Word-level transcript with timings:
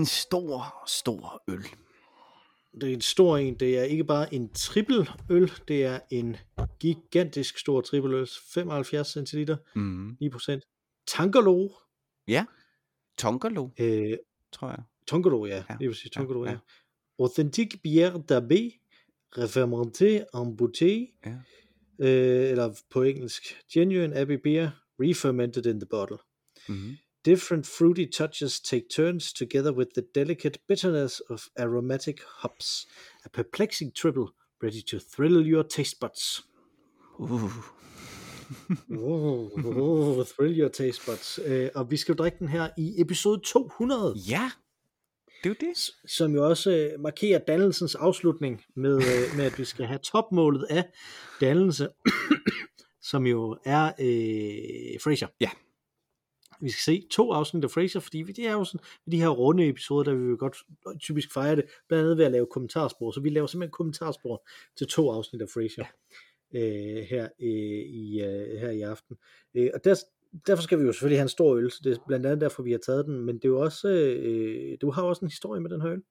en 0.00 0.06
stor, 0.06 0.84
stor 0.86 1.42
øl. 1.48 1.64
Det 2.80 2.88
er 2.90 2.94
en 2.94 3.00
stor 3.00 3.36
en. 3.36 3.54
Det 3.54 3.78
er 3.78 3.82
ikke 3.82 4.04
bare 4.04 4.34
en 4.34 4.48
trippel 4.54 5.08
øl, 5.30 5.52
det 5.68 5.84
er 5.84 6.00
en 6.10 6.36
gigantisk 6.80 7.58
stor 7.58 7.80
trippel 7.80 8.14
øl. 8.14 8.28
75 8.54 9.08
centiliter, 9.12 9.56
Mm. 9.74 10.16
9%. 10.20 10.60
Tankalo. 11.06 11.68
Ja, 12.28 12.44
Tongalo, 13.18 13.68
Øh, 13.80 14.16
tror 14.52 14.68
jeg. 14.68 14.82
Tongalo, 15.06 15.46
ja. 15.46 15.64
Ja, 15.68 15.76
ja, 15.80 15.92
Tongalo, 16.12 16.44
ja. 16.44 16.50
ja. 16.50 16.56
ja. 17.18 17.24
Authentique 17.24 17.78
bière 17.86 18.14
d'Abbé, 18.30 18.60
refermenté 19.38 20.24
en 20.40 20.56
bouteille, 20.56 21.06
Ja. 21.26 21.30
øh, 21.98 22.50
eller 22.50 22.80
på 22.90 23.02
engelsk, 23.02 23.42
genuine 23.72 24.16
Abbey 24.16 24.38
beer, 24.42 24.70
refermented 25.00 25.66
in 25.66 25.80
the 25.80 25.86
bottle. 25.90 26.16
Mm. 26.68 26.96
Different 27.24 27.66
fruity 27.66 28.06
touches 28.06 28.60
take 28.60 28.88
turns 28.88 29.32
together 29.32 29.72
with 29.72 29.88
the 29.94 30.02
delicate 30.14 30.58
bitterness 30.68 31.20
of 31.30 31.48
aromatic 31.58 32.20
hops. 32.42 32.86
A 33.24 33.28
perplexing 33.28 33.92
triple 33.92 34.28
ready 34.62 34.82
to 34.82 34.98
thrill 34.98 35.46
your 35.46 35.62
taste 35.64 36.00
buds. 36.00 36.42
Uh. 37.20 37.50
Oh, 38.92 39.50
oh, 39.64 40.24
thrill 40.24 40.52
your 40.52 40.68
taste 40.70 41.06
buds. 41.06 41.38
Uh, 41.38 41.68
og 41.74 41.90
vi 41.90 41.96
skal 41.96 42.12
jo 42.12 42.16
drikke 42.16 42.38
den 42.38 42.48
her 42.48 42.68
i 42.78 43.00
episode 43.00 43.40
200, 43.44 44.14
Ja, 44.28 44.50
det 45.44 45.50
er 45.50 45.54
jo 45.54 45.68
det. 45.68 45.90
som 46.06 46.34
jo 46.34 46.48
også 46.48 46.90
uh, 46.94 47.00
markerer 47.02 47.38
dannelsens 47.38 47.94
afslutning 47.94 48.62
med, 48.76 48.96
uh, 48.96 49.36
med, 49.36 49.44
at 49.44 49.58
vi 49.58 49.64
skal 49.64 49.86
have 49.86 49.98
topmålet 49.98 50.66
af 50.70 50.84
dannelse, 51.40 51.88
som 53.10 53.26
jo 53.26 53.58
er 53.64 53.84
uh, 53.86 55.00
Frasier. 55.02 55.28
Ja. 55.40 55.50
Vi 56.60 56.70
skal 56.70 56.80
se 56.94 57.06
to 57.10 57.32
afsnit 57.32 57.64
af 57.64 57.70
Frasier, 57.70 58.00
fordi 58.00 58.18
vi- 58.18 58.32
det 58.32 58.46
er 58.46 58.52
jo 58.52 58.64
sådan, 58.64 58.80
med 59.06 59.12
de 59.12 59.20
her 59.22 59.28
runde 59.28 59.68
episoder, 59.68 60.04
der 60.04 60.14
vi 60.14 60.26
vil 60.28 60.36
godt 60.36 60.56
typisk 61.00 61.32
fejre 61.32 61.56
det, 61.56 61.64
blandt 61.88 62.04
andet 62.04 62.18
ved 62.18 62.24
at 62.24 62.32
lave 62.32 62.46
kommentarspor. 62.50 63.10
Så 63.10 63.20
vi 63.20 63.28
laver 63.30 63.46
simpelthen 63.46 63.72
kommentarspor 63.72 64.48
til 64.78 64.86
to 64.86 65.10
afsnit 65.10 65.42
af 65.42 65.48
Frasier 65.48 65.84
øh, 66.54 67.02
her, 67.10 67.28
øh, 67.40 67.84
i, 68.02 68.22
øh, 68.22 68.60
her 68.60 68.70
i 68.70 68.80
aften. 68.80 69.16
Øh, 69.54 69.70
og 69.74 69.84
der, 69.84 69.94
derfor 70.46 70.62
skal 70.62 70.78
vi 70.78 70.84
jo 70.84 70.92
selvfølgelig 70.92 71.18
have 71.18 71.22
en 71.22 71.28
stor 71.28 71.56
øl, 71.56 71.70
så 71.70 71.80
det 71.84 71.92
er 71.92 71.96
blandt 72.06 72.26
andet 72.26 72.40
derfor, 72.40 72.62
vi 72.62 72.70
har 72.70 72.78
taget 72.78 73.06
den, 73.06 73.20
men 73.26 73.34
det 73.36 73.44
er 73.44 73.48
jo 73.48 73.60
også, 73.60 73.88
øh, 73.88 74.78
du 74.80 74.90
har 74.90 75.02
jo 75.02 75.08
også 75.08 75.24
en 75.24 75.30
historie 75.30 75.60
med 75.60 75.70
den 75.70 75.80
her 75.80 75.90
øl. 75.90 76.02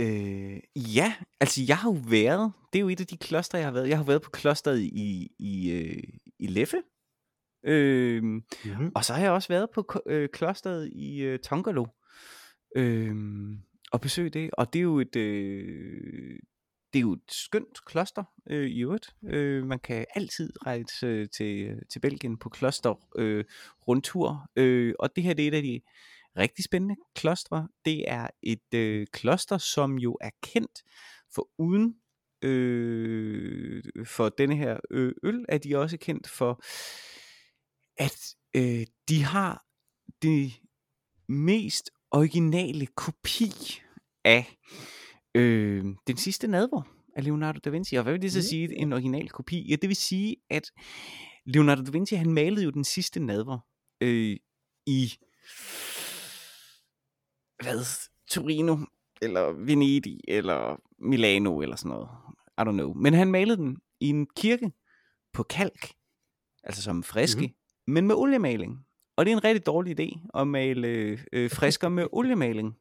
Øh, 0.00 0.60
ja, 0.96 1.14
altså 1.40 1.60
jeg 1.68 1.76
har 1.76 1.90
jo 1.92 1.98
været, 2.10 2.52
det 2.72 2.78
er 2.78 2.80
jo 2.80 2.88
et 2.88 3.00
af 3.00 3.06
de 3.06 3.16
kloster, 3.16 3.58
jeg 3.58 3.66
har 3.66 3.72
været. 3.72 3.88
Jeg 3.88 3.96
har 3.96 4.04
været 4.04 4.22
på 4.22 4.30
klosteret 4.30 4.78
i, 4.80 5.32
i, 5.38 5.70
øh, 5.70 6.02
i 6.38 6.46
Leffe. 6.46 6.76
Øh, 7.64 8.22
Mm-hmm. 8.22 8.92
og 8.94 9.04
så 9.04 9.12
har 9.12 9.22
jeg 9.22 9.32
også 9.32 9.48
været 9.48 9.68
på 9.74 10.02
øh, 10.06 10.28
klosteret 10.28 10.90
i 10.92 11.22
øh, 11.22 11.38
Tongalo. 11.38 11.86
Øh, 12.76 13.14
og 13.92 14.00
besøgt 14.00 14.34
det. 14.34 14.50
Og 14.52 14.72
det 14.72 14.78
er 14.78 14.82
jo 14.82 15.00
et, 15.00 15.16
øh, 15.16 16.38
det 16.92 16.98
er 16.98 17.02
jo 17.02 17.12
et 17.12 17.30
skønt 17.30 17.84
kloster 17.86 18.24
øh, 18.50 18.66
i 18.66 18.82
øvrigt. 18.82 19.14
Øh, 19.24 19.66
man 19.66 19.78
kan 19.78 20.06
altid 20.14 20.66
rejse 20.66 21.06
øh, 21.06 21.28
til, 21.28 21.80
til 21.90 22.00
Belgien 22.00 22.38
på 22.38 22.48
kloster 22.48 22.94
øh, 23.18 23.44
rundtur. 23.88 24.50
Øh, 24.56 24.94
og 24.98 25.16
det 25.16 25.24
her 25.24 25.34
det 25.34 25.44
er 25.44 25.48
et 25.48 25.54
af 25.54 25.62
de 25.62 25.80
rigtig 26.36 26.64
spændende 26.64 26.96
klostre. 27.14 27.68
Det 27.84 28.04
er 28.10 28.26
et 28.42 28.74
øh, 28.74 29.06
kloster, 29.12 29.58
som 29.58 29.98
jo 29.98 30.18
er 30.20 30.30
kendt 30.42 30.82
for 31.34 31.48
uden 31.58 31.94
øh, 32.42 33.82
for 34.04 34.28
denne 34.28 34.56
her 34.56 34.78
øl, 35.22 35.44
er 35.48 35.58
de 35.58 35.76
også 35.76 35.96
kendt 35.96 36.28
for, 36.28 36.62
at 37.96 38.34
øh, 38.56 38.86
de 39.08 39.22
har 39.22 39.64
det 40.22 40.52
mest 41.28 41.90
originale 42.10 42.86
kopi 42.86 43.52
af 44.24 44.56
øh, 45.34 45.84
den 46.06 46.16
sidste 46.16 46.46
nadver 46.48 46.82
af 47.16 47.24
Leonardo 47.24 47.58
da 47.64 47.70
Vinci. 47.70 47.94
Og 47.96 48.02
hvad 48.02 48.12
vil 48.12 48.22
det 48.22 48.32
så 48.32 48.38
Mm. 48.38 48.42
sige, 48.42 48.76
en 48.78 48.92
original 48.92 49.28
kopi? 49.28 49.66
Ja, 49.70 49.76
det 49.76 49.88
vil 49.88 49.96
sige, 49.96 50.36
at 50.50 50.70
Leonardo 51.46 51.82
da 51.82 51.90
Vinci, 51.90 52.14
han 52.14 52.32
malede 52.32 52.64
jo 52.64 52.70
den 52.70 52.84
sidste 52.84 53.20
nadver 53.20 53.58
øh, 54.00 54.36
i 54.86 55.12
hvad, 57.62 57.84
Torino, 58.30 58.76
eller 59.22 59.52
Venedig, 59.52 60.20
eller 60.28 60.80
Milano, 60.98 61.60
eller 61.60 61.76
sådan 61.76 61.88
noget. 61.88 62.08
I 62.58 62.60
don't 62.60 62.72
know. 62.72 62.92
Men 62.92 63.14
han 63.14 63.30
malede 63.30 63.56
den 63.56 63.76
i 64.00 64.08
en 64.08 64.26
kirke 64.36 64.72
på 65.32 65.42
kalk, 65.42 65.92
altså 66.64 66.82
som 66.82 67.02
friske, 67.02 67.40
mm-hmm. 67.40 67.54
Men 67.86 68.06
med 68.06 68.14
oliemaling. 68.14 68.86
Og 69.16 69.24
det 69.26 69.32
er 69.32 69.36
en 69.36 69.44
rigtig 69.44 69.66
dårlig 69.66 70.00
idé 70.00 70.26
at 70.40 70.48
male 70.48 71.18
øh, 71.32 71.50
frisker 71.50 71.88
med 71.88 72.06
oliemaling. 72.18 72.76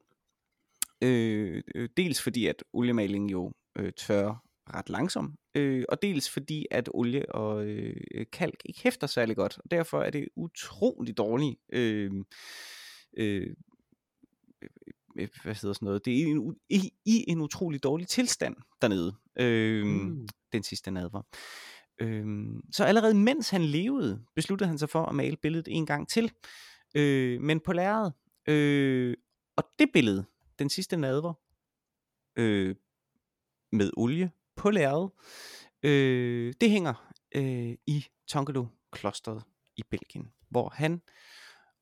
Øh, 1.02 1.64
øh, 1.76 1.90
dels 1.98 2.22
fordi, 2.22 2.48
at 2.48 2.64
oliemaling 2.74 3.32
jo 3.32 3.52
øh, 3.78 3.92
tørrer 3.94 4.36
ret 4.76 4.90
langsomt, 4.90 5.40
øh, 5.56 5.86
og 5.90 6.02
dels 6.02 6.30
fordi, 6.30 6.66
at 6.72 6.90
olie 6.94 7.36
og 7.36 7.66
øh, 7.66 7.96
øh, 8.16 8.26
kalk 8.32 8.62
ikke 8.66 8.80
hæfter 8.84 9.08
særlig 9.08 9.36
godt, 9.36 9.58
og 9.58 9.72
derfor 9.72 10.02
er 10.02 10.10
det 10.10 10.28
utrolig 10.36 11.18
dårligt 11.18 11.60
øh, 11.74 12.12
øh, 13.18 13.56
øh, 15.16 15.28
hvad 15.44 15.56
hedder 15.56 15.74
sådan 15.74 15.86
noget, 15.86 16.06
det 16.06 16.22
er 16.22 16.26
en, 16.26 16.38
u- 16.50 16.66
i, 16.70 16.94
i 17.06 17.26
en 17.28 17.42
utrolig 17.42 17.84
dårlig 17.84 18.08
tilstand 18.08 18.56
dernede, 18.82 19.16
øh. 19.40 19.86
Mm. 19.86 20.28
den 20.54 20.64
sidste 20.64 20.92
nadver. 20.92 21.22
Øhm, 22.02 22.62
så 22.72 22.84
allerede 22.84 23.14
mens 23.14 23.50
han 23.50 23.62
levede, 23.62 24.26
besluttede 24.36 24.68
han 24.68 24.78
sig 24.78 24.90
for 24.90 25.06
at 25.06 25.16
male 25.16 25.38
billedet 25.38 25.68
en 25.68 25.86
gang 25.86 26.10
til, 26.10 26.32
øh, 26.96 27.42
men 27.42 27.60
på 27.60 27.74
lærredet. 27.74 28.14
Øh, 28.48 29.18
og 29.56 29.64
det 29.80 29.90
billede, 29.94 30.26
den 30.60 30.70
sidste 30.70 30.98
nadver, 30.98 31.34
øh, 32.36 32.76
med 33.72 33.92
olie 33.98 34.32
på 34.56 34.70
lærredet, 34.70 35.12
øh, 35.84 36.54
det 36.62 36.70
hænger 36.70 37.14
øh, 37.36 37.76
i 37.88 38.06
Tongalo 38.28 38.66
klosteret 38.92 39.44
i 39.78 39.84
Belgien, 39.90 40.32
hvor 40.50 40.70
han 40.70 41.02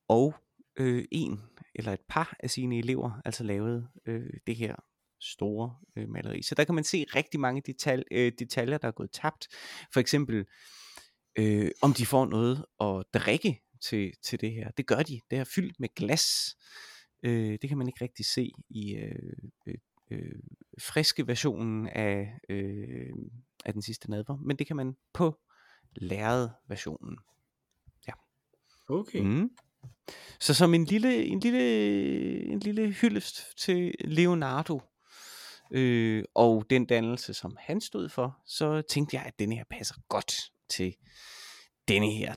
og 0.08 0.34
øh, 0.76 1.04
en 1.10 1.40
eller 1.74 1.92
et 1.92 2.00
par 2.08 2.36
af 2.40 2.50
sine 2.50 2.78
elever 2.78 3.20
altså 3.24 3.44
lavede 3.44 3.88
øh, 4.06 4.30
det 4.46 4.56
her 4.56 4.76
store 5.22 5.76
øh, 5.96 6.08
maleri. 6.08 6.42
Så 6.42 6.54
der 6.54 6.64
kan 6.64 6.74
man 6.74 6.84
se 6.84 7.06
rigtig 7.16 7.40
mange 7.40 7.62
detal- 7.68 8.04
øh, 8.10 8.32
detaljer, 8.38 8.78
der 8.78 8.88
er 8.88 8.92
gået 8.92 9.10
tabt. 9.10 9.48
For 9.92 10.00
eksempel, 10.00 10.44
øh, 11.38 11.70
om 11.82 11.94
de 11.94 12.06
får 12.06 12.26
noget 12.26 12.64
at 12.80 13.04
drikke 13.14 13.60
til, 13.80 14.12
til 14.22 14.40
det 14.40 14.52
her. 14.52 14.70
Det 14.70 14.86
gør 14.86 15.02
de. 15.02 15.20
Det 15.30 15.38
er 15.38 15.44
fyldt 15.44 15.80
med 15.80 15.88
glas. 15.94 16.56
Øh, 17.22 17.58
det 17.62 17.68
kan 17.68 17.78
man 17.78 17.86
ikke 17.86 18.04
rigtig 18.04 18.26
se 18.26 18.50
i 18.70 18.94
øh, 18.94 19.32
øh, 19.66 19.74
øh, 20.10 20.42
friske 20.80 21.26
versionen 21.26 21.86
af, 21.86 22.38
øh, 22.48 23.12
af 23.64 23.72
den 23.72 23.82
sidste 23.82 24.10
nadver, 24.10 24.36
men 24.36 24.56
det 24.56 24.66
kan 24.66 24.76
man 24.76 24.96
på 25.12 25.38
lærred 25.96 26.48
versionen. 26.68 27.18
Okay. 28.88 29.20
Mm. 29.20 29.50
Så 30.40 30.54
som 30.54 30.74
en 30.74 30.84
lille, 30.84 31.24
en 31.24 31.40
lille, 31.40 31.62
en 32.44 32.58
lille 32.58 32.90
hyldest 32.90 33.58
til 33.58 33.94
Leonardo 34.00 34.80
øh, 35.72 36.24
og 36.34 36.64
den 36.70 36.86
dannelse, 36.86 37.34
som 37.34 37.56
han 37.60 37.80
stod 37.80 38.08
for, 38.08 38.42
så 38.46 38.82
tænkte 38.82 39.16
jeg, 39.16 39.24
at 39.26 39.38
denne 39.38 39.54
her 39.54 39.64
passer 39.70 39.94
godt 40.08 40.34
til 40.68 40.94
denne 41.88 42.10
her 42.10 42.34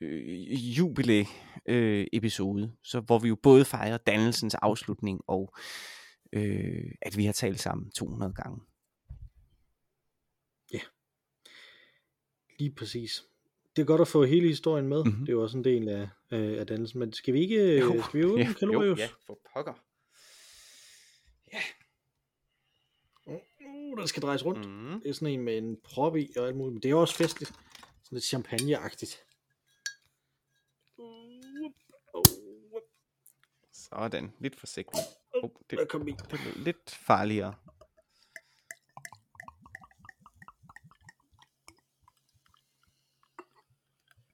øh, 0.00 0.78
jubile 0.78 1.26
øh, 1.66 2.06
episode, 2.12 2.72
så 2.82 3.00
hvor 3.00 3.18
vi 3.18 3.28
jo 3.28 3.36
både 3.42 3.64
fejrer 3.64 3.96
dannelsens 3.96 4.54
afslutning 4.54 5.20
og 5.26 5.54
øh, 6.32 6.92
at 7.02 7.16
vi 7.16 7.24
har 7.24 7.32
talt 7.32 7.60
sammen 7.60 7.90
200 7.90 8.32
gange. 8.32 8.60
Lige 12.58 12.74
præcis. 12.74 13.24
Det 13.76 13.82
er 13.82 13.86
godt 13.86 14.00
at 14.00 14.08
få 14.08 14.24
hele 14.24 14.48
historien 14.48 14.88
med. 14.88 15.04
Mhm. 15.04 15.08
Mm-hmm. 15.08 15.26
Det 15.26 15.32
er 15.32 15.36
jo 15.36 15.42
også 15.42 15.58
en 15.58 15.64
del 15.64 15.88
af, 15.88 16.08
øh, 16.30 16.60
af 16.60 16.66
dannelsen. 16.66 16.98
Men 16.98 17.12
skal 17.12 17.34
vi 17.34 17.40
ikke 17.40 17.78
Jo, 17.78 17.94
jo, 17.94 18.02
skal 18.02 18.20
vi 18.20 18.24
åbne 18.24 18.44
ja, 18.44 18.52
kalorius? 18.52 18.98
jo, 18.98 19.02
ja, 19.02 19.08
for 19.26 19.38
pokker. 19.54 19.72
Uh, 23.92 23.98
der 23.98 24.06
skal 24.06 24.22
drejes 24.22 24.44
rundt. 24.44 24.68
Mm. 24.68 25.00
Det 25.00 25.10
er 25.10 25.14
sådan 25.14 25.28
en 25.34 25.40
med 25.40 25.58
en 25.58 25.76
prop 25.84 26.16
i 26.16 26.32
og 26.36 26.46
alt 26.46 26.56
muligt. 26.56 26.74
Men 26.74 26.82
det 26.82 26.90
er 26.90 26.94
også 26.94 27.14
festligt. 27.14 27.52
Sådan 28.02 28.16
lidt 28.16 28.24
champagneagtigt. 28.24 29.24
Sådan, 33.72 34.32
lidt 34.38 34.56
forsigtigt. 34.56 35.02
Oh, 35.34 35.50
det, 35.70 35.78
Der 35.78 35.84
kom 35.84 36.08
i. 36.08 36.10
det 36.10 36.28
blev 36.28 36.54
lidt 36.56 36.90
farligere. 36.90 37.54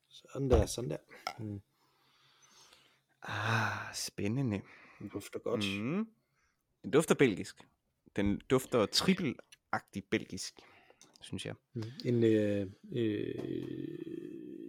Sådan 0.08 0.50
der, 0.50 0.66
sådan 0.66 0.90
der. 0.90 0.96
Mm. 1.38 1.60
Ah, 3.22 3.94
spændende. 3.94 4.62
Den 4.98 5.08
dufter 5.08 5.38
godt. 5.38 5.64
Mm. 5.80 6.08
Den 6.82 6.90
dufter 6.90 7.14
belgisk. 7.14 7.68
Den 8.16 8.40
dufter 8.50 8.86
trippelagtig 9.72 10.02
belgisk, 10.10 10.54
synes 11.22 11.46
jeg. 11.46 11.54
En, 12.04 12.24
øh, 12.24 12.66
øh, 12.92 13.34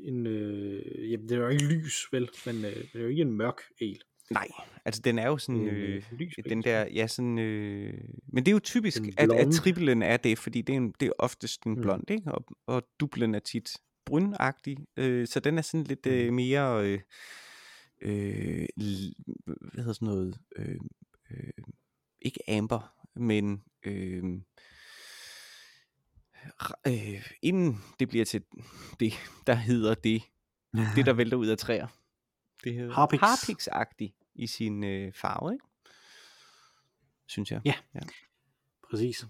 en 0.04 0.28
øh, 0.28 1.12
jamen, 1.12 1.30
det 1.30 1.38
er 1.38 1.42
jo 1.42 1.48
ikke 1.48 1.66
lys, 1.66 2.08
vel, 2.12 2.30
men 2.46 2.56
øh, 2.66 2.76
det 2.76 2.96
er 2.96 3.00
jo 3.00 3.08
ikke 3.08 3.22
en 3.22 3.32
mørk 3.32 3.62
el. 3.82 4.02
Nej, 4.32 4.48
altså 4.86 5.02
den 5.02 5.20
er 5.20 5.28
jo 5.28 5.38
sådan, 5.38 5.68
øh, 5.68 5.96
øh, 5.96 6.04
lys 6.20 6.36
den 6.50 6.64
der, 6.64 6.86
ja 6.94 7.08
sådan, 7.08 7.40
øh, 7.40 7.94
men 8.34 8.46
det 8.46 8.52
er 8.52 8.54
jo 8.54 8.60
typisk, 8.60 9.02
at, 9.18 9.32
at 9.32 9.52
triplen 9.54 10.02
er 10.02 10.18
det, 10.18 10.40
fordi 10.40 10.62
det 10.62 10.74
er, 10.74 10.78
en, 10.78 10.94
det 11.00 11.08
er 11.08 11.12
oftest 11.20 11.64
en 11.64 11.72
Mm. 11.76 11.82
blond, 11.82 12.12
ikke? 12.12 12.32
Og, 12.32 12.46
og 12.68 12.84
dublen 13.00 13.36
er 13.36 13.40
tit 13.40 13.70
brunagtig, 14.06 14.78
øh, 14.98 15.28
så 15.28 15.40
den 15.40 15.58
er 15.58 15.62
sådan 15.62 15.84
lidt 15.84 16.06
Mm. 16.06 16.12
øh, 16.12 16.34
mere, 16.34 16.86
øh, 16.86 17.00
øh, 18.02 18.68
hvad 19.46 19.84
hedder 19.84 19.94
sådan 19.94 20.06
noget, 20.08 20.38
øh, 20.56 20.80
øh, 21.32 21.64
ikke 22.22 22.40
amber, 22.50 22.94
men 23.20 23.62
øh, 23.86 24.24
øh, 26.88 27.32
inden 27.42 27.84
det 28.00 28.10
bliver 28.10 28.26
til 28.26 28.44
det, 29.00 29.14
der 29.48 29.54
hedder 29.54 29.94
det, 29.94 30.22
det 30.96 31.06
der 31.06 31.14
vælter 31.14 31.38
ud 31.38 31.48
af 31.48 31.58
træer. 31.58 31.88
Det 32.64 32.74
hedder 32.74 32.94
Harpiks. 32.94 33.22
harpiksagtig 33.22 34.16
i 34.36 34.48
sin 34.48 34.84
øh, 34.84 35.14
farve, 35.14 35.54
ikke? 35.54 35.66
Synes 37.28 37.52
jeg. 37.52 37.62
Ja. 37.66 37.74
ja. 37.94 38.00
Præcis. 38.90 39.26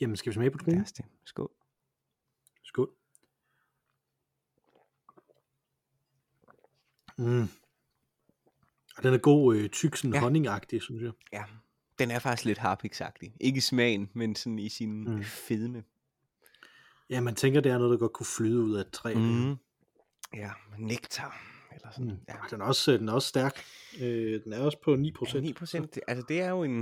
Jamen, 0.00 0.16
skal 0.16 0.30
vi 0.30 0.34
smage 0.34 0.50
på 0.50 0.58
druen? 0.58 0.84
Det. 0.84 1.04
Skål. 1.24 1.50
Skål. 2.62 2.90
Mm. 7.18 7.48
Og 8.96 9.02
den 9.02 9.14
er 9.14 9.18
god, 9.18 9.56
øh, 9.56 9.68
tyk, 9.70 9.96
sådan 9.96 10.14
ja. 10.14 10.20
honningagtig, 10.20 10.82
synes 10.82 11.02
jeg. 11.02 11.12
Ja. 11.32 11.44
Den 11.98 12.10
er 12.10 12.18
faktisk 12.18 12.44
lidt 12.44 12.58
harpiksagtig. 12.58 13.34
Ikke 13.40 13.58
i 13.58 13.60
smagen, 13.60 14.10
men 14.14 14.36
sådan 14.36 14.58
i 14.58 14.68
sin 14.68 15.04
mm. 15.04 15.24
Fedme. 15.24 15.84
Ja, 17.10 17.20
man 17.20 17.34
tænker, 17.34 17.60
det 17.60 17.72
er 17.72 17.78
noget, 17.78 17.92
der 17.92 17.98
godt 17.98 18.12
kunne 18.12 18.26
flyde 18.26 18.60
ud 18.60 18.74
af 18.74 18.80
et 18.80 18.90
træ. 18.90 19.14
Mm. 19.14 19.56
Ja, 20.34 20.50
nektar. 20.78 21.42
Eller 21.74 21.90
sådan. 21.90 22.10
Mm. 22.10 22.18
Ja. 22.28 22.34
Den, 22.50 22.60
er 22.60 22.64
også, 22.64 22.92
den 22.92 23.08
er 23.08 23.12
også 23.12 23.28
stærk. 23.28 23.64
Øh, 24.00 24.44
den 24.44 24.52
er 24.52 24.60
også 24.60 24.78
på 24.82 24.96
9 24.96 25.08
Ja, 25.08 25.14
procent. 25.18 25.44
9 25.44 25.52
procent. 25.52 25.98
Altså 26.08 26.24
det 26.28 26.40
er 26.40 26.50
jo 26.50 26.62
en... 26.62 26.80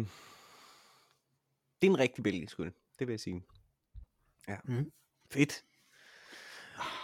Det 1.81 1.87
er 1.87 1.91
en 1.91 1.99
rigtig 1.99 2.25
belgisk 2.25 2.61
øl. 2.61 2.73
Det 2.99 3.07
vil 3.07 3.13
jeg 3.13 3.21
sige. 3.21 3.43
Ja. 4.49 4.57
Mm. 4.65 4.91
Fedt. 5.31 5.65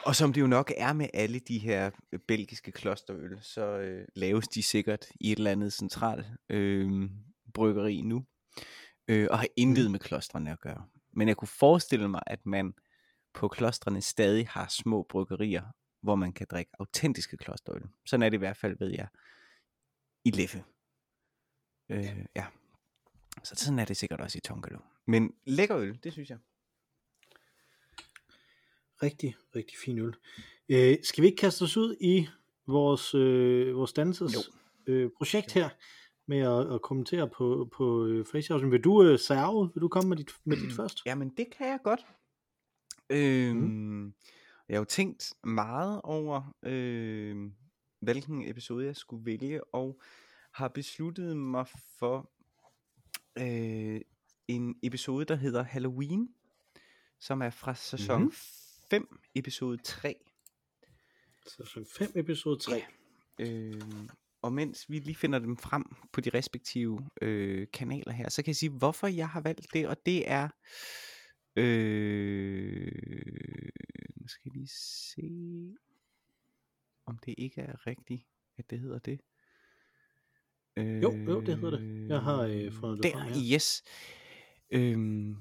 Og 0.05 0.17
som 0.17 0.33
det 0.33 0.41
jo 0.41 0.47
nok 0.47 0.73
er 0.77 0.93
med 0.93 1.09
alle 1.15 1.39
de 1.39 1.59
her 1.59 1.91
belgiske 2.29 2.73
klosterøl, 2.73 3.39
så 3.43 3.79
øh, 3.79 4.07
laves 4.15 4.49
de 4.49 4.63
sikkert 4.63 5.07
i 5.21 5.33
et 5.33 5.39
eller 5.39 5.51
andet 5.51 5.73
centralt 5.73 6.27
øh, 6.49 7.11
bryggeri 7.55 8.01
nu, 8.01 8.25
øh, 9.09 9.29
og 9.31 9.39
har 9.39 9.49
intet 9.57 9.91
med 9.91 10.01
klostrene 10.01 10.53
at 10.53 10.61
gøre. 10.61 10.87
Men 11.13 11.29
jeg 11.29 11.37
kunne 11.37 11.49
forestille 11.49 12.09
mig, 12.09 12.23
at 12.27 12.47
man 12.47 12.75
på 13.35 13.49
klostrene 13.49 14.03
stadig 14.03 14.49
har 14.49 14.69
små 14.69 15.07
bryggerier, 15.09 15.63
hvor 16.03 16.15
man 16.15 16.33
kan 16.33 16.47
drikke 16.51 16.71
autentiske 16.79 17.37
klosterøl. 17.37 17.83
Sådan 18.07 18.23
er 18.23 18.29
det 18.29 18.37
i 18.37 18.39
hvert 18.39 18.57
fald, 18.57 18.79
ved 18.79 18.91
jeg, 18.91 19.09
i 20.25 20.31
Leffe. 20.31 20.65
Øh, 21.89 22.25
ja. 22.37 22.47
Så 23.45 23.55
sådan 23.57 23.79
er 23.79 23.85
det 23.85 23.97
sikkert 23.97 24.21
også 24.21 24.39
i 24.39 24.41
Tongalo. 24.41 24.79
Men 25.07 25.35
lækker 25.45 25.79
øl, 25.79 25.99
det 26.05 26.13
synes 26.13 26.31
jeg. 26.31 26.39
Rigtig, 29.03 29.35
rigtig 29.57 29.79
fin 29.85 29.99
øl. 29.99 30.15
Øh, 30.69 30.97
skal 31.03 31.23
vi 31.23 31.27
ikke 31.27 31.41
kaste 31.41 31.63
os 31.63 31.77
ud 31.77 31.97
i 32.01 32.29
vores, 32.67 33.15
øh, 33.15 33.77
vores 33.77 33.93
danses 33.93 34.35
Jo. 34.35 34.41
øh, 34.87 35.11
projekt 35.19 35.53
her 35.53 35.69
med 36.27 36.39
at, 36.39 36.75
at 36.75 36.83
kommentere 36.83 37.29
på, 37.29 37.69
på 37.73 38.07
øh, 38.07 38.27
Frasier? 38.27 38.57
Vil 38.69 38.81
du 38.85 39.03
øh, 39.05 39.19
serve? 39.19 39.71
Vil 39.75 39.81
du 39.81 39.89
komme 39.89 40.09
med 40.09 40.17
dit, 40.17 40.31
med 40.45 40.57
dit 40.57 40.73
først? 40.81 40.99
Jamen, 41.07 41.29
det 41.37 41.47
kan 41.57 41.67
jeg 41.67 41.79
godt. 41.85 42.07
Øhm, 43.11 43.57
mm. 43.57 44.15
Jeg 44.69 44.77
har 44.77 44.81
jo 44.81 44.85
tænkt 44.85 45.33
meget 45.45 46.01
over, 46.05 46.57
øh, 46.63 47.51
hvilken 48.01 48.49
episode 48.51 48.87
jeg 48.87 48.97
skulle 48.97 49.27
vælge, 49.27 49.75
og 49.75 50.01
har 50.53 50.69
besluttet 50.69 51.37
mig 51.37 51.67
for 51.99 52.31
øh, 53.39 54.01
en 54.49 54.75
episode, 54.83 55.25
der 55.25 55.35
hedder 55.35 55.63
Halloween, 55.63 56.29
som 57.21 57.43
er 57.43 57.51
fra 57.51 57.75
sæson 57.75 58.23
Mhm. 58.23 58.33
5, 58.91 59.19
episode 59.35 59.79
3. 59.85 60.15
Sæson 61.47 61.87
5, 61.87 62.13
episode 62.15 62.59
3. 62.59 62.83
Ja. 63.39 63.45
Øh, 63.51 63.83
og 64.43 64.53
mens 64.53 64.91
vi 64.91 64.99
lige 64.99 65.15
finder 65.15 65.39
dem 65.39 65.57
frem 65.57 65.85
på 66.13 66.21
de 66.21 66.31
respektive 66.31 67.11
øh, 67.23 67.67
kanaler 67.73 68.13
her, 68.13 68.29
så 68.29 68.43
kan 68.43 68.49
jeg 68.51 68.57
sige, 68.57 68.71
hvorfor 68.71 69.07
jeg 69.07 69.29
har 69.29 69.41
valgt 69.41 69.67
det, 69.73 69.89
og 69.89 69.97
det 70.07 70.31
er... 70.31 70.49
Øh, 71.57 72.93
nu 74.21 74.29
skal 74.29 74.43
jeg 74.45 74.53
lige 74.53 74.69
se, 75.15 75.31
om 77.07 77.19
det 77.19 77.35
ikke 77.39 77.61
er 77.61 77.87
rigtigt, 77.87 78.23
at 78.59 78.71
det 78.71 78.81
hedder 78.81 78.99
det. 78.99 79.21
Øh, 80.77 81.03
Jo, 81.03 81.13
jo, 81.13 81.41
det 81.41 81.59
hedder 81.59 81.79
det. 81.79 82.09
Jeg 82.09 82.21
har, 82.21 82.43
øh, 82.43 82.73
fundet 82.73 83.03
det 83.03 83.13
der, 83.13 83.19
frem 83.19 83.33
her. 83.33 83.55
yes. 83.55 83.83
Øhm, 84.71 85.37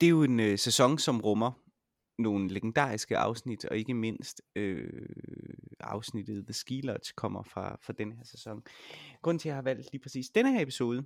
det 0.00 0.06
er 0.06 0.10
jo 0.10 0.22
en 0.22 0.40
øh, 0.40 0.58
sæson, 0.58 0.98
som 0.98 1.20
rummer 1.20 1.52
nogle 2.18 2.48
legendariske 2.48 3.16
afsnit, 3.18 3.64
og 3.64 3.76
ikke 3.76 3.94
mindst 3.94 4.42
øh, 4.56 5.08
afsnittet 5.84 6.44
The 6.46 6.52
Ski 6.54 6.80
Lodge 6.80 7.12
kommer 7.16 7.42
fra, 7.42 7.76
fra 7.82 7.92
den 7.92 8.12
her 8.12 8.24
sæson. 8.24 8.62
Grunden 9.22 9.38
til, 9.38 9.48
at 9.48 9.50
jeg 9.50 9.56
har 9.56 9.62
valgt 9.62 9.92
lige 9.92 10.02
præcis 10.02 10.28
denne 10.30 10.52
her 10.52 10.60
episode, 10.60 11.04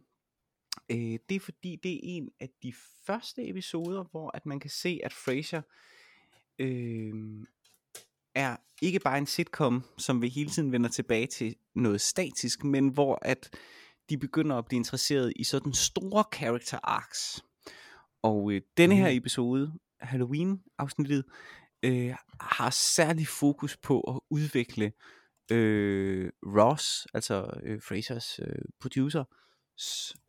øh, 0.90 1.18
det 1.28 1.34
er 1.36 1.40
fordi, 1.40 1.76
det 1.82 1.94
er 1.94 2.00
en 2.02 2.28
af 2.40 2.48
de 2.62 2.72
første 3.06 3.48
episoder, 3.48 4.04
hvor 4.10 4.30
at 4.36 4.46
man 4.46 4.60
kan 4.60 4.70
se, 4.70 5.00
at 5.04 5.12
Frasier 5.12 5.62
øh, 6.58 7.12
er 8.34 8.56
ikke 8.82 8.98
bare 9.00 9.18
en 9.18 9.26
sitcom, 9.26 9.84
som 9.98 10.22
vi 10.22 10.28
hele 10.28 10.50
tiden 10.50 10.72
vender 10.72 10.90
tilbage 10.90 11.26
til 11.26 11.56
noget 11.74 12.00
statisk, 12.00 12.64
men 12.64 12.88
hvor 12.88 13.18
at 13.22 13.50
de 14.10 14.18
begynder 14.18 14.56
at 14.56 14.64
blive 14.66 14.76
interesseret 14.76 15.32
i 15.36 15.44
sådan 15.44 15.72
store 15.72 16.24
character 16.34 16.78
arcs. 16.82 17.44
Og 18.22 18.52
øh, 18.52 18.60
denne 18.76 18.96
her 18.96 19.08
Mhm. 19.08 19.16
episode, 19.16 19.72
Halloween-afsnittet, 20.00 21.24
øh, 21.82 22.14
har 22.40 22.70
særlig 22.70 23.28
fokus 23.28 23.76
på 23.76 24.00
at 24.00 24.20
udvikle 24.30 24.92
øh, 25.52 26.32
Ross, 26.42 27.06
altså 27.14 27.60
øh, 27.62 27.82
Frasers 27.82 28.38
øh, 28.38 28.64
producer, 28.80 29.24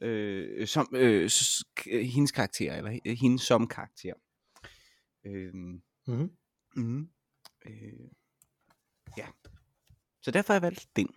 øh, 0.01 0.68
som, 0.68 0.88
øh, 0.96 1.29
hendes 1.88 2.32
karakter, 2.32 2.74
eller 2.74 3.00
øh, 3.06 3.18
hende 3.22 3.39
som 3.39 3.68
karakter. 3.68 4.13
Øh, 5.25 5.53
Mm-hmm. 6.08 6.32
mm, 6.75 7.10
øh, 7.65 8.10
ja. 9.18 9.27
Så 10.22 10.32
derfor 10.32 10.53
har 10.53 10.56
jeg 10.56 10.62
valgt 10.62 10.88
den. 10.96 11.10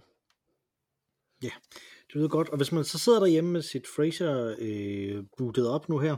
Du 2.14 2.18
ved 2.18 2.28
godt, 2.28 2.48
og 2.48 2.56
hvis 2.56 2.72
man 2.72 2.84
så 2.84 2.98
sidder 2.98 3.20
derhjemme 3.20 3.50
med 3.50 3.62
sit 3.62 3.86
Frasier 3.96 4.56
øh, 4.58 5.24
bootet 5.38 5.68
op 5.68 5.88
nu 5.88 5.98
her, 5.98 6.16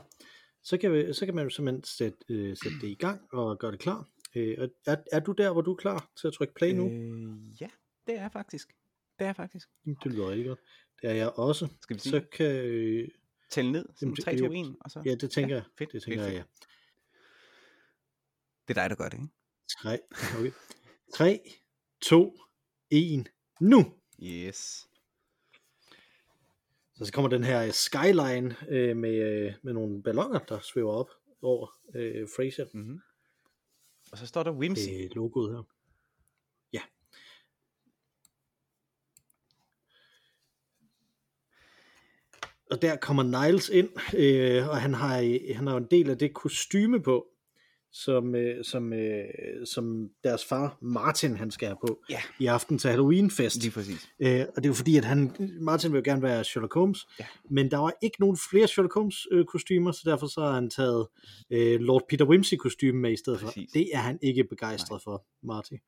så 0.65 0.79
kan, 0.79 1.15
så 1.15 1.27
kan 1.27 1.35
man 1.35 1.45
jo 1.45 1.51
simpelthen 1.51 1.85
sætte, 1.85 2.19
øh, 2.29 2.57
sætte 2.57 2.79
det 2.81 2.89
i 2.89 2.95
gang 2.95 3.21
og 3.33 3.59
gøre 3.59 3.73
det 3.73 3.81
klar. 3.81 4.09
Øh, 4.35 4.69
er, 4.87 4.97
er 5.13 5.21
du 5.21 5.33
der, 5.33 5.53
hvor 5.53 5.61
du 5.61 5.73
er 5.73 5.77
klar 5.77 6.11
til 6.21 6.27
at 6.29 6.33
trykke 6.35 6.55
play 6.55 6.73
nu? 6.73 6.91
Øh. 6.91 7.61
Ja, 7.61 7.69
det 8.07 8.19
er 8.19 8.29
faktisk. 8.29 8.75
Det 9.19 9.27
er 9.27 9.33
faktisk. 9.33 9.69
Det 9.85 10.13
lyder 10.13 10.29
rigtig 10.31 10.47
godt. 10.47 10.61
Det 11.03 11.11
er 11.11 11.15
jeg 11.15 11.31
også. 11.31 11.69
Skal 11.81 11.95
vi 11.97 12.01
sige, 12.01 12.11
Så 12.11 12.21
kan... 12.33 12.47
Øh, 12.57 13.09
tælle 13.51 13.73
ned, 13.73 13.87
Jamen, 14.03 14.17
det- 14.17 14.25
3, 14.25 14.31
det 14.33 14.39
2, 14.41 14.45
er 14.45 14.49
jo- 14.59 14.71
1, 14.71 14.77
og 14.81 14.91
så... 14.91 15.03
ja, 15.05 15.15
det 15.15 15.31
tænker 15.31 15.55
Ja, 15.57 15.63
jeg. 15.63 15.71
fedt, 15.79 15.93
Det 15.93 16.03
tænker 16.03 16.23
fedt, 16.23 16.33
jeg, 16.35 16.39
ja. 16.39 16.45
Det 18.69 18.77
er 18.79 18.83
dig, 18.83 18.91
der 18.91 18.97
gør 18.97 19.09
det, 19.09 19.15
ikke? 19.19 19.29
3, 19.83 19.99
okay. 20.39 20.51
3, 21.15 21.41
2, 22.03 22.39
1, 22.91 23.29
nu! 23.61 23.93
Yes. 24.23 24.89
Så, 26.95 27.05
så 27.05 27.13
kommer 27.13 27.29
den 27.29 27.45
her 27.45 27.71
skyline 27.71 28.57
øh, 28.69 28.97
med, 28.97 29.15
øh, 29.15 29.53
med 29.63 29.73
nogle 29.73 30.03
ballonger, 30.03 30.39
der 30.39 30.61
svæver 30.61 30.93
op 30.93 31.11
over 31.43 31.79
øh, 31.95 32.29
Fraser 32.37 32.65
Mm-hmm. 32.73 33.01
Og 34.13 34.19
så 34.19 34.27
står 34.27 34.43
der 34.43 34.53
Whimsy. 34.53 34.89
øh, 34.89 35.11
logoet 35.15 35.53
her. 35.53 35.63
Ja. 36.73 36.83
Og 42.71 42.83
der 42.83 42.97
kommer 42.97 43.23
Niles 43.23 43.69
ind, 43.69 43.89
øh, 44.17 44.69
og 44.69 44.81
han 44.81 44.95
har, 44.95 45.55
han 45.55 45.67
har 45.67 45.77
en 45.77 45.87
del 45.91 46.11
af 46.11 46.19
det 46.19 46.35
kostyme 46.35 47.03
på, 47.03 47.34
som, 47.97 48.35
øh, 48.35 48.65
som, 48.65 48.93
øh, 48.93 49.25
som 49.67 50.11
deres 50.25 50.45
far 50.45 50.79
Martin 50.81 51.37
han 51.37 51.51
skal 51.51 51.69
have 51.69 51.77
på 51.87 52.03
Ja. 52.11 52.21
i 52.39 52.47
aften 52.47 52.79
til 52.79 52.91
Halloween-fest. 52.91 53.63
Lige 53.63 53.73
præcis. 53.73 54.09
Øh, 54.21 54.41
og 54.49 54.57
det 54.57 54.65
er 54.65 54.69
jo 54.69 54.75
fordi, 54.75 54.97
at 54.97 55.05
han, 55.05 55.37
Martin 55.61 55.93
vil 55.93 55.99
jo 55.99 56.03
gerne 56.05 56.23
være 56.23 56.45
Sherlock 56.45 56.75
Holmes, 56.75 57.07
Ja. 57.21 57.27
men 57.51 57.71
der 57.71 57.79
var 57.79 57.93
ikke 58.03 58.17
nogen 58.21 58.39
flere 58.51 58.69
Sherlock 58.69 58.95
Holmes 58.95 59.27
øh, 59.33 59.45
kostymer, 59.45 59.93
så 59.93 60.03
derfor 60.11 60.27
så 60.27 60.41
har 60.41 60.53
han 60.53 60.71
taget 60.71 61.07
øh, 61.51 61.81
Lord 61.81 62.03
Peter 62.09 62.25
Wimsey 62.25 62.57
kostyme 62.57 62.99
med 63.01 63.13
i 63.13 63.17
stedet 63.17 63.41
Præcis. 63.41 63.71
for. 63.73 63.79
Det 63.79 63.89
er 63.95 63.99
han 63.99 64.19
ikke 64.23 64.45
begejstret 64.45 64.91
Nej. 64.91 65.01
for, 65.05 65.25
Martin. 65.43 65.79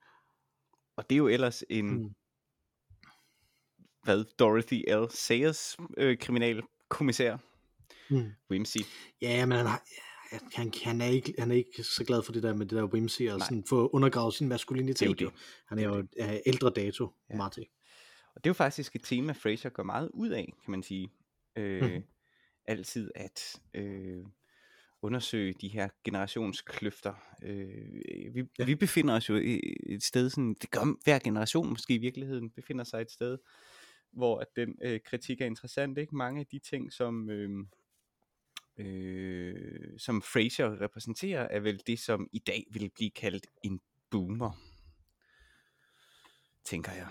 Og 0.96 1.10
det 1.10 1.14
er 1.14 1.18
jo 1.18 1.28
ellers 1.28 1.64
en, 1.70 1.86
mm. 2.02 2.10
hvad, 4.02 4.25
Dorothy 4.38 4.84
L. 4.88 5.04
Sayers 5.10 5.76
øh, 5.98 6.18
kriminalkommissær, 6.18 7.36
Mm. 8.10 8.30
Whimsy. 8.50 8.78
Ja, 9.22 9.46
men 9.46 9.56
han 9.58 9.66
har, 9.66 9.82
han, 10.30 10.73
han, 10.85 11.00
er 11.00 11.06
ikke, 11.06 11.35
han 11.38 11.50
er 11.50 11.54
ikke 11.54 11.83
så 11.83 12.04
glad 12.04 12.23
for 12.23 12.33
det 12.33 12.42
der 12.42 12.54
med 12.54 12.66
det 12.66 12.76
der 12.76 12.85
whimsy 12.85 13.23
og 13.23 13.38
Nej. 13.38 13.47
sådan 13.47 13.64
få 13.68 13.88
undergravet 13.88 14.35
sin 14.35 14.49
maskulinitet. 14.49 15.09
Det 15.09 15.21
er 15.21 15.25
jo 15.25 15.30
jo. 15.30 15.37
Han 15.66 15.78
er 15.78 15.83
jo 15.83 16.06
af 16.18 16.42
ældre 16.47 16.71
dato, 16.71 17.09
Ja. 17.30 17.37
Marty. 17.37 17.61
Og 18.35 18.45
det 18.45 18.47
er 18.47 18.50
jo 18.50 18.54
faktisk 18.54 18.97
et 18.97 19.02
tema, 19.04 19.33
Fraser 19.33 19.68
går 19.68 19.83
meget 19.83 20.11
ud 20.14 20.28
af, 20.28 20.52
kan 20.64 20.71
man 20.71 20.83
sige. 20.83 21.09
Øh, 21.56 21.83
Mhm. 21.83 22.02
Altid 22.68 23.11
at 23.14 23.61
øh, 23.75 24.25
undersøge 25.02 25.54
de 25.61 25.68
her 25.68 25.88
generationskløfter. 26.04 27.14
Øh, 27.42 28.35
vi, 28.35 28.42
ja. 28.59 28.64
Vi 28.64 28.75
befinder 28.75 29.14
os 29.16 29.28
jo 29.28 29.35
et 29.87 30.02
sted, 30.02 30.30
sådan, 30.30 30.54
det 30.62 30.71
gør 30.71 30.97
hver 31.04 31.18
generation 31.18 31.68
måske 31.68 31.95
i 31.95 31.99
virkeligheden, 31.99 32.50
befinder 32.50 32.85
sig 32.85 33.00
et 33.00 33.11
sted, 33.11 33.38
hvor 34.12 34.38
at 34.38 34.47
den 34.56 34.75
øh, 34.83 35.00
kritik 35.04 35.40
er 35.40 35.47
interessant. 35.47 35.99
Ikke? 35.99 36.16
Mange 36.16 36.40
af 36.40 36.47
de 36.47 36.59
ting, 36.59 36.92
som, 36.92 37.30
øh, 37.30 37.50
øh, 38.78 39.99
som 39.99 40.23
Fraser 40.23 40.80
repræsenterer, 40.80 41.49
er 41.50 41.61
vel 41.61 41.83
det, 41.87 41.99
som 41.99 42.28
i 42.33 42.38
dag 42.38 42.64
vil 42.73 42.90
blive 42.95 43.11
kaldt 43.11 43.47
en 43.62 43.80
boomer. 44.11 44.50
Tænker 46.64 46.92
jeg. 46.92 47.06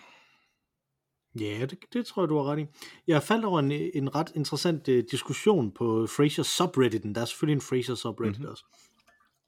Ja, 1.39 1.65
det, 1.65 1.77
det 1.93 2.05
tror 2.05 2.21
jeg, 2.21 2.29
du 2.29 2.37
har 2.37 2.43
ret 2.51 2.59
i. 2.59 2.65
Jeg 3.07 3.23
faldt 3.23 3.45
over 3.45 3.59
en, 3.59 3.71
en 3.71 4.15
ret 4.15 4.31
interessant 4.35 4.87
uh, 4.87 4.95
diskussion 5.11 5.71
på 5.71 6.07
Frasier 6.07 6.43
subredditen. 6.43 7.15
Der 7.15 7.21
er 7.21 7.25
selvfølgelig 7.25 7.55
en 7.55 7.61
Frasier 7.61 7.95
subreddit 7.95 8.39
Mhm. 8.39 8.41
mm-hmm. 8.41 8.51
også. 8.51 8.63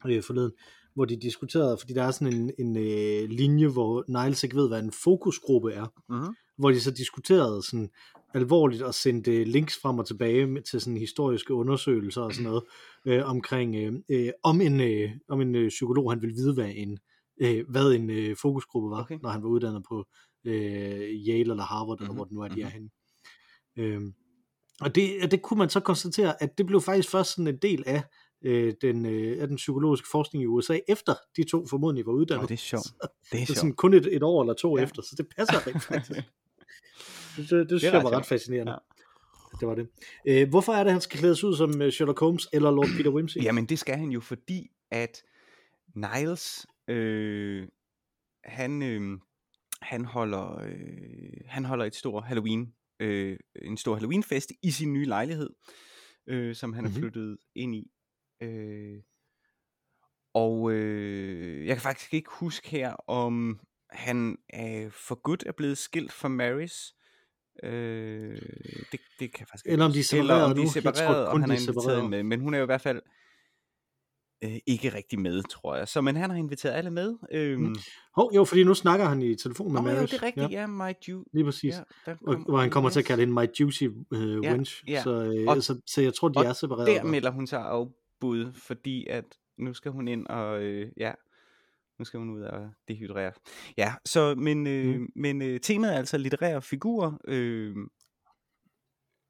Øh, 0.07 0.23
forleden, 0.23 0.51
hvor 0.93 1.05
de 1.05 1.15
diskuterede, 1.21 1.77
fordi 1.79 1.93
der 1.93 2.03
er 2.03 2.11
sådan 2.11 2.33
en, 2.33 2.51
en 2.59 2.75
uh, 2.75 3.29
linje, 3.29 3.67
hvor 3.67 4.05
Niles 4.07 4.43
ikke 4.43 4.55
ved, 4.55 4.67
hvad 4.67 4.79
en 4.79 4.91
fokusgruppe 4.91 5.73
er. 5.73 5.87
Mm-hmm. 6.09 6.35
hvor 6.57 6.71
de 6.71 6.81
så 6.81 6.91
diskuterede 6.91 7.63
sådan 7.63 7.89
alvorligt 8.33 8.81
og 8.81 8.93
sendte 8.93 9.43
links 9.43 9.77
frem 9.81 9.99
og 9.99 10.07
tilbage 10.07 10.61
til 10.61 10.81
sådan 10.81 10.97
historiske 10.97 11.53
undersøgelser 11.53 12.21
og 12.21 12.33
sådan 12.33 12.43
noget 12.43 12.63
øh, 13.07 13.29
omkring 13.29 13.75
øh, 13.75 13.93
øh, 14.09 14.29
om 14.43 14.61
en 14.61 14.79
øh, 14.81 15.11
om 15.29 15.41
en 15.41 15.55
øh, 15.55 15.69
psykolog 15.69 16.11
han 16.11 16.21
ville 16.21 16.35
vide 16.35 16.53
hvad 16.53 16.71
en 16.75 16.99
øh, 17.41 17.65
hvad 17.69 17.91
en 17.91 18.09
øh, 18.09 18.35
fokusgruppe 18.41 18.89
var, 18.89 19.01
Okay. 19.01 19.17
når 19.23 19.29
han 19.29 19.43
var 19.43 19.49
uddannet 19.49 19.83
på 19.89 20.05
øh, 20.45 20.99
Yale 21.27 21.39
eller 21.51 21.63
Harvard 21.63 21.99
eller 21.99 22.09
Mhm, 22.11 22.15
hvor 22.15 22.23
det 22.25 22.33
nu 22.33 22.41
er 22.41 22.47
de 22.47 22.61
er 22.61 22.65
mhm. 22.65 22.73
henne. 22.73 22.89
Øhm, 23.77 24.13
og 24.81 24.95
det, 24.95 25.31
det 25.31 25.41
kunne 25.41 25.57
man 25.57 25.69
så 25.69 25.79
konstatere, 25.79 26.43
at 26.43 26.57
det 26.57 26.65
blev 26.65 26.81
faktisk 26.81 27.09
først 27.11 27.31
sådan 27.31 27.47
en 27.47 27.57
del 27.61 27.83
af 27.85 28.03
øh, 28.45 28.73
den, 28.81 29.05
øh, 29.05 29.41
af 29.41 29.47
den 29.47 29.55
psykologiske 29.57 30.07
forskning 30.11 30.43
i 30.43 30.47
USA, 30.47 30.79
efter 30.87 31.13
de 31.37 31.43
to 31.43 31.67
formodentlig 31.67 32.05
var 32.05 32.11
uddannet. 32.13 32.43
Åh, 32.43 32.47
det 32.47 32.53
er 32.53 32.57
sjovt. 32.57 32.83
Så, 32.87 33.07
Det 33.31 33.37
er 33.37 33.41
er 33.41 33.45
sjovt. 33.45 33.57
sådan 33.57 33.73
kun 33.75 33.93
et, 33.93 34.15
et 34.15 34.23
år 34.23 34.41
eller 34.43 34.53
to 34.53 34.77
Ja. 34.77 34.83
efter, 34.83 35.01
så 35.01 35.15
det 35.17 35.27
passer 35.37 35.67
rent 35.67 35.83
faktisk. 35.83 36.19
Det, 37.37 37.49
det, 37.49 37.69
det 37.69 37.79
synes 37.79 37.83
ret 37.83 37.97
jeg 37.97 38.03
var 38.03 38.17
ret 38.17 38.25
fascinerende. 38.25 38.71
Ja. 38.71 38.77
Ja. 38.77 39.57
Det 39.59 39.67
var 39.67 39.75
det. 39.75 39.87
Øh, 40.27 40.49
hvorfor 40.49 40.73
er 40.73 40.83
det, 40.83 40.91
han 40.91 41.01
skal 41.01 41.19
klædes 41.19 41.43
ud 41.43 41.55
som 41.55 41.81
øh, 41.81 41.91
Sherlock 41.91 42.19
Holmes 42.19 42.47
eller 42.53 42.71
Lord 42.71 42.87
Peter 42.97 43.11
Wimsey? 43.11 43.43
Jamen 43.43 43.65
det 43.65 43.79
skal 43.79 43.97
han 43.97 44.09
jo, 44.09 44.19
fordi 44.19 44.67
at 44.91 45.23
Niles, 45.95 46.67
øh, 46.87 47.67
han, 48.43 48.81
øh, 48.83 49.19
han, 49.81 50.05
holder, 50.05 50.61
øh, 50.61 51.41
han 51.45 51.65
holder 51.65 51.85
et 51.85 51.95
stort 51.95 52.23
Halloween, 52.23 52.73
øh, 52.99 53.37
en 53.61 53.77
stor 53.77 53.93
Halloweenfest 53.95 54.51
i 54.63 54.71
sin 54.71 54.93
nye 54.93 55.05
lejlighed, 55.05 55.49
øh, 56.27 56.55
som 56.55 56.73
han 56.73 56.83
mm-hmm. 56.83 56.95
er 56.95 56.99
Mhm. 56.99 57.11
flyttet 57.13 57.37
ind 57.55 57.75
i. 57.75 57.91
Øh, 58.41 59.01
og 60.33 60.71
øh, 60.71 61.67
jeg 61.67 61.75
kan 61.75 61.81
faktisk 61.81 62.13
ikke 62.13 62.29
huske 62.31 62.69
her, 62.69 62.93
om 62.93 63.59
han 63.89 64.37
er 64.49 64.89
for 64.89 65.15
godt 65.21 65.43
er 65.47 65.51
blevet 65.51 65.77
skilt 65.77 66.11
fra 66.11 66.27
Maris. 66.27 66.93
Øh, 67.63 68.35
det, 68.91 68.99
det 69.19 69.31
kan 69.33 69.39
jeg 69.39 69.47
faktisk 69.47 69.65
Eller 69.65 69.85
om 69.85 69.91
de 69.91 69.99
er 69.99 70.03
huske. 70.03 70.17
Eller 70.17 70.33
om 70.33 70.39
separeret 70.39 70.55
de 70.55 70.61
er 70.61 70.65
nu. 70.65 70.71
Jeg 70.75 70.83
tror 70.83 70.91
separeret, 70.93 71.27
og 71.27 71.39
han 71.39 71.49
er 71.51 71.53
inviteret 71.55 71.83
separeret. 71.83 72.09
med. 72.09 72.23
Men 72.23 72.39
hun 72.39 72.53
er 72.53 72.57
jo 72.57 72.63
i 72.63 72.65
hvert 72.65 72.81
fald 72.81 73.01
øh, 74.43 74.57
ikke 74.67 74.89
rigtig 74.93 75.19
med, 75.19 75.43
tror 75.43 75.75
jeg. 75.75 75.87
Så 75.87 76.01
men 76.01 76.15
han 76.15 76.29
har 76.29 76.37
inviteret 76.37 76.73
alle 76.73 76.91
med. 76.91 77.15
Øhm, 77.31 77.61
Mm. 77.61 77.75
Hov, 78.15 78.31
jo, 78.35 78.45
fordi 78.45 78.63
nu 78.63 78.73
snakker 78.73 79.05
han 79.05 79.21
i 79.21 79.35
telefon 79.35 79.73
med 79.73 79.81
jo, 79.81 79.87
Maris. 79.87 80.09
det 80.09 80.17
er 80.21 80.23
rigtigt, 80.23 80.51
ja, 80.51 80.59
ja 80.61 80.67
My 80.67 80.91
Ju. 81.09 81.23
Lige 81.33 81.43
præcis. 81.45 81.75
Ja, 82.07 82.15
kom- 82.25 82.41
hvor 82.41 82.57
han 82.57 82.69
kommer 82.69 82.89
til 82.89 82.99
at 82.99 83.03
yes. 83.03 83.07
kalde 83.07 83.21
hende 83.21 83.33
My 83.33 83.45
Juicy 83.59 83.83
uh, 83.83 84.43
Ja, 84.43 84.51
Winch. 84.53 84.83
ja. 84.87 85.03
Så, 85.03 85.11
øh, 85.23 85.47
Og- 85.47 85.63
så, 85.63 85.81
så 85.85 86.01
jeg 86.01 86.13
tror, 86.13 86.27
de 86.29 86.37
og 86.39 86.45
er 86.45 86.53
separeret. 86.53 86.87
Der 86.87 87.03
melder 87.03 87.31
hun 87.31 87.47
sig 87.47 87.59
afbud, 87.59 88.53
fordi 88.53 89.07
at 89.09 89.25
nu 89.57 89.73
skal 89.73 89.91
hun 89.91 90.07
ind 90.07 90.27
og, 90.27 90.61
øh, 90.61 90.91
ja, 90.97 91.11
nu 91.99 92.05
skal 92.05 92.17
hun 92.19 92.29
ud 92.29 92.41
og 92.41 92.71
dehydrere. 92.87 93.33
Ja, 93.77 93.95
så, 94.05 94.35
men, 94.35 94.67
øh, 94.67 94.95
Mm. 94.99 95.07
men 95.15 95.41
øh, 95.41 95.59
temaet 95.59 95.93
er 95.93 95.97
altså 95.97 96.17
litterære 96.17 96.61
figurer. 96.61 97.17
Øh, 97.27 97.75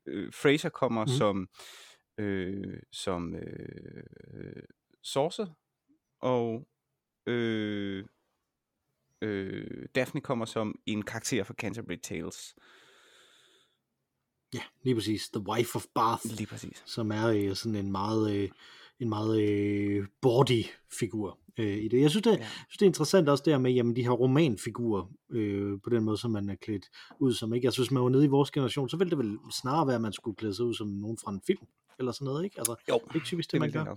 øh, 0.06 0.34
Fraser 0.34 0.70
kommer 0.70 1.02
Mm. 1.06 1.08
som, 1.12 1.50
øh, 2.18 2.80
som 2.92 3.36
øh, 3.36 4.64
sorcerer, 5.04 5.58
og 6.22 6.68
øh, 7.28 8.06
øh, 9.22 9.88
Daphne 9.96 10.22
kommer 10.22 10.46
som 10.46 10.80
en 10.86 11.02
karakter 11.02 11.44
fra 11.44 11.54
Canterbury 11.54 11.98
Tales. 12.04 12.56
Ja, 14.54 14.62
lige 14.84 14.96
præcis. 14.96 15.30
The 15.30 15.44
Wife 15.50 15.76
of 15.76 15.86
Bath, 15.96 16.26
Lige 16.38 16.48
præcis. 16.48 16.84
som 16.86 17.12
er 17.12 17.28
øh, 17.28 17.56
sådan 17.56 17.76
en 17.76 17.92
meget, 17.92 18.36
øh, 18.36 18.50
en 19.00 19.10
meget 19.10 19.42
øh, 19.42 20.06
body 20.22 20.64
figur 21.00 21.38
øh, 21.60 21.78
i 21.78 21.88
det. 21.88 22.02
Jeg 22.02 22.10
synes, 22.10 22.24
det, 22.24 22.32
Ja. 22.32 22.38
jeg 22.38 22.48
synes, 22.68 22.78
det 22.78 22.82
er 22.86 22.90
interessant 22.90 23.30
også 23.30 23.44
der 23.46 23.58
med, 23.58 23.72
jamen 23.72 23.96
de 23.96 24.04
her 24.04 24.12
romanfigurer, 24.12 25.12
øh, 25.32 25.80
på 25.84 25.90
den 25.90 26.04
måde, 26.04 26.18
som 26.18 26.32
man 26.32 26.50
er 26.50 26.56
klædt 26.56 26.86
ud 27.20 27.34
som, 27.34 27.54
ikke? 27.54 27.68
Altså 27.68 27.82
hvis 27.82 27.92
man 27.92 28.04
var 28.04 28.10
nede 28.10 28.26
i 28.26 28.28
vores 28.28 28.52
generation, 28.52 28.90
så 28.90 28.98
ville 28.98 29.10
det 29.10 29.18
vel 29.18 29.38
snarere 29.52 29.88
være, 29.88 29.96
at 29.96 30.02
man 30.02 30.14
skulle 30.14 30.36
klæde 30.36 30.54
sig 30.54 30.66
ud 30.66 30.74
som 30.74 30.88
nogen 30.88 31.18
fra 31.24 31.32
en 31.32 31.42
film, 31.48 31.60
eller 32.00 32.12
sådan 32.12 32.26
noget, 32.26 32.44
ikke? 32.44 32.56
Altså, 32.58 32.76
Jo, 32.90 32.94
det 33.04 33.10
er 33.12 33.16
ikke 33.16 33.26
typisk 33.26 33.52
det, 33.52 33.60
man 33.60 33.74
vil 33.74 33.76
jeg 33.76 33.86
gør. 33.86 33.96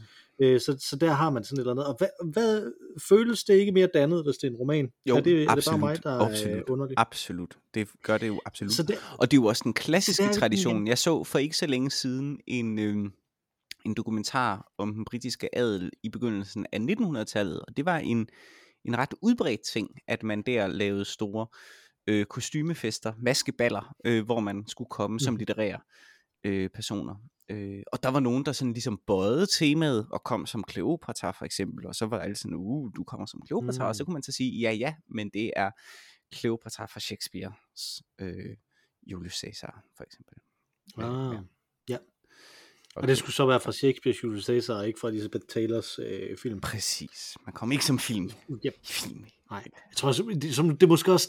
Øh, 0.55 0.61
så, 0.61 0.77
så 0.81 0.97
der 0.97 1.11
har 1.11 1.31
man 1.31 1.45
sådan 1.45 1.57
et 1.57 1.61
eller 1.61 1.73
andet. 1.73 1.87
Og 1.87 1.95
hvad, 1.99 2.09
hvad 2.33 2.73
føles 3.09 3.45
det 3.45 3.55
ikke 3.55 3.73
mere 3.73 3.89
dannet, 3.95 4.25
hvis 4.25 4.37
det 4.37 4.47
er 4.47 4.51
en 4.51 4.57
roman? 4.57 4.91
Jo, 5.09 5.17
er 5.17 5.21
det, 5.21 5.33
er 5.33 5.39
det 5.39 5.47
bare 5.47 5.57
absolut, 5.57 5.81
mig, 5.81 6.03
der 6.03 6.11
er 6.11 6.19
absolut. 6.31 6.63
underlig? 6.69 6.95
Absolut. 6.99 7.59
Det 7.75 7.89
gør 8.03 8.19
det 8.19 8.27
jo 8.29 8.41
absolut. 8.47 8.73
Så 8.73 8.83
det, 8.83 8.97
Og 9.19 9.31
det 9.31 9.37
er 9.37 9.41
jo 9.43 9.47
også 9.47 9.63
den 9.65 9.73
klassiske 9.75 10.23
det 10.23 10.29
er 10.31 10.35
tradition. 10.35 10.87
Jeg 10.87 10.99
så 10.99 11.25
for 11.25 11.39
ikke 11.39 11.57
så 11.57 11.67
længe 11.67 11.91
siden 11.91 12.41
en, 12.47 12.79
øh, 12.79 13.11
en 13.87 13.95
dokumentar 13.95 14.73
om 14.79 14.95
den 14.95 15.05
britiske 15.05 15.59
adel 15.59 15.91
i 16.03 16.09
begyndelsen 16.09 16.67
af 16.73 16.79
1900-tallet, 16.79 17.61
og 17.61 17.77
det 17.77 17.85
var 17.85 17.99
en, 17.99 18.29
en 18.85 18.99
ret 18.99 19.15
udbredt 19.23 19.61
ting, 19.73 19.91
at 20.09 20.23
man 20.23 20.43
der 20.43 20.67
lavede 20.67 21.05
store 21.05 21.47
øh, 22.07 22.27
kostymefester, 22.27 23.13
maskeballer, 23.19 23.95
øh, 24.05 24.25
hvor 24.25 24.41
man 24.41 24.67
skulle 24.67 24.89
komme 24.89 25.21
som 25.21 25.35
Mhm. 25.35 25.39
litterære 25.39 25.81
øh, 26.45 26.71
personer. 26.71 27.15
Øh, 27.51 27.83
og 27.93 28.03
der 28.03 28.09
var 28.09 28.21
nogen, 28.21 28.45
der 28.45 28.53
sådan 28.53 28.73
ligesom 28.73 29.01
bøjede 29.07 29.47
temaet 29.59 30.07
og 30.11 30.23
kom 30.25 30.47
som 30.47 30.65
Kleopatra 30.65 31.31
for 31.31 31.45
eksempel, 31.45 31.87
og 31.87 31.95
så 31.95 32.07
var 32.07 32.19
alle 32.19 32.37
sådan, 32.37 32.57
uh, 32.57 32.91
du 32.97 33.05
kommer 33.05 33.27
som 33.27 33.41
Kleopatra, 33.47 33.85
mm. 33.85 33.89
og 33.89 33.97
så 33.97 34.03
Mm. 34.03 34.07
kunne 34.07 34.13
man 34.13 34.23
så 34.23 34.33
sige, 34.33 34.61
ja 34.61 34.73
ja, 34.73 34.95
men 35.09 35.31
det 35.35 35.53
er 35.57 35.71
Kleopatra 36.33 36.87
fra 36.87 37.01
Shakespeares 37.01 38.03
øh, 38.19 38.57
Julius 39.07 39.35
Caesar 39.41 39.85
for 39.97 40.05
eksempel. 40.05 40.35
ah, 40.99 41.05
ja. 41.05 41.33
ja. 41.33 41.41
Og 43.03 43.09
det 43.09 43.19
skulle 43.19 43.35
så 43.35 43.47
være 43.47 43.61
fra 43.61 43.73
Shakespeare's 43.73 44.21
Julius 44.25 44.45
Caesar, 44.45 44.75
og 44.75 44.87
ikke 44.87 45.01
fra 45.01 45.09
Elizabeth 45.09 45.45
Taylors 45.49 45.99
øh, 45.99 46.37
film. 46.43 46.61
Præcis. 46.61 47.37
Man 47.47 47.53
kom 47.53 47.73
ikke 47.73 47.85
som 47.85 47.99
film. 47.99 48.31
Yep. 48.67 48.75
film. 48.85 49.25
Nej, 49.51 49.63
jeg 49.91 49.97
tror, 49.97 50.13
som- 50.13 50.41
det, 50.41 50.55
som, 50.55 50.69
det 50.69 50.83
er 50.83 50.89
måske 50.89 51.13
også... 51.13 51.29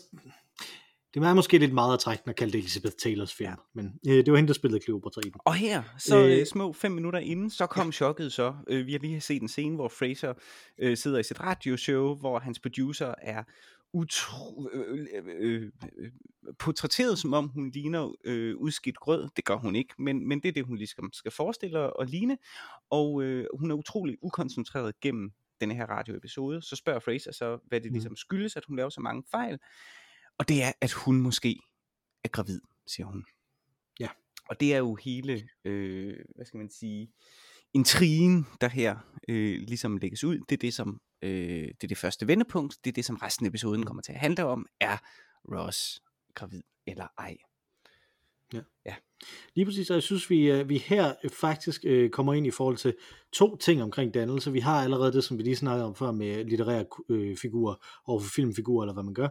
Det 1.13 1.24
er 1.24 1.34
måske 1.34 1.58
lidt 1.58 1.74
meget 1.74 1.94
at 1.94 2.00
trække, 2.00 2.24
når 2.25 2.34
kalde 2.34 2.51
det 2.54 2.60
Elizabeth 2.60 2.96
Taylors 3.04 3.34
film. 3.34 3.50
Ja. 3.50 3.51
Ja. 3.51 3.82
Men 3.82 4.00
øh, 4.08 4.25
det 4.25 4.32
var 4.32 4.38
hende, 4.38 4.48
der 4.48 4.54
spillede 4.54 4.84
Cleopatra 4.84 5.22
i 5.25 5.30
den. 5.30 5.40
Og 5.46 5.54
her, 5.56 5.84
så 6.00 6.18
øh, 6.25 6.40
Øh, 6.40 6.46
små 6.46 6.74
fem 6.74 6.92
minutter 6.92 7.20
inden, 7.20 7.50
så 7.50 7.66
kom 7.66 7.88
ja. 7.88 7.92
chokket 7.92 8.34
så. 8.34 8.54
Øh, 8.68 8.86
vi 8.88 8.92
har 8.92 9.00
lige 9.00 9.22
set 9.22 9.42
en 9.42 9.48
scene, 9.48 9.75
hvor 9.75 9.88
Fraser 9.88 10.34
øh, 10.80 10.98
sidder 10.98 11.20
i 11.20 11.24
sit 11.24 11.40
radioshow, 11.40 12.16
hvor 12.16 12.40
hans 12.40 12.60
producer 12.60 13.13
er 13.22 13.44
utro, 13.93 14.69
øh, 14.74 15.07
øh, 15.13 15.71
øh, 15.98 16.12
portrætteret, 16.60 17.19
som 17.19 17.33
om 17.33 17.48
hun 17.48 17.69
ligner 17.69 18.15
øh, 18.24 18.57
udskidt 18.57 18.98
grød. 18.98 19.29
Det 19.36 19.45
gør 19.45 19.55
hun 19.55 19.75
ikke, 19.75 19.93
men, 20.00 20.27
men 20.27 20.39
det 20.39 20.50
er 20.50 20.53
det, 20.53 20.65
hun 20.65 20.77
ligesom 20.77 21.10
skal 21.13 21.31
forestille 21.31 22.01
at 22.01 22.10
ligne. 22.10 22.38
Og 22.89 23.24
øh, 23.24 23.45
hun 23.60 23.71
er 23.71 23.75
utrolig 23.75 24.17
ukoncentreret 24.21 25.00
gennem 25.00 25.31
denne 25.62 25.75
her 25.75 25.86
radioepisode. 25.86 26.62
Så 26.62 26.75
spørger 26.75 27.00
Fraser 27.00 27.31
så, 27.31 27.57
hvad 27.67 27.81
det 27.81 27.91
Mm. 27.91 27.93
ligesom 27.93 28.15
skyldes, 28.15 28.55
at 28.55 28.65
hun 28.65 28.75
laver 28.75 28.89
så 28.89 29.01
mange 29.01 29.24
fejl. 29.31 29.60
Og 30.38 30.48
det 30.48 30.63
er, 30.63 30.71
at 30.81 30.91
hun 30.91 31.21
måske 31.21 31.60
er 32.24 32.27
gravid, 32.27 32.62
siger 32.88 33.07
hun. 33.07 33.25
Ja. 34.00 34.07
Og 34.50 34.60
det 34.60 34.74
er 34.74 34.77
jo 34.77 34.95
hele, 34.95 35.50
øh, 35.65 36.17
hvad 36.36 36.45
skal 36.45 36.57
man 36.57 36.69
sige, 36.69 37.12
intrigen, 37.74 38.48
der 38.62 38.67
her 38.67 38.98
øh, 39.27 39.60
ligesom 39.60 39.98
lægges 39.98 40.24
ud. 40.24 40.39
Det 40.50 40.51
er 40.55 40.57
det, 40.57 40.74
som 40.74 41.01
øh, 41.22 41.68
det 41.68 41.84
er 41.84 41.88
det 41.88 41.98
første 41.98 42.28
vendepunkt. 42.28 42.78
Det 42.84 42.92
er 42.92 42.94
det, 42.94 43.06
som 43.06 43.16
resten 43.16 43.46
af 43.46 43.50
episoden 43.50 43.86
kommer 43.86 44.01
til 44.04 44.12
at 44.12 44.20
handle 44.20 44.46
om. 44.46 44.66
Er 44.80 44.98
Ross 45.51 46.01
gravid 46.36 46.63
eller 46.88 47.08
ej? 47.18 47.38
Lige 49.56 49.66
præcis, 49.66 49.90
og 49.90 49.94
jeg 49.94 50.04
synes, 50.04 50.30
vi, 50.30 50.51
øh, 50.51 50.70
vi 50.70 50.78
her 50.78 51.13
faktisk 51.34 51.82
øh, 51.86 52.10
kommer 52.10 52.34
ind 52.34 52.48
i 52.48 52.51
forhold 52.51 52.78
til 52.78 52.94
to 53.34 53.58
ting 53.58 53.84
omkring 53.84 54.13
dannelse. 54.13 54.51
Vi 54.51 54.60
har 54.60 54.84
allerede 54.84 55.13
det, 55.13 55.24
som 55.24 55.38
vi 55.38 55.44
lige 55.44 55.56
snakkede 55.56 55.86
om 55.86 55.96
før 55.96 56.12
med 56.12 56.46
litterære 56.46 56.86
øh, 57.10 57.38
figurer 57.38 57.75
for 58.06 58.20
filmfigurer, 58.36 58.84
eller 58.84 58.94
hvad 58.94 59.04
man 59.04 59.13
gør. 59.13 59.28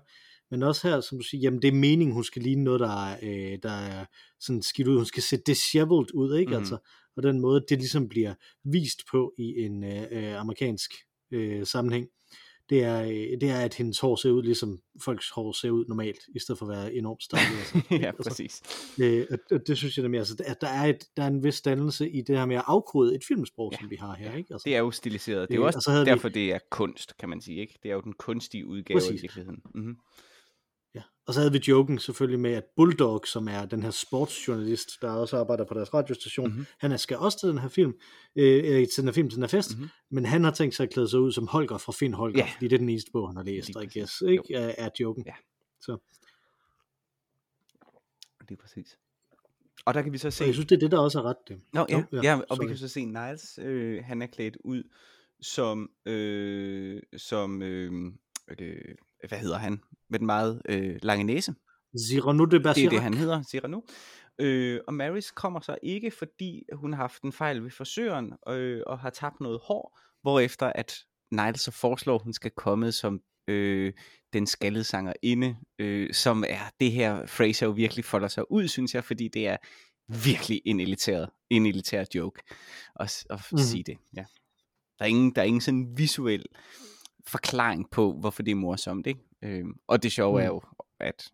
men 0.51 0.63
også 0.63 0.89
her, 0.89 1.01
som 1.01 1.19
du 1.19 1.25
siger, 1.25 1.41
jamen 1.41 1.63
det 1.63 1.69
er 1.69 1.73
meningen, 1.73 2.15
hun 2.15 2.25
skal 2.25 2.43
ligne 2.43 2.65
noget, 2.65 2.81
der 2.81 3.07
er, 3.07 3.17
øh, 3.23 3.59
der 3.63 3.71
er 3.71 4.05
sådan 4.41 4.63
skidt 4.63 4.89
ud, 4.89 4.97
hun 4.97 5.07
skal 5.07 5.23
se 5.23 5.37
disheveled 5.47 6.15
ud, 6.15 6.37
ikke? 6.37 6.51
Mm. 6.51 6.57
Altså, 6.57 6.79
og 7.17 7.23
den 7.23 7.41
måde, 7.41 7.65
det 7.69 7.79
ligesom 7.79 8.09
bliver 8.09 8.35
vist 8.65 9.01
på 9.11 9.35
i 9.39 9.45
en 9.45 9.85
øh, 9.85 10.03
øh 10.11 10.41
amerikansk 10.41 10.91
øh, 11.31 11.67
sammenhæng, 11.67 12.07
det 12.71 12.85
er, 12.85 13.03
øh, 13.03 13.41
det 13.41 13.43
er, 13.43 13.61
at 13.61 13.75
hendes 13.75 14.01
hår 14.01 14.17
ser 14.17 14.31
ud, 14.31 14.43
ligesom 14.43 14.81
folks 15.05 15.31
hår 15.31 15.53
ser 15.53 15.71
ud 15.71 15.85
normalt, 15.89 16.19
i 16.35 16.39
stedet 16.39 16.59
for 16.59 16.67
at 16.67 16.79
være 16.79 16.95
enormt 16.95 17.23
stylet. 17.23 17.43
Altså. 17.59 17.83
ja, 17.91 18.07
altså, 18.07 18.31
præcis. 18.31 18.63
Øh, 19.01 19.27
og 19.51 19.61
det 19.67 19.79
synes 19.79 19.97
jeg 19.97 20.03
nemlig, 20.03 20.19
altså, 20.19 20.37
at 20.47 20.61
der 20.61 20.69
er, 20.69 20.87
et, 20.87 21.05
der 21.17 21.23
er 21.23 21.27
en 21.27 21.45
vis 21.45 21.61
dannelse 21.61 22.11
i 22.11 22.23
det 22.23 22.39
her 22.39 22.47
med 22.47 22.57
at 22.57 22.63
afkode 22.67 23.15
et 23.15 23.25
filmsprog, 23.29 23.73
ja. 23.73 23.79
som 23.79 23.91
vi 23.91 23.97
har 23.97 24.15
her. 24.15 24.37
Ikke? 24.37 24.55
Altså, 24.55 24.65
det 24.65 24.75
er 24.75 24.79
jo 24.79 24.91
stiliseret. 24.91 25.49
Det 25.49 25.55
er 25.55 25.59
jo 25.59 25.63
øh, 25.63 25.73
også 25.75 26.05
derfor, 26.07 26.29
vi... 26.29 26.35
det 26.35 26.53
er 26.53 26.59
kunst, 26.71 27.17
kan 27.17 27.29
man 27.29 27.41
sige. 27.41 27.61
ikke. 27.61 27.79
Det 27.83 27.91
er 27.91 27.95
jo 27.95 28.01
den 28.01 28.13
kunstige 28.13 28.67
udgave 28.67 29.01
præcis. 29.01 29.21
i 29.21 29.23
virkeligheden. 29.23 29.63
Mm-hmm. 29.75 29.97
Og 31.31 31.35
så 31.35 31.41
havde 31.41 31.53
vi 31.53 31.61
joken 31.69 31.99
selvfølgelig 31.99 32.41
med, 32.41 32.53
at 32.53 32.65
Bulldog, 32.77 33.23
som 33.27 33.49
er 33.49 33.67
den 33.67 33.83
her 33.83 33.91
sportsjournalist, 33.91 34.89
der 35.03 35.11
også 35.11 35.37
arbejder 35.37 35.65
på 35.65 35.75
deres 35.75 35.95
radiostation, 35.95 36.49
mm-hmm. 36.49 36.67
han 36.79 36.99
skal 36.99 37.17
også 37.17 37.41
til 37.41 37.49
den 37.49 37.59
her 37.59 37.69
film, 37.69 37.95
øh, 38.37 38.89
til 38.89 38.97
den 38.97 39.05
her 39.05 39.13
film, 39.13 39.29
til 39.29 39.37
den 39.37 39.43
her 39.43 39.49
fest, 39.49 39.77
mm-hmm. 39.77 39.89
men 40.11 40.25
han 40.25 40.45
har 40.45 40.51
tænkt 40.51 40.75
sig 40.75 40.85
at 40.85 40.91
klæde 40.91 41.09
sig 41.09 41.21
ud 41.21 41.33
som 41.33 41.47
Holger 41.47 41.79
fra 41.79 41.93
Finn 41.93 42.15
Holger, 42.15 42.39
ja. 42.39 42.51
fordi 42.55 42.69
det 42.69 42.75
er 42.75 42.79
den 42.79 42.89
eneste 42.89 43.11
bog, 43.13 43.29
han 43.29 43.37
har 43.37 43.45
læst, 43.45 43.69
I 43.69 43.73
guess, 43.73 44.23
ikke? 44.29 44.55
Er, 44.55 44.75
er 44.79 44.89
joken. 45.01 45.25
Ja. 45.27 45.35
Så. 45.81 45.99
Det 48.41 48.51
er 48.51 48.61
præcis. 48.61 48.99
Og 49.85 49.95
der 49.95 50.03
kan 50.03 50.13
vi 50.13 50.19
så 50.19 50.31
se... 50.31 50.45
Og 50.45 50.47
jeg 50.47 50.55
synes, 50.55 50.69
det 50.69 50.77
er 50.77 50.81
det, 50.81 50.91
der 50.91 50.99
også 50.99 51.19
er 51.19 51.23
ret. 51.23 51.37
Det. 51.49 51.61
Nå, 51.73 51.87
ja, 51.89 52.05
ja, 52.13 52.21
ja 52.23 52.37
og 52.37 52.57
sorry. 52.57 52.65
vi 52.65 52.69
kan 52.69 52.77
så 52.77 52.89
se 52.89 53.05
Niles, 53.05 53.59
øh, 53.63 54.05
han 54.05 54.23
er 54.23 54.27
klædt 54.27 54.57
ud 54.65 54.83
som, 55.41 55.91
øh, 56.07 57.03
som 57.17 57.63
øh, 57.63 58.13
øh, 58.59 58.95
hvad 59.29 59.39
hedder 59.39 59.59
han, 59.59 59.81
med 60.11 60.19
den 60.19 60.27
meget 60.27 60.62
øh, 60.69 60.99
lange 61.03 61.25
næse. 61.25 61.55
Cyrano 61.99 62.45
de 62.45 62.61
Bergerac. 62.61 62.75
Det 62.75 62.85
er 62.85 62.91
det, 62.91 63.03
han 63.03 63.15
hedder, 63.15 63.43
Cyrano. 63.43 63.81
Øh, 64.39 64.81
og 64.87 64.95
Maris 64.95 65.31
kommer 65.31 65.61
så 65.61 65.77
ikke, 65.83 66.11
fordi 66.11 66.62
hun 66.73 66.93
har 66.93 67.00
haft 67.00 67.23
en 67.23 67.33
fejl 67.33 67.65
ved 67.65 67.71
frisøren, 67.71 68.33
øh, 68.49 68.83
og 68.87 68.99
har 68.99 69.11
tabt 69.11 69.41
noget 69.41 69.61
hår, 69.62 69.99
hvorefter 70.23 70.73
at 70.75 70.95
Nigel 71.31 71.57
så 71.57 71.71
foreslår, 71.71 72.15
at 72.15 72.23
hun 72.23 72.33
skal 72.33 72.50
komme 72.50 72.93
som 72.93 73.21
øh, 73.49 73.93
den 74.33 74.47
skaldede 74.47 74.85
sanger 74.85 75.12
inde, 75.23 75.57
øh, 75.79 76.15
som 76.15 76.45
er 76.49 76.71
det 76.81 76.93
her 76.93 77.27
Fraser 77.27 77.67
jo 77.67 77.73
virkelig 77.73 78.05
folder 78.05 78.29
sig 78.29 78.53
ud, 78.53 78.69
synes 78.69 78.95
jeg, 78.95 79.05
fordi 79.05 79.29
det 79.29 79.49
er 79.49 79.57
virkelig 80.25 80.62
en 80.65 80.81
elitær, 80.81 81.27
en 81.50 81.67
elitær 81.67 82.05
joke 82.15 82.43
at, 83.00 83.25
at 83.31 83.41
mm. 83.53 83.59
sige 83.59 83.85
det. 83.85 83.99
Ja. 84.17 84.25
Der 84.99 85.05
er 85.05 85.09
ingen, 85.09 85.35
der 85.35 85.43
er 85.43 85.47
ingen 85.47 85.61
sådan 85.61 85.93
visuel 85.97 86.47
forklaring 87.29 87.91
på, 87.91 88.12
hvorfor 88.21 88.43
det 88.43 88.50
er 88.50 88.57
morsomt. 88.57 89.07
Ikke? 89.07 89.21
Øhm, 89.43 89.73
og 89.87 90.03
det 90.03 90.12
sjove 90.12 90.41
mm. 90.41 90.45
er 90.45 90.47
jo, 90.47 90.62
at 91.00 91.33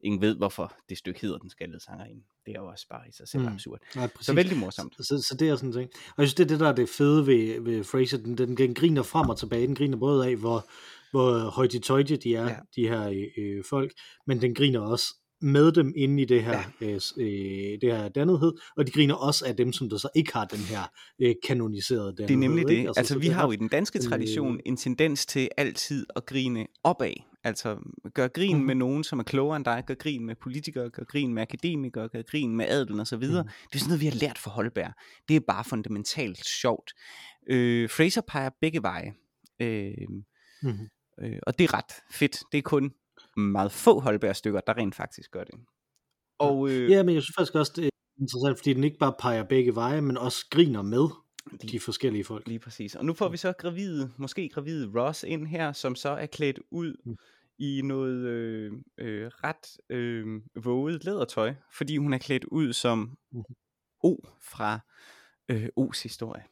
ingen 0.00 0.20
ved, 0.20 0.36
hvorfor 0.36 0.76
det 0.88 0.98
stykke 0.98 1.20
hedder 1.20 1.38
den 1.38 1.50
skaldede 1.50 1.80
sangerinde. 1.80 2.22
Det 2.46 2.56
er 2.56 2.60
jo 2.60 2.66
også 2.66 2.86
bare 2.90 3.08
i 3.08 3.12
sig 3.12 3.28
selv 3.28 3.42
mm. 3.42 3.48
absurd. 3.48 3.78
Ja, 3.96 4.08
så 4.20 4.34
vældig 4.34 4.58
morsomt. 4.58 4.94
Så, 4.96 5.02
så, 5.02 5.26
så 5.28 5.36
det 5.38 5.48
er 5.48 5.56
sådan 5.56 5.72
ting. 5.72 5.90
Og 6.16 6.22
jeg 6.22 6.28
synes, 6.28 6.34
det 6.34 6.44
er 6.44 6.48
det, 6.48 6.60
der 6.60 6.68
er 6.68 6.74
det 6.74 6.88
fede 6.88 7.26
ved, 7.26 7.60
ved 7.60 7.84
Fraser. 7.84 8.18
Den, 8.18 8.38
den, 8.38 8.56
den 8.56 8.74
griner 8.74 9.02
frem 9.02 9.28
og 9.28 9.38
tilbage. 9.38 9.66
Den 9.66 9.74
griner 9.74 9.96
både 9.96 10.26
af, 10.26 10.36
hvor, 10.36 10.70
hvor 11.10 11.50
højt 11.50 11.72
de 11.72 12.34
er, 12.34 12.44
ja. 12.44 12.56
de 12.76 12.88
her 12.88 13.28
øh, 13.38 13.64
folk, 13.70 13.92
men 14.26 14.40
den 14.40 14.54
griner 14.54 14.80
også 14.80 15.14
med 15.40 15.72
dem 15.72 15.92
inde 15.96 16.22
i 16.22 16.24
det 16.24 16.44
her, 16.44 16.60
ja. 16.80 16.86
øh, 16.86 17.00
øh, 17.18 17.80
det 17.80 17.96
her 17.96 18.08
dannethed, 18.08 18.52
og 18.76 18.86
de 18.86 18.92
griner 18.92 19.14
også 19.14 19.46
af 19.46 19.56
dem, 19.56 19.72
som 19.72 19.88
der 19.88 19.96
så 19.96 20.08
ikke 20.14 20.32
har 20.32 20.44
den 20.44 20.58
her 20.58 20.80
øh, 21.18 21.34
kanoniserede 21.46 22.04
dannethed. 22.04 22.28
Det 22.28 22.34
er 22.34 22.38
nemlig 22.38 22.68
det. 22.68 22.86
Altså, 22.86 23.00
altså 23.00 23.18
vi 23.18 23.26
har 23.26 23.46
jo 23.46 23.52
i 23.52 23.56
den 23.56 23.68
danske 23.68 23.98
tradition 23.98 24.54
øh, 24.54 24.60
en 24.66 24.76
tendens 24.76 25.26
til 25.26 25.48
altid 25.56 26.06
at 26.16 26.26
grine 26.26 26.66
opad. 26.84 27.14
Altså 27.44 27.78
gør 28.14 28.28
grin 28.28 28.56
mm. 28.56 28.62
med 28.62 28.74
nogen, 28.74 29.04
som 29.04 29.18
er 29.18 29.22
klogere 29.22 29.56
end 29.56 29.64
dig, 29.64 29.84
gør 29.86 29.94
grin 29.94 30.26
med 30.26 30.34
politikere, 30.42 30.90
gør 30.90 31.04
grin 31.04 31.34
med 31.34 31.42
akademikere, 31.42 32.08
gør 32.08 32.22
grin 32.22 32.56
med 32.56 32.66
adelen 32.68 33.00
osv. 33.00 33.16
Mm. 33.16 33.22
Det 33.22 33.38
er 33.74 33.78
sådan 33.78 33.88
noget, 33.88 34.00
vi 34.00 34.06
har 34.06 34.14
lært 34.14 34.38
for 34.38 34.50
Holberg. 34.50 34.92
Det 35.28 35.36
er 35.36 35.40
bare 35.40 35.64
fundamentalt 35.64 36.46
sjovt. 36.46 36.92
Øh, 37.50 37.90
Fraser 37.90 38.20
peger 38.20 38.50
begge 38.60 38.82
veje. 38.82 39.12
Øh, 39.60 39.92
mm. 40.62 40.88
øh, 41.22 41.38
og 41.46 41.58
det 41.58 41.64
er 41.64 41.74
ret 41.74 41.92
fedt. 42.10 42.38
Det 42.52 42.58
er 42.58 42.62
kun 42.62 42.92
meget 43.38 43.72
få 43.72 44.00
Holberg-stykker, 44.00 44.60
der 44.60 44.76
rent 44.76 44.94
faktisk 44.94 45.30
gør 45.30 45.44
det. 45.44 45.54
Og, 46.38 46.68
øh, 46.70 46.90
ja, 46.90 47.02
men 47.02 47.14
jeg 47.14 47.22
synes 47.22 47.34
faktisk 47.38 47.54
også, 47.54 47.72
det 47.76 47.84
er 47.84 47.90
interessant, 48.20 48.58
fordi 48.58 48.74
den 48.74 48.84
ikke 48.84 48.98
bare 48.98 49.14
peger 49.18 49.44
begge 49.44 49.74
veje, 49.74 50.00
men 50.00 50.16
også 50.16 50.46
griner 50.50 50.82
med 50.82 51.08
lige, 51.50 51.72
de 51.72 51.80
forskellige 51.80 52.24
folk. 52.24 52.48
Lige 52.48 52.58
præcis. 52.58 52.94
Og 52.94 53.04
nu 53.04 53.14
får 53.14 53.28
vi 53.28 53.36
så 53.36 53.52
gravide, 53.52 54.12
måske 54.16 54.48
gravide 54.48 54.90
Ross 54.94 55.22
ind 55.22 55.46
her, 55.46 55.72
som 55.72 55.94
så 55.94 56.08
er 56.08 56.26
klædt 56.26 56.58
ud 56.70 56.96
mm. 57.04 57.16
i 57.58 57.82
noget 57.84 58.26
øh, 58.26 58.72
øh, 58.98 59.26
ret 59.26 59.96
øh, 59.96 60.40
våget 60.64 61.04
lædertøj, 61.04 61.54
fordi 61.72 61.96
hun 61.96 62.12
er 62.12 62.18
klædt 62.18 62.44
ud 62.44 62.72
som 62.72 63.18
mm. 63.32 63.42
O 64.02 64.16
fra 64.42 64.80
øh, 65.48 65.68
O's 65.80 66.02
historie. 66.02 66.42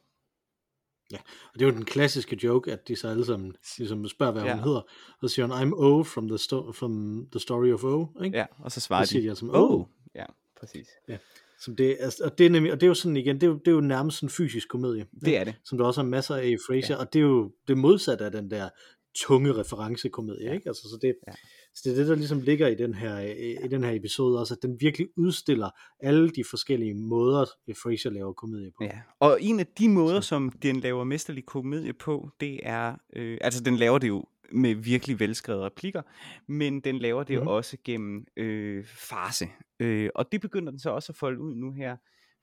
Ja, 1.11 1.17
og 1.53 1.59
det 1.59 1.61
er 1.61 1.65
jo 1.65 1.75
den 1.75 1.85
klassiske 1.85 2.39
joke, 2.43 2.71
at 2.71 2.87
de 2.87 2.95
så 2.95 3.07
alle 3.07 3.25
sammen 3.25 3.55
ligesom 3.77 4.07
spørger, 4.07 4.33
hvad 4.33 4.43
ja. 4.43 4.53
hun 4.53 4.63
hedder. 4.63 4.81
Og 5.21 5.29
så 5.29 5.35
siger 5.35 5.45
hun, 5.45 5.71
I'm 5.71 5.73
O 5.75 6.03
from 6.03 6.27
the, 6.27 6.35
sto- 6.35 6.71
from 6.71 7.25
the 7.31 7.39
story 7.39 7.71
of 7.71 7.83
O. 7.83 8.07
Ikke? 8.23 8.37
Ja, 8.37 8.45
og 8.59 8.71
så 8.71 8.79
svarer 8.79 9.03
så 9.05 9.09
siger 9.09 9.21
de, 9.21 9.29
de 9.29 9.35
som 9.35 9.49
O. 9.49 9.53
Oh. 9.53 9.85
Ja, 10.15 10.25
præcis. 10.59 10.87
Ja. 11.09 11.17
Som 11.59 11.75
det, 11.75 11.97
altså, 11.99 12.23
og, 12.23 12.37
det 12.37 12.45
er 12.45 12.49
nemlig, 12.49 12.71
og 12.71 12.81
det 12.81 12.85
er 12.85 12.87
jo 12.87 12.93
sådan 12.93 13.17
igen, 13.17 13.35
det 13.35 13.43
er 13.43 13.47
jo, 13.47 13.53
det 13.53 13.67
er 13.67 13.71
jo 13.71 13.81
nærmest 13.81 14.23
en 14.23 14.29
fysisk 14.29 14.69
komedie. 14.69 15.05
Det 15.25 15.37
er 15.37 15.43
det. 15.43 15.55
Som 15.63 15.77
der 15.77 15.85
også 15.85 16.01
har 16.01 16.07
masser 16.07 16.35
af 16.35 16.45
i 16.45 16.57
Frasier, 16.67 16.95
ja. 16.95 17.01
og 17.01 17.13
det 17.13 17.19
er 17.19 17.23
jo 17.23 17.51
det 17.67 17.77
modsatte 17.77 18.25
af 18.25 18.31
den 18.31 18.51
der 18.51 18.69
tunge 19.15 19.53
referencekomedie, 19.53 20.45
ja. 20.45 20.53
ikke? 20.53 20.69
Altså, 20.69 20.81
så 20.81 20.99
det, 21.01 21.15
ja. 21.27 21.33
Så 21.77 21.81
det 21.83 21.91
er 21.91 21.95
det, 21.95 22.07
der 22.07 22.15
ligesom 22.15 22.41
ligger 22.41 22.67
i 22.67 22.75
den 22.75 22.93
her, 22.93 23.19
i 23.63 23.67
den 23.67 23.83
her 23.83 23.91
episode 23.91 24.39
også, 24.39 24.53
at 24.53 24.61
den 24.61 24.81
virkelig 24.81 25.07
udstiller 25.17 25.69
alle 25.99 26.29
de 26.29 26.43
forskellige 26.49 26.93
måder, 26.93 27.45
Frasier 27.73 28.11
laver 28.11 28.33
komedie 28.33 28.71
på. 28.77 28.83
Ja, 28.83 29.01
og 29.19 29.41
en 29.41 29.59
af 29.59 29.67
de 29.67 29.89
måder, 29.89 30.21
som 30.21 30.49
den 30.49 30.79
laver 30.79 31.03
mesterlig 31.03 31.45
komedie 31.45 31.93
på, 31.93 32.29
det 32.39 32.59
er, 32.63 32.95
øh, 33.15 33.37
altså 33.41 33.63
den 33.63 33.75
laver 33.75 33.97
det 33.97 34.07
jo 34.07 34.25
med 34.51 34.75
virkelig 34.75 35.19
velskrevede 35.19 35.65
replikker, 35.65 36.01
men 36.47 36.79
den 36.79 36.97
laver 36.97 37.23
det 37.23 37.41
mm. 37.41 37.47
også 37.47 37.77
gennem 37.83 38.25
øh, 38.37 38.85
farse. 38.85 39.47
Øh, 39.79 40.09
og 40.15 40.31
det 40.31 40.41
begynder 40.41 40.71
den 40.71 40.79
så 40.79 40.89
også 40.89 41.11
at 41.11 41.15
folde 41.15 41.39
ud 41.39 41.55
nu 41.55 41.71
her. 41.71 41.97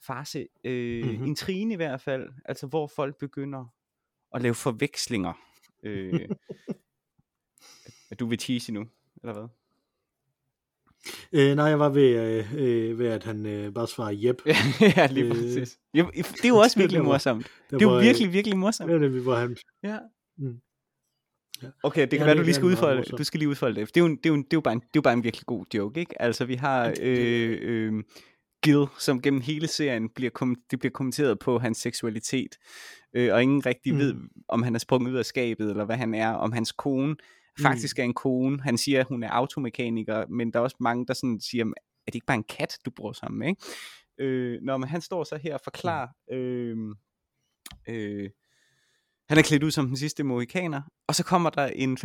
Farse, 0.07 0.47
øh, 0.65 1.05
mm-hmm. 1.05 1.25
en 1.25 1.35
trine 1.35 1.75
i 1.75 1.77
hvert 1.77 2.01
fald, 2.01 2.29
altså 2.45 2.67
hvor 2.67 2.87
folk 2.87 3.19
begynder 3.19 3.67
at 4.35 4.43
lave 4.43 4.55
forvekslinger. 4.55 5.33
Øh, 5.83 6.29
du 8.19 8.27
ved 8.27 8.39
cheesy 8.39 8.71
nu? 8.71 8.87
Eller 9.25 9.33
hvad? 9.33 9.49
Øh, 11.33 11.57
nej, 11.57 11.67
jeg 11.67 11.79
var 11.79 11.89
ved, 11.89 12.21
øh, 12.21 12.55
øh, 12.55 12.99
ved 12.99 13.07
at 13.07 13.25
han 13.25 13.47
øh, 13.47 13.75
bare 13.75 13.89
svarer 13.89 14.11
jep. 14.11 14.43
ja, 14.97 15.07
lige 15.07 15.27
øh, 15.27 15.33
præcis. 15.33 15.79
Øh, 15.97 16.05
det 16.15 16.45
er 16.45 16.49
jo 16.49 16.57
også 16.65 16.79
virkelig 16.79 17.05
morsomt. 17.05 17.47
Det 17.71 17.83
er 17.83 17.93
jo 17.93 17.99
virkelig, 17.99 18.33
virkelig 18.33 18.59
morsomt. 18.59 18.91
Det 18.91 18.97
er 18.97 19.09
det, 19.09 19.23
hvor 19.23 19.35
han... 19.35 19.57
Ja. 19.83 19.99
Mm. 20.39 20.61
Okay, 21.83 22.01
det 22.01 22.11
kan 22.11 22.19
ja, 22.19 22.25
være, 22.25 22.37
du 22.37 22.43
lige 22.43 22.55
skal 22.55 22.67
udfolde 22.67 23.03
det. 23.03 23.19
Du 23.19 23.25
skal 23.25 23.39
lige 23.39 23.49
udfolde 23.49 23.81
det. 23.81 23.95
Det 23.95 24.01
er 24.01 24.05
jo, 24.05 24.11
det 24.11 24.27
er 24.27 24.31
jo, 24.31 24.37
det 24.37 24.43
er 24.43 24.47
jo, 24.55 24.61
bare, 24.61 24.73
en, 24.73 24.81
det 24.81 24.87
er 24.87 24.91
jo 24.97 25.03
bare 25.03 25.13
en 25.13 25.25
virkelig 25.25 25.47
god 25.47 25.65
joke, 25.75 26.01
ikke? 26.01 26.23
Altså, 26.23 26.45
vi 26.45 26.55
har 26.55 26.95
øh, 27.01 27.59
øh, 27.61 28.03
Gil, 28.63 28.87
som 28.99 29.23
gennem 29.23 29.41
hele 29.41 29.67
serien 29.67 30.09
bliver, 30.09 30.31
kom, 30.31 30.57
det 30.71 30.79
bliver 30.79 30.91
kommenteret 30.91 31.39
på 31.39 31.59
hans 31.59 31.79
seksualitet, 31.79 32.59
øh, 33.17 33.35
og 33.35 33.43
ingen 33.43 33.67
rigtig 33.67 33.93
mm. 33.93 33.99
ved, 33.99 34.15
om 34.49 34.63
han 34.63 34.75
er 34.75 34.79
sprunget 34.79 35.13
ud 35.13 35.17
af 35.17 35.25
skabet, 35.25 35.71
eller 35.71 35.85
hvad 35.85 35.97
han 35.97 36.15
er, 36.15 36.33
om 36.33 36.53
hans 36.53 36.73
kone 36.73 37.17
faktisk 37.61 37.99
mm. 37.99 38.01
er 38.01 38.05
en 38.05 38.15
kone. 38.15 38.63
Han 38.63 38.79
siger, 38.79 39.01
at 39.01 39.07
hun 39.07 39.23
er 39.23 39.31
automekaniker, 39.31 40.27
men 40.27 40.53
der 40.53 40.59
er 40.59 40.63
også 40.63 40.77
mange, 40.81 41.07
der 41.07 41.15
sådan 41.15 41.41
siger, 41.41 41.65
er 41.65 42.07
det 42.07 42.15
ikke 42.15 42.27
bare 42.27 42.37
en 42.37 42.45
kat, 42.45 42.79
du 42.85 42.91
bor 42.91 43.13
sammen 43.13 43.39
med? 43.39 43.49
Ikke? 43.49 43.63
Øh, 44.19 44.63
når 44.63 44.77
man, 44.77 44.89
han 44.89 45.01
står 45.01 45.25
så 45.25 45.37
her 45.37 45.55
og 45.55 45.61
forklarer, 45.65 46.09
øh, 46.31 46.77
øh, 47.89 48.31
han 49.29 49.39
er 49.39 49.43
klædt 49.43 49.63
ud 49.63 49.71
som 49.71 49.87
den 49.87 49.97
sidste 49.97 50.25
mohikaner, 50.25 50.83
og 51.07 51.15
så 51.15 51.25
kommer 51.25 51.51
der 51.51 51.67
en, 51.67 51.99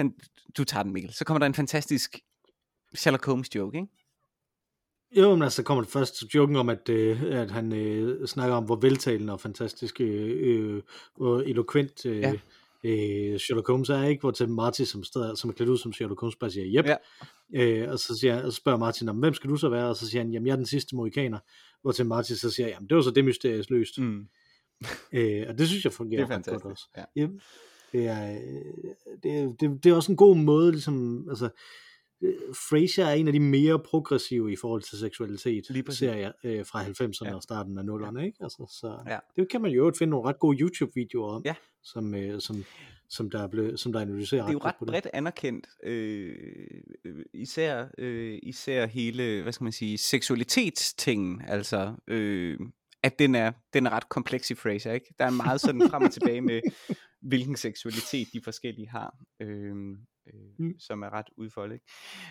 du 0.58 0.64
tager 0.64 0.84
den 0.84 0.94
Mikkel, 0.94 1.14
så 1.14 1.26
kommer 1.26 1.40
der 1.40 1.46
en 1.46 1.54
fantastisk 1.54 2.20
Sherlock 2.96 3.26
Holmes 3.26 3.56
joke, 3.56 3.78
ikke? 3.78 3.90
Jo, 5.18 5.36
men 5.36 5.42
altså 5.44 5.64
kommer 5.64 5.84
det 5.84 5.92
først 5.92 6.24
joken 6.36 6.56
om, 6.56 6.70
at, 6.70 6.90
øh, 6.90 7.24
at 7.24 7.52
han 7.52 7.74
øh, 7.74 8.28
snakker 8.28 8.56
om, 8.56 8.64
hvor 8.64 8.76
veltalende 8.76 9.34
og 9.34 9.42
fantastisk 9.42 10.02
øh, 10.02 10.38
øh, 10.42 10.84
og 11.16 11.50
eloquent 11.50 12.06
øh, 12.06 12.20
ja 12.20 12.34
øh, 12.84 13.40
Sherlock 13.40 13.68
Holmes 13.68 13.90
er, 13.90 14.04
ikke? 14.04 14.22
Hvor 14.22 14.32
til 14.32 14.50
Martin, 14.50 14.86
som, 14.86 15.04
stadig, 15.04 15.38
som 15.38 15.50
er 15.50 15.54
klædt 15.54 15.70
ud 15.70 15.78
som 15.78 15.94
Sherlock 15.94 16.20
Holmes, 16.20 16.36
bare 16.36 16.52
siger, 16.52 16.66
jep. 16.66 16.86
Ja. 16.86 16.96
Øh, 17.54 17.92
og 17.92 18.00
så 18.00 18.18
siger, 18.18 18.44
og 18.44 18.52
så 18.52 18.56
spørger 18.56 18.80
Martin, 18.80 19.20
hvem 19.20 19.34
skal 19.34 19.50
du 19.50 19.56
så 19.56 19.70
være? 19.70 19.90
Og 19.90 19.96
så 19.96 20.10
siger 20.10 20.24
han, 20.24 20.32
jamen 20.32 20.48
jeg 20.48 20.52
er 20.52 20.58
den 20.58 20.66
sidste 20.66 20.96
mohikaner. 20.96 21.40
Hvor 21.82 21.92
til 21.92 22.06
Martin 22.06 22.36
så 22.36 22.52
siger, 22.52 22.68
jamen 22.68 22.90
det 22.90 22.96
var 22.96 23.02
så 23.02 23.12
det 23.12 23.26
mysteriøst 23.26 23.70
løst. 23.70 23.98
Mm. 23.98 24.28
øh, 25.14 25.46
og 25.50 25.58
det 25.58 25.68
synes 25.68 25.84
jeg 25.84 25.94
fungerer 25.94 26.38
det 26.38 26.48
er 26.48 26.52
godt 26.52 26.66
også. 26.66 26.86
Ja. 26.98 27.24
Yep. 27.24 27.30
Det 27.92 28.08
er, 28.08 28.32
øh, 28.32 28.94
det, 29.24 29.32
er, 29.32 29.54
det, 29.60 29.84
det 29.84 29.90
er 29.90 29.96
også 29.96 30.12
en 30.12 30.18
god 30.18 30.36
måde, 30.36 30.72
ligesom, 30.72 31.26
altså, 31.30 31.50
Frasier 32.54 33.06
er 33.06 33.14
en 33.14 33.28
af 33.28 33.34
de 33.34 33.40
mere 33.40 33.80
progressive 33.80 34.52
i 34.52 34.56
forhold 34.56 34.82
til 34.82 34.98
seksualitet, 34.98 35.66
serier 35.90 36.32
øh, 36.44 36.66
fra 36.66 36.84
90'erne 36.84 37.28
ja. 37.28 37.36
og 37.36 37.44
starten 37.44 37.78
af 37.78 37.84
0'erne, 37.84 38.20
ja. 38.20 38.26
ikke? 38.26 38.38
Altså, 38.42 38.78
så 38.80 38.98
ja. 39.08 39.20
det 39.36 39.50
kan 39.52 39.62
man 39.62 39.72
jo 39.72 39.94
finde 40.00 40.12
nogle 40.12 40.30
ret 40.30 40.40
gode 40.40 40.58
YouTube-videoer 40.58 41.34
om, 41.34 41.42
ja. 41.46 41.56
som, 41.84 42.16
øh, 42.16 42.42
som, 42.42 42.64
som 43.10 43.30
der 43.30 43.44
er 43.44 43.48
blevet, 43.48 43.80
som 43.80 43.92
der 43.92 44.00
analyserer 44.00 44.42
det 44.42 44.50
er 44.50 44.54
jo 44.54 44.60
ret 44.60 44.76
bredt 44.88 45.08
anerkendt, 45.14 45.68
øh, 45.84 46.36
øh, 47.06 47.26
især, 47.34 47.88
øh, 47.98 48.40
især 48.44 48.86
hele, 48.86 49.42
hvad 49.42 49.54
skal 49.54 49.64
man 49.64 49.74
sige, 49.74 49.98
seksualitetstingen, 49.98 51.42
altså, 51.48 51.94
øh, 52.08 52.60
at 53.04 53.20
den 53.20 53.36
er, 53.36 53.52
den 53.74 53.86
er 53.86 53.90
ret 53.90 54.10
kompleks 54.10 54.52
i 54.52 54.56
Fraser, 54.56 54.94
ikke? 54.94 55.14
Der 55.20 55.26
er 55.26 55.30
meget 55.30 55.62
sådan 55.62 55.90
frem 55.90 56.04
og 56.04 56.12
tilbage 56.12 56.42
med, 56.42 56.62
hvilken 57.30 57.56
seksualitet 57.56 58.28
de 58.34 58.42
forskellige 58.44 58.90
har, 58.90 59.16
øh, 59.42 59.76
Mm. 60.60 60.74
som 60.80 61.02
er 61.02 61.14
ret 61.14 61.26
udfoldet, 61.38 61.74
ikke? 61.74 61.86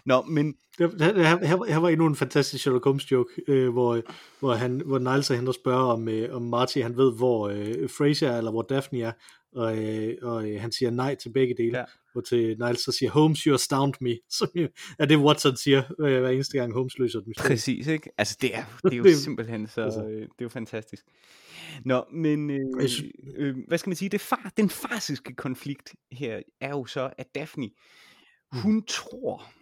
Nå, 0.05 0.23
men 0.23 0.55
her, 0.79 1.47
her, 1.47 1.65
her 1.65 1.77
var 1.77 1.89
endnu 1.89 2.07
en 2.07 2.17
fantastisk 2.17 2.63
Sherlock 2.63 2.85
Holmes 2.85 3.13
joke, 3.13 3.43
øh, 3.49 3.69
hvor, 3.73 4.03
hvor, 4.41 4.55
han, 4.55 4.83
hvor 4.87 4.99
Niles 4.99 5.31
og 5.31 5.55
spørger, 5.55 5.93
om, 5.93 6.09
øh, 6.09 6.35
om 6.35 6.43
Marty 6.43 6.79
han 6.79 6.97
ved, 6.97 7.17
hvor 7.17 7.49
øh, 7.49 7.91
Fraser 7.99 8.31
er, 8.31 8.39
eller 8.39 8.51
hvor 8.51 8.63
Daphne 8.63 9.01
er, 9.01 9.13
og, 9.53 9.85
øh, 9.85 10.15
og 10.23 10.51
øh, 10.51 10.61
han 10.61 10.73
siger 10.73 10.91
nej 10.91 11.15
til 11.15 11.33
begge 11.33 11.55
dele, 11.59 11.79
Ja. 11.79 11.85
hvor 12.13 12.21
til 12.21 12.57
Niles 12.59 12.81
så 12.81 12.93
siger, 12.93 13.11
Holmes, 13.11 13.41
you 13.41 13.55
astound 13.55 13.95
me, 14.01 14.19
som 14.39 14.49
jo 14.55 14.69
er 14.99 15.07
det, 15.07 15.17
Watson 15.17 15.57
siger, 15.57 15.83
øh, 16.01 16.21
hver 16.21 16.29
eneste 16.29 16.59
gang 16.59 16.73
Holmes 16.73 16.99
løser 16.99 17.19
et. 17.19 17.25
Præcis, 17.39 17.87
ikke? 17.87 18.11
Altså, 18.19 18.37
det 18.41 18.57
er, 18.57 18.65
det 18.85 18.93
er 18.93 18.97
jo 18.97 19.17
simpelthen 19.17 19.67
så, 19.67 19.81
altså. 19.83 20.05
øh, 20.05 20.21
det 20.21 20.23
er 20.23 20.29
jo 20.43 20.49
fantastisk. 20.49 21.05
Nå, 21.85 22.05
men 22.13 22.51
øh, 22.51 22.89
øh, 23.37 23.57
hvad 23.69 23.79
skal 23.79 23.91
man 23.91 23.97
sige, 23.97 24.09
det 24.09 24.21
far, 24.21 24.53
den 24.57 24.71
farsiske 24.71 25.35
konflikt 25.35 25.95
her 26.13 26.43
er 26.61 26.71
jo 26.71 26.87
så, 26.87 27.11
at 27.19 27.35
Daphne, 27.35 27.71
hun 28.53 28.85
tror, 28.87 29.53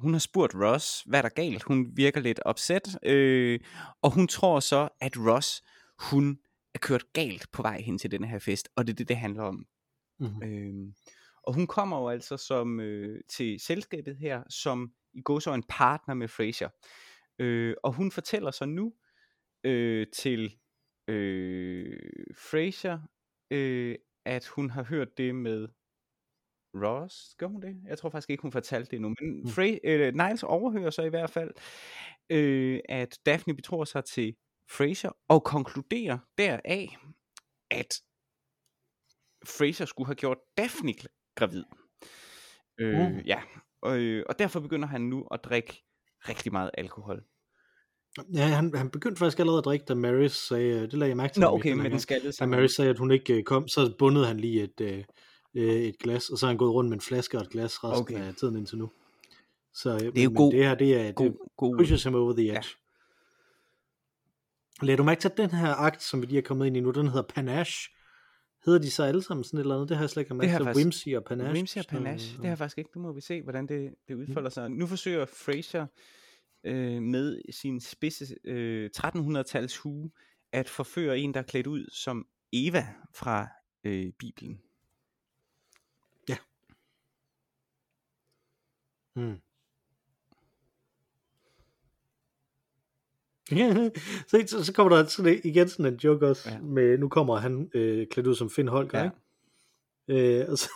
hun 0.00 0.12
har 0.12 0.18
spurgt 0.18 0.54
Ross, 0.54 1.02
hvad 1.06 1.18
er 1.18 1.22
der 1.22 1.28
galt? 1.28 1.62
Hun 1.62 1.96
virker 1.96 2.20
lidt 2.20 2.40
upset, 2.48 2.98
øh, 3.02 3.60
og 4.02 4.14
hun 4.14 4.28
tror 4.28 4.60
så, 4.60 4.88
at 5.00 5.16
Ross, 5.16 5.62
hun 5.98 6.38
er 6.74 6.78
kørt 6.78 7.04
galt 7.12 7.46
på 7.52 7.62
vej 7.62 7.80
hen 7.80 7.98
til 7.98 8.10
den 8.10 8.24
her 8.24 8.38
fest, 8.38 8.68
og 8.76 8.86
det 8.86 8.92
er 8.92 8.96
det, 8.96 9.08
det 9.08 9.16
handler 9.16 9.42
om. 9.42 9.66
Mhm. 10.20 10.42
Øhm, 10.42 10.94
og 11.42 11.54
hun 11.54 11.66
kommer 11.66 11.98
jo 11.98 12.08
altså 12.08 12.36
som 12.36 12.80
øh, 12.80 13.20
til 13.28 13.60
selskabet 13.60 14.16
her, 14.16 14.42
som 14.50 14.92
i 15.14 15.22
går 15.22 15.38
så 15.38 15.54
en 15.54 15.64
partner 15.68 16.14
med 16.14 16.28
Fraser. 16.28 16.68
Øh, 17.38 17.74
og 17.82 17.92
hun 17.92 18.10
fortæller 18.10 18.50
så 18.50 18.64
nu 18.64 18.94
øh, 19.64 20.06
til 20.16 20.58
øh, 21.08 21.96
Fraser, 22.36 22.98
øh, 23.50 23.96
at 24.24 24.46
hun 24.46 24.70
har 24.70 24.82
hørt 24.82 25.18
det 25.18 25.34
med 25.34 25.68
Ross. 26.74 27.34
Gør 27.38 27.46
hun 27.46 27.62
det? 27.62 27.76
Jeg 27.86 27.98
tror 27.98 28.10
faktisk 28.10 28.30
ikke, 28.30 28.42
hun 28.42 28.52
fortalte 28.52 28.90
det 28.90 28.96
endnu. 28.96 29.14
Men 29.20 29.40
Mm. 29.42 29.48
Fra- 29.50 29.78
øh, 29.84 30.14
Niles 30.14 30.42
overhører 30.42 30.90
så 30.90 31.02
i 31.02 31.08
hvert 31.08 31.30
fald, 31.30 31.50
øh, 32.30 32.80
at 32.88 33.18
Daphne 33.26 33.54
betror 33.56 33.84
sig 33.84 34.04
til 34.04 34.34
Fraser, 34.70 35.10
og 35.28 35.44
konkluderer 35.44 36.18
deraf, 36.38 36.96
at 37.70 37.94
Fraser 39.46 39.84
skulle 39.84 40.06
have 40.06 40.14
gjort 40.14 40.38
Daphne 40.58 40.94
gravid. 41.36 41.64
Øh, 42.80 42.98
Mm. 43.10 43.18
Ja, 43.26 43.42
og, 43.82 43.98
øh, 43.98 44.24
og 44.28 44.38
derfor 44.38 44.60
begynder 44.60 44.88
han 44.88 45.00
nu 45.00 45.26
at 45.30 45.44
drikke 45.44 45.84
rigtig 46.28 46.52
meget 46.52 46.70
alkohol. 46.74 47.22
Ja, 48.34 48.46
han, 48.46 48.74
han 48.74 48.90
begyndte 48.90 49.18
faktisk 49.18 49.38
allerede 49.38 49.58
at 49.58 49.64
drikke, 49.64 49.84
da 49.84 49.94
Maris 49.94 50.32
sagde, 50.32 50.80
det 50.82 50.92
lagde 50.92 51.08
jeg 51.08 51.16
mærke 51.16 51.32
til. 51.34 51.40
Nå, 51.40 51.46
okay, 51.46 51.72
med 51.72 51.90
den 51.90 52.00
skaldede 52.00 52.32
Da. 52.32 52.46
Maris 52.46 52.70
sagde, 52.72 52.90
at 52.90 52.98
hun 52.98 53.10
ikke 53.10 53.34
øh, 53.34 53.42
kom, 53.44 53.68
så 53.68 53.94
bundede 53.98 54.26
han 54.26 54.40
lige 54.40 54.62
et, 54.62 54.80
øh, 55.54 55.74
et 55.74 55.98
glas, 55.98 56.30
og 56.30 56.38
så 56.38 56.46
har 56.46 56.50
han 56.50 56.58
gået 56.58 56.72
rundt 56.74 56.90
med 56.90 56.96
en 56.96 57.00
flaske 57.00 57.38
og 57.38 57.42
et 57.42 57.50
glas 57.50 57.84
resten 57.84 58.02
Okay. 58.16 58.26
af 58.28 58.34
tiden 58.34 58.56
indtil 58.56 58.78
nu. 58.78 58.90
Så 59.74 59.90
øh, 59.94 60.00
Det 60.00 60.18
er 60.18 60.22
jo 60.24 60.30
men 60.30 60.36
god- 60.36 60.52
det 60.52 60.64
her, 60.64 60.74
det 60.74 60.94
er, 61.00 61.02
det 61.04 61.14
God, 61.14 61.48
god, 61.56 61.76
pushes 61.76 62.04
him 62.04 62.14
over 62.14 62.32
the 62.32 62.42
edge. 62.42 62.52
Ja. 62.52 62.60
Lad 64.86 64.96
du 64.96 65.02
mærke 65.02 65.20
til, 65.20 65.28
at 65.28 65.36
den 65.36 65.50
her 65.50 65.74
akt, 65.74 66.02
som 66.02 66.20
vi 66.22 66.26
lige 66.26 66.38
er 66.38 66.42
kommet 66.42 66.66
ind 66.66 66.76
i 66.76 66.80
nu, 66.80 66.90
den 66.90 67.06
hedder 67.06 67.22
Panache. 67.22 67.90
Hedder 68.64 68.78
de 68.78 68.90
så 68.90 69.02
alle 69.04 69.22
sammen 69.22 69.44
sådan 69.44 69.58
et 69.58 69.60
eller 69.62 69.74
andet? 69.74 69.88
Det 69.88 69.96
har 69.96 70.04
jeg 70.04 70.10
slet 70.10 70.20
ikke 70.20 70.28
Det 70.28 70.36
mærke 70.36 70.50
har 70.50 70.58
til. 70.58 70.64
faktisk- 70.64 70.84
Whimsy 70.84 71.08
og 71.08 71.24
Panache. 71.24 71.52
Whimsy 71.52 71.78
og 71.78 71.84
Panache, 71.88 72.32
det 72.36 72.40
har 72.44 72.48
jeg 72.50 72.58
faktisk 72.58 72.78
ikke. 72.78 72.90
Nu 72.94 73.02
må 73.02 73.12
vi 73.12 73.20
se, 73.20 73.42
hvordan 73.42 73.66
det, 73.66 73.94
det 74.08 74.14
udfolder 74.14 74.50
sig. 74.50 74.70
Nu 74.70 74.86
forsøger 74.86 75.26
Fraser 75.26 75.86
øh, 76.64 77.02
med 77.02 77.40
sin 77.52 77.80
spidse 77.80 78.36
øh, 78.44 78.90
1300-tals 78.96 79.76
hue 79.76 80.10
at 80.52 80.68
forføre 80.68 81.18
en, 81.18 81.34
der 81.34 81.40
er 81.40 81.44
klædt 81.44 81.66
ud 81.66 81.86
som 81.92 82.26
Eva 82.52 82.86
fra 83.14 83.46
øh, 83.84 84.12
Bibelen. 84.18 84.60
Mm. 89.20 89.36
så, 94.28 94.44
så, 94.46 94.64
så 94.64 94.72
kommer 94.72 94.96
der 94.96 95.06
sådan, 95.06 95.40
igen 95.44 95.68
sådan 95.68 95.86
en 95.86 95.94
joke 96.04 96.26
også, 96.26 96.50
Ja. 96.50 96.58
med, 96.60 96.98
nu 96.98 97.08
kommer 97.08 97.36
han 97.36 97.70
øh, 97.74 98.06
klædt 98.10 98.26
ud 98.26 98.34
som 98.34 98.50
Finn 98.50 98.68
Holger, 98.68 98.98
Ja. 98.98 99.04
ikke? 99.04 99.16
Øh, 100.42 100.46
og 100.50 100.58
så 100.58 100.68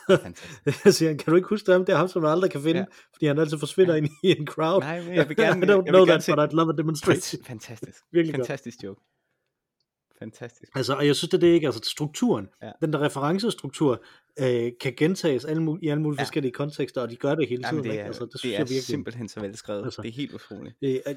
siger 0.99 1.09
han, 1.09 1.19
kan 1.19 1.31
du 1.31 1.37
ikke 1.37 1.49
huske 1.49 1.73
ham? 1.73 1.85
Det 1.85 1.93
er 1.93 1.97
ham, 1.97 2.09
som 2.09 2.23
man 2.23 2.31
aldrig 2.31 2.51
kan 2.51 2.63
finde, 2.63 2.81
Ja. 2.81 2.85
fordi 3.13 3.27
han 3.27 3.39
altid 3.39 3.59
forsvinder 3.59 3.95
Ja. 3.95 3.99
ind 4.01 4.09
i 4.23 4.31
en 4.41 4.47
crowd. 4.47 4.81
Nej, 4.81 5.01
men 5.05 5.15
jeg 5.15 5.29
vil 5.29 5.37
gerne- 5.37 5.61
I 5.67 5.69
don't 5.71 5.83
know 5.89 6.05
that, 6.07 6.25
but 6.29 6.39
I'd 6.39 6.57
love 6.57 6.73
a 6.73 6.77
demonstration. 6.77 7.45
Fantastisk. 7.45 7.99
Virkelig 8.13 8.35
godt. 8.35 8.47
Fantastisk 8.47 8.83
joke. 8.85 9.01
Fantastisk. 10.19 10.73
Altså, 10.75 10.95
og 10.95 11.07
jeg 11.07 11.17
synes, 11.17 11.31
det 11.31 11.37
er 11.37 11.41
det 11.41 11.47
ikke, 11.55 11.67
altså 11.67 11.81
strukturen, 11.85 12.49
Ja. 12.63 12.71
den 12.81 12.93
der 12.93 13.01
referencestruktur, 13.03 14.03
øh, 14.41 14.73
kan 14.81 14.95
gentages 14.97 15.45
alle 15.45 15.63
mul- 15.63 15.79
i 15.83 15.89
alle 15.89 16.03
mulige 16.03 16.21
Ja. 16.21 16.25
forskellige 16.25 16.53
kontekster, 16.53 17.01
og 17.01 17.11
de 17.11 17.17
gør 17.17 17.35
det 17.35 17.49
hele 17.49 17.63
Jamen, 17.67 17.71
tiden. 17.83 17.85
det 17.85 17.91
ikke? 17.91 18.03
er, 18.03 18.07
altså, 18.07 18.25
det, 18.25 18.33
det 18.33 18.41
synes 18.41 18.53
er 18.55 18.59
jeg 18.59 18.65
virkelig. 18.65 18.83
simpelthen 18.83 19.29
så 19.29 19.41
velskrevet. 19.41 19.85
Altså. 19.85 20.03
Det 20.03 20.09
er 20.09 20.13
helt 20.13 20.33
utroligt. 20.35 20.77
Øh, 20.83 20.99
og- 21.07 21.15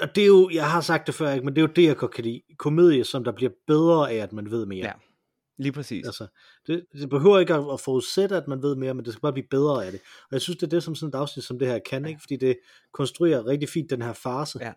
og 0.00 0.14
det 0.14 0.22
er 0.22 0.26
jo, 0.26 0.50
jeg 0.52 0.70
har 0.70 0.80
sagt 0.80 1.06
det 1.06 1.14
før, 1.14 1.32
ikke, 1.32 1.44
men 1.44 1.54
det 1.56 1.60
er 1.60 1.66
jo 1.66 1.72
det, 1.76 1.84
jeg 1.84 1.96
godt 1.96 2.10
kan 2.10 2.24
lide. 2.24 2.42
Komedie, 2.58 3.04
som 3.04 3.24
der 3.24 3.32
bliver 3.32 3.50
bedre 3.66 4.10
af, 4.12 4.16
at 4.16 4.32
man 4.32 4.50
ved 4.50 4.66
mere. 4.66 4.86
Ja, 4.86 4.92
lige 5.58 5.72
præcis. 5.72 6.06
Altså, 6.06 6.26
det, 6.66 6.84
det 6.92 7.10
behøver 7.10 7.38
ikke 7.38 7.54
at, 7.54 7.64
at 7.72 7.80
forudsætte, 7.80 8.36
at 8.36 8.48
man 8.48 8.62
ved 8.62 8.76
mere, 8.76 8.94
men 8.94 9.04
det 9.04 9.12
skal 9.12 9.20
bare 9.20 9.32
blive 9.32 9.46
bedre 9.50 9.86
af 9.86 9.92
det. 9.92 10.00
Og 10.22 10.28
jeg 10.32 10.40
synes, 10.40 10.56
det 10.56 10.62
er 10.66 10.70
det, 10.70 10.82
som 10.82 10.94
sådan 10.94 11.08
et 11.08 11.14
afsnit 11.14 11.44
som 11.44 11.58
det 11.58 11.68
her 11.68 11.78
kan, 11.78 12.02
Ja. 12.02 12.08
ikke? 12.08 12.20
fordi 12.20 12.36
det 12.36 12.58
konstruerer 12.92 13.46
rigtig 13.46 13.68
fint 13.68 13.90
den 13.90 14.02
her 14.02 14.12
farse. 14.12 14.58
Ja. 14.62 14.72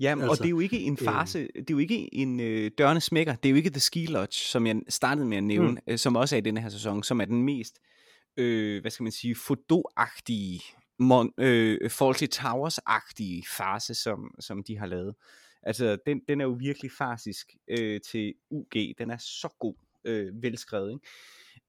Jamen, 0.00 0.22
altså, 0.22 0.30
og 0.32 0.38
det 0.38 0.44
er 0.44 0.50
jo 0.50 0.60
ikke 0.60 0.80
en 0.80 0.96
farse, 0.96 1.38
det 1.54 1.70
er 1.70 1.74
jo 1.74 1.78
ikke 1.78 2.14
en 2.14 2.40
øh, 2.40 2.70
dørende 2.78 3.00
smækker, 3.00 3.34
det 3.34 3.48
er 3.48 3.50
jo 3.50 3.56
ikke 3.56 3.70
The 3.70 3.80
Ski 3.80 4.06
Lodge, 4.06 4.32
som 4.32 4.66
jeg 4.66 4.80
startede 4.88 5.26
med 5.26 5.36
at 5.36 5.44
nævne, 5.44 5.70
mm. 5.70 5.92
øh, 5.92 5.98
som 5.98 6.16
også 6.16 6.36
er 6.36 6.38
i 6.38 6.40
denne 6.40 6.60
her 6.60 6.68
sæson, 6.68 7.02
som 7.02 7.20
er 7.20 7.24
den 7.24 7.42
mest, 7.42 7.78
øh, 8.36 8.80
hvad 8.80 8.90
skal 8.90 9.02
man 9.02 9.12
sige, 9.12 9.34
fotoagtige, 9.34 10.60
mon, 10.98 11.32
øh, 11.38 11.90
Fawlty 11.90 12.24
Towers-agtige 12.24 13.42
farse, 13.56 13.94
som, 13.94 14.34
som 14.40 14.62
de 14.62 14.78
har 14.78 14.86
lavet. 14.86 15.14
Altså, 15.62 15.98
den, 16.06 16.20
den 16.28 16.40
er 16.40 16.44
jo 16.44 16.56
virkelig 16.60 16.90
farsisk 16.98 17.56
øh, 17.70 18.00
til 18.00 18.34
UG, 18.50 18.74
den 18.98 19.10
er 19.10 19.16
så 19.18 19.48
god, 19.60 19.74
øh, 20.04 20.42
velskrevet, 20.42 20.90
ikke? 20.90 21.06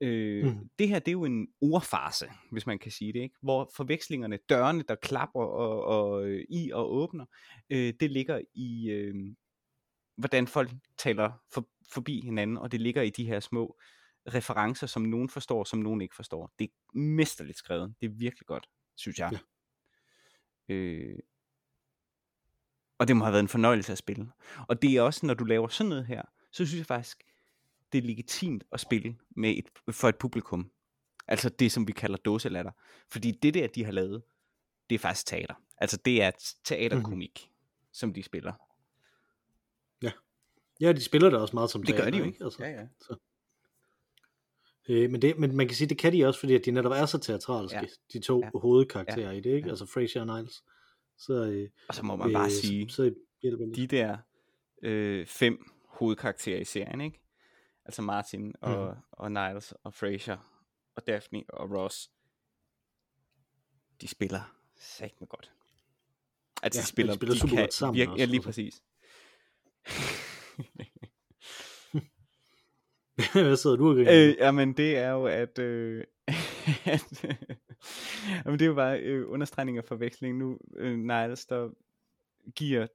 Øh, 0.02 0.46
mm. 0.46 0.70
Det 0.80 0.88
her, 0.88 1.00
det 1.00 1.08
er 1.08 1.12
jo 1.12 1.26
en 1.26 1.48
ordfarse, 1.62 2.26
hvis 2.52 2.68
man 2.68 2.80
kan 2.80 2.92
sige 2.92 3.14
det, 3.14 3.20
ikke? 3.20 3.36
hvor 3.42 3.72
forvekslingerne, 3.76 4.40
dørene, 4.50 4.84
der 4.88 4.96
klapper 4.96 5.42
og, 5.42 5.84
og, 5.84 6.28
øh, 6.28 6.46
i 6.50 6.72
og 6.72 6.94
åbner, 6.94 7.26
øh, 7.70 7.94
det 8.00 8.12
ligger 8.12 8.42
i, 8.54 8.90
øh, 8.90 9.16
hvordan 10.18 10.48
folk 10.48 10.72
taler 10.98 11.32
for, 11.54 11.68
forbi 11.94 12.22
hinanden, 12.22 12.58
og 12.58 12.72
det 12.72 12.82
ligger 12.82 13.02
i 13.02 13.10
de 13.10 13.26
her 13.26 13.40
små 13.40 13.78
referencer, 14.34 14.88
som 14.88 15.02
nogen 15.02 15.30
forstår, 15.30 15.64
som 15.64 15.80
nogen 15.80 16.02
ikke 16.02 16.16
forstår. 16.16 16.52
Det 16.60 16.66
er 16.66 16.98
mesterligt 17.00 17.58
skrevet. 17.58 17.96
Det 18.02 18.06
er 18.06 18.12
virkelig 18.12 18.46
godt, 18.46 18.70
synes 18.96 19.20
jeg. 19.20 19.32
Ja. 20.70 20.74
Øh, 20.74 21.20
og 22.98 23.08
det 23.08 23.16
må 23.18 23.24
have 23.24 23.32
været 23.32 23.44
en 23.44 23.48
fornøjelse 23.48 23.92
at 23.92 23.98
spille. 23.98 24.32
Og 24.68 24.82
det 24.82 24.96
er 24.96 25.02
også, 25.02 25.26
når 25.26 25.34
du 25.34 25.44
laver 25.44 25.68
sådan 25.68 25.90
noget 25.90 26.06
her, 26.06 26.22
så 26.52 26.66
synes 26.66 26.78
jeg 26.78 26.86
faktisk, 26.86 27.24
det 27.92 27.98
er 27.98 28.02
legitimt 28.02 28.64
at 28.72 28.80
spille 28.80 29.16
med 29.30 29.58
et, 29.58 29.94
for 29.96 30.10
et 30.10 30.16
publikum. 30.18 30.72
Altså 31.28 31.50
det, 31.50 31.72
som 31.72 31.88
vi 31.88 31.92
kalder 31.92 32.18
dåselatter. 32.18 32.72
Fordi 33.12 33.32
det 33.32 33.54
der, 33.54 33.68
de 33.68 33.86
har 33.86 33.92
lavet, 33.92 34.24
det 34.90 34.96
er 34.96 35.00
faktisk 35.00 35.26
teater. 35.28 35.54
Altså 35.78 35.98
det 36.06 36.24
er 36.24 36.32
teaterkomik, 36.64 37.40
mm-hmm. 37.44 37.88
som 37.92 38.14
de 38.14 38.24
spiller. 38.24 38.54
Ja, 40.82 40.92
de 40.92 41.02
spiller 41.02 41.30
det 41.30 41.40
også 41.40 41.56
meget 41.56 41.70
som 41.70 41.84
Det 41.84 41.96
gør 41.96 42.02
teater, 42.02 42.12
de 42.12 42.18
jo. 42.18 42.26
Ikke? 42.26 42.44
Altså, 42.44 42.64
Ja, 42.64 42.70
ja. 42.70 42.86
øh, 44.90 45.10
men, 45.12 45.22
det, 45.22 45.38
men 45.40 45.56
man 45.56 45.68
kan 45.68 45.76
sige, 45.76 45.88
det 45.88 45.98
kan 45.98 46.14
de 46.14 46.26
også, 46.28 46.40
fordi 46.40 46.56
at 46.56 46.66
de 46.66 46.72
netop 46.72 46.92
er 46.92 47.06
så 47.06 47.18
teatralske, 47.18 47.78
Ja. 47.78 47.82
ja. 47.82 47.88
de 48.14 48.20
to 48.20 48.40
Ja. 48.40 48.46
ja. 48.54 48.60
hovedkarakterer 48.60 49.32
Ja. 49.32 49.38
i 49.38 49.42
det, 49.42 49.50
ikke? 49.56 49.66
Ja. 49.68 49.70
Altså 49.70 49.86
Frasier 49.86 50.22
og 50.22 50.38
Niles. 50.38 50.64
Så, 51.18 51.34
øh, 51.34 51.70
Og 51.88 51.96
så 51.96 52.04
må 52.04 52.16
man 52.16 52.34
bare 52.34 52.46
øh, 52.46 52.52
sige, 52.52 52.90
så, 52.90 52.96
så 52.96 53.72
de 53.76 53.88
der 53.88 54.18
øh, 54.82 55.26
fem 55.26 55.72
hovedkarakterer 55.88 56.60
i 56.60 56.66
serien, 56.66 57.02
ikke? 57.02 57.20
Altså 57.90 58.02
Martin 58.02 58.56
og, 58.62 58.96
mm. 58.96 59.02
og 59.12 59.32
Niles 59.32 59.74
og 59.84 59.94
Frasier 59.94 60.38
og 60.96 61.08
Daphne 61.08 61.44
og 61.50 61.72
Ross, 61.72 62.12
de 64.02 64.08
spiller 64.08 64.56
sagt 64.76 65.22
med 65.22 65.28
godt. 65.28 65.52
Altså 66.64 66.80
Ja, 66.80 66.82
de 66.82 66.84
og 66.84 66.88
spiller, 66.88 67.14
de 67.14 67.18
spiller 67.18 67.36
super 67.36 67.56
godt 67.56 67.74
sammen 67.74 67.98
virke, 67.98 68.12
også, 68.12 68.20
ja, 68.20 68.26
lige 68.26 68.36
altså. 68.36 68.48
præcis. 68.48 68.84
Hvad 73.46 73.58
sidder 73.58 73.76
du 73.76 73.90
og 73.90 73.96
griner? 73.96 74.30
Øh, 74.30 74.36
jamen 74.40 74.74
det 74.74 74.98
er 74.98 75.10
jo 75.10 75.26
at, 75.26 75.60
øh, 75.60 76.04
at 76.86 77.26
jamen, 78.46 78.60
det 78.60 78.62
er 78.62 78.70
jo 78.70 78.76
bare 78.76 79.00
øh, 79.00 79.30
understregning 79.30 79.78
af 79.78 79.86
forveksling 79.86 80.38
nu. 80.38 80.58
Øh, 80.76 80.98
Niles 80.98 81.46
der 81.46 81.70
giver 82.56 82.88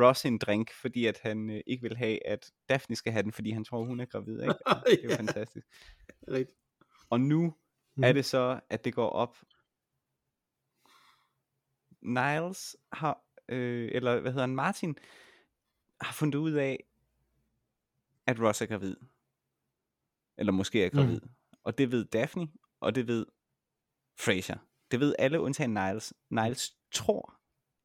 Ross 0.00 0.24
en 0.24 0.38
drink, 0.38 0.72
fordi 0.72 1.06
at 1.06 1.18
han 1.22 1.50
øh, 1.50 1.60
ikke 1.66 1.82
vil 1.82 1.96
have, 1.96 2.26
at 2.26 2.52
Daphne 2.68 2.96
skal 2.96 3.12
have 3.12 3.22
den, 3.22 3.32
fordi 3.32 3.50
han 3.50 3.64
tror, 3.64 3.84
hun 3.84 4.00
er 4.00 4.04
gravid. 4.06 4.40
Ikke? 4.40 4.54
Og 4.66 4.76
Det 4.86 4.98
er 5.00 5.04
jo 5.04 5.10
Ja. 5.10 5.16
fantastisk. 5.16 5.66
Rigtigt. 6.30 6.58
Og 7.10 7.20
nu 7.20 7.54
Mhm. 7.94 8.04
er 8.04 8.12
det 8.12 8.24
så, 8.24 8.60
at 8.70 8.84
det 8.84 8.94
går 8.94 9.08
op. 9.10 9.36
Niles 12.02 12.76
har, 12.92 13.24
øh, 13.48 13.90
eller 13.94 14.20
hvad 14.20 14.32
hedder 14.32 14.46
han, 14.46 14.54
Martin, 14.56 14.96
har 16.00 16.12
fundet 16.12 16.38
ud 16.38 16.52
af, 16.52 16.84
at 18.26 18.40
Ross 18.40 18.60
er 18.62 18.66
gravid. 18.66 18.96
Eller 20.38 20.52
måske 20.52 20.84
er 20.84 20.88
gravid. 20.90 21.20
Mm. 21.20 21.30
Og 21.64 21.78
det 21.78 21.90
ved 21.90 22.04
Daphne, 22.04 22.48
og 22.80 22.94
det 22.94 23.06
ved 23.06 23.26
Fraser. 24.18 24.56
Det 24.90 25.00
ved 25.00 25.14
alle 25.18 25.40
undtagen 25.40 25.74
Niles. 25.74 26.14
Niles 26.30 26.76
tror, 26.90 27.34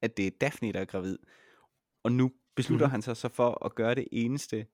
at 0.02 0.18
det 0.18 0.28
er 0.28 0.32
Daphne, 0.42 0.72
der 0.74 0.80
er 0.82 0.86
gravid. 0.86 1.18
Og 2.04 2.12
nu 2.12 2.32
beslutter 2.56 2.86
mm. 2.86 2.92
han 2.92 3.02
sig 3.02 3.18
så 3.18 3.30
for 3.30 3.66
at 3.66 3.76
gøre 3.76 3.96
det 3.96 4.08
eneste 4.12 4.66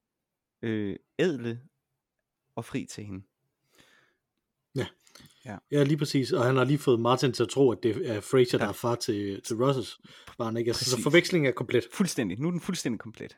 øh, 0.61 0.95
ædle 1.19 1.61
og 2.55 2.65
fri 2.65 2.85
til 2.85 3.03
hende. 3.05 3.23
Ja, 5.71 5.83
lige 5.83 5.97
præcis. 5.97 6.31
Og 6.31 6.45
han 6.45 6.55
har 6.55 6.63
lige 6.63 6.77
fået 6.77 6.99
Martin 6.99 7.31
til 7.33 7.43
at 7.43 7.49
tro, 7.49 7.71
at 7.71 7.83
det 7.83 8.09
er 8.09 8.21
Fraser, 8.21 8.57
der 8.57 8.65
Ja. 8.65 8.69
er 8.69 8.73
far 8.73 8.95
til, 8.95 9.41
til 9.41 9.55
Rosses 9.55 9.99
barn. 10.37 10.57
Ikke? 10.57 10.69
Altså, 10.69 10.89
så 10.91 11.01
forvekslingen 11.01 11.47
er 11.47 11.51
komplet. 11.51 11.87
Fuldstændig. 11.91 12.39
Nu 12.39 12.47
er 12.47 12.51
den 12.51 12.61
fuldstændig 12.61 12.99
komplet. 12.99 13.37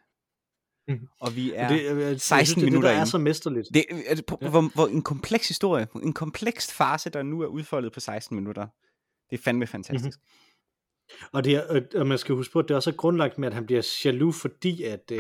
Mhm. 0.87 1.07
Og 1.19 1.35
vi 1.35 1.53
er... 1.55 1.67
Det, 1.67 1.83
jeg, 1.85 1.97
jeg 1.97 2.21
16 2.21 2.45
synes, 2.45 2.55
det, 2.55 2.61
er 2.61 2.65
minutter 2.65 2.89
det, 2.89 2.95
der 2.95 3.01
er 3.01 3.05
så 3.05 3.17
mesterligt. 3.17 3.67
Det, 3.73 3.85
er 3.89 4.15
det, 4.15 4.25
Ja. 4.31 4.35
ja. 4.41 4.49
hvor, 4.49 4.73
hvor 4.73 4.87
en 4.87 5.01
kompleks 5.01 5.47
historie, 5.47 5.87
en 6.03 6.13
kompleks 6.13 6.73
fase, 6.73 7.09
der 7.09 7.23
nu 7.23 7.41
er 7.41 7.47
udfoldet 7.47 7.91
på 7.93 7.99
16 7.99 8.35
minutter. 8.35 8.67
Det 9.29 9.39
er 9.39 9.43
fandme 9.43 9.67
fantastisk. 9.67 10.19
Og, 11.31 11.43
det 11.43 11.55
er, 11.55 11.81
og- 11.99 12.07
man 12.07 12.17
skal 12.17 12.35
huske 12.35 12.51
på, 12.53 12.59
at 12.59 12.65
det 12.67 12.71
er 12.71 12.75
også 12.75 12.91
grundlagt 12.95 13.37
med, 13.37 13.47
at 13.47 13.53
han 13.53 13.65
bliver 13.65 14.01
jaloux, 14.05 14.35
fordi 14.41 14.83
at, 14.83 15.11
øh, 15.11 15.19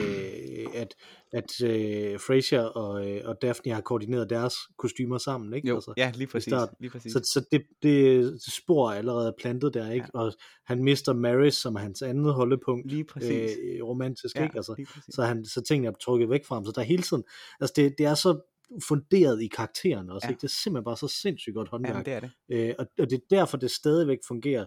at, 0.75 0.95
at 1.31 1.63
øh, 1.63 2.19
Fraser 2.19 2.61
og, 2.61 3.09
øh, 3.11 3.21
og 3.25 3.35
Daphne 3.41 3.73
har 3.73 3.81
koordineret 3.81 4.29
deres 4.29 4.55
kostymer 4.77 5.17
sammen. 5.17 5.53
Ikke? 5.53 5.67
Jo, 5.67 5.75
Altså, 5.75 5.93
ja, 5.97 6.11
lige 6.15 6.27
præcis. 6.27 6.53
Lige 6.79 6.89
præcis. 6.89 7.11
Så, 7.13 7.19
så 7.33 7.45
det, 7.51 7.61
det 7.83 8.31
spor 8.53 8.89
er 8.91 8.95
allerede 8.95 9.33
plantet 9.39 9.73
der, 9.73 9.91
ikke? 9.91 10.07
Ja. 10.13 10.19
Og 10.19 10.33
han 10.65 10.83
mister 10.83 11.13
Maris, 11.13 11.53
som 11.53 11.75
er 11.75 11.79
hans 11.79 12.01
andet 12.01 12.33
holdepunkt, 12.33 12.91
lige 12.91 13.03
præcis. 13.03 13.51
øh, 13.63 13.83
romantisk, 13.83 14.35
ja, 14.35 14.43
ikke? 14.43 14.55
Altså, 14.57 14.85
så, 15.09 15.21
han, 15.23 15.45
så 15.45 15.61
tingene 15.61 15.87
er 15.87 15.91
trukket 16.01 16.29
væk 16.29 16.45
fra 16.45 16.55
ham. 16.55 16.65
Så 16.65 16.71
der 16.75 16.81
er 16.81 16.85
hele 16.85 17.03
tiden, 17.03 17.23
altså 17.61 17.73
det, 17.75 17.95
det 17.97 18.05
er 18.05 18.15
så 18.15 18.39
funderet 18.87 19.41
i 19.41 19.47
karakteren 19.47 20.09
også, 20.09 20.27
Ja. 20.27 20.29
ikke? 20.31 20.39
Det 20.41 20.47
er 20.47 20.55
simpelthen 20.63 20.83
bare 20.85 20.97
så 20.97 21.07
sindssygt 21.07 21.55
godt 21.55 21.69
håndværk. 21.69 21.91
Jamen, 21.93 22.05
det 22.05 22.13
er 22.13 22.19
det. 22.19 22.31
Øh, 22.69 22.75
og, 22.79 22.85
og 22.99 23.09
det 23.09 23.15
er 23.15 23.35
derfor, 23.35 23.57
det 23.57 23.71
stadigvæk 23.71 24.17
fungerer. 24.27 24.65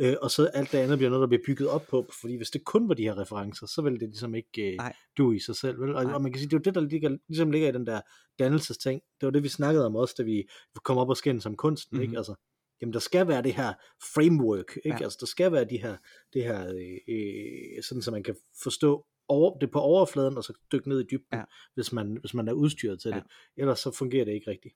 Øh, 0.00 0.16
og 0.22 0.30
så 0.30 0.46
alt 0.46 0.72
det 0.72 0.78
andet 0.78 0.98
bliver 0.98 1.10
noget, 1.10 1.20
der 1.20 1.26
bliver 1.26 1.42
bygget 1.46 1.68
op 1.68 1.86
på, 1.86 2.06
fordi 2.20 2.36
hvis 2.36 2.50
det 2.50 2.64
kun 2.64 2.88
var 2.88 2.94
de 2.94 3.02
her 3.02 3.18
referencer, 3.20 3.66
så 3.66 3.82
ville 3.82 4.00
det 4.00 4.08
ligesom 4.08 4.34
ikke 4.34 4.70
øh, 4.70 4.76
Nej. 4.76 4.92
du 5.18 5.32
i 5.32 5.38
sig 5.38 5.56
selv. 5.56 5.80
Vel? 5.80 5.94
Og, 5.94 6.04
Nej. 6.04 6.12
og 6.14 6.22
man 6.22 6.32
kan 6.32 6.38
sige, 6.38 6.48
det 6.48 6.52
er 6.52 6.58
jo 6.58 6.62
det, 6.62 6.74
der 6.74 6.80
ligger, 6.80 7.16
ligesom 7.28 7.50
ligger 7.50 7.68
i 7.68 7.72
den 7.72 7.86
der 7.86 8.00
dannelsesting. 8.38 9.00
Det 9.20 9.26
var 9.26 9.30
det, 9.30 9.42
vi 9.42 9.48
snakkede 9.48 9.86
om 9.86 9.96
også, 9.96 10.14
da 10.18 10.22
vi 10.22 10.48
kom 10.84 10.98
op 10.98 11.08
og 11.08 11.16
skændes 11.16 11.46
om 11.46 11.56
kunsten. 11.56 11.96
Mm-hmm. 11.96 12.02
Mhm. 12.02 12.12
Ikke? 12.12 12.18
Altså, 12.18 12.34
jamen, 12.80 12.92
der 12.92 12.98
skal 12.98 13.28
være 13.28 13.42
det 13.42 13.52
her 13.54 13.72
framework. 14.14 14.76
Ikke? 14.84 14.96
Ja. 14.98 15.04
Altså, 15.04 15.16
der 15.20 15.26
skal 15.26 15.52
være 15.52 15.64
de 15.64 15.76
her, 15.78 15.96
det 16.32 16.44
her 16.44 16.68
øh, 16.74 17.14
øh, 17.16 17.82
sådan, 17.82 18.02
så 18.02 18.10
man 18.10 18.22
kan 18.22 18.36
forstå 18.62 19.06
over, 19.28 19.58
det 19.58 19.70
på 19.70 19.78
overfladen, 19.78 20.36
og 20.36 20.44
så 20.44 20.52
dykke 20.72 20.88
ned 20.88 21.00
i 21.00 21.06
dybden, 21.10 21.38
Ja. 21.38 21.42
hvis, 21.74 21.92
man, 21.92 22.16
hvis 22.20 22.34
man 22.34 22.48
er 22.48 22.52
udstyret 22.52 23.00
til 23.00 23.08
Ja. 23.08 23.14
det. 23.14 23.24
Ellers 23.56 23.78
så 23.80 23.90
fungerer 23.90 24.24
det 24.24 24.32
ikke 24.32 24.50
rigtigt. 24.50 24.74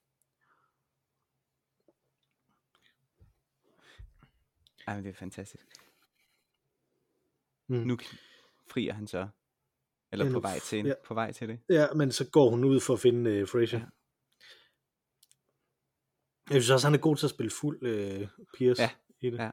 Jamen, 4.87 5.03
det 5.03 5.09
er 5.09 5.13
fantastisk. 5.13 5.65
Mm. 7.67 7.75
Nu 7.77 7.97
frier 8.71 8.93
han 8.93 9.07
så. 9.07 9.27
Eller 10.11 10.25
Ja, 10.25 10.31
på 10.33 10.39
vej 10.39 10.59
til, 10.59 10.85
ja. 10.85 10.93
på 11.05 11.13
vej 11.13 11.31
til 11.31 11.49
det. 11.49 11.59
Ja, 11.69 11.93
men 11.93 12.11
så 12.11 12.29
går 12.29 12.49
hun 12.49 12.63
ud 12.63 12.79
for 12.79 12.93
at 12.93 12.99
finde 12.99 13.31
øh, 13.31 13.47
Fraser. 13.47 13.77
Ja. 13.77 13.83
Ja. 16.49 16.53
Jeg 16.53 16.61
synes 16.61 16.69
også, 16.69 16.87
han 16.87 16.93
er 16.95 17.01
god 17.01 17.15
til 17.15 17.25
at 17.25 17.29
spille 17.29 17.49
fuld 17.49 17.83
øh, 17.87 18.27
Pierce 18.57 18.81
Ja, 18.81 18.89
i 19.19 19.29
det. 19.29 19.37
ja. 19.37 19.51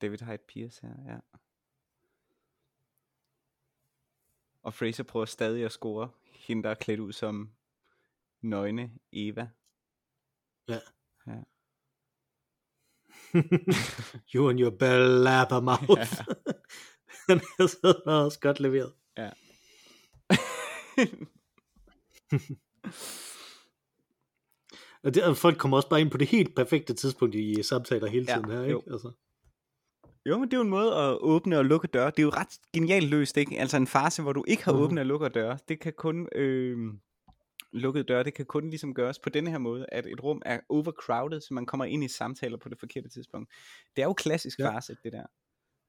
David 0.00 0.18
Hyde 0.18 0.38
Pierce 0.48 0.86
her, 0.86 0.94
ja. 1.12 1.18
Og 4.62 4.74
Fraser 4.74 5.02
prøver 5.04 5.26
stadig 5.26 5.64
at 5.64 5.72
score 5.72 6.10
hende, 6.24 6.62
der 6.62 6.70
er 6.70 6.74
klædt 6.74 7.00
ud 7.00 7.12
som 7.12 7.52
nøgne 8.40 8.98
Eva. 9.12 9.50
Ja. 10.68 10.78
Ja. 13.34 13.40
you 14.34 14.48
and 14.50 14.60
your 14.60 14.70
blabbermouth. 14.70 15.90
Ja. 15.98 16.06
Han 17.28 17.40
er 17.58 17.66
så 17.66 18.02
også 18.06 18.40
godt 18.40 18.60
leveret. 18.60 18.92
Og, 25.04 25.14
det, 25.14 25.22
og 25.24 25.36
folk 25.36 25.58
kommer 25.58 25.76
også 25.76 25.88
bare 25.88 26.00
ind 26.00 26.10
på 26.10 26.16
det 26.18 26.28
helt 26.28 26.54
perfekte 26.56 26.94
tidspunkt 26.94 27.34
i 27.34 27.62
samtaler 27.62 28.08
hele 28.08 28.26
Ja, 28.28 28.34
tiden 28.36 28.50
her, 28.50 28.60
ikke? 28.60 28.70
jo. 28.70 28.82
Altså. 28.90 29.10
jo, 30.26 30.38
men 30.38 30.44
det 30.48 30.52
er 30.52 30.58
jo 30.58 30.62
en 30.62 30.70
måde 30.70 30.94
at 30.94 31.18
åbne 31.20 31.58
og 31.58 31.64
lukke 31.64 31.88
døre. 31.88 32.06
Det 32.10 32.18
er 32.18 32.22
jo 32.22 32.28
ret 32.30 32.58
genialt 32.74 33.10
løst, 33.10 33.36
ikke? 33.36 33.58
Altså 33.58 33.76
en 33.76 33.86
fase, 33.86 34.22
hvor 34.22 34.32
du 34.32 34.44
ikke 34.48 34.64
har 34.64 34.72
Mhm. 34.72 34.82
åbnet 34.82 35.00
og 35.00 35.06
lukket 35.06 35.34
døre. 35.34 35.58
Det 35.68 35.80
kan 35.80 35.92
kun... 35.98 36.28
Øh, 36.34 36.78
lukket 37.72 38.08
døre, 38.08 38.24
det 38.24 38.34
kan 38.34 38.46
kun 38.46 38.70
ligesom 38.70 38.94
gøres 38.94 39.18
på 39.18 39.28
denne 39.30 39.50
her 39.50 39.58
måde, 39.58 39.86
at 39.88 40.06
et 40.06 40.22
rum 40.22 40.42
er 40.44 40.60
overcrowded, 40.68 41.40
så 41.40 41.54
man 41.54 41.66
kommer 41.66 41.84
ind 41.84 42.04
i 42.04 42.08
samtaler 42.08 42.56
på 42.56 42.68
det 42.68 42.78
forkerte 42.78 43.08
tidspunkt. 43.08 43.50
Det 43.96 44.02
er 44.02 44.06
jo 44.06 44.12
klassisk 44.12 44.58
Ja. 44.58 44.64
ja. 44.64 44.70
farse, 44.70 44.96
det 45.04 45.12
der. 45.12 45.26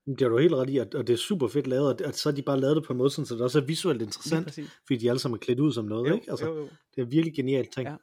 Det 0.06 0.22
har 0.22 0.30
du 0.30 0.38
helt 0.38 0.54
ret 0.54 0.70
i, 0.70 0.78
og 0.78 1.08
det 1.08 1.10
er 1.10 1.18
super 1.18 1.48
fedt 1.48 1.68
lavet, 1.68 2.02
og 2.02 2.14
så 2.14 2.30
har 2.30 2.36
de 2.36 2.42
bare 2.42 2.60
lavet 2.60 2.76
det 2.76 2.84
på 2.86 2.94
en 2.94 2.98
måde, 2.98 3.10
så 3.10 3.22
det 3.36 3.42
også 3.42 3.60
er 3.60 3.66
visuelt 3.66 4.02
interessant, 4.02 4.46
præcis. 4.46 4.70
fordi 4.88 5.00
de 5.00 5.10
alle 5.10 5.20
sammen 5.20 5.36
er 5.38 5.40
klædt 5.40 5.60
ud 5.60 5.74
som 5.74 5.86
noget, 5.86 6.10
Jo, 6.10 6.16
ikke? 6.16 6.32
Altså, 6.32 6.46
jo, 6.48 6.56
jo. 6.58 6.70
Det 6.96 7.02
er 7.02 7.06
virkelig 7.06 7.36
genialt 7.36 7.72
tænkt. 7.72 7.90
Ja. 7.92 7.98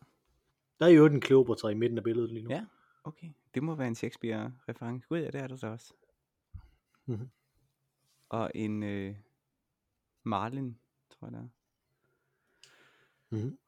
Der 0.80 0.86
er 0.86 0.90
jo 0.90 1.06
en 1.06 1.20
Kleopatra 1.20 1.68
i 1.68 1.74
midten 1.74 1.98
af 1.98 2.04
billedet 2.04 2.30
lige 2.32 2.42
nu. 2.44 2.50
Ja. 2.50 2.64
Okay, 3.04 3.26
det 3.54 3.62
må 3.62 3.74
være 3.74 3.88
en 3.88 3.94
Shakespeare-reference. 3.94 5.06
Gud 5.08 5.18
ja, 5.18 5.26
det 5.26 5.34
er 5.34 5.46
der 5.46 5.56
så 5.56 5.66
også. 5.66 5.92
Mhm. 7.06 7.28
Og 8.28 8.50
en 8.54 8.82
øh, 8.82 9.14
Marlin, 10.24 10.78
tror 11.10 11.26
jeg 11.26 11.32
det 11.32 11.40
er. 11.40 11.48
Mhm. 13.30 13.58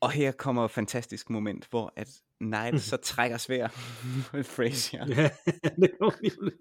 Og 0.00 0.10
her 0.10 0.32
kommer 0.32 0.64
et 0.64 0.70
fantastisk 0.70 1.30
moment, 1.30 1.66
hvor 1.70 1.92
at 1.96 2.08
Niles 2.40 2.82
så 2.82 2.96
trækker 2.96 3.36
svær 3.36 3.68
Frazier. 4.42 5.06
Ja, 5.06 5.30
det 5.82 5.90
var 6.00 6.20
virkelig. 6.22 6.52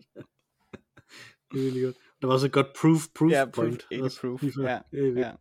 det 1.52 1.60
er 1.60 1.63
virkelig 1.63 1.84
godt. 1.84 1.95
Der 2.21 2.28
var 2.28 2.34
også 2.34 2.45
et 2.45 2.52
godt 2.54 2.67
proof, 2.82 3.02
proof 3.15 3.32
Ja, 3.32 3.45
proof, 3.45 3.54
point. 3.65 3.84
80 3.89 4.02
også 4.02 4.21
proof. 4.21 4.41
lige 4.41 4.54
før. 4.58 4.67
Ja, 4.67 4.82
ja. 4.93 5.32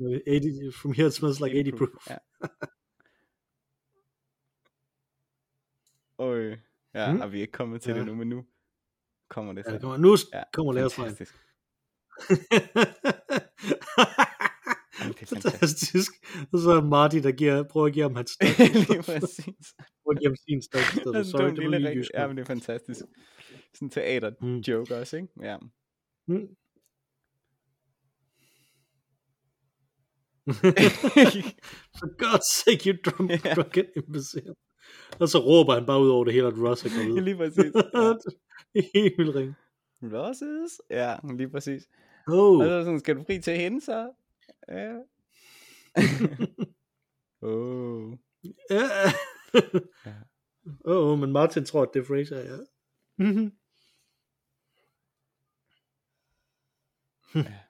øh, 0.00 0.20
80, 0.26 0.76
from 0.76 0.92
here 0.92 1.06
it 1.06 1.12
smells 1.14 1.40
like 1.40 1.64
80 1.64 1.78
proof. 1.78 2.10
Ja. 2.10 2.16
Og 6.18 6.36
øh, 6.36 6.58
ja, 6.94 7.12
Mm. 7.12 7.20
har 7.20 7.26
vi 7.26 7.40
ikke 7.40 7.52
kommet 7.52 7.82
til 7.82 7.90
Ja. 7.92 7.98
det 7.98 8.06
nu, 8.06 8.14
men 8.14 8.28
nu 8.28 8.44
kommer 9.30 9.52
det 9.52 9.60
Ja, 9.64 9.70
så. 9.70 9.72
det 9.72 9.80
kommer, 9.80 9.96
nu 9.96 10.16
Ja, 10.32 10.42
kommer 10.52 10.72
lærersvejen. 10.72 11.16
fantastisk. 11.16 11.44
Er 15.20 15.26
fantastisk. 15.26 16.12
Og 16.52 16.58
så 16.58 16.70
er 16.70 16.82
Marty, 16.82 17.16
der 17.16 17.32
giver, 17.32 17.62
prøver 17.62 17.86
at 17.86 17.92
give 17.92 18.02
ham 18.02 18.14
hans 18.16 18.30
stok. 18.34 18.58
Lige 18.58 19.02
præcis. 19.02 19.74
prøver 20.02 20.14
at 20.14 20.18
give 20.18 20.28
ham 20.28 20.36
sin 20.36 20.62
stok. 20.62 20.80
i 20.80 21.00
stedet 21.00 21.26
Sorry, 21.26 21.50
det 21.56 21.70
var 21.70 21.78
lige 21.78 21.90
jysk. 21.96 22.10
Ja, 22.14 22.26
men 22.26 22.36
det 22.36 22.42
er 22.42 22.46
fantastisk. 22.46 23.00
Sådan 23.74 23.86
en 23.86 23.90
teater-joke 23.90 24.96
også, 24.96 25.16
ikke? 25.16 25.28
Ja. 25.42 25.56
Mm. 26.28 26.46
For 31.98 32.08
God's 32.22 32.48
sake, 32.64 32.90
you 32.90 32.96
drunk, 33.04 33.30
Ja. 33.30 33.54
drunken 33.54 33.84
imbecile. 33.96 34.54
Og 35.20 35.28
så 35.28 35.38
råber 35.38 35.74
han 35.74 35.86
bare 35.86 36.00
ud 36.00 36.08
over 36.10 36.24
det 36.24 36.32
hele, 36.34 36.46
at 36.46 36.52
Ross 36.58 36.84
er 36.84 36.88
gravid. 36.88 37.20
Lige 37.28 37.36
præcis. 37.36 37.72
Ja. 37.94 38.14
Helt 38.94 39.18
vildt 39.18 39.34
ring. 39.36 39.54
Roses? 40.02 40.80
Ja, 40.90 41.16
lige 41.36 41.50
præcis. 41.50 41.82
Oh. 42.28 42.58
Og 42.58 42.64
så 42.64 42.84
sådan, 42.84 43.00
skal 43.00 43.16
du 43.16 43.22
fri 43.26 43.40
til 43.40 43.56
hende 43.56 43.80
så? 43.80 44.10
Ja. 44.68 44.98
oh. 47.48 48.18
Ja. 48.70 48.84
Ja. 50.04 50.12
Åh, 50.84 51.12
oh, 51.12 51.18
men 51.18 51.32
Martin 51.32 51.64
tror, 51.64 51.82
at 51.82 51.90
det 51.94 52.00
er 52.00 52.04
Fraser, 52.04 52.38
ja. 52.38 52.56
Mhm. 53.16 53.52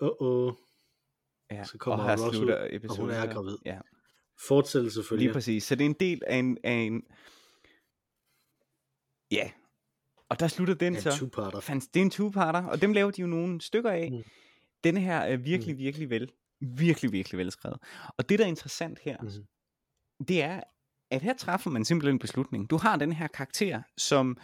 Åh, 0.00 0.10
oh, 0.20 0.54
Ja, 1.50 1.64
Så 1.64 1.78
kommer 1.78 2.04
og 2.04 2.10
her 2.10 2.28
ud, 2.28 2.34
slutter 2.34 2.80
og 2.90 2.96
hun 2.96 3.10
er 3.10 3.32
gravid. 3.32 3.56
Ja, 3.64 3.80
Fortsættelse 4.48 5.02
følger. 5.02 5.24
lige 5.24 5.32
præcis. 5.32 5.64
Så 5.64 5.74
det 5.74 5.84
er 5.84 5.88
en 5.90 5.96
del 6.00 6.22
af 6.26 6.36
en... 6.36 6.58
Af 6.64 6.72
en... 6.72 7.02
Ja, 9.30 9.50
og 10.28 10.40
der 10.40 10.48
slutter 10.48 10.74
den 10.74 11.00
så. 11.00 11.10
two-parter. 11.10 11.60
Fandt, 11.60 11.94
det 11.94 12.00
er 12.00 12.04
en 12.04 12.10
two-parter, 12.10 12.62
og 12.62 12.82
dem 12.82 12.92
laver 12.92 13.10
de 13.10 13.20
jo 13.20 13.26
nogle 13.26 13.60
stykker 13.60 13.90
af. 13.90 14.10
Mm. 14.12 14.22
Denne 14.84 15.00
her 15.00 15.16
er 15.18 15.36
virkelig, 15.36 15.78
virkelig 15.78 16.10
vel. 16.10 16.30
Virkelig, 16.60 17.12
virkelig 17.12 17.38
velskrevet. 17.38 17.78
Og 18.18 18.28
det, 18.28 18.38
der 18.38 18.44
er 18.44 18.48
interessant 18.48 18.98
her, 19.02 19.16
Mhm. 19.22 20.26
det 20.28 20.42
er, 20.42 20.60
at 21.10 21.22
her 21.22 21.34
træffer 21.36 21.70
man 21.70 21.84
simpelthen 21.84 22.14
en 22.14 22.18
beslutning. 22.18 22.70
Du 22.70 22.76
har 22.76 22.96
den 22.96 23.12
her 23.12 23.26
karakter, 23.26 23.82
som 23.96 24.36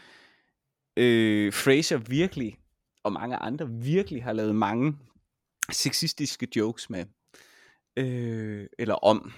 øh, 0.96 1.52
Fraser 1.52 1.96
virkelig, 1.96 2.58
og 3.04 3.12
mange 3.12 3.36
andre 3.36 3.70
virkelig 3.70 4.22
har 4.24 4.32
lavet 4.32 4.54
mange 4.54 4.96
sexistiske 5.70 6.48
jokes 6.56 6.90
med. 6.90 7.04
øh, 7.96 8.66
eller 8.78 8.94
om. 8.94 9.32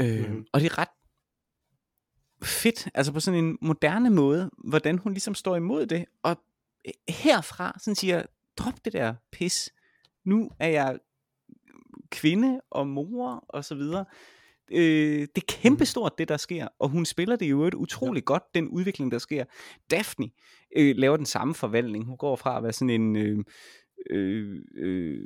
Øh, 0.00 0.30
Mhm. 0.30 0.46
Og 0.52 0.60
det 0.60 0.70
er 0.72 0.78
ret 0.78 0.88
fedt, 2.44 2.88
altså 2.94 3.12
på 3.12 3.20
sådan 3.20 3.44
en 3.44 3.58
moderne 3.60 4.10
måde, 4.10 4.50
hvordan 4.64 4.98
hun 4.98 5.12
ligesom 5.12 5.34
står 5.34 5.56
imod 5.56 5.86
det, 5.86 6.04
og 6.22 6.36
øh, 6.86 6.92
herfra 7.08 7.76
sådan 7.80 7.94
siger, 7.94 8.22
drop 8.56 8.84
det 8.84 8.92
der 8.92 9.14
pis, 9.32 9.70
nu 10.24 10.50
er 10.58 10.68
jeg 10.68 10.98
kvinde 12.10 12.60
og 12.70 12.86
mor 12.86 13.44
og 13.48 13.64
så 13.64 13.74
videre. 13.74 14.04
Øh, 14.72 15.20
det 15.20 15.36
er 15.36 15.60
kæmpestort 15.62 16.18
det 16.18 16.28
der 16.28 16.36
sker, 16.36 16.68
og 16.78 16.88
hun 16.88 17.04
spiller 17.04 17.36
det 17.36 17.50
jo 17.50 17.64
et 17.64 17.74
utroligt 17.74 18.26
godt, 18.26 18.54
den 18.54 18.68
udvikling 18.68 19.12
der 19.12 19.18
sker. 19.18 19.44
Daphne 19.90 20.30
øh, 20.76 20.96
laver 20.96 21.16
den 21.16 21.26
samme 21.26 21.54
forvandling, 21.54 22.04
hun 22.04 22.16
går 22.16 22.36
fra 22.36 22.56
at 22.56 22.62
være 22.62 22.72
sådan 22.72 22.90
en 22.90 23.16
øh, 23.16 23.44
øh, 24.10 24.60
øh, 24.76 25.20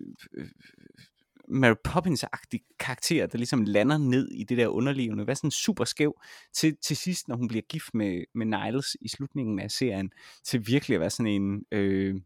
Mary 1.48 1.74
Poppins-agtig 1.88 2.60
karakter, 2.78 3.26
der 3.26 3.38
ligesom 3.38 3.62
lander 3.64 3.98
ned 3.98 4.28
i 4.30 4.44
det 4.44 4.58
der 4.58 4.68
underlige 4.68 5.12
univers, 5.12 5.38
sådan 5.38 5.50
super 5.50 5.84
skæv, 5.84 6.20
til, 6.52 6.76
til 6.82 6.96
sidst, 6.96 7.28
når 7.28 7.36
hun 7.36 7.48
bliver 7.48 7.62
gift 7.62 7.94
med, 7.94 8.24
med 8.34 8.46
Niles 8.46 8.96
i 9.00 9.08
slutningen 9.08 9.58
af 9.60 9.70
serien, 9.70 10.12
til 10.44 10.66
virkelig 10.66 10.94
at 10.94 11.00
være 11.00 11.10
sådan 11.10 11.32
en, 11.32 11.64
øh, 11.72 12.20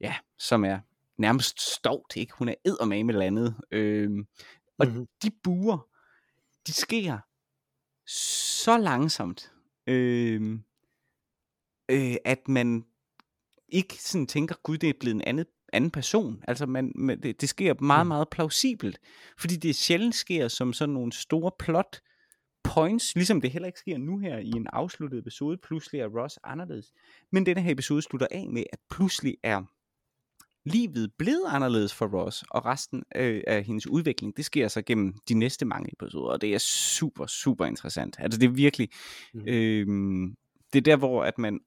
ja, 0.00 0.14
som 0.38 0.64
er 0.64 0.78
nærmest 1.18 1.74
stovt, 1.74 2.16
ikke? 2.16 2.32
Hun 2.38 2.48
er 2.48 2.54
eddermame 2.64 3.04
med 3.04 3.14
landet. 3.14 3.56
Øh, 3.70 4.10
og 4.78 4.86
Mhm. 4.86 5.06
de 5.22 5.30
buer, 5.42 5.88
de 6.66 6.72
sker 6.72 7.18
så 8.64 8.78
langsomt, 8.78 9.52
øh, 9.86 10.58
øh, 11.90 12.16
at 12.24 12.48
man 12.48 12.84
ikke 13.68 14.02
sådan 14.02 14.26
tænker, 14.26 14.54
gud, 14.62 14.78
det 14.78 14.88
er 14.88 14.94
blevet 15.00 15.14
en 15.14 15.22
anden, 15.26 15.44
anden 15.74 15.90
person. 15.90 16.42
Altså, 16.48 16.66
man, 16.66 16.92
man, 16.94 17.20
det, 17.22 17.40
det 17.40 17.48
sker 17.48 17.74
meget, 17.80 18.06
Mm. 18.06 18.08
meget 18.08 18.28
plausibelt. 18.30 18.98
Fordi 19.38 19.56
det 19.56 19.76
sjældent 19.76 20.14
sker 20.14 20.48
som 20.48 20.72
sådan 20.72 20.94
nogle 20.94 21.12
store 21.12 21.50
plot 21.58 22.00
points, 22.64 23.14
ligesom 23.14 23.40
det 23.40 23.50
heller 23.50 23.66
ikke 23.66 23.78
sker 23.78 23.98
nu 23.98 24.18
her 24.18 24.38
i 24.38 24.50
en 24.56 24.66
afsluttet 24.72 25.18
episode. 25.18 25.58
Pludselig 25.62 26.00
er 26.00 26.08
Ross 26.22 26.38
anderledes. 26.44 26.92
Men 27.32 27.46
denne 27.46 27.62
her 27.62 27.72
episode 27.72 28.02
slutter 28.02 28.26
af 28.30 28.48
med, 28.50 28.64
at 28.72 28.78
pludselig 28.90 29.36
er 29.42 29.62
livet 30.66 31.12
blevet 31.18 31.44
anderledes 31.48 31.94
for 31.94 32.06
Ross, 32.06 32.44
og 32.50 32.64
resten 32.64 33.02
øh, 33.16 33.42
af 33.46 33.64
hendes 33.64 33.86
udvikling, 33.86 34.36
det 34.36 34.44
sker 34.44 34.68
så 34.68 34.82
gennem 34.82 35.14
de 35.28 35.34
næste 35.34 35.64
mange 35.64 35.92
episoder, 35.92 36.32
og 36.32 36.40
det 36.40 36.54
er 36.54 36.58
super, 36.58 37.26
super 37.26 37.64
interessant. 37.66 38.16
Altså 38.18 38.40
det 38.40 38.46
er 38.46 38.50
virkelig, 38.50 38.88
øh, 39.34 39.86
det 40.72 40.78
er 40.78 40.82
der, 40.82 40.96
hvor 40.96 41.24
at 41.24 41.38
man, 41.38 41.60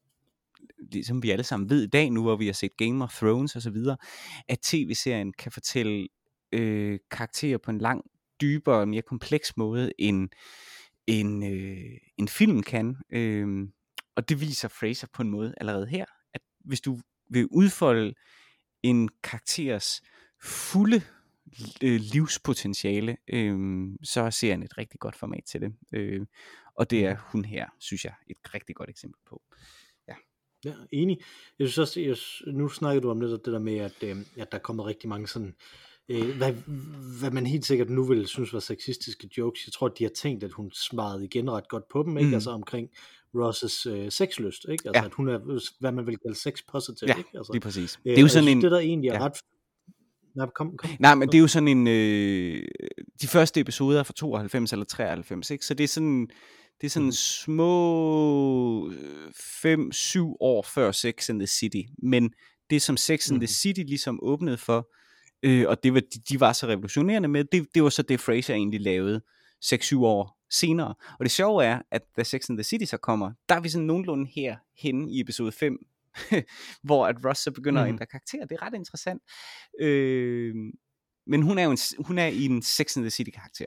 ligesom 0.92 1.24
vi 1.24 1.32
alle 1.32 1.44
sammen 1.44 1.70
ved 1.70 1.84
i 1.84 1.88
dag 1.88 2.10
nu, 2.10 2.22
hvor 2.22 2.36
vi 2.36 2.46
har 2.46 2.54
set 2.54 2.78
Game 2.78 3.04
of 3.04 3.18
Thrones 3.18 3.56
og 3.56 3.62
så 3.62 3.70
videre, 3.70 3.98
at 4.48 4.60
tv-serien 4.60 5.34
kan 5.34 5.52
fortælle 5.52 6.08
øh, 6.52 7.00
karakterer 7.12 7.58
på 7.58 7.72
en 7.72 7.78
lang 7.78 8.04
dybere, 8.42 8.86
mere 8.86 9.02
kompleks 9.02 9.58
måde, 9.58 9.92
end, 9.98 10.30
end 11.08 11.46
øh, 11.46 11.98
en 12.18 12.28
film 12.28 12.64
kan. 12.64 12.96
Øh, 13.10 13.68
og 14.16 14.30
det 14.30 14.42
viser 14.42 14.68
Fraser 14.68 15.08
på 15.14 15.22
en 15.22 15.30
måde 15.30 15.54
allerede 15.58 15.88
her, 15.88 16.06
at 16.34 16.42
hvis 16.66 16.82
du 16.82 17.00
vil 17.30 17.48
udfolde 17.52 18.14
en 18.84 19.10
karakters 19.24 20.02
fulde 20.44 21.02
øh, 21.84 22.00
livspotentiale, 22.00 23.18
øh, 23.28 23.88
så 24.04 24.22
er 24.22 24.30
serien 24.30 24.64
et 24.64 24.78
rigtig 24.78 25.00
godt 25.00 25.16
format 25.16 25.44
til 25.46 25.62
det. 25.62 25.74
Øh, 25.94 26.26
og 26.76 26.90
det 26.90 27.06
er 27.06 27.18
hun 27.32 27.46
her, 27.46 27.70
synes 27.80 28.06
jeg, 28.06 28.14
et 28.28 28.54
rigtig 28.54 28.76
godt 28.76 28.90
eksempel 28.90 29.20
på. 29.26 29.42
Ja, 30.66 30.74
enig. 30.92 31.20
Jeg 31.60 31.68
synes 31.68 31.78
også, 31.78 32.00
jeg, 32.02 32.18
nu 32.54 32.70
snakker 32.70 33.02
du 33.02 33.10
om 33.10 33.20
det, 33.20 33.30
det 33.46 33.54
der 33.54 33.60
med, 33.60 33.78
at, 33.78 34.04
øh, 34.04 34.16
at 34.38 34.52
der 34.52 34.58
kommer 34.58 34.86
rigtig 34.88 35.10
mange 35.10 35.28
sådan, 35.28 35.56
øh, 36.10 36.38
hvad, 36.38 36.54
hvad 37.20 37.32
man 37.32 37.46
helt 37.46 37.66
sikkert 37.66 37.90
nu 37.90 38.04
vil 38.04 38.28
synes 38.28 38.54
var 38.54 38.60
sexistiske 38.60 39.30
jokes. 39.38 39.68
Jeg 39.68 39.74
tror, 39.74 39.88
de 39.88 40.04
har 40.04 40.12
tænkt, 40.16 40.44
at 40.44 40.52
hun 40.52 40.72
svarede 40.72 41.26
igen 41.26 41.52
ret 41.52 41.70
godt 41.70 41.84
på 41.92 42.04
dem, 42.04 42.18
ikke? 42.18 42.28
Mm. 42.28 42.34
Altså 42.34 42.50
omkring 42.52 42.90
Rosses 43.36 43.86
øh, 43.86 44.12
sexlyst, 44.12 44.66
ikke? 44.70 44.84
Altså 44.88 45.02
Ja. 45.02 45.06
at 45.06 45.14
hun 45.14 45.30
er, 45.30 45.40
hvad 45.80 45.92
man 45.92 46.08
vil 46.08 46.18
kalde 46.18 46.40
sex 46.40 46.60
positive, 46.72 47.10
Ja, 47.10 47.18
ikke? 47.18 47.30
Altså, 47.34 47.54
lige 47.54 47.62
præcis. 47.62 48.00
øh, 48.06 48.12
Det 48.12 48.18
er 48.18 48.22
jo 48.22 48.28
sådan 48.28 48.44
synes, 48.44 48.56
en... 48.56 48.62
det 48.62 48.72
der 48.72 48.80
egentlig 48.80 49.10
er 49.10 49.14
ja. 49.14 49.26
ret... 49.26 49.34
Nej, 50.36 50.48
kom, 50.56 50.78
kom. 50.78 50.90
Nej, 51.00 51.16
men 51.16 51.28
det 51.28 51.36
er 51.36 51.40
jo 51.40 51.48
sådan 51.48 51.68
en... 51.68 51.88
Øh, 51.88 52.64
de 53.22 53.28
første 53.28 53.60
episoder 53.60 54.00
er 54.00 54.04
fra 54.04 54.14
92 54.14 54.72
eller 54.72 54.86
93, 54.86 55.52
ikke? 55.52 55.66
Så 55.66 55.74
det 55.74 55.84
er 55.84 55.88
sådan... 55.88 56.30
Det 56.82 56.88
er 56.88 56.90
sådan 56.90 57.06
Mhm. 57.06 57.12
små 57.12 58.92
5-7 59.36 60.38
år 60.40 60.62
før 60.62 60.92
Sex 60.92 61.30
and 61.30 61.40
the 61.40 61.48
City. 61.48 61.82
Men 62.04 62.34
det 62.70 62.82
som 62.82 62.98
Sex 62.98 63.32
and 63.32 63.40
the 63.40 63.46
Mhm. 63.46 63.48
City 63.48 63.80
ligesom 63.88 64.20
åbnede 64.24 64.58
for, 64.58 64.90
øh, 65.44 65.66
og 65.68 65.84
det 65.84 65.94
var, 65.94 66.00
de, 66.00 66.20
de 66.30 66.40
var 66.40 66.54
så 66.54 66.68
revolutionerende 66.68 67.28
med, 67.30 67.44
det, 67.44 67.68
det 67.76 67.84
var 67.84 67.90
så 67.90 68.02
det 68.02 68.20
Fraser 68.20 68.54
egentlig 68.54 68.82
lavede 68.82 69.22
6-7 69.66 70.06
år 70.06 70.38
senere. 70.52 70.96
Og 71.20 71.26
det 71.26 71.32
sjove 71.32 71.64
er, 71.66 71.82
at 71.92 72.02
da 72.18 72.24
Sex 72.24 72.50
and 72.50 72.58
the 72.58 72.64
City 72.64 72.86
så 72.86 72.98
kommer, 72.98 73.32
der 73.50 73.56
er 73.56 73.60
vi 73.60 73.70
sådan 73.70 73.86
nogenlunde 73.88 74.30
her 74.36 74.56
henne 74.78 75.12
i 75.12 75.22
episode 75.22 75.52
5, 75.52 75.78
hvor 76.84 77.08
at 77.08 77.16
Ross 77.26 77.42
så 77.42 77.52
begynder 77.52 77.82
mm. 77.82 77.86
at 77.86 77.90
Mhm. 77.90 77.96
ændre 77.96 78.06
karakter. 78.06 78.46
Det 78.46 78.58
er 78.62 78.66
ret 78.66 78.74
interessant. 78.74 79.22
Øh, 79.82 80.56
men 81.28 81.42
hun 81.42 81.58
er 81.58 81.64
jo 81.64 81.72
en, 81.72 81.78
hun 82.06 82.18
er 82.18 82.28
i 82.28 82.46
en 82.46 82.62
Sex 82.62 82.98
and 82.98 83.04
the 83.04 83.10
City 83.12 83.32
karakter. 83.34 83.66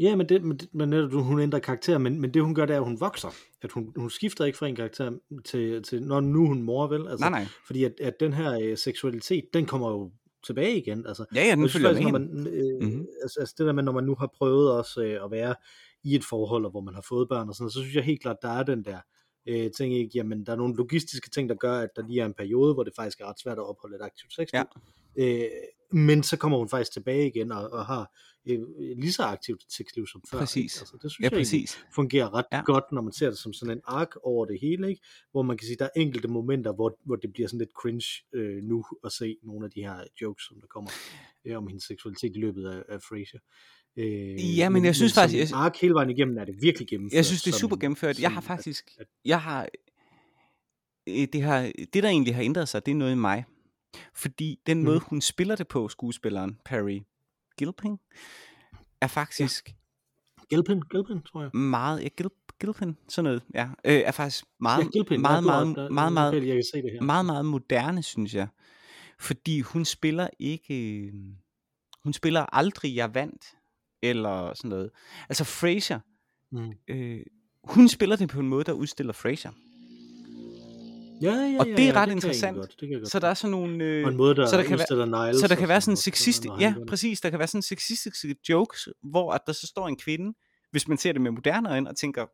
Ja, 0.00 0.16
men, 0.16 0.28
det, 0.28 0.42
men, 0.44 0.56
det- 0.56 0.68
men 0.74 0.88
netop, 0.88 1.12
hun 1.12 1.40
ændrer 1.40 1.58
karakter, 1.58 1.98
men, 1.98 2.20
men 2.20 2.34
det 2.34 2.42
hun 2.42 2.54
gør, 2.54 2.66
det 2.66 2.74
er, 2.74 2.78
at 2.80 2.84
hun 2.84 3.00
vokser. 3.00 3.28
At 3.62 3.72
hun, 3.72 3.92
hun 3.96 4.10
skifter 4.10 4.44
ikke 4.44 4.58
fra 4.58 4.66
en 4.66 4.76
karakter 4.76 5.12
til, 5.44 5.82
til 5.82 6.02
når 6.02 6.20
nu 6.20 6.46
hun 6.46 6.62
mor, 6.62 6.86
vel? 6.86 7.08
Altså, 7.08 7.30
Nej, 7.30 7.40
nej. 7.40 7.46
Fordi 7.66 7.84
at, 7.84 7.92
at 8.00 8.20
den 8.20 8.32
her 8.32 8.58
øh, 8.62 8.76
seksualitet, 8.78 9.44
den 9.54 9.66
kommer 9.66 9.90
jo 9.90 10.10
tilbage 10.46 10.76
igen. 10.76 11.06
Altså, 11.06 11.24
Ja, 11.34 11.44
ja, 11.46 11.54
den 11.54 11.68
følger 11.68 11.88
faktisk, 11.88 12.04
når 12.12 12.18
man, 12.18 12.46
øh, 12.46 12.80
Mhm. 12.80 12.84
mm-hmm. 12.90 13.06
altså, 13.22 13.40
altså 13.40 13.54
det 13.58 13.66
der 13.66 13.72
med, 13.72 13.82
når 13.82 13.92
man 13.92 14.04
nu 14.04 14.14
har 14.18 14.30
prøvet 14.38 14.72
også 14.72 15.02
øh, 15.02 15.24
at 15.24 15.30
være 15.30 15.54
i 16.04 16.14
et 16.14 16.24
forhold, 16.24 16.64
og 16.64 16.70
hvor 16.70 16.80
man 16.80 16.94
har 16.94 17.04
fået 17.08 17.28
børn 17.28 17.48
og 17.48 17.54
sådan 17.54 17.70
så 17.70 17.80
synes 17.80 17.94
jeg 17.94 18.04
helt 18.04 18.22
klart, 18.22 18.36
der 18.42 18.48
er 18.48 18.62
den 18.62 18.84
der 18.84 18.98
øh, 19.48 19.70
ting, 19.76 19.94
ikke? 19.94 20.10
Jamen, 20.14 20.46
der 20.46 20.52
er 20.52 20.56
nogle 20.56 20.76
logistiske 20.76 21.30
ting, 21.30 21.48
der 21.48 21.54
gør, 21.54 21.78
at 21.78 21.88
der 21.96 22.02
lige 22.06 22.20
er 22.20 22.26
en 22.26 22.34
periode, 22.34 22.74
hvor 22.74 22.82
det 22.82 22.92
faktisk 22.96 23.20
er 23.20 23.24
ret 23.26 23.40
svært 23.40 23.58
at 23.58 23.68
opholde 23.68 23.96
et 23.96 24.02
aktivt 24.02 24.32
sexliv. 24.34 24.60
Ja. 25.16 25.42
Øh, 25.44 25.50
men 25.92 26.22
så 26.22 26.36
kommer 26.36 26.58
hun 26.58 26.68
faktisk 26.68 26.92
tilbage 26.92 27.26
igen 27.26 27.52
og, 27.52 27.70
og 27.72 27.86
har 27.86 28.12
øh, 28.46 28.60
lige 28.96 29.12
så 29.12 29.22
aktivt 29.22 29.62
et 29.62 29.72
sexliv 29.72 30.06
som 30.06 30.22
før. 30.30 30.38
Præcis. 30.38 30.56
Ikke? 30.74 30.80
Altså, 30.82 30.98
det 31.02 31.10
synes 31.10 31.20
Ja, 31.20 31.24
jeg 31.24 31.32
præcis. 31.40 31.84
fungerer 31.94 32.34
ret 32.34 32.44
Ja. 32.52 32.62
godt, 32.64 32.84
når 32.92 33.02
man 33.02 33.12
ser 33.12 33.28
det 33.30 33.38
som 33.38 33.52
sådan 33.52 33.76
en 33.76 33.82
ark 33.84 34.08
over 34.22 34.46
det 34.46 34.58
hele, 34.60 34.88
ikke? 34.90 35.02
hvor 35.30 35.42
man 35.42 35.56
kan 35.58 35.66
sige, 35.66 35.76
der 35.78 35.84
er 35.84 36.00
enkelte 36.00 36.28
momenter, 36.28 36.72
hvor, 36.72 36.98
hvor 37.04 37.16
det 37.16 37.32
bliver 37.32 37.48
sådan 37.48 37.58
lidt 37.58 37.70
cringe 37.80 38.06
øh, 38.34 38.62
nu 38.62 38.84
at 39.04 39.12
se 39.12 39.36
nogle 39.42 39.64
af 39.64 39.70
de 39.70 39.80
her 39.80 40.04
jokes, 40.22 40.44
som 40.48 40.60
der 40.60 40.66
kommer 40.66 40.90
øh, 41.44 41.56
om 41.56 41.66
hendes 41.66 41.84
seksualitet 41.84 42.36
i 42.36 42.38
løbet 42.40 42.66
af, 42.68 42.82
af 42.88 43.02
Frasier. 43.02 43.40
Øh, 43.96 44.58
Ja, 44.58 44.68
men 44.68 44.84
jeg 44.84 44.96
synes 44.96 45.12
som 45.12 45.22
faktisk- 45.22 45.52
ark 45.54 45.76
hele 45.80 45.94
vejen 45.94 46.10
igennem 46.10 46.38
er 46.38 46.44
det 46.44 46.54
virkelig 46.62 46.88
gennemført. 46.88 47.16
Jeg 47.16 47.24
synes, 47.24 47.42
det 47.42 47.52
er 47.54 47.58
super 47.58 47.76
en- 47.76 47.80
gennemført. 47.80 48.20
Jeg 48.20 48.32
har 48.32 48.40
faktisk, 48.40 48.90
at- 48.98 49.06
jeg 49.24 49.40
har, 49.42 49.68
øh, 51.08 51.26
det, 51.32 51.42
har, 51.42 51.72
det 51.92 52.02
der 52.02 52.08
egentlig 52.08 52.34
har 52.34 52.42
ændret 52.42 52.68
sig, 52.68 52.86
det 52.86 52.92
er 52.92 52.96
noget 52.96 53.12
i 53.12 53.16
mig. 53.16 53.44
Fordi 54.14 54.58
den 54.66 54.84
måde, 54.84 54.96
Mhm. 54.98 55.04
hun 55.08 55.20
spiller 55.20 55.56
det 55.56 55.68
på, 55.68 55.88
skuespilleren 55.88 56.58
Perry 56.64 57.00
Gilpin, 57.60 57.96
er 59.00 59.06
faktisk 59.06 59.64
Gilpin, 60.50 60.80
Gilpin, 60.90 61.22
tror 61.22 61.42
jeg. 61.42 61.50
meget, 61.56 62.02
ja, 62.02 62.08
Gil, 62.08 62.26
Gilpin, 62.60 62.96
sådan 63.08 63.24
noget, 63.24 63.42
ja, 63.54 63.68
øh, 63.84 63.92
er 63.94 64.10
faktisk 64.12 64.44
meget, 64.60 64.84
ja, 64.84 64.88
Gilpin. 64.88 65.20
meget, 65.20 65.36
ja, 65.36 65.40
meget, 65.40 65.66
har- 65.66 65.74
der- 65.74 65.90
meget, 65.90 66.12
meget, 66.12 66.34
Jeg 66.46 66.54
kan 66.54 66.64
se 66.74 66.82
det 66.82 66.90
her. 66.92 67.02
meget, 67.02 67.26
meget 67.26 67.44
moderne, 67.46 68.02
synes 68.02 68.34
jeg. 68.34 68.48
Fordi 69.20 69.60
hun 69.60 69.84
spiller 69.84 70.28
ikke... 70.38 71.00
øh, 71.06 71.12
Hun 72.04 72.12
spiller 72.12 72.46
aldrig, 72.56 72.94
jeg 72.96 73.14
vandt, 73.14 73.44
eller 74.02 74.54
sådan 74.54 74.68
noget. 74.68 74.90
Altså 75.28 75.44
Frasier, 75.44 76.00
Mm. 76.52 76.72
øh, 76.88 77.20
hun 77.64 77.88
spiller 77.88 78.16
det 78.16 78.28
på 78.28 78.40
en 78.40 78.48
måde, 78.48 78.64
der 78.64 78.72
udstiller 78.72 79.12
Frasier. 79.12 79.50
Ja, 81.22 81.30
ja, 81.32 81.56
Og 81.60 81.66
ja, 81.66 81.72
det 81.76 81.80
er 81.80 81.86
ja, 81.86 81.90
ret 81.92 81.96
egentlig 81.96 82.12
interessant. 82.16 82.56
Godt, 82.56 82.76
det 82.80 82.88
godt 83.00 83.10
Så 83.10 83.18
der 83.18 83.28
er 83.28 83.34
sådan 83.34 83.50
nogle... 83.50 83.84
Øh, 83.84 84.04
På 84.04 84.10
en 84.10 84.16
måde, 84.16 84.34
der 84.34 84.46
så 84.46 84.56
der 84.56 84.62
kan 84.62 84.78
være- 84.78 85.26
Niles. 85.26 85.40
så 85.40 85.48
der 85.48 85.54
og 85.54 85.58
kan 85.58 85.68
være 85.68 85.80
sådan 85.80 85.96
når 86.44 86.52
han 86.54 86.60
ja, 86.62 86.74
det. 86.80 86.88
præcis, 86.88 87.20
der 87.20 87.30
kan 87.30 87.38
være 87.38 87.48
sådan 87.48 87.62
sexistiske 87.62 88.36
jokes, 88.48 88.88
hvor 89.02 89.32
at 89.32 89.40
der 89.46 89.52
så 89.52 89.66
står 89.66 89.88
en 89.88 89.96
kvinde, 89.96 90.38
hvis 90.70 90.88
man 90.88 90.98
ser 90.98 91.12
det 91.12 91.20
med 91.20 91.30
moderne 91.30 91.70
øjne, 91.70 91.90
og 91.90 91.96
tænker, 91.96 92.26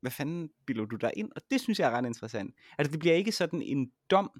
hvad 0.00 0.10
fanden 0.10 0.48
bilder 0.66 0.84
du 0.84 0.96
der 0.96 1.10
ind? 1.16 1.30
Og 1.36 1.42
det 1.50 1.60
synes 1.60 1.78
jeg 1.78 1.86
er 1.92 1.96
ret 1.98 2.06
interessant. 2.06 2.54
Altså 2.78 2.92
det 2.92 3.00
bliver 3.00 3.14
ikke 3.14 3.32
sådan 3.32 3.62
en 3.62 3.90
dom, 4.10 4.30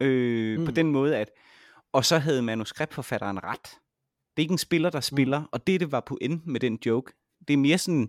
øh, 0.00 0.58
mm. 0.58 0.64
på 0.64 0.70
Mm. 0.70 0.74
den 0.74 0.92
måde, 0.92 1.16
at, 1.16 1.30
og 1.92 2.04
så 2.04 2.18
havde 2.18 2.42
manuskriptforfatteren 2.42 3.44
ret. 3.44 3.62
Det 4.36 4.42
er 4.42 4.44
ikke 4.44 4.52
en 4.52 4.58
spiller, 4.58 4.90
der 4.90 5.00
spiller, 5.00 5.40
mm. 5.40 5.46
og 5.52 5.66
det, 5.66 5.80
det 5.80 5.92
var 5.92 6.00
pointen 6.00 6.52
med 6.52 6.60
den 6.60 6.78
joke. 6.86 7.12
Det 7.48 7.54
er 7.54 7.58
mere 7.58 7.78
sådan, 7.78 8.08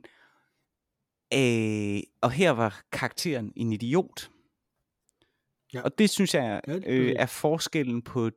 øh, 1.33 1.99
og 2.21 2.31
her 2.31 2.51
var 2.51 2.81
karakteren 2.91 3.53
en 3.55 3.73
idiot. 3.73 4.29
Ja. 5.73 5.81
Og 5.81 5.99
det 5.99 6.09
synes 6.09 6.33
jeg 6.33 6.61
er 6.67 6.79
øh, 6.85 7.13
er 7.15 7.25
forskellen 7.25 8.01
på 8.01 8.29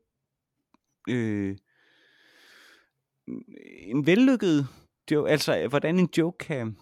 øh, 1.09 1.57
en 3.79 4.07
vellykket 4.07 4.67
joke, 5.11 5.31
altså 5.31 5.69
hvordan 5.69 5.99
en 5.99 6.09
joke 6.19 6.39
kan 6.39 6.77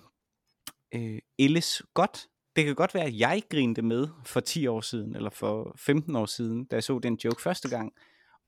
øh, 0.94 1.18
ældes 1.38 1.82
godt. 1.94 2.26
Det 2.56 2.64
kan 2.64 2.74
godt 2.74 2.94
være, 2.94 3.04
at 3.04 3.18
jeg 3.18 3.42
grinede 3.50 3.82
med 3.82 4.08
for 4.24 4.40
10 4.40 4.66
år 4.66 4.80
siden, 4.80 5.16
eller 5.16 5.30
for 5.30 5.74
15 5.78 6.16
år 6.16 6.26
siden, 6.26 6.64
da 6.64 6.76
jeg 6.76 6.84
så 6.84 6.98
den 6.98 7.14
joke 7.24 7.42
første 7.42 7.68
gang, 7.68 7.92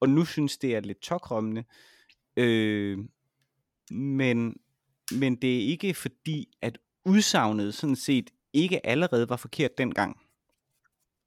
og 0.00 0.08
nu 0.08 0.24
synes 0.24 0.58
det 0.58 0.74
er 0.74 0.80
lidt 0.80 1.00
tokrømmende. 1.00 1.64
Øh, 2.36 2.98
men, 3.90 4.56
men 5.12 5.36
det 5.36 5.56
er 5.56 5.68
ikke 5.68 5.94
fordi, 5.94 6.48
at 6.62 6.78
udsagnet 7.04 7.74
sådan 7.74 7.96
set 7.96 8.30
ikke 8.52 8.86
allerede 8.86 9.28
var 9.28 9.36
forkert 9.36 9.78
dengang. 9.78 10.20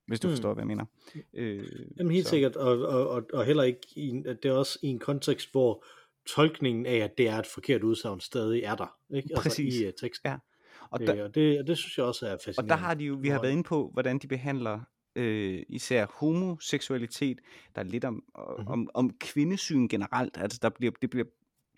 Hvis 0.07 0.19
du 0.19 0.27
Mm. 0.27 0.31
forstår, 0.31 0.53
hvad 0.53 0.61
jeg 0.61 0.67
mener. 0.67 0.85
Øh, 1.33 1.63
Jamen 1.97 2.11
helt 2.13 2.25
så- 2.25 2.29
sikkert, 2.29 2.55
og, 2.55 2.79
og, 2.81 3.09
og, 3.09 3.23
og 3.33 3.45
heller 3.45 3.63
ikke, 3.63 3.79
i, 3.95 4.23
at 4.25 4.43
det 4.43 4.49
er 4.49 4.53
også 4.55 4.79
i 4.83 4.87
en 4.87 4.99
kontekst, 4.99 5.51
hvor 5.51 5.85
tolkningen 6.27 6.85
af, 6.85 6.95
at 6.97 7.17
det 7.17 7.27
er 7.27 7.37
et 7.39 7.45
forkert 7.47 7.83
udsagn, 7.83 8.19
stadig 8.19 8.63
er 8.63 8.75
der, 8.75 8.95
ikke? 9.15 9.29
Altså 9.31 9.41
Præcis. 9.49 9.75
i 9.79 9.87
uh, 9.87 9.93
teksten. 10.01 10.29
Ja. 10.29 10.33
Og 10.81 10.89
Og, 10.91 10.99
der, 10.99 11.15
øh, 11.15 11.23
og, 11.23 11.35
det, 11.35 11.59
og 11.59 11.67
det 11.67 11.77
synes 11.77 11.97
jeg 11.97 12.05
også 12.05 12.27
er 12.27 12.33
Og 12.33 12.39
fascinerende. 12.45 12.69
der 12.69 12.75
har 12.79 12.93
de 12.93 13.03
jo, 13.05 13.15
vi 13.21 13.27
har 13.29 13.37
Og- 13.37 13.43
været 13.43 13.51
inde 13.53 13.63
på, 13.63 13.89
hvordan 13.93 14.17
de 14.17 14.27
behandler 14.27 14.79
øh, 15.15 15.63
især 15.69 16.05
homoseksualitet. 16.13 17.39
Der 17.75 17.81
er 17.81 17.85
lidt 17.85 18.05
om, 18.05 18.13
Mhm. 18.13 18.23
mm-hmm. 18.57 18.67
om, 18.67 18.89
om 18.93 19.11
kvindesyn 19.19 19.87
generelt. 19.87 20.37
Altså 20.37 20.59
der 20.61 20.69
bliver, 20.69 20.91
det 21.01 21.09
bliver 21.09 21.25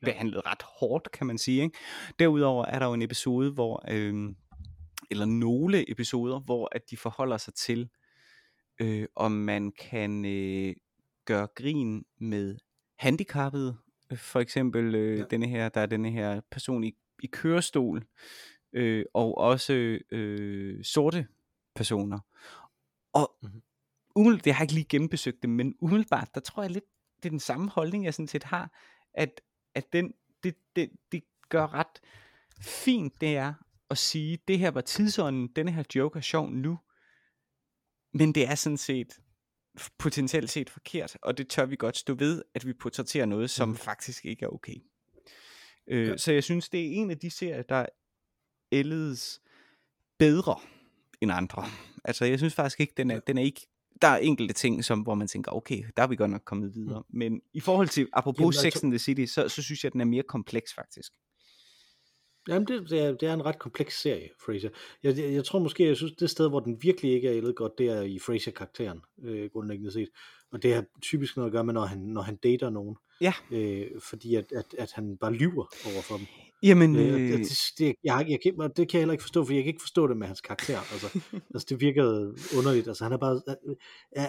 behandlet 0.06 0.46
ret 0.46 0.62
hårdt, 0.80 1.12
kan 1.12 1.28
man 1.28 1.38
sige. 1.38 1.64
Ikke? 1.64 1.78
Derudover 2.20 2.66
er 2.66 2.80
der 2.80 2.86
jo 2.86 2.94
en 2.94 3.02
episode, 3.02 3.52
hvor, 3.52 3.86
øh, 3.92 4.30
eller 5.12 5.26
nogle 5.26 5.92
episoder, 5.92 6.40
hvor 6.40 6.70
at 6.72 6.82
de 6.90 6.98
forholder 6.98 7.38
sig 7.38 7.54
til, 7.54 7.90
øh, 8.80 9.06
om 9.16 9.32
man 9.32 9.72
kan 9.72 10.26
øh, 10.26 10.76
gøre 11.26 11.48
grin 11.56 12.06
med 12.20 12.58
handicappede. 12.96 13.78
For 14.16 14.40
eksempel 14.40 14.96
øh, 14.96 15.18
Ja. 15.20 15.24
denne 15.24 15.48
her, 15.48 15.70
der 15.70 15.82
er 15.82 15.86
denne 15.86 16.12
her 16.12 16.42
person 16.52 16.84
i, 16.84 16.96
i 17.24 17.28
kørestol, 17.28 18.04
øh, 18.74 19.06
og 19.14 19.38
også 19.38 20.00
øh, 20.12 20.84
sorte 20.84 21.28
personer. 21.76 22.20
Og 23.14 23.38
Mhm. 23.42 23.50
mm-hmm. 23.52 23.62
umiddelbart, 24.16 24.48
jeg 24.48 24.56
har 24.56 24.64
ikke 24.64 24.74
lige 24.74 24.86
genbesøgt 24.90 25.44
dem, 25.44 25.50
men 25.52 25.76
umiddelbart, 25.80 26.30
der 26.36 26.42
tror 26.42 26.62
jeg 26.64 26.72
lidt, 26.72 26.86
det 27.18 27.26
er 27.26 27.30
den 27.30 27.40
samme 27.40 27.70
holdning, 27.70 28.06
jeg 28.06 28.14
sådan 28.14 28.28
set 28.28 28.44
har, 28.44 28.72
at, 29.14 29.42
at 29.76 29.94
den, 29.94 30.14
det, 30.44 30.56
det, 30.76 30.90
det 31.12 31.24
gør 31.50 31.74
ret 31.74 32.00
fint, 32.62 33.22
det 33.22 33.38
er 33.38 33.54
at 33.90 33.98
sige, 33.98 34.38
det 34.48 34.60
her 34.60 34.72
var 34.72 34.82
tidsånden, 34.82 35.48
denne 35.48 35.72
her 35.72 35.84
joke 35.96 36.18
er 36.18 36.22
sjov 36.22 36.50
nu, 36.50 36.80
men 38.18 38.36
det 38.36 38.48
er 38.48 38.56
sådan 38.56 38.78
set 38.78 39.20
potentielt 39.98 40.50
set 40.50 40.70
forkert, 40.70 41.18
og 41.22 41.38
det 41.38 41.48
tør 41.48 41.66
vi 41.66 41.76
godt 41.76 41.98
stå 41.98 42.14
ved, 42.14 42.44
at 42.56 42.68
vi 42.68 42.74
portrætterer 42.74 43.26
noget, 43.26 43.50
som 43.50 43.70
mm. 43.70 43.76
faktisk 43.76 44.26
ikke 44.26 44.46
er 44.46 44.50
okay. 44.50 44.76
Øh, 45.88 46.08
Ja. 46.08 46.18
Så 46.18 46.32
jeg 46.32 46.44
synes, 46.44 46.70
det 46.70 46.80
er 46.80 46.92
en 46.92 47.12
af 47.12 47.18
de 47.18 47.30
serier, 47.30 47.62
der 47.62 47.86
ældes 48.72 49.42
bedre 50.20 50.60
end 51.22 51.32
andre. 51.32 51.66
Altså, 52.04 52.26
jeg 52.26 52.40
synes 52.40 52.54
faktisk 52.54 52.80
ikke, 52.80 52.94
den 52.98 53.12
er, 53.12 53.20
den 53.20 53.38
er 53.38 53.42
ikke... 53.42 53.68
Der 54.02 54.08
er 54.08 54.18
enkelte 54.18 54.54
ting, 54.54 54.86
som, 54.86 55.00
hvor 55.00 55.16
man 55.16 55.28
tænker, 55.28 55.52
okay, 55.52 55.84
der 55.98 56.04
er 56.04 56.08
vi 56.08 56.16
godt 56.16 56.32
nok 56.32 56.42
kommet 56.46 56.76
videre. 56.76 57.04
Mm. 57.10 57.18
Men 57.18 57.42
i 57.54 57.60
forhold 57.60 57.88
til, 57.88 58.08
apropos 58.14 58.56
Jamen, 58.56 58.72
Sex 58.72 58.84
and 58.84 58.92
the 58.92 59.00
City, 59.00 59.26
så, 59.26 59.50
så 59.50 59.62
synes 59.62 59.84
jeg, 59.84 59.94
den 59.94 60.02
er 60.02 60.06
mere 60.06 60.24
kompleks 60.24 60.74
faktisk. 60.74 61.14
Jamen, 62.48 62.68
det, 62.68 62.90
det, 62.90 63.00
er, 63.00 63.12
det 63.12 63.30
er 63.30 63.34
en 63.34 63.46
ret 63.46 63.60
kompleks 63.60 64.02
serie, 64.02 64.30
Fraser. 64.46 64.70
Jeg, 65.04 65.18
jeg, 65.18 65.34
jeg 65.34 65.46
tror 65.46 65.60
måske, 65.60 65.88
jeg 65.88 65.98
synes, 65.98 66.14
det 66.14 66.30
sted, 66.30 66.50
hvor 66.50 66.60
den 66.60 66.78
virkelig 66.82 67.12
ikke 67.12 67.28
er 67.28 67.34
ældet 67.34 67.56
godt, 67.56 67.78
det 67.78 67.88
er 67.88 68.02
i 68.02 68.20
Fraser-karakteren, 68.20 69.02
øh, 69.24 69.50
grundlæggende 69.50 69.92
set. 69.92 70.10
Og 70.52 70.64
det 70.64 70.74
har 70.74 70.86
typisk 71.02 71.38
noget 71.38 71.50
at 71.50 71.52
gøre 71.52 71.64
med, 71.64 71.74
når 71.74 71.86
han, 71.86 72.00
når 72.00 72.22
han 72.22 72.36
dater 72.36 72.70
nogen. 72.70 72.96
Ja. 73.22 73.34
Øh, 73.52 73.88
fordi 74.02 74.36
at, 74.36 74.52
at, 74.52 74.66
at 74.78 74.92
han 74.92 75.18
bare 75.18 75.34
lyver 75.34 75.66
over 75.86 76.02
for 76.02 76.18
dem. 76.18 76.26
Jamen, 76.64 76.96
Øh, 76.96 77.14
øh, 77.14 77.20
det, 77.20 77.60
det, 77.78 77.96
jeg, 78.04 78.26
jeg, 78.30 78.54
og 78.60 78.78
det 78.78 78.90
kan 78.90 78.98
jeg 78.98 79.02
heller 79.02 79.12
ikke 79.12 79.22
forstå, 79.22 79.46
for 79.46 79.54
jeg 79.54 79.64
kan 79.64 79.68
ikke 79.68 79.82
forstå 79.82 80.08
det 80.08 80.18
med 80.18 80.28
hans 80.28 80.42
karakter. 80.42 80.78
Altså, 80.78 81.20
altså 81.54 81.66
det 81.70 81.82
virkede 81.82 82.36
underligt. 82.58 82.88
Altså, 82.88 83.04
han 83.04 83.14
er 83.14 83.18
bare, 83.18 83.42
øh, 83.68 83.76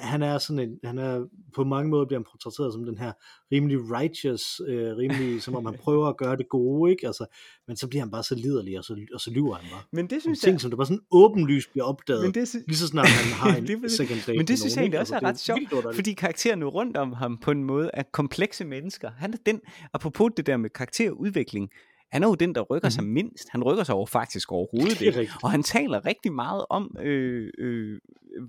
han 0.00 0.22
er 0.22 0.38
sådan 0.38 0.58
en, 0.58 0.78
han 0.84 0.98
er, 0.98 1.24
på 1.54 1.64
mange 1.64 1.90
måder 1.90 2.06
bliver 2.06 2.18
han 2.18 2.24
portrætteret 2.30 2.72
som 2.72 2.84
den 2.84 2.98
her 2.98 3.12
rimelig 3.52 3.78
righteous, 3.78 4.60
øh, 4.68 4.96
rimelig, 4.96 5.42
som 5.42 5.54
om 5.54 5.66
han 5.66 5.74
prøver 5.84 6.08
at 6.08 6.16
gøre 6.16 6.36
det 6.36 6.48
gode, 6.48 6.90
ikke? 6.90 7.06
Altså, 7.06 7.26
men 7.66 7.76
så 7.76 7.88
bliver 7.88 8.02
han 8.02 8.10
bare 8.10 8.22
så 8.22 8.34
liderlig, 8.34 8.78
og 8.78 8.84
så, 8.84 8.96
og 9.14 9.20
så 9.20 9.30
lyver 9.30 9.54
han 9.54 9.70
bare. 9.72 9.82
men 9.92 10.06
det 10.06 10.22
synes 10.22 10.40
ting, 10.40 10.52
jeg... 10.52 10.60
som 10.60 10.70
der 10.70 10.76
bare 10.76 10.86
sådan 10.86 11.02
åbenlyst 11.10 11.70
bliver 11.72 11.84
opdaget, 11.84 12.22
Men 12.22 12.34
det, 12.34 12.48
sy- 12.48 12.56
lige 12.66 12.76
så 12.76 12.86
snart 12.86 13.08
han 13.08 13.32
har 13.32 13.56
en 13.58 13.66
Det 13.66 13.84
er 13.84 13.88
second 13.88 14.20
date 14.26 14.38
Men 14.38 14.46
det 14.46 14.58
synes 14.58 14.76
nogen, 14.76 14.76
jeg 14.76 14.82
egentlig 14.82 15.00
også 15.00 15.14
er 15.14 15.18
det 15.18 15.28
ret 15.28 15.40
sjovt, 15.40 15.94
fordi 15.94 16.12
karaktererne 16.12 16.64
rundt 16.64 16.96
om 16.96 17.12
ham 17.12 17.38
på 17.38 17.50
en 17.50 17.64
måde 17.64 17.90
er 17.94 18.02
komplekse 18.12 18.64
mennesker. 18.64 19.10
Han 19.18 19.32
er 19.32 19.38
den, 19.46 19.60
apropos 19.92 20.30
det 20.36 20.46
der 20.46 20.56
med 20.56 20.70
karakterudvikling, 20.70 21.70
han 22.12 22.22
er 22.22 22.26
jo 22.26 22.34
den, 22.34 22.54
der 22.54 22.60
rykker 22.60 22.88
mm-hmm. 22.88 22.90
sig 22.90 23.04
mindst. 23.04 23.48
Han 23.50 23.64
rykker 23.64 23.84
sig 23.84 23.94
over 23.94 24.06
faktisk 24.06 24.52
overhovedet 24.52 24.98
det 25.00 25.16
er 25.16 25.20
ikke. 25.20 25.32
Og 25.42 25.50
han 25.50 25.62
taler 25.62 26.06
rigtig 26.06 26.32
meget 26.32 26.66
om, 26.70 26.96
øh, 27.00 27.50
øh, 27.58 28.00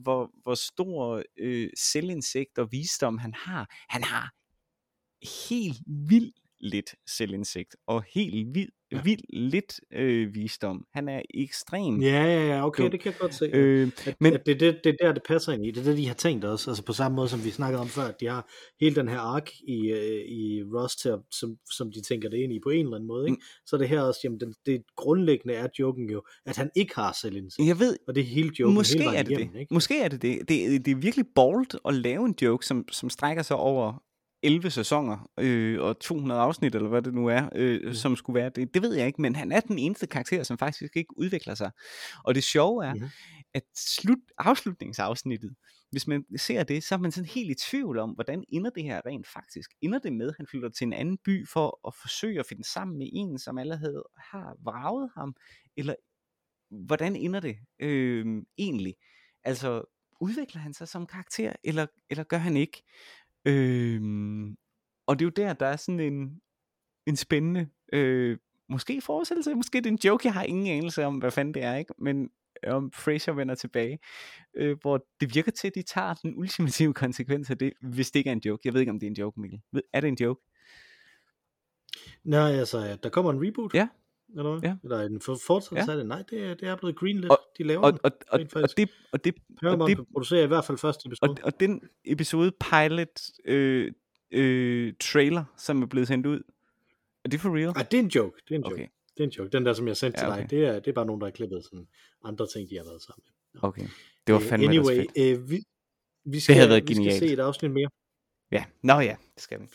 hvor, 0.02 0.32
hvor 0.44 0.56
stor 0.56 1.24
øh, 1.40 1.70
selvindsigt 1.78 2.58
og 2.58 2.72
visdom 2.72 3.18
han 3.18 3.34
har. 3.34 3.76
Han 3.90 4.04
har 4.04 4.32
helt 5.50 5.78
vildt 6.10 6.36
lidt 6.60 6.96
selvindsigt, 7.08 7.76
og 7.88 8.04
helt 8.14 8.56
vildt, 8.56 8.74
Ja. 8.92 9.02
vildt 9.04 9.26
lidt 9.34 9.80
øh, 9.94 10.36
visdom. 10.36 10.86
Han 10.94 11.10
er 11.10 11.22
ekstrem. 11.34 12.02
Ja, 12.02 12.24
ja, 12.24 12.48
ja, 12.48 12.66
okay, 12.66 12.84
Jo. 12.84 12.90
det 12.90 13.00
kan 13.00 13.12
jeg 13.12 13.20
godt 13.20 13.34
se. 13.34 13.46
Øh, 13.54 13.92
At, 14.06 14.16
men, 14.20 14.34
at 14.34 14.46
det, 14.46 14.60
det, 14.60 14.80
det 14.84 14.96
er 15.02 15.06
der, 15.08 15.14
det 15.14 15.24
passer 15.28 15.52
ind 15.54 15.66
i. 15.66 15.72
Det 15.72 15.80
er 15.80 15.84
det, 15.84 15.98
de 15.98 16.08
har 16.08 16.14
tænkt 16.14 16.46
også. 16.46 16.70
Altså 16.72 16.84
på 16.84 16.94
samme 16.94 17.16
måde, 17.16 17.30
som 17.30 17.44
vi 17.46 17.50
snakkede 17.50 17.82
om 17.82 17.88
før, 17.88 18.02
at 18.04 18.16
de 18.20 18.26
har 18.28 18.50
hele 18.82 18.96
den 18.96 19.08
her 19.08 19.20
ark 19.20 19.50
i, 19.68 19.88
øh, 19.92 20.26
i 20.30 20.64
Ross 20.64 20.96
til, 20.96 21.10
at- 21.10 21.20
som, 21.32 21.56
som 21.78 21.92
de 21.92 22.02
tænker 22.02 22.30
det 22.30 22.38
ind 22.38 22.54
i 22.54 22.60
på 22.64 22.70
en 22.70 22.86
eller 22.86 22.96
anden 22.96 23.08
måde. 23.08 23.26
Ikke? 23.28 23.36
Mm. 23.36 23.42
Så 23.66 23.78
det 23.78 23.90
her 23.90 24.02
også, 24.02 24.20
jamen 24.24 24.40
den, 24.40 24.54
det 24.66 24.82
grundlæggende 24.96 25.54
er 25.56 25.68
joken 25.80 26.10
jo, 26.10 26.22
at 26.46 26.58
han 26.58 26.70
ikke 26.76 26.96
har 26.96 27.18
selvindsigt. 27.22 27.68
jeg 27.68 27.80
ved, 27.80 27.98
Og 28.08 28.16
det 28.16 28.22
er 28.22 28.26
hele 28.26 28.52
joken 28.60 28.76
Måske 28.76 29.00
hele 29.00 29.16
er 29.18 29.24
det 29.24 29.32
igennem. 29.32 29.54
det. 29.54 29.60
Ikke? 29.60 29.74
Måske 29.74 30.02
er 30.02 30.08
det 30.08 30.22
det. 30.22 30.40
det. 30.50 30.86
Det 30.86 30.92
er 30.92 30.96
virkelig 30.96 31.26
bold 31.36 31.80
at 31.88 31.94
lave 31.94 32.26
en 32.26 32.36
joke, 32.42 32.66
som, 32.66 32.86
som 32.92 33.10
strækker 33.10 33.44
sig 33.44 33.56
over 33.58 34.04
11 34.44 34.70
sæsoner 34.72 35.30
øh, 35.40 35.82
og 35.82 36.00
200 36.00 36.42
afsnit, 36.42 36.76
eller 36.76 36.90
hvad 36.90 37.02
det 37.02 37.14
nu 37.14 37.28
er, 37.28 37.50
øh, 37.56 37.88
Mm. 37.88 37.94
som 37.94 38.16
skulle 38.16 38.40
være 38.40 38.50
det. 38.50 38.74
Det 38.74 38.82
ved 38.82 38.96
jeg 38.96 39.08
ikke, 39.08 39.22
men 39.22 39.36
han 39.36 39.52
er 39.52 39.60
den 39.60 39.80
eneste 39.80 40.08
karakter, 40.08 40.44
som 40.44 40.58
faktisk 40.58 40.96
ikke 40.96 41.18
udvikler 41.18 41.56
sig. 41.56 41.72
Og 42.24 42.36
det 42.36 42.44
sjove 42.44 42.86
er, 42.86 42.94
mm. 42.94 43.02
at 43.54 43.64
slut, 43.76 44.20
afslutningsafsnittet, 44.38 45.56
hvis 45.92 46.08
man 46.08 46.26
ser 46.38 46.64
det, 46.64 46.84
så 46.84 46.96
er 46.96 47.00
man 47.00 47.12
sådan 47.12 47.30
helt 47.30 47.52
i 47.52 47.56
tvivl 47.70 47.98
om, 48.00 48.10
hvordan 48.10 48.44
ender 48.50 48.70
det 48.70 48.84
her 48.84 49.02
rent 49.06 49.28
faktisk. 49.28 49.72
Ender 49.82 50.00
det 50.00 50.14
med, 50.14 50.28
at 50.28 50.34
han 50.38 50.48
flytter 50.48 50.70
til 50.70 50.86
en 50.86 50.94
anden 50.94 51.18
by 51.26 51.48
for 51.48 51.88
at 51.88 51.94
forsøge 52.02 52.40
at 52.40 52.46
finde 52.46 52.64
sammen 52.64 52.98
med 52.98 53.10
en, 53.14 53.40
som 53.40 53.58
allerede 53.58 54.04
har 54.18 54.56
vraget 54.64 55.10
ham, 55.16 55.36
eller 55.78 55.96
hvordan 56.86 57.16
ender 57.16 57.40
det 57.40 57.58
øh, 57.80 58.26
egentlig? 58.58 58.96
Altså, 59.44 59.84
udvikler 60.22 60.62
han 60.62 60.74
sig 60.74 60.88
som 60.88 61.06
karakter, 61.08 61.54
eller, 61.64 61.86
eller 62.10 62.24
gør 62.24 62.38
han 62.38 62.58
ikke? 62.58 62.84
Øh, 63.46 64.02
og 65.08 65.20
det 65.20 65.26
er 65.26 65.28
jo 65.28 65.48
der, 65.48 65.54
der 65.54 65.66
er 65.66 65.76
sådan 65.76 66.00
en, 66.00 66.42
en 67.08 67.16
spændende, 67.16 67.70
øh, 67.94 68.38
måske 68.70 69.02
forestillelse, 69.02 69.56
måske 69.56 69.78
det 69.78 69.86
er 69.86 69.92
en 69.92 70.00
joke, 70.06 70.28
jeg 70.28 70.34
har 70.34 70.44
ingen 70.44 70.68
anelse 70.68 71.06
om, 71.06 71.18
hvad 71.18 71.32
fanden 71.32 71.54
det 71.54 71.64
er, 71.64 71.76
ikke? 71.76 71.94
Men 71.98 72.30
om 72.68 72.92
Fraser 72.92 73.32
vender 73.32 73.56
tilbage, 73.56 74.00
øh, 74.56 74.78
hvor 74.82 75.06
det 75.20 75.36
virker 75.36 75.52
til, 75.52 75.68
at 75.68 75.76
de 75.76 75.82
tager 75.82 76.14
den 76.14 76.34
ultimative 76.38 76.94
konsekvens 76.94 77.50
af 77.50 77.58
det, 77.58 77.74
hvis 77.82 78.12
det 78.12 78.20
ikke 78.20 78.30
er 78.30 78.34
en 78.34 78.42
joke. 78.46 78.62
Jeg 78.66 78.74
ved 78.74 78.80
ikke, 78.80 78.92
om 78.92 79.00
det 79.00 79.08
er 79.08 79.12
en 79.12 79.18
joke, 79.18 79.42
Mikkel. 79.42 79.62
Er 79.94 80.02
det 80.02 80.08
en 80.08 80.18
joke? 80.22 80.42
Nej, 82.24 82.52
altså, 82.52 82.98
der 83.04 83.10
kommer 83.10 83.32
en 83.32 83.48
reboot. 83.48 83.74
Ja. 83.74 83.88
Eller, 84.38 84.60
hvad? 84.60 84.70
Ja. 84.70 84.76
eller 84.84 85.02
en 85.02 85.22
for- 85.22 85.40
fortsættelse 85.48 85.92
Ja. 85.92 85.98
det. 85.98 86.06
Nej, 86.06 86.24
det 86.30 86.44
er, 86.46 86.54
det 86.54 86.68
er 86.68 86.76
blevet 86.76 86.96
greenlit. 86.96 87.32
Og- 87.32 87.40
De 87.58 87.64
laver 87.64 87.82
Og, 87.84 87.92
den. 87.92 88.00
og, 88.04 88.12
og, 88.30 88.40
rent 88.40 88.56
og, 88.56 88.62
faktisk. 88.62 88.78
det, 88.78 88.90
og, 89.12 89.24
det, 89.24 89.36
og, 89.36 89.56
Paramount 89.62 89.98
det, 89.98 90.08
producerer 90.12 90.44
i 90.44 90.48
hvert 90.48 90.66
fald 90.66 90.78
første 90.78 91.08
episode. 91.08 91.30
og, 91.32 91.38
og 91.44 91.60
den 91.60 91.82
episode 92.06 92.52
pilot 92.72 93.20
øh, 93.46 93.92
øh, 94.32 94.94
trailer, 95.00 95.44
som 95.58 95.82
er 95.82 95.86
blevet 95.88 96.08
sendt 96.08 96.26
ud, 96.26 96.42
er 97.26 97.30
det 97.30 97.40
for 97.40 97.56
real? 97.58 97.66
Nej, 97.76 97.88
det 97.92 98.00
er 98.00 98.04
en 98.04 98.08
joke. 98.10 98.42
Det 98.48 98.52
er 98.52 98.56
en 98.60 98.64
joke. 98.64 98.74
Okay, 98.76 98.88
Det 99.18 99.20
er 99.20 99.24
en 99.24 99.30
joke. 99.30 99.50
Den 99.50 99.66
der, 99.66 99.74
som 99.74 99.88
jeg 99.88 99.98
sendte 99.98 100.20
Ja, 100.20 100.26
til 100.26 100.32
okay. 100.34 100.42
dig, 100.42 100.50
det 100.50 100.66
er, 100.66 100.74
det 100.80 100.88
er 100.88 100.94
bare 100.94 101.06
nogen, 101.06 101.22
der 101.22 101.28
har 101.28 101.32
klippet 101.32 101.64
sådan 101.64 101.88
andre 102.24 102.48
ting, 102.48 102.70
de 102.70 102.76
har 102.78 102.84
været 102.84 103.02
sammen 103.02 103.24
med. 103.54 103.64
okay. 103.64 103.88
Det 104.28 104.34
var 104.36 104.40
Øh, 104.42 104.46
fandme 104.46 104.68
anyway, 104.68 104.92
ellers 104.92 105.08
fedt. 105.16 105.40
øh, 105.40 105.50
vi, 105.50 105.64
vi 106.26 106.40
skal, 106.40 106.56
havde 106.56 106.70
været 106.70 106.88
vi 106.90 106.94
skal 106.94 107.12
se 107.20 107.26
et 107.34 107.40
afsnit 107.40 107.72
mere. 107.72 107.90
Ja, 108.52 108.64
nå 108.84 108.94
ja, 109.00 109.16
det 109.36 109.44
skal 109.44 109.60
vi. 109.62 109.66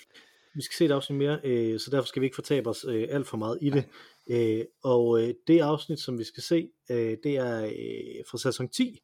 Vi 0.54 0.62
skal 0.62 0.74
se 0.76 0.84
et 0.84 0.90
afsnit 0.90 1.18
mere, 1.18 1.40
øh, 1.44 1.80
så 1.80 1.90
derfor 1.90 2.06
skal 2.06 2.20
vi 2.22 2.26
ikke 2.26 2.34
fortabe 2.34 2.70
os 2.70 2.84
øh, 2.88 3.06
alt 3.10 3.26
for 3.26 3.36
meget 3.36 3.58
i 3.62 3.70
det. 3.70 3.84
Øh, 4.26 4.64
og 4.82 5.22
øh, 5.22 5.34
det 5.46 5.60
afsnit, 5.60 6.00
som 6.00 6.18
vi 6.18 6.24
skal 6.24 6.42
se, 6.42 6.70
øh, 6.90 7.16
det 7.24 7.36
er 7.36 7.64
øh, 7.64 8.24
fra 8.30 8.38
sæson 8.38 8.68
10. 8.68 9.02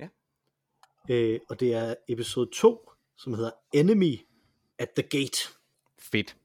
Ja. 0.00 0.08
Øh, 1.10 1.40
og 1.48 1.60
det 1.60 1.74
er 1.74 1.94
episode 2.08 2.50
2, 2.54 2.90
som 3.18 3.34
hedder 3.34 3.50
Enemy 3.74 4.16
at 4.78 4.88
the 4.96 5.02
Gate. 5.02 5.38
Fedt. 5.98 6.36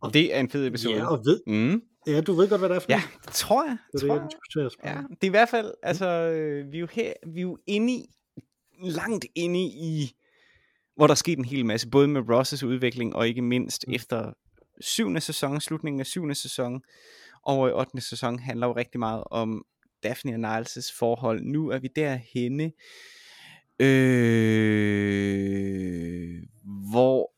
Og- 0.00 0.14
Det 0.14 0.34
er 0.34 0.40
en 0.40 0.50
fed 0.50 0.66
episode. 0.66 0.94
Ja, 0.96 1.10
og 1.10 1.18
ved, 1.24 1.40
Mm. 1.46 1.82
ja, 2.06 2.20
du 2.20 2.32
ved 2.32 2.48
godt, 2.48 2.60
hvad 2.60 2.68
det 2.68 2.76
er 2.76 2.80
for 2.80 2.86
Ja, 2.92 3.02
det 3.24 3.32
tror 3.32 3.64
jeg. 3.64 3.78
Det 3.92 4.02
er 4.10 4.14
det, 4.22 4.30
tror 4.52 4.60
jeg 4.62 4.70
jeg. 4.84 4.90
Ja, 4.96 5.02
det 5.10 5.22
er 5.22 5.26
i 5.26 5.28
hvert 5.28 5.48
fald, 5.48 5.74
altså, 5.82 6.06
øh, 6.06 6.72
vi 6.72 6.76
er 6.76 6.80
jo 6.80 6.86
her, 6.92 7.12
vi 7.26 7.38
er 7.38 7.42
jo 7.42 7.58
inde 7.66 7.92
i, 7.92 8.06
langt 8.82 9.26
inde 9.34 9.60
i, 9.64 10.16
hvor 10.96 11.06
der 11.06 11.12
er 11.14 11.16
sket 11.16 11.38
en 11.38 11.44
hel 11.44 11.66
masse, 11.66 11.88
både 11.88 12.08
med 12.08 12.20
Ross' 12.22 12.66
udvikling, 12.66 13.16
og 13.16 13.28
ikke 13.28 13.42
mindst 13.42 13.84
Mm. 13.88 13.94
efter 13.94 14.32
syvende 14.80 15.20
sæson, 15.20 15.60
slutningen 15.60 16.00
af 16.00 16.06
syvende 16.06 16.34
sæson, 16.34 16.82
og 17.42 17.68
i 17.68 17.72
8. 17.72 18.00
sæson 18.00 18.38
handler 18.38 18.66
jo 18.66 18.76
rigtig 18.76 18.98
meget 18.98 19.24
om 19.30 19.64
Daphne 20.02 20.34
og 20.34 20.58
Niles' 20.58 20.98
forhold. 20.98 21.40
Nu 21.42 21.68
er 21.68 21.78
vi 21.78 21.88
derhenne, 21.96 22.72
øh, 25.14 26.42
hvor 26.90 27.30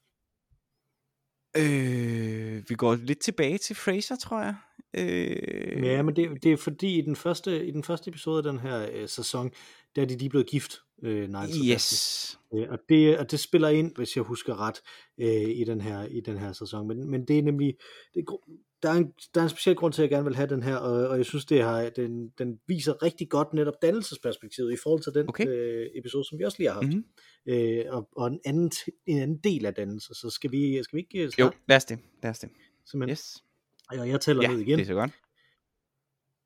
Øh, 1.58 2.62
vi 2.68 2.74
går 2.74 2.94
lidt 2.94 3.18
tilbage 3.20 3.58
til 3.58 3.76
Fraser, 3.76 4.16
tror 4.16 4.42
jeg. 4.42 4.54
Øh, 4.94 5.84
Ja, 5.84 6.02
men 6.02 6.16
det, 6.16 6.42
det 6.42 6.52
er 6.52 6.56
fordi 6.56 6.98
i 6.98 7.00
den 7.00 7.16
første, 7.16 7.66
i 7.66 7.70
den 7.70 7.84
første 7.84 8.08
episode 8.08 8.36
af 8.36 8.42
den 8.42 8.58
her 8.60 8.88
øh, 8.92 9.08
sæson, 9.08 9.50
der 9.96 10.02
er 10.02 10.06
de 10.06 10.16
lige 10.18 10.28
blevet 10.30 10.46
gift, 10.46 10.78
øh, 11.02 11.28
Niles 11.28 11.56
og 11.60 11.66
yes. 11.74 12.38
Øh, 12.54 12.66
og, 12.70 12.78
det, 12.88 13.18
og 13.18 13.30
det 13.30 13.40
spiller 13.40 13.68
ind, 13.68 13.96
hvis 13.96 14.16
jeg 14.16 14.24
husker 14.24 14.60
ret, 14.60 14.80
øh, 15.18 15.50
i, 15.50 15.64
den 15.64 15.80
her, 15.80 16.04
i 16.04 16.20
den 16.20 16.38
her 16.38 16.52
sæson. 16.52 16.88
Men, 16.88 17.10
men 17.10 17.24
det 17.28 17.38
er 17.38 17.42
nemlig, 17.42 17.76
det 18.14 18.24
er, 18.28 18.36
der, 18.82 18.88
er 18.90 18.94
en, 18.94 19.12
der 19.34 19.40
er 19.40 19.44
en 19.44 19.50
speciel 19.50 19.76
grund 19.76 19.92
til, 19.92 20.02
at 20.02 20.04
jeg 20.04 20.10
gerne 20.10 20.24
vil 20.24 20.36
have 20.36 20.48
den 20.48 20.62
her, 20.62 20.76
og, 20.76 21.08
og 21.08 21.16
jeg 21.16 21.26
synes, 21.26 21.44
det 21.44 21.62
har, 21.62 21.90
den, 21.90 22.28
den 22.38 22.60
viser 22.66 23.02
rigtig 23.02 23.28
godt 23.28 23.52
netop 23.52 23.74
dannelsesperspektivet 23.82 24.72
i 24.72 24.76
forhold 24.82 25.02
til 25.02 25.14
den 25.14 25.28
Okay. 25.28 25.48
øh, 25.48 25.86
episode, 25.94 26.24
som 26.24 26.38
vi 26.38 26.44
også 26.44 26.58
lige 26.58 26.68
har 26.68 26.74
haft. 26.74 26.86
Mhm. 26.86 27.04
Mm-hmm. 27.46 27.52
Øh, 27.54 27.84
og, 27.88 28.08
og 28.16 28.26
en, 28.26 28.40
anden, 28.44 28.70
en 29.06 29.18
anden 29.18 29.38
del 29.38 29.66
af 29.66 29.74
dannelse. 29.74 30.14
Så 30.14 30.30
skal 30.30 30.52
vi, 30.52 30.82
skal 30.82 30.96
vi 30.96 31.00
ikke 31.00 31.18
øh, 31.18 31.24
Jo, 31.24 31.30
starte? 31.30 31.56
lad 31.68 31.76
os 31.76 31.84
det. 31.84 31.98
Lad 32.22 32.30
os 32.30 32.38
det. 32.38 32.48
Simpelthen. 32.90 33.12
Yes. 33.12 33.44
Og 33.90 34.08
jeg 34.08 34.20
tæller 34.20 34.42
Ja, 34.42 34.48
ned 34.48 34.60
igen. 34.60 34.78
det 34.78 34.82
er 34.82 34.86
så 34.86 34.94
godt. 34.94 35.10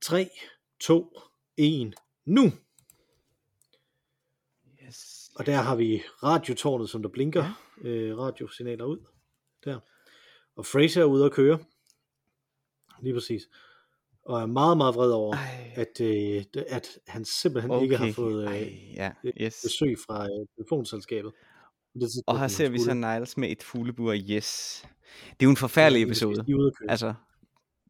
3, 0.03 0.29
2, 0.81 1.17
1, 1.57 1.95
nu! 2.27 2.53
Og 5.41 5.47
der 5.47 5.57
har 5.57 5.77
vi 5.77 6.03
radiotårnet, 6.23 6.91
som 6.91 7.03
der 7.03 7.09
blinker 7.09 7.45
ja. 7.85 7.89
øh, 7.89 8.19
radiosignaler 8.19 8.85
ud. 8.85 8.99
Der. 9.65 9.81
Og 10.57 10.67
Fraser 10.67 11.01
er 11.01 11.05
ude 11.05 11.25
at 11.25 11.33
køre. 11.33 11.59
Lige 13.03 13.15
præcis. 13.15 13.43
Og 14.25 14.41
er 14.41 14.47
meget, 14.47 14.77
meget 14.77 14.95
vred 14.95 15.11
over, 15.11 15.35
Ej. 15.35 15.73
at, 15.75 16.01
øh, 16.01 16.45
at 16.69 16.89
han 17.07 17.25
simpelthen 17.25 17.71
okay. 17.71 17.83
ikke 17.83 17.97
har 17.97 18.13
fået 18.13 18.49
øh, 18.49 18.53
Ej, 18.53 18.73
ja, 18.95 19.13
yes. 19.41 19.61
besøg 19.65 19.97
fra 20.07 20.25
øh, 20.25 20.47
telefonselskabet. 20.57 21.33
Det 21.95 22.01
tidspunkt, 22.01 22.29
Og 22.29 22.41
her 22.41 22.49
ser 22.49 22.69
vi 22.69 22.79
så. 22.79 22.95
Niles 22.95 23.37
med 23.37 23.51
et 23.51 23.63
fuglebur. 23.63 24.13
Yes. 24.13 24.83
Det 25.31 25.43
er 25.43 25.47
jo 25.47 25.51
en 25.51 25.57
forfærdelig 25.57 26.03
episode. 26.03 26.41
Er. 26.41 26.91
Altså, 26.91 27.15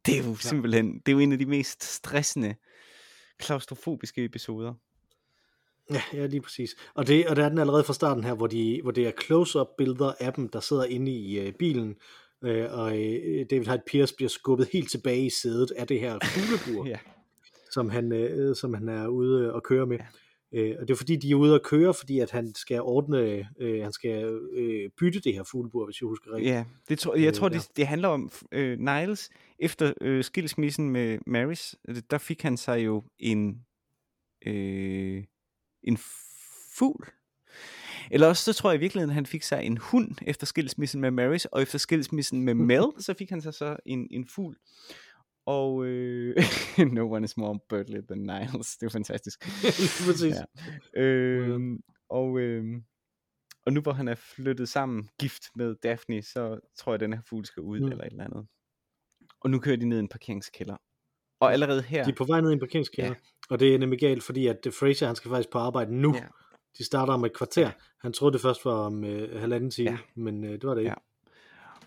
det 0.05 0.19
er 0.19 0.23
jo 0.27 0.35
simpelthen, 0.35 0.93
det 0.93 1.07
er 1.07 1.13
jo 1.13 1.19
en 1.19 1.31
af 1.31 1.37
de 1.37 1.45
mest 1.45 1.83
stressende, 1.83 2.55
klaustrofobiske 3.39 4.25
episoder. 4.25 4.73
Ja, 5.89 6.01
ja, 6.13 6.25
lige 6.25 6.41
præcis. 6.41 6.75
Og, 6.93 7.07
det, 7.07 7.27
og 7.27 7.35
der 7.35 7.45
er 7.45 7.49
den 7.49 7.57
allerede 7.57 7.83
fra 7.83 7.93
starten 7.93 8.23
her, 8.23 8.33
hvor, 8.33 8.47
de, 8.47 8.79
hvor 8.83 8.91
det 8.91 9.07
er 9.07 9.11
close-up 9.25 9.67
billeder 9.77 10.13
af 10.19 10.33
dem, 10.33 10.49
der 10.49 10.59
sidder 10.59 10.83
inde 10.85 11.11
i 11.11 11.39
øh, 11.39 11.53
bilen, 11.53 11.95
øh, 12.43 12.65
og 12.71 12.97
øh, 12.99 13.45
David 13.49 13.65
Hyde 13.65 13.81
Pierce 13.87 14.15
bliver 14.15 14.29
skubbet 14.29 14.67
helt 14.73 14.91
tilbage 14.91 15.25
i 15.25 15.29
sædet 15.29 15.71
af 15.71 15.87
det 15.87 15.99
her 15.99 16.19
fuglebur, 16.23 16.85
Ja. 16.93 16.97
som, 17.71 17.89
han, 17.89 18.11
øh, 18.11 18.55
som 18.55 18.73
han 18.73 18.89
er 18.89 19.07
ude 19.07 19.53
og 19.53 19.63
køre 19.63 19.85
med. 19.85 19.97
Ja. 19.97 20.05
Øh, 20.53 20.75
og 20.79 20.87
det 20.87 20.93
er 20.93 20.97
fordi, 20.97 21.15
de 21.15 21.31
er 21.31 21.35
ude 21.35 21.55
at 21.55 21.63
køre, 21.63 21.93
fordi 21.93 22.19
at 22.19 22.31
han 22.31 22.53
skal 22.55 22.81
ordne, 22.81 23.47
øh, 23.59 23.83
han 23.83 23.91
skal 23.93 24.39
øh, 24.53 24.89
bytte 24.99 25.19
det 25.19 25.33
her 25.33 25.43
fuglebur, 25.43 25.85
hvis 25.85 26.01
jeg 26.01 26.07
husker 26.07 26.35
rigtigt. 26.35 26.53
Ja, 26.53 26.65
det 26.89 26.99
tror, 26.99 27.15
jeg 27.15 27.27
Øh, 27.27 27.33
tror, 27.33 27.49
der. 27.49 27.57
det, 27.57 27.67
det 27.77 27.87
handler 27.87 28.07
om 28.07 28.31
øh, 28.51 28.79
Niles. 28.79 29.29
Efter 29.59 29.93
øh, 30.01 30.23
skilsmissen 30.23 30.89
med 30.89 31.19
Maris, 31.27 31.75
øh, 31.87 31.95
der 32.11 32.17
fik 32.17 32.41
han 32.41 32.57
sig 32.57 32.85
jo 32.85 33.03
en, 33.19 33.61
øh, 34.47 35.23
en 35.83 35.97
fugl. 36.77 37.07
Eller 38.11 38.27
også 38.27 38.43
så 38.53 38.53
tror 38.59 38.71
jeg 38.71 38.77
i 38.77 38.79
virkeligheden, 38.79 39.09
at 39.09 39.15
han 39.15 39.25
fik 39.25 39.43
sig 39.43 39.63
en 39.63 39.77
hund 39.77 40.15
efter 40.21 40.45
skilsmissen 40.45 41.01
med 41.01 41.11
Maris, 41.11 41.45
og 41.45 41.61
efter 41.61 41.77
skilsmissen 41.77 42.41
med 42.41 42.53
Mel, 42.53 42.83
så 42.99 43.13
fik 43.13 43.29
han 43.29 43.41
sig 43.41 43.53
så 43.53 43.77
en, 43.85 44.07
en 44.11 44.27
fugl. 44.27 44.57
Og 45.45 45.85
øh, 45.85 46.35
no 46.93 47.11
one 47.11 47.23
is 47.25 47.37
more 47.37 47.59
birdly 47.69 47.97
than 48.07 48.17
Niles. 48.19 48.77
Det 48.77 48.85
er 48.85 48.89
fantastisk. 48.89 49.41
Præcis. 50.07 50.35
Ja. 50.95 51.01
Øh, 51.01 51.59
og, 52.09 52.39
øh, 52.39 52.81
og 53.65 53.73
nu 53.73 53.81
hvor 53.81 53.91
han 53.93 54.07
er 54.07 54.15
flyttet 54.15 54.69
sammen, 54.69 55.09
gift 55.19 55.43
med 55.55 55.75
Daphne, 55.83 56.21
så 56.21 56.59
tror 56.77 56.91
jeg, 56.91 56.95
at 56.95 56.99
den 56.99 57.13
her 57.13 57.21
fugl 57.29 57.45
skal 57.45 57.63
ud, 57.63 57.79
Mm. 57.79 57.85
mm. 57.85 57.91
eller 57.91 58.03
et 58.05 58.11
eller 58.11 58.23
andet. 58.25 58.47
Og 59.41 59.49
nu 59.49 59.59
kører 59.59 59.75
de 59.77 59.85
ned 59.85 59.97
i 59.97 59.99
en 59.99 60.07
parkeringskælder. 60.07 60.77
Og 61.41 61.53
allerede 61.53 61.81
her... 61.81 62.03
De 62.03 62.09
er 62.09 62.15
på 62.15 62.23
vej 62.23 62.41
ned 62.41 62.49
i 62.49 62.53
en 62.53 62.59
parkeringskælder, 62.59 63.09
ja. 63.09 63.15
og 63.49 63.59
det 63.59 63.75
er 63.75 63.79
nemlig 63.79 63.99
galt, 63.99 64.23
fordi 64.23 64.47
at 64.47 64.65
øh, 64.65 64.73
Fraser, 64.73 65.07
han 65.07 65.15
skal 65.15 65.29
faktisk 65.29 65.49
på 65.49 65.57
arbejde 65.57 65.95
nu. 65.95 66.15
Ja. 66.15 66.23
De 66.77 66.85
starter 66.85 67.13
om 67.13 67.25
et 67.25 67.33
kvarter. 67.33 67.61
Ja. 67.61 67.71
Han 68.01 68.13
troede 68.13 68.33
det 68.33 68.41
først 68.41 68.65
var 68.65 68.71
om 68.71 69.03
øh, 69.03 69.41
halvanden 69.41 69.71
time, 69.71 69.89
ja. 69.89 69.97
Men 70.15 70.43
øh, 70.43 70.51
det 70.51 70.63
var 70.63 70.73
det 70.73 70.81
ikke. 70.81 70.89
Ja. 70.89 70.95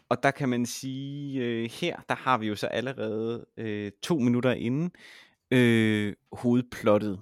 Og 0.09 0.23
der 0.23 0.31
kan 0.31 0.49
man 0.49 0.67
sige, 0.67 1.45
øh, 1.45 1.71
her, 1.71 1.97
der 2.09 2.15
har 2.15 2.39
vi 2.39 2.47
jo 2.47 2.57
så 2.57 2.67
allerede 2.67 3.47
øh, 3.57 3.93
to 4.03 4.19
minutter 4.19 4.53
inden 4.53 4.93
øh, 5.51 6.15
hovedplottet. 6.33 7.21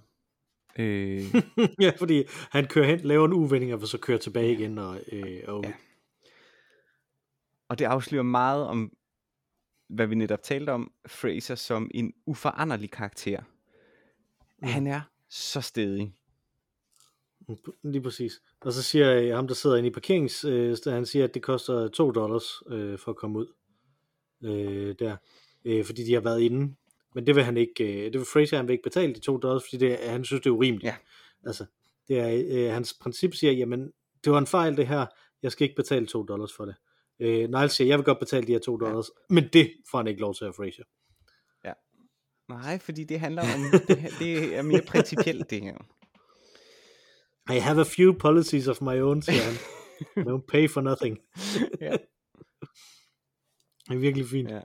Øh, 0.78 1.24
ja, 1.80 1.92
fordi 1.98 2.24
han 2.50 2.66
kører 2.66 2.86
hen, 2.86 3.00
laver 3.00 3.26
en 3.26 3.32
uvending, 3.32 3.74
og 3.74 3.86
så 3.86 3.98
kører 3.98 4.18
tilbage 4.18 4.52
igen. 4.52 4.78
Og, 4.78 4.98
øh, 5.12 5.40
og. 5.46 5.64
Ja. 5.64 5.72
og 7.68 7.78
det 7.78 7.84
afslører 7.84 8.22
meget 8.22 8.66
om, 8.66 8.92
hvad 9.94 10.06
vi 10.06 10.14
netop 10.14 10.42
talte 10.42 10.70
om, 10.70 10.92
Fraser 11.06 11.54
som 11.54 11.90
en 11.94 12.12
uforanderlig 12.26 12.90
karakter. 12.90 13.40
Mm. 14.58 14.68
Han 14.68 14.86
er 14.86 15.00
så 15.28 15.60
stedig. 15.60 16.14
Lige 17.84 18.02
præcis. 18.02 18.42
Og 18.60 18.72
så 18.72 18.82
siger 18.82 19.10
jeg, 19.10 19.36
ham, 19.36 19.48
der 19.48 19.54
sidder 19.54 19.76
inde 19.76 19.88
i 19.88 19.92
parkerings, 19.92 20.44
øh, 20.44 20.76
han 20.86 21.06
siger, 21.06 21.24
at 21.24 21.34
det 21.34 21.42
koster 21.42 21.88
2 21.88 22.10
dollars 22.10 22.44
øh, 22.68 22.98
for 22.98 23.10
at 23.10 23.16
komme 23.16 23.38
ud. 23.38 23.46
Øh, 24.44 24.94
der. 24.98 25.16
Øh, 25.64 25.84
fordi 25.84 26.04
de 26.04 26.14
har 26.14 26.20
været 26.20 26.40
inde. 26.40 26.74
Men 27.14 27.26
det 27.26 27.36
vil 27.36 27.44
han 27.44 27.56
ikke, 27.56 27.84
øh, 27.84 28.04
det 28.04 28.18
vil 28.18 28.26
Fraser, 28.32 28.56
han 28.56 28.68
vil 28.68 28.72
ikke 28.72 28.82
betale 28.82 29.14
de 29.14 29.20
2 29.20 29.36
dollars, 29.36 29.62
fordi 29.62 29.76
det, 29.76 29.98
han 29.98 30.24
synes, 30.24 30.42
det 30.42 30.50
er 30.50 30.54
urimeligt. 30.54 30.84
Ja. 30.84 30.96
Altså, 31.46 31.64
det 32.08 32.18
er, 32.18 32.44
øh, 32.48 32.72
hans 32.72 32.94
princip 33.00 33.34
siger, 33.34 33.52
jamen, 33.52 33.92
det 34.24 34.32
var 34.32 34.38
en 34.38 34.46
fejl 34.46 34.76
det 34.76 34.86
her, 34.86 35.06
jeg 35.42 35.52
skal 35.52 35.64
ikke 35.64 35.76
betale 35.76 36.06
2 36.06 36.22
dollars 36.22 36.52
for 36.52 36.64
det. 36.64 36.74
Øh, 37.20 37.50
Niles 37.50 37.72
siger, 37.72 37.88
jeg 37.88 37.98
vil 37.98 38.04
godt 38.04 38.18
betale 38.18 38.46
de 38.46 38.52
her 38.52 38.58
2 38.58 38.76
dollars, 38.76 39.06
ja. 39.30 39.34
men 39.34 39.48
det 39.52 39.72
får 39.90 39.98
han 39.98 40.06
ikke 40.06 40.20
lov 40.20 40.34
til 40.34 40.44
af 40.44 40.54
Fraser. 40.54 40.82
Nej, 42.48 42.78
fordi 42.78 43.04
det 43.04 43.20
handler 43.20 43.42
om, 43.42 43.80
det, 43.88 43.98
her- 44.00 44.10
det 44.18 44.56
er 44.56 44.62
mere 44.62 44.82
principielt 44.88 45.50
det 45.50 45.62
her. 45.62 45.76
I 47.54 47.58
have 47.58 47.80
a 47.80 47.84
few 47.96 48.12
policies 48.18 48.68
of 48.68 48.80
my 48.80 49.00
own, 49.00 49.22
siger 49.22 49.42
han. 49.42 49.54
Don't 50.28 50.44
pay 50.48 50.70
for 50.70 50.80
nothing. 50.80 51.18
Ja. 51.80 51.96
Det 53.88 53.94
er 53.94 53.98
virkelig 53.98 54.26
fint. 54.28 54.50
Ja. 54.50 54.60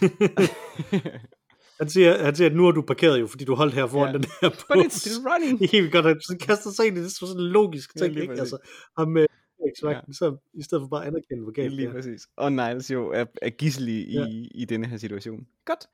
Han 1.80 1.88
siger, 1.90 2.24
han 2.24 2.36
siger, 2.36 2.50
at 2.50 2.56
nu 2.56 2.64
har 2.64 2.70
du 2.72 2.82
parkeret 2.82 3.20
jo, 3.20 3.26
fordi 3.26 3.44
du 3.44 3.54
holdt 3.54 3.74
her 3.74 3.86
foran 3.86 4.12
Ja. 4.14 4.18
den 4.18 4.24
her 4.40 4.50
But 4.50 4.64
bus. 4.74 4.84
it's 4.84 4.98
still 4.98 5.28
running. 5.28 5.58
Det 5.58 5.64
er 5.64 5.70
helt 5.70 5.92
godt, 5.92 6.06
at 6.06 6.16
han 6.28 6.38
kaster 6.38 6.70
sig 6.70 6.86
ind 6.86 6.98
i 6.98 7.02
det, 7.02 7.10
så 7.12 7.26
sådan 7.26 7.42
en 7.42 7.48
logisk 7.48 7.90
Ja, 7.96 8.00
ting, 8.00 8.12
lige 8.14 8.22
ikke? 8.22 8.34
Altså, 8.34 8.58
ham 8.98 9.16
med 9.60 9.72
X-Vagten, 9.76 10.12
så 10.14 10.36
i 10.54 10.62
stedet 10.62 10.82
for 10.82 10.88
bare 10.88 11.02
at 11.02 11.08
anerkende, 11.08 11.42
hvor 11.42 11.52
galt 11.52 11.70
det 11.70 11.76
Lige 11.76 11.88
er. 11.88 11.92
præcis. 11.92 12.22
Og 12.36 12.52
Niles 12.52 12.90
jo 12.90 13.10
er, 13.10 13.24
er 13.42 13.50
gissel 13.50 13.88
i, 13.88 14.12
Ja. 14.12 14.26
i, 14.26 14.50
i 14.54 14.64
denne 14.64 14.86
her 14.86 14.96
situation. 14.96 15.46
Godt. 15.64 15.86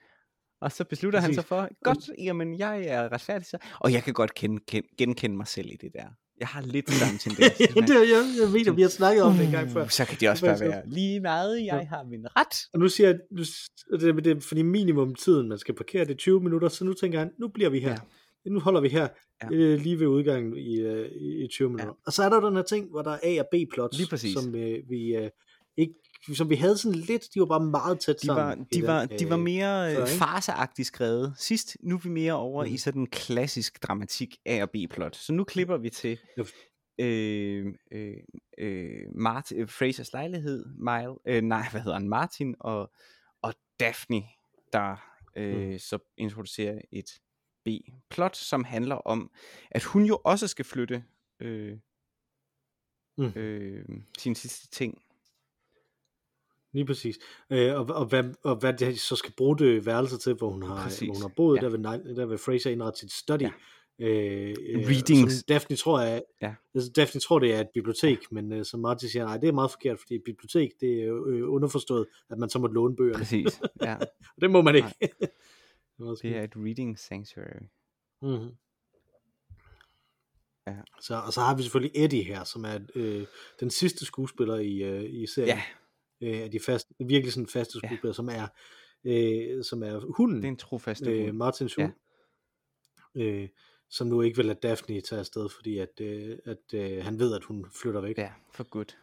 Og 0.60 0.72
så 0.72 0.84
beslutter 0.84 1.20
præcis. 1.20 1.26
han 1.26 1.34
sig 1.34 1.44
for, 1.44 1.68
godt, 1.84 2.10
jamen 2.18 2.58
jeg 2.58 2.84
er 2.84 3.12
retfærdig 3.12 3.46
så. 3.46 3.58
Og 3.80 3.92
jeg 3.92 4.02
kan 4.02 4.14
godt 4.14 4.34
kende, 4.34 4.62
kende, 4.68 4.88
genkende 4.98 5.36
mig 5.36 5.46
selv 5.46 5.66
i 5.70 5.76
det 5.80 5.90
der. 5.94 6.04
Jeg 6.40 6.48
har 6.48 6.60
lidt 6.62 6.90
samme 7.00 7.18
tendens. 7.18 7.60
ja, 7.60 7.66
det 7.80 7.88
jeg, 7.88 8.24
jeg 8.42 8.50
mener, 8.52 8.72
vi 8.72 8.82
har 8.82 8.88
snakket 8.88 9.22
om 9.24 9.34
det 9.34 9.44
en 9.44 9.50
gang 9.50 9.70
før. 9.70 9.82
Uh, 9.82 9.88
så 9.88 10.04
kan 10.04 10.18
det 10.20 10.28
også 10.28 10.46
Det 10.46 10.58
bare 10.60 10.68
være 10.68 10.82
lige 10.88 11.20
meget, 11.20 11.64
jeg 11.64 11.88
har 11.88 12.02
min 12.04 12.26
ret. 12.36 12.54
Og 12.72 12.78
nu 12.80 12.88
siger 12.88 13.08
jeg, 13.08 13.18
nu, 13.30 13.42
det, 14.00 14.24
det 14.24 14.36
er 14.36 14.40
fordi 14.40 14.62
minimum 14.62 15.14
tiden, 15.14 15.48
man 15.48 15.58
skal 15.58 15.74
parkere, 15.74 16.04
det 16.04 16.10
er 16.10 16.16
20 16.16 16.40
minutter, 16.40 16.68
så 16.68 16.84
nu 16.84 16.92
tænker 16.94 17.18
han, 17.18 17.30
nu 17.38 17.48
bliver 17.48 17.70
vi 17.70 17.80
her. 17.80 17.90
Ja. 17.90 17.96
Nu 18.46 18.60
holder 18.60 18.80
vi 18.80 18.88
her, 18.88 19.08
Ja. 19.42 19.48
ja. 19.56 19.76
lige 19.76 20.00
ved 20.00 20.06
udgangen 20.06 20.56
i, 20.56 20.80
øh, 20.80 21.10
i, 21.12 21.44
i 21.44 21.48
20 21.48 21.68
minutter. 21.68 21.86
Ja. 21.86 21.92
Og 22.06 22.12
så 22.12 22.22
er 22.22 22.28
der 22.28 22.40
den 22.40 22.56
her 22.56 22.62
ting, 22.62 22.90
hvor 22.90 23.02
der 23.02 23.10
er 23.10 23.18
A 23.22 23.40
og 23.40 23.46
B-plots, 23.52 23.96
som 24.32 24.54
øh, 24.54 24.90
vi 24.90 25.16
øh, 25.16 25.30
ikke 25.76 25.94
som 26.36 26.50
vi 26.50 26.54
havde 26.54 26.78
sådan 26.78 26.98
lidt, 26.98 27.22
de 27.34 27.40
var 27.40 27.46
bare 27.46 27.60
meget 27.60 28.00
tæt 28.00 28.16
De 28.22 28.26
sammen. 28.26 28.44
var, 28.44 28.54
i 28.54 28.58
de 28.58 28.80
den, 28.80 28.86
var, 28.86 29.06
de 29.06 29.30
var 29.30 29.36
øh, 29.36 29.42
mere 29.42 29.96
øh, 30.00 30.06
farseagtigt 30.08 30.88
skrevet. 30.88 31.34
Sidst, 31.36 31.76
nu 31.80 31.94
er 31.94 31.98
vi 31.98 32.08
mere 32.08 32.32
over 32.32 32.64
Mhm. 32.64 32.74
i 32.74 32.76
sådan 32.76 33.00
en 33.00 33.06
klassisk 33.06 33.82
dramatik 33.82 34.36
A 34.46 34.62
og 34.62 34.70
B-plot. 34.70 35.16
Så 35.16 35.32
nu 35.32 35.44
klipper 35.44 35.76
vi 35.76 35.90
til 35.90 36.18
øh, 36.98 37.66
øh, 37.92 38.14
øh, 38.58 38.90
Mart, 39.14 39.52
øh, 39.52 39.68
Frasers 39.68 40.12
lejlighed, 40.12 40.64
Mile, 40.78 41.14
øh, 41.36 41.42
nej, 41.42 41.66
hvad 41.70 41.80
hedder 41.80 41.98
han, 41.98 42.08
Martin 42.08 42.54
og, 42.60 42.90
og 43.42 43.54
Daphne, 43.80 44.22
der 44.72 44.96
øh, 45.36 45.68
Mhm. 45.68 45.78
så 45.78 45.98
introducerer 46.18 46.78
et 46.92 47.10
B-plot, 47.64 48.36
som 48.36 48.64
handler 48.64 48.94
om, 48.94 49.30
at 49.70 49.84
hun 49.84 50.04
jo 50.04 50.20
også 50.24 50.48
skal 50.48 50.64
flytte 50.64 51.04
øh, 51.40 51.76
Mhm. 53.18 53.38
øh, 53.38 53.84
sin 54.18 54.34
sidste 54.34 54.68
ting. 54.68 55.02
Lige 56.74 56.86
præcis. 56.86 57.18
Øh, 57.50 57.74
og, 57.74 57.86
og, 57.96 58.06
hvad, 58.06 58.24
og 58.44 58.56
hvad 58.56 58.72
det 58.72 59.00
så 59.00 59.16
skal 59.16 59.32
bruge 59.36 59.58
det 59.58 59.86
værelse 59.86 60.18
til, 60.18 60.34
hvor 60.34 60.50
hun 60.50 60.62
har, 60.62 60.82
Præcis. 60.82 61.06
hvor 61.08 61.14
hun 61.14 61.22
har 61.22 61.32
boet, 61.36 61.56
Ja. 61.56 61.62
ja. 61.62 61.70
der, 61.70 61.76
vil, 61.98 62.16
der 62.16 62.26
vil 62.26 62.38
Fraser 62.38 62.70
indrette 62.70 63.00
sit 63.00 63.12
study. 63.12 63.42
Ja. 63.42 63.50
Ja. 63.98 64.06
Øh, 64.08 64.48
øh, 64.68 64.78
Readings. 64.88 65.34
Som 65.34 65.44
Daphne 65.48 65.76
tror, 65.76 66.00
er, 66.00 66.20
Ja. 66.42 66.54
altså, 66.74 66.90
Daphne 66.96 67.20
tror, 67.20 67.38
det 67.38 67.54
er 67.54 67.60
et 67.60 67.68
bibliotek, 67.74 68.32
men 68.32 68.52
øh, 68.52 68.64
som 68.64 68.80
Martin 68.80 69.08
siger, 69.08 69.24
nej, 69.24 69.36
det 69.36 69.48
er 69.48 69.52
meget 69.52 69.70
forkert, 69.70 69.98
fordi 70.00 70.14
et 70.14 70.22
bibliotek, 70.24 70.70
det 70.80 71.02
er 71.02 71.24
øh, 71.26 71.52
underforstået, 71.52 72.06
at 72.30 72.38
man 72.38 72.50
så 72.50 72.58
må 72.58 72.66
låne 72.66 72.96
bøgerne. 72.96 73.18
Præcis, 73.18 73.60
ja. 73.82 73.96
Og 74.36 74.40
det 74.40 74.50
må 74.50 74.62
man 74.62 74.74
ikke. 74.74 74.88
Det 75.98 76.18
Det 76.22 76.36
er 76.36 76.42
et 76.42 76.56
reading 76.56 76.98
sanctuary. 76.98 77.62
mm-hmm. 78.22 78.56
Ja. 80.66 80.76
Så, 81.00 81.14
og 81.26 81.32
så 81.32 81.40
har 81.40 81.56
vi 81.56 81.62
selvfølgelig 81.62 82.04
Eddie 82.04 82.22
her, 82.24 82.44
som 82.44 82.64
er 82.64 82.78
øh, 82.94 83.26
den 83.60 83.70
sidste 83.70 84.04
skuespiller 84.04 84.56
i, 84.56 84.82
øh, 84.82 85.04
i 85.14 85.26
serien. 85.26 85.48
Ja, 85.48 85.62
Øh, 86.24 86.42
af 86.42 86.50
de 86.50 86.60
faste, 86.60 86.94
virkelig 87.00 87.32
sådan 87.32 87.46
faste 87.46 87.78
Ja. 87.82 87.88
skuespillere, 87.88 88.14
som 88.14 88.28
er 88.28 88.46
øh, 89.04 89.64
som 89.64 89.82
er 89.82 89.98
hunden, 90.16 90.36
det 90.36 90.44
er 90.44 90.48
en 90.48 90.56
trofast 90.56 91.06
øh, 91.06 91.28
øh, 91.28 91.34
Martins 91.34 91.78
Ja. 91.78 91.82
hund, 91.84 91.94
øh, 93.14 93.48
som 93.88 94.06
nu 94.06 94.20
ikke 94.22 94.36
vil 94.36 94.46
lade 94.46 94.58
Daphne 94.62 95.00
tage 95.00 95.18
afsted, 95.18 95.48
fordi 95.48 95.78
at, 95.78 96.00
øh, 96.00 96.38
at 96.44 96.74
øh, 96.74 97.04
han 97.04 97.18
ved, 97.18 97.34
at 97.36 97.44
hun 97.44 97.66
flytter 97.82 98.00
væk. 98.00 98.18
Ja, 98.18 98.32
for 98.52 98.64
godt. 98.64 98.98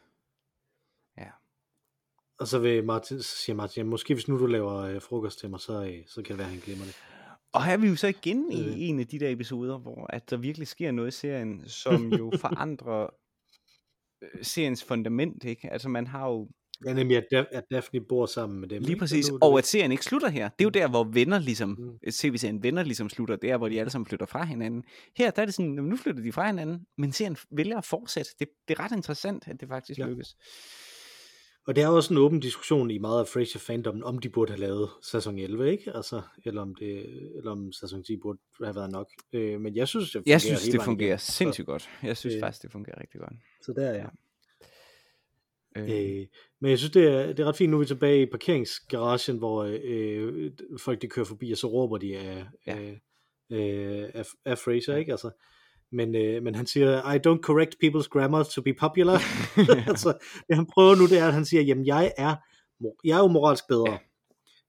Ja. 2.40 2.44
Og 2.44 2.48
så 2.48 2.60
vil 2.60 2.84
Martin, 2.86 3.22
så 3.22 3.36
siger 3.38 3.56
Martin, 3.56 3.80
jamen, 3.80 3.90
måske 3.90 4.14
hvis 4.14 4.28
nu 4.28 4.40
du 4.40 4.46
laver 4.46 4.76
øh, 4.76 5.02
frokost 5.02 5.40
til 5.40 5.50
mig, 5.50 5.60
så, 5.60 5.84
øh, 5.84 5.98
så 6.08 6.16
kan 6.22 6.26
det 6.30 6.38
være, 6.38 6.48
at 6.48 6.54
han 6.54 6.62
glemmer 6.66 6.86
det. 6.86 6.96
Og 7.54 7.66
her 7.66 7.74
er 7.74 7.78
vi 7.78 7.88
jo 7.88 7.96
så 7.96 8.08
igen 8.08 8.52
i 8.52 8.68
Øh. 8.68 8.74
en 8.78 9.00
af 9.00 9.08
de 9.08 9.20
der 9.20 9.30
episoder, 9.30 9.78
hvor 9.78 10.06
at 10.14 10.30
der 10.30 10.38
virkelig 10.38 10.68
sker 10.68 10.92
noget 10.92 11.08
i 11.08 11.12
serien, 11.12 11.64
som 11.68 12.14
jo 12.14 12.32
forandrer 12.42 13.08
øh, 14.22 14.30
seriens 14.44 14.84
fundament, 14.84 15.44
ikke? 15.44 15.72
Altså 15.74 15.90
man 15.90 16.08
har 16.08 16.28
jo 16.28 16.50
Ja, 16.86 16.94
nemlig 16.94 17.18
at, 17.18 17.24
Daf- 17.34 17.50
at 17.58 17.64
Daphne 17.72 18.02
bor 18.10 18.26
sammen 18.26 18.60
med 18.60 18.70
dem. 18.70 18.84
lige 18.84 18.96
præcis, 19.00 19.30
og 19.42 19.58
at 19.58 19.66
serien 19.66 19.92
ikke 19.92 20.04
slutter 20.06 20.30
her. 20.30 20.50
Det 20.50 20.62
er 20.62 20.66
jo 20.66 20.70
der, 20.70 20.90
hvor 20.90 21.04
venner 21.04 21.40
ligesom, 21.40 21.70
Mm. 21.70 22.12
tv-serien 22.12 22.64
venner 22.64 22.84
ligesom 22.84 23.10
slutter, 23.10 23.36
der 23.36 23.58
hvor 23.58 23.70
de 23.70 23.80
alle 23.80 23.90
sammen 23.90 24.06
flytter 24.06 24.26
fra 24.26 24.46
hinanden. 24.46 24.84
Her 25.18 25.32
der 25.32 25.42
er 25.42 25.46
det 25.46 25.54
sådan, 25.54 25.72
nu 25.72 25.96
flytter 25.98 26.24
de 26.24 26.32
fra 26.32 26.48
hinanden, 26.48 26.86
men 26.98 27.12
serien 27.12 27.38
vælger 27.52 27.78
at 27.78 27.86
fortsætte. 27.86 28.32
Det, 28.40 28.48
det 28.68 28.80
er 28.80 28.84
ret 28.84 28.92
interessant, 28.92 29.48
at 29.48 29.60
det 29.62 29.68
faktisk 29.70 30.00
Ja. 30.00 30.06
lykkes. 30.08 30.36
Og 31.70 31.76
det 31.76 31.84
er 31.84 31.88
også 31.88 32.14
en 32.14 32.18
åben 32.18 32.40
diskussion 32.40 32.92
i 32.92 32.98
meget 32.98 33.20
af 33.20 33.28
Frasier 33.28 33.60
fandom, 33.60 34.04
om 34.04 34.20
de 34.20 34.30
burde 34.30 34.52
have 34.52 34.60
lavet 34.60 34.90
sæson 35.02 35.40
11, 35.40 35.72
ikke? 35.72 35.92
Altså, 35.96 36.22
eller 36.46 36.62
om, 36.62 36.76
det, 36.76 37.06
eller 37.38 37.52
om 37.52 37.72
sæson 37.72 38.04
10 38.04 38.18
burde 38.18 38.40
have 38.64 38.76
været 38.76 38.92
nok. 38.92 39.08
Øh, 39.34 39.62
men 39.62 39.76
jeg 39.76 39.88
synes, 39.88 40.12
det 40.12 40.14
fungerer 40.20 40.34
Jeg 40.34 40.42
synes, 40.42 40.64
det 40.64 40.82
fungerer 40.84 41.08
igennem. 41.08 41.18
sindssygt 41.20 41.66
godt. 41.68 41.90
Jeg 42.04 42.18
synes 42.18 42.36
øh, 42.36 42.40
faktisk, 42.42 42.64
det 42.64 42.72
fungerer 42.72 43.00
rigtig 43.02 43.20
godt. 43.20 43.34
Så, 43.62 43.74
der 43.74 43.88
er 43.88 43.94
jeg. 43.96 44.10
Øh, 45.78 46.20
Øh, 46.20 46.26
men 46.62 46.70
jeg 46.72 46.78
synes, 46.78 46.92
det 46.92 47.08
er, 47.08 47.28
det 47.28 47.40
er 47.40 47.46
ret 47.46 47.56
fint. 47.56 47.72
Nu 47.72 47.78
er 47.78 47.80
vi 47.80 47.86
tilbage 47.86 48.22
i 48.22 48.26
parkeringsgaragen, 48.26 49.38
hvor 49.38 49.80
øh, 49.84 50.52
folk 50.80 51.02
de 51.02 51.08
kører 51.08 51.26
forbi, 51.26 51.52
og 51.52 51.58
så 51.58 51.68
råber 51.68 51.98
de 51.98 52.18
af, 52.18 52.46
Ja. 52.68 52.80
ja. 53.50 53.58
øh, 53.58 54.10
af, 54.14 54.26
af 54.46 54.58
Fraser, 54.58 54.94
Ja. 54.94 55.00
ikke? 55.00 55.12
Altså, 55.12 55.30
men, 55.92 56.16
øh, 56.16 56.44
men 56.44 56.56
han 56.56 56.66
siger, 56.68 57.14
I 57.14 57.18
don't 57.28 57.42
correct 57.42 57.76
people's 57.84 58.08
grammar 58.10 58.44
to 58.44 58.62
be 58.62 58.74
popular. 58.74 59.20
altså, 59.92 60.14
det 60.48 60.56
han 60.56 60.66
prøver 60.66 60.96
nu, 60.96 61.08
det 61.08 61.20
er, 61.20 61.28
at 61.28 61.34
han 61.34 61.46
siger, 61.46 61.62
jamen 61.62 61.86
jeg 61.86 62.14
er, 62.18 62.36
jeg 63.04 63.18
er 63.18 63.22
jo 63.22 63.28
moralsk 63.28 63.64
bedre. 63.68 63.92
Ja. 63.92 63.98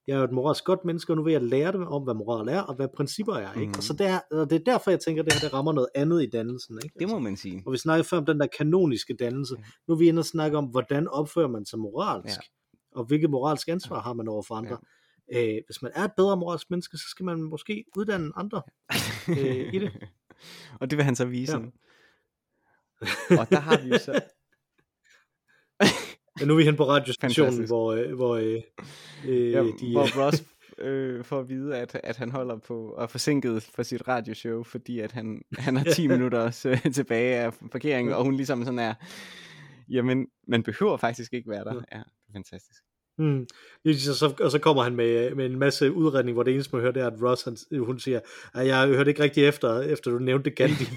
Jeg 0.07 0.15
er 0.15 0.19
jo 0.19 0.25
et 0.25 0.33
moralsk 0.33 0.65
godt 0.65 0.85
menneske, 0.85 1.13
og 1.13 1.17
nu 1.17 1.23
vil 1.25 1.33
jeg 1.33 1.43
lære 1.43 1.73
dem 1.73 1.83
om, 1.87 2.03
hvad 2.03 2.15
moral 2.15 2.49
er, 2.49 2.61
og 2.61 2.75
hvad 2.75 2.89
principper 2.97 3.35
er. 3.35 3.53
Ikke? 3.53 3.67
Mhm. 3.67 3.75
Og 3.77 3.83
så 3.83 3.93
der, 3.93 4.21
og 4.31 4.51
det 4.51 4.61
er 4.61 4.65
derfor, 4.73 4.91
jeg 4.91 5.01
tænker, 5.01 5.23
at 5.23 5.27
det 5.27 5.35
her 5.35 5.49
det 5.49 5.55
rammer 5.55 5.73
noget 5.73 5.89
andet 5.95 6.23
i 6.23 6.27
dannelsen. 6.27 6.79
Ikke? 6.85 6.99
det 6.99 7.09
må 7.09 7.19
man 7.19 7.37
sige. 7.37 7.63
Og 7.67 7.73
vi 7.73 7.79
snakkede 7.79 8.09
før 8.09 8.17
om 8.19 8.27
den 8.27 8.41
der 8.41 8.47
kanoniske 8.59 9.15
dannelse. 9.17 9.55
Ja. 9.59 9.63
Nu 9.89 9.95
er 9.95 9.99
vi 9.99 10.09
inde 10.09 10.21
og 10.21 10.25
snakke 10.25 10.59
om, 10.59 10.65
hvordan 10.65 11.09
opfører 11.09 11.49
man 11.49 11.65
sig 11.67 11.79
moralsk, 11.79 12.37
Ja. 12.37 12.99
og 12.99 13.05
hvilket 13.05 13.31
moralsk 13.31 13.69
ansvar 13.69 14.01
har 14.01 14.13
man 14.13 14.29
over 14.29 14.43
for 14.43 14.55
andre. 14.55 14.79
Øh, 15.35 15.59
hvis 15.67 15.83
man 15.83 15.91
er 15.95 16.05
et 16.05 16.13
bedre 16.17 16.37
moralsk 16.37 16.71
menneske, 16.71 16.97
så 16.97 17.05
skal 17.09 17.25
man 17.25 17.43
måske 17.43 17.85
uddanne 17.97 18.31
andre 18.37 18.63
øh, 19.39 19.75
i 19.75 19.79
det. 19.79 19.93
Og 20.81 20.91
det 20.91 20.97
vil 20.97 21.05
han 21.05 21.17
så 21.17 21.25
vise. 21.25 21.57
Ja. 21.57 21.63
Ja. 23.31 23.39
Og 23.41 23.51
der 23.51 23.61
har 23.61 23.79
vi 23.83 23.89
jo 23.89 23.99
så... 23.99 24.21
Men 26.39 26.49
nu 26.49 26.55
er 26.55 26.59
vi 26.59 26.65
hen 26.65 26.77
på 26.77 26.85
radiostationen, 26.85 27.67
hvor, 27.67 27.93
øh, 27.93 28.15
hvor 28.15 28.37
øh, 28.37 28.63
øh, 29.25 29.53
Ja, 29.53 29.63
de, 29.63 29.93
hvor 29.93 30.25
Ross 30.25 30.45
øh, 30.79 31.25
får 31.25 31.41
at 31.41 31.49
vide, 31.49 31.77
at, 31.77 32.01
at 32.05 32.17
han 32.17 32.31
holder 32.31 32.59
på 32.59 32.97
er 32.99 33.07
forsinket 33.07 33.63
for 33.63 33.83
sit 33.83 34.09
radioshow, 34.09 34.63
fordi 34.63 35.01
at 35.01 35.13
han, 35.13 35.43
han 35.59 35.77
har 35.77 35.85
10 35.85 36.07
minutter 36.15 36.67
øh, 36.67 36.93
tilbage 36.93 37.37
af 37.37 37.53
parkeringen, 37.73 38.15
og 38.15 38.25
hun 38.25 38.35
ligesom 38.35 38.65
sådan 38.65 38.79
er, 38.79 38.95
jamen, 39.89 40.27
man 40.49 40.63
behøver 40.63 40.97
faktisk 40.97 41.33
ikke 41.33 41.51
være 41.51 41.65
der. 41.65 41.75
Ja. 41.75 41.81
Ja, 41.99 41.99
det 41.99 42.29
er 42.29 42.33
fantastisk. 42.33 42.83
Mm. 43.21 43.47
Lige 43.85 44.01
så, 44.01 44.35
og 44.41 44.51
så 44.51 44.59
kommer 44.59 44.83
han 44.83 44.97
med, 44.97 45.35
med 45.35 45.47
en 45.47 45.59
masse 45.59 45.93
udredning, 45.93 46.35
hvor 46.35 46.43
det 46.43 46.55
eneste, 46.55 46.77
man 46.77 46.81
hører, 46.81 46.93
det 46.93 47.03
er, 47.03 47.07
at 47.07 47.23
Ross, 47.23 47.45
han, 47.45 47.57
hun 47.81 47.99
siger, 47.99 48.21
at 48.55 48.67
jeg 48.67 48.89
hørte 48.89 49.11
ikke 49.11 49.23
rigtig 49.23 49.45
efter, 49.45 49.81
efter 49.81 50.11
du 50.11 50.19
nævnte 50.19 50.51
Gandhi. 50.51 50.85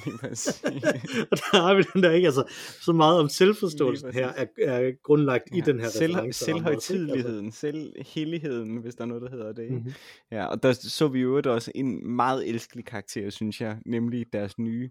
Og 1.31 1.37
der 1.37 1.61
har 1.61 1.73
vi 1.75 1.83
den 1.93 2.03
der 2.03 2.11
ikke, 2.11 2.25
altså, 2.25 2.43
så 2.81 2.91
meget 2.91 3.19
om 3.19 3.29
selvforståelsen 3.29 4.13
her 4.13 4.27
er, 4.27 4.45
er 4.57 4.91
grundlagt 5.03 5.43
ja. 5.51 5.57
i 5.57 5.61
den 5.61 5.79
her 5.79 5.89
Selv, 5.89 6.11
reference. 6.11 6.25
ikke? 6.27 6.35
selvhøjtideligheden, 6.35 7.51
selvhelligheden, 7.51 8.77
hvis 8.77 8.95
der 8.95 9.01
er 9.01 9.07
noget, 9.07 9.21
der 9.21 9.29
hedder 9.29 9.53
det. 9.53 9.61
Altså, 9.61 9.61
Ikke? 9.61 9.75
mm-hmm. 9.75 9.93
Ja, 10.31 10.45
og 10.45 10.63
der 10.63 10.73
så 10.73 11.07
vi 11.07 11.19
jo 11.19 11.41
også 11.45 11.71
en 11.75 12.15
meget 12.15 12.49
elskelig 12.49 12.85
karakter, 12.85 13.29
synes 13.29 13.61
jeg, 13.61 13.77
nemlig 13.85 14.25
deres 14.33 14.59
nye, 14.59 14.89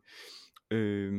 øh, 0.70 1.12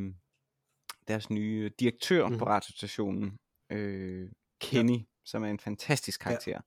deres 1.08 1.30
nye 1.30 1.72
direktør 1.80 2.28
mm. 2.28 2.38
på 2.38 2.46
radiostationen, 2.46 3.38
øh, 3.72 4.28
Kenny, 4.62 4.98
ja. 4.98 5.04
Som 5.26 5.44
er 5.44 5.48
en 5.50 5.60
fantastisk 5.60 6.22
karakter, 6.22 6.60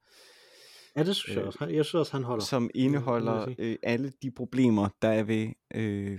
Ja, 0.96 1.02
det 1.04 1.16
synes 1.16 1.36
jeg 1.36 1.42
Øh, 1.42 1.46
også. 1.46 1.64
Jeg 1.64 1.84
synes 1.84 1.94
også, 1.94 2.12
han 2.12 2.24
holder. 2.24 2.44
som 2.44 2.70
indeholder 2.74 3.54
øh, 3.58 3.76
alle 3.82 4.12
de 4.22 4.30
problemer, 4.30 4.88
der 5.02 5.08
er 5.08 5.22
ved 5.22 5.48
øh, 5.74 6.18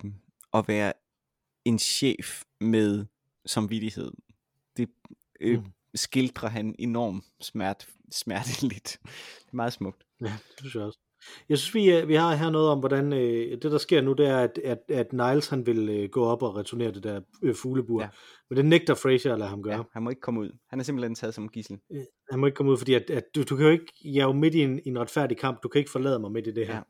at 0.53 0.67
være 0.67 0.93
en 1.65 1.79
chef 1.79 2.43
med 2.59 3.05
samvittighed. 3.45 4.11
Det 4.77 4.89
øh, 5.39 5.59
Mm. 5.59 5.65
skildrer 5.95 6.49
han 6.49 6.75
enormt 6.79 7.23
smert, 7.41 7.87
smerteligt. 8.11 8.99
Det 9.45 9.51
er 9.51 9.55
meget 9.55 9.73
smukt. 9.73 10.03
Ja, 10.21 10.25
det 10.25 10.59
synes 10.59 10.75
jeg 10.75 10.83
også. 10.83 10.99
Jeg 11.49 11.57
synes, 11.57 11.75
vi, 11.75 11.97
øh, 11.97 12.07
vi 12.07 12.15
har 12.15 12.35
her 12.35 12.49
noget 12.49 12.69
om, 12.69 12.79
hvordan 12.79 13.13
øh, 13.13 13.51
det, 13.51 13.63
der 13.63 13.77
sker 13.77 14.01
nu, 14.01 14.13
det 14.13 14.27
er, 14.27 14.37
at, 14.37 14.59
at, 14.63 14.79
at 14.89 15.13
Niles 15.13 15.47
han 15.47 15.65
vil 15.65 15.89
øh, 15.89 16.09
gå 16.09 16.25
op 16.25 16.43
og 16.43 16.55
returnere 16.55 16.91
det 16.91 17.03
der 17.03 17.21
øh, 17.43 17.55
fuglebur. 17.55 18.01
Ja. 18.01 18.09
Men 18.49 18.57
det 18.57 18.65
nægter 18.65 18.95
Fraser 18.95 19.33
at 19.33 19.39
lade 19.39 19.49
ham 19.49 19.63
gøre. 19.63 19.77
Ja, 19.77 19.83
han 19.93 20.03
må 20.03 20.09
ikke 20.09 20.21
komme 20.21 20.39
ud. 20.39 20.57
Han 20.69 20.79
er 20.79 20.83
simpelthen 20.83 21.15
taget 21.15 21.33
som 21.33 21.49
gissel. 21.49 21.79
Ja. 21.93 22.03
Han 22.31 22.39
må 22.39 22.45
ikke 22.45 22.55
komme 22.55 22.71
ud, 22.71 22.77
fordi 22.77 22.93
at, 22.93 23.09
at 23.09 23.23
du, 23.35 23.43
du 23.43 23.55
kan 23.55 23.65
jo 23.65 23.71
ikke, 23.71 23.93
jeg 24.03 24.21
er 24.21 24.25
jo 24.25 24.33
midt 24.33 24.55
i 24.55 24.59
en, 24.59 24.79
en 24.85 24.99
retfærdig 24.99 25.37
kamp, 25.37 25.63
du 25.63 25.67
kan 25.67 25.79
ikke 25.79 25.91
forlade 25.91 26.19
mig 26.19 26.31
midt 26.31 26.47
i 26.47 26.51
det 26.51 26.67
her. 26.67 26.75
Ja. 26.75 26.81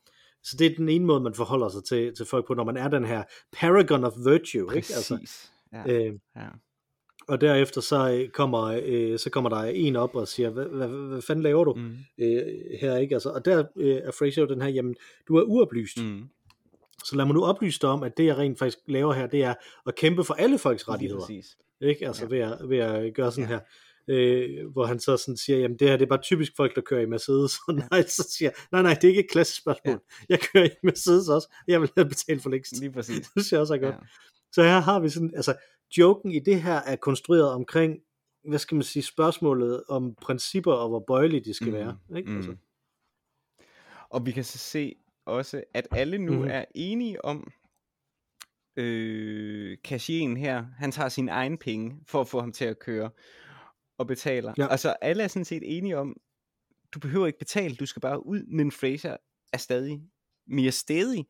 Så 0.44 0.56
det 0.60 0.72
er 0.72 0.76
den 0.76 0.90
ene 0.90 1.06
måde, 1.06 1.20
man 1.20 1.34
forholder 1.34 1.70
sig 1.70 1.84
til, 1.84 2.16
til 2.16 2.26
folk 2.26 2.48
på, 2.48 2.54
når 2.54 2.64
man 2.64 2.78
er 2.78 2.88
den 2.88 3.06
her 3.06 3.24
paragon 3.54 4.04
of 4.04 4.14
virtue. 4.26 4.76
Ikke? 4.76 4.76
Altså, 4.76 5.16
Præcis. 5.16 5.52
Ja, 5.74 5.94
øh, 5.94 6.14
ja. 6.36 6.48
Og 7.28 7.42
derefter 7.42 7.82
så 7.82 8.12
øh, 8.12 8.30
kommer, 8.30 8.80
øh, 8.86 9.20
så 9.20 9.30
kommer 9.30 9.50
der 9.50 9.58
en 9.64 9.96
op 9.96 10.16
og 10.16 10.28
siger, 10.28 10.50
hvad, 10.50 10.66
hvad, 10.66 10.88
hvad, 10.88 11.22
fanden 11.22 11.44
laver 11.44 11.64
du 11.64 11.74
Mm. 11.74 11.96
øh, 12.18 12.42
her? 12.82 12.98
ikke? 12.98 13.16
Altså, 13.16 13.30
og 13.30 13.46
der 13.46 13.64
øh, 13.76 13.96
er 13.96 14.12
Fraser 14.12 14.46
den 14.46 14.62
her, 14.62 14.70
jamen, 14.70 14.96
du 15.28 15.36
er 15.36 15.44
uoplyst. 15.44 15.98
Mm. 16.04 16.24
Så 17.06 17.16
lad 17.16 17.26
mig 17.26 17.34
nu 17.34 17.46
oplyse 17.46 17.80
dig 17.82 17.90
om, 17.90 18.04
at 18.04 18.18
det 18.18 18.26
jeg 18.26 18.38
rent 18.38 18.60
faktisk 18.60 18.78
laver 18.88 19.14
her, 19.14 19.28
det 19.28 19.44
er 19.44 19.54
at 19.88 19.96
kæmpe 19.96 20.24
for 20.24 20.34
alle 20.34 20.58
folks 20.58 20.84
Lige 20.88 20.94
rettigheder. 20.94 21.20
præcis. 21.22 21.58
Ikke? 21.82 22.08
Altså 22.08 22.24
Ja. 22.32 22.36
ved, 22.36 22.40
at, 22.54 22.70
ved 22.70 22.78
at 22.78 23.14
gøre 23.14 23.32
sådan 23.32 23.50
Ja. 23.50 23.56
her. 23.56 23.60
Øh, 24.10 24.72
hvor 24.72 24.86
han 24.86 25.00
så 25.00 25.18
sådan 25.18 25.38
siger, 25.38 25.60
jamen 25.60 25.78
det 25.80 25.88
her 25.90 25.98
det 25.98 26.06
er 26.06 26.10
bare 26.10 26.22
typisk 26.22 26.52
folk, 26.58 26.76
der 26.76 26.82
kører 26.82 27.02
i 27.02 27.06
Mercedes. 27.06 27.58
Og 27.68 27.74
nej, 27.74 28.04
så 28.08 28.28
siger 28.38 28.52
nej, 28.72 28.82
nej, 28.82 28.94
det 28.94 29.04
er 29.04 29.08
ikke 29.08 29.20
et 29.24 29.30
klassisk 29.32 29.62
spørgsmål. 29.62 29.94
Ja. 29.94 30.24
Jeg 30.30 30.40
kører 30.54 30.66
i 30.66 30.70
Mercedes 30.84 31.30
også. 31.30 31.48
Jeg 31.68 31.82
vil 31.82 31.90
have 31.98 32.10
betalt 32.10 32.44
for 32.44 32.50
længst. 32.50 32.80
Lige 32.80 32.92
præcis. 32.92 33.16
Det 33.16 33.28
synes 33.38 33.52
jeg 33.52 33.60
også 33.60 33.74
er 33.74 33.78
godt. 33.78 33.96
Ja. 33.96 34.00
Så 34.52 34.64
her 34.64 34.80
har 34.80 35.00
vi 35.00 35.10
sådan, 35.10 35.34
altså 35.36 35.56
joken 35.98 36.32
i 36.32 36.40
det 36.40 36.62
her 36.62 36.76
er 36.76 36.96
konstrueret 36.96 37.52
omkring, 37.52 38.00
hvad 38.50 38.60
skal 38.60 38.76
man 38.76 38.84
sige, 38.84 39.04
spørgsmålet 39.04 39.84
om 39.90 40.16
principper 40.22 40.74
og 40.74 40.90
hvor 40.90 41.00
bøjelige 41.08 41.42
de 41.42 41.54
skal 41.54 41.68
Mm, 41.68 41.74
mm. 41.74 41.80
være. 41.80 41.98
Ikke? 42.18 42.32
Altså, 42.32 42.52
Mm. 42.52 42.58
Og 44.10 44.26
vi 44.26 44.32
kan 44.32 44.44
så 44.44 44.58
se 44.58 44.96
også, 45.26 45.64
at 45.74 45.88
alle 45.92 46.18
nu 46.18 46.32
Mhm. 46.34 46.48
er 46.48 46.66
enige 46.76 47.26
om, 47.26 47.52
øh, 48.76 49.78
cashieren 49.78 50.38
her, 50.38 50.66
han 50.78 50.92
tager 50.92 51.10
sin 51.10 51.30
egen 51.30 51.58
penge 51.58 51.96
for 52.08 52.22
at 52.22 52.28
få 52.28 52.40
ham 52.40 52.52
til 52.52 52.66
at 52.66 52.80
køre 52.80 53.10
og 53.98 54.08
betaler. 54.08 54.54
Ja. 54.58 54.68
Altså 54.68 54.96
alle 55.02 55.24
er 55.24 55.28
sådan 55.28 55.46
set 55.46 55.78
enige 55.78 55.98
om, 55.98 56.16
du 56.94 57.00
behøver 57.00 57.28
ikke 57.28 57.40
betale, 57.40 57.76
du 57.76 57.86
skal 57.86 58.02
bare 58.02 58.26
ud, 58.26 58.44
men 58.44 58.72
Fraser 58.72 59.18
er 59.54 59.58
stadig 59.58 60.02
mere 60.48 60.72
stedig. 60.72 61.26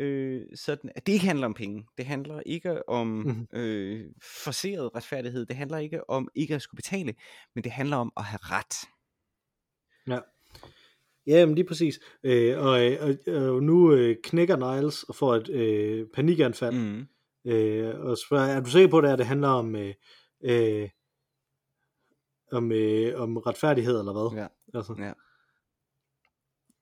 Øh, 0.00 0.42
sådan, 0.54 0.90
at 0.94 1.06
det 1.06 1.12
ikke 1.12 1.26
handler 1.26 1.46
om 1.46 1.54
penge. 1.54 1.86
Det 1.98 2.06
handler 2.06 2.40
ikke 2.46 2.88
om 2.88 3.06
Mhm. 3.06 3.46
øh, 3.52 4.04
forseret 4.22 4.94
retfærdighed. 4.94 5.46
Det 5.46 5.56
handler 5.56 5.78
ikke 5.78 6.10
om 6.10 6.28
ikke 6.34 6.54
at 6.54 6.62
skulle 6.62 6.76
betale, 6.78 7.14
men 7.54 7.64
det 7.64 7.72
handler 7.72 7.96
om 7.96 8.12
at 8.16 8.24
have 8.24 8.38
ret. 8.42 8.74
Ja. 10.06 10.18
Ja, 11.26 11.46
men 11.46 11.54
lige 11.54 11.66
præcis. 11.66 12.00
Øh, 12.24 12.58
og, 12.58 12.70
og, 13.00 13.34
og 13.52 13.62
nu 13.62 13.92
øh, 13.92 14.16
knækker 14.24 14.56
Niles 14.76 15.02
og 15.02 15.14
får 15.14 15.34
et 15.34 15.48
øh, 15.48 16.06
panikanfald. 16.14 16.74
Mm. 16.74 17.06
Øh, 17.52 18.00
og 18.00 18.18
spørger, 18.18 18.44
er 18.46 18.60
du 18.60 18.70
sikker 18.70 18.88
på, 18.90 19.00
det, 19.00 19.08
at 19.08 19.18
det 19.18 19.26
handler 19.26 19.48
om, 19.48 19.76
øh, 19.76 19.94
øh, 20.44 20.88
om, 22.52 22.72
øh, 22.72 23.20
om 23.20 23.36
retfærdighed, 23.36 23.98
eller 23.98 24.12
hvad? 24.12 24.40
Ja. 24.42 24.46
Altså. 24.78 24.94
Ja. 24.98 25.12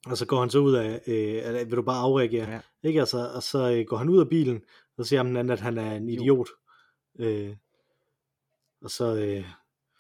Og 0.06 0.16
så 0.18 0.26
går 0.26 0.40
han 0.40 0.50
så 0.50 0.58
ud 0.58 0.74
af, 0.74 1.00
øh, 1.06 1.70
vil 1.70 1.76
du 1.76 1.82
bare 1.82 1.98
afreagere? 2.00 2.50
Ja. 2.50 2.60
Ikke? 2.88 3.00
Altså, 3.00 3.30
og 3.34 3.42
så 3.42 3.70
øh, 3.72 3.84
går 3.86 3.96
han 3.96 4.08
ud 4.08 4.20
af 4.20 4.28
bilen, 4.28 4.56
og 4.98 5.04
så 5.04 5.08
siger 5.08 5.22
han, 5.24 5.50
at 5.50 5.60
han 5.60 5.78
er 5.78 5.96
en 5.96 6.08
Jo. 6.08 6.22
idiot. 6.22 6.48
Øh, 7.18 7.56
og 8.82 8.90
så, 8.90 9.14
øh, 9.16 9.44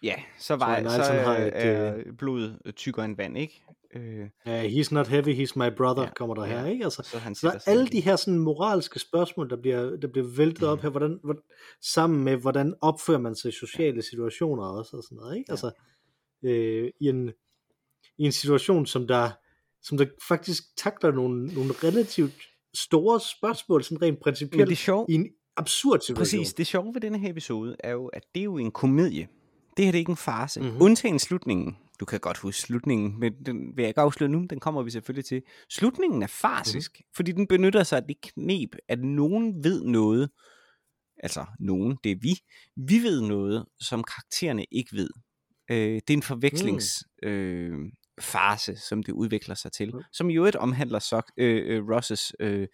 Ja, 0.02 0.14
så, 0.38 0.56
var, 0.56 0.76
så 0.76 0.80
Niles, 0.82 1.08
han 1.08 1.24
har 1.24 1.36
et, 1.36 1.50
er 1.54 2.02
blod 2.18 2.72
tykkere 2.72 3.04
end 3.04 3.16
vand, 3.16 3.38
ikke? 3.38 3.62
Øh, 3.94 4.26
Uh, 4.46 4.62
he's 4.64 4.88
not 4.90 5.06
heavy, 5.08 5.28
he's 5.34 5.52
my 5.56 5.76
brother, 5.76 6.02
Ja, 6.02 6.10
kommer 6.16 6.34
der 6.34 6.44
ja. 6.46 6.60
her, 6.60 6.66
ikke? 6.66 6.84
Altså, 6.84 7.02
så 7.02 7.18
han 7.18 7.34
så 7.34 7.46
der 7.46 7.54
er 7.54 7.60
alle 7.66 7.86
de 7.88 8.00
her 8.00 8.16
sådan 8.16 8.38
moralske 8.38 8.98
spørgsmål, 8.98 9.50
der 9.50 9.56
bliver, 9.56 9.96
der 9.96 10.08
bliver 10.08 10.26
væltet 10.36 10.62
Mm. 10.62 10.68
op 10.68 10.80
her, 10.80 10.88
hvordan, 10.88 11.20
hvordan, 11.24 11.42
sammen 11.82 12.24
med, 12.24 12.36
hvordan 12.36 12.74
opfører 12.80 13.18
man 13.18 13.34
sig 13.36 13.48
i 13.48 13.52
sociale 13.52 14.02
situationer 14.02 14.64
også, 14.64 14.96
og 14.96 15.02
sådan 15.02 15.16
noget, 15.16 15.36
ikke? 15.36 15.44
Ja. 15.48 15.52
Altså, 15.52 15.70
øh, 16.42 16.90
i, 17.00 17.08
en, 17.08 17.28
i 18.18 18.24
en 18.24 18.32
situation, 18.32 18.86
som 18.86 19.06
der, 19.06 19.30
som 19.82 19.98
der 19.98 20.06
faktisk 20.28 20.62
takler 20.76 21.12
nogle, 21.12 21.54
nogle 21.54 21.72
relativt 21.72 22.34
store 22.74 23.20
spørgsmål, 23.20 23.84
sådan 23.84 24.02
rent 24.02 24.14
Men 24.14 24.22
principielt, 24.22 24.68
det 24.68 24.78
sjove, 24.78 25.06
i 25.08 25.14
en 25.14 25.28
absurd 25.56 26.00
situation. 26.00 26.16
præcis, 26.16 26.54
det 26.54 26.66
sjove 26.66 26.94
ved 26.94 27.00
denne 27.00 27.18
her 27.18 27.30
episode 27.30 27.76
er 27.78 27.90
jo, 27.90 28.06
at 28.06 28.22
det 28.34 28.40
er 28.40 28.44
jo 28.44 28.58
en 28.58 28.70
komedie. 28.70 29.28
Det 29.76 29.84
her 29.84 29.92
det 29.92 29.98
er 29.98 30.00
ikke 30.00 30.10
en 30.10 30.16
farse. 30.16 30.60
Mhm. 30.60 30.68
Mm-hmm. 30.68 30.82
Undtagen 30.82 31.18
slutningen. 31.18 31.76
Du 32.00 32.04
kan 32.04 32.20
godt 32.20 32.38
huske 32.38 32.60
slutningen, 32.60 33.20
men 33.20 33.32
den 33.46 33.76
vil 33.76 33.82
jeg 33.82 33.88
ikke 33.88 34.00
afsløre 34.00 34.30
nu. 34.30 34.46
Den 34.50 34.60
kommer 34.60 34.82
vi 34.82 34.90
selvfølgelig 34.90 35.24
til. 35.24 35.42
Slutningen 35.70 36.22
er 36.22 36.26
farsisk, 36.26 36.92
mm-hmm. 36.94 37.14
fordi 37.16 37.32
den 37.32 37.46
benytter 37.46 37.82
sig 37.82 37.96
af 37.96 38.04
det 38.04 38.20
knep, 38.20 38.76
at 38.88 38.98
nogen 38.98 39.64
ved 39.64 39.84
noget. 39.84 40.30
Altså 41.22 41.46
nogen, 41.60 41.98
det 42.04 42.12
er 42.12 42.16
vi. 42.22 42.34
Vi 42.76 43.02
ved 43.02 43.20
noget, 43.20 43.66
som 43.80 44.04
karaktererne 44.04 44.64
ikke 44.70 44.96
ved. 44.96 45.08
Øh, 45.70 45.94
det 45.94 46.10
er 46.10 46.14
en 46.14 46.22
forvekslings... 46.22 47.04
Mm. 47.22 47.28
Øh, 47.28 47.78
farse, 48.20 48.76
som 48.76 49.02
det 49.02 49.12
udvikler 49.12 49.54
sig 49.54 49.72
til, 49.72 49.94
Mm. 49.96 50.02
som 50.12 50.30
i 50.30 50.34
øvrigt 50.36 50.56
omhandler 50.56 50.98
så, 50.98 51.22
øh, 51.36 51.76
øh, 51.76 51.88
Rosses 51.88 52.32
øh, 52.40 52.68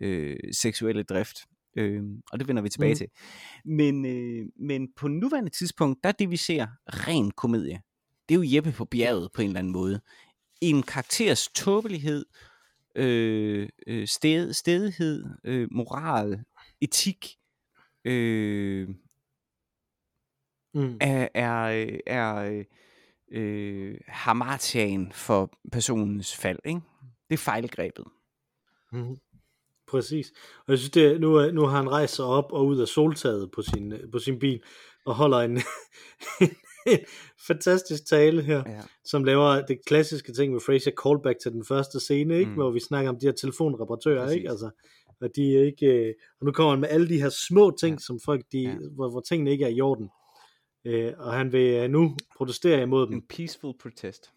øh, 0.00 0.36
seksuelle 0.52 1.02
drift. 1.02 1.36
Øh, 1.78 2.02
og 2.32 2.38
det 2.38 2.48
vender 2.48 2.62
vi 2.62 2.68
tilbage 2.68 2.92
Mm. 2.92 2.96
til. 2.96 3.06
Men, 3.64 4.06
øh, 4.06 4.46
men 4.60 4.88
på 4.96 5.08
nuværende 5.08 5.50
tidspunkt, 5.50 5.98
der 6.02 6.08
er 6.08 6.12
det 6.12 6.30
vi 6.30 6.36
ser 6.36 6.66
ren 6.86 7.30
komedie. 7.30 7.82
Det 8.28 8.34
er 8.34 8.38
jo 8.38 8.56
Jeppe 8.56 8.72
på 8.72 8.84
bjerget 8.84 9.30
på 9.34 9.42
en 9.42 9.48
eller 9.48 9.58
anden 9.58 9.72
måde. 9.72 10.00
En 10.60 10.82
karakters 10.82 11.48
tåbelighed, 11.48 12.26
øh, 12.96 13.68
øh, 13.86 14.06
sted, 14.08 14.52
stedighed, 14.52 15.24
øh, 15.44 15.68
moral, 15.72 16.44
etik, 16.80 17.26
øh, 18.04 18.88
Mm. 20.74 20.96
er, 21.00 21.28
er, 21.34 21.62
øh, 21.64 21.98
er 22.06 22.64
øh, 23.32 23.90
øh, 23.90 23.98
hamartian 24.08 25.12
for 25.12 25.50
personens 25.72 26.36
fald. 26.36 26.58
Ikke? 26.64 26.80
Det 27.28 27.34
er 27.34 27.38
fejlgrebet. 27.38 28.04
Mm. 28.92 29.16
Præcis. 29.88 30.32
Og 30.66 30.70
jeg 30.72 30.78
synes, 30.78 30.90
det, 30.90 31.20
nu, 31.20 31.34
er- 31.34 31.52
nu 31.52 31.60
har 31.66 31.76
han 31.76 31.90
rejst 31.90 32.14
sig 32.14 32.24
op 32.24 32.52
og 32.52 32.66
ud 32.66 32.78
af 32.80 32.88
soltaget 32.88 33.50
på 33.54 33.62
sin, 33.62 33.94
på 34.12 34.18
sin 34.18 34.38
bil, 34.38 34.62
og 35.06 35.14
holder 35.14 35.38
en, 35.48 35.58
en 36.86 36.98
fantastisk 37.46 38.06
tale 38.08 38.42
her, 38.42 38.62
Ja. 38.66 38.80
som 39.04 39.24
laver 39.24 39.66
det 39.66 39.78
klassiske 39.86 40.32
ting 40.32 40.52
med 40.52 40.60
Fraser 40.66 40.90
callback 41.04 41.38
til 41.42 41.52
den 41.52 41.64
første 41.64 42.00
scene, 42.00 42.38
ikke? 42.38 42.50
Mm. 42.50 42.54
Hvor 42.56 42.70
vi 42.70 42.80
snakker 42.80 43.10
om 43.10 43.18
de 43.20 43.26
her 43.26 43.32
telefonreparatører, 43.32 44.24
Præcis. 44.24 44.36
ikke? 44.36 44.50
Altså, 44.50 44.70
og 45.20 45.28
de 45.36 45.56
er 45.58 45.62
ikke, 45.64 45.86
øh, 45.86 46.14
og 46.40 46.46
nu 46.46 46.52
kommer 46.52 46.70
han 46.70 46.80
med 46.80 46.88
alle 46.88 47.08
de 47.08 47.20
her 47.20 47.28
små 47.48 47.76
ting, 47.80 47.94
Ja. 47.94 47.98
som 47.98 48.20
folk, 48.24 48.44
de, 48.52 48.58
ja. 48.58 48.74
hvor, 48.94 49.10
hvor 49.10 49.20
tingene 49.20 49.50
ikke 49.50 49.64
er 49.64 49.68
i 49.68 49.80
orden. 49.80 50.08
Øh, 50.86 51.14
og 51.18 51.32
han 51.32 51.52
vil 51.52 51.74
øh, 51.74 51.90
nu 51.90 52.16
protestere 52.36 52.82
imod 52.82 53.06
dem. 53.06 53.14
En 53.14 53.26
peaceful 53.26 53.78
protest. 53.78 54.32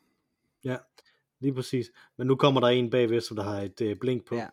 Ja, 0.64 0.78
lige 1.40 1.54
præcis. 1.54 1.92
Men 2.18 2.28
nu 2.28 2.36
kommer 2.36 2.62
der 2.62 2.68
en 2.68 2.90
bagved, 2.90 3.22
som 3.22 3.36
der 3.36 3.44
har 3.44 3.62
et 3.62 3.82
øh, 3.82 3.98
blink 4.00 4.28
på. 4.28 4.36
Ja. 4.36 4.48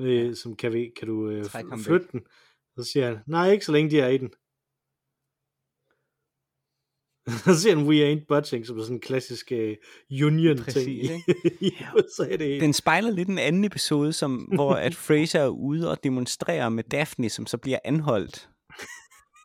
Øh, 0.00 0.36
som 0.36 0.56
kan, 0.56 0.72
vi, 0.72 0.92
kan 0.96 1.08
du 1.08 1.30
øh, 1.30 1.44
flytte 1.84 2.08
den? 2.12 2.26
Så 2.76 2.84
siger 2.84 3.06
han, 3.06 3.18
nej, 3.26 3.50
ikke 3.50 3.64
så 3.64 3.72
længe 3.72 3.90
de 3.90 4.00
er 4.00 4.08
i 4.08 4.18
den. 4.18 4.30
Så 7.44 7.60
siger 7.60 7.76
han, 7.76 7.86
we 7.88 8.12
ain't 8.12 8.24
budging, 8.28 8.66
som 8.66 8.78
er 8.78 8.82
sådan 8.82 8.96
en 8.96 9.00
klassisk 9.00 9.52
øh, 9.52 9.76
union 10.10 10.56
ting 10.56 10.64
Præcis, 10.64 11.10
i, 11.10 11.66
i 11.66 11.72
USA. 11.96 12.36
Det 12.36 12.46
hele. 12.46 12.60
Den 12.60 12.72
spejler 12.72 13.10
lidt 13.10 13.28
en 13.28 13.38
anden 13.38 13.64
episode, 13.64 14.12
som, 14.12 14.34
hvor 14.36 14.74
at 14.74 14.94
Fraser 15.06 15.40
er 15.40 15.48
ude 15.48 15.90
og 15.90 16.04
demonstrerer 16.04 16.68
med 16.68 16.84
Daphne, 16.84 17.28
som 17.28 17.46
så 17.46 17.58
bliver 17.58 17.78
anholdt. 17.84 18.48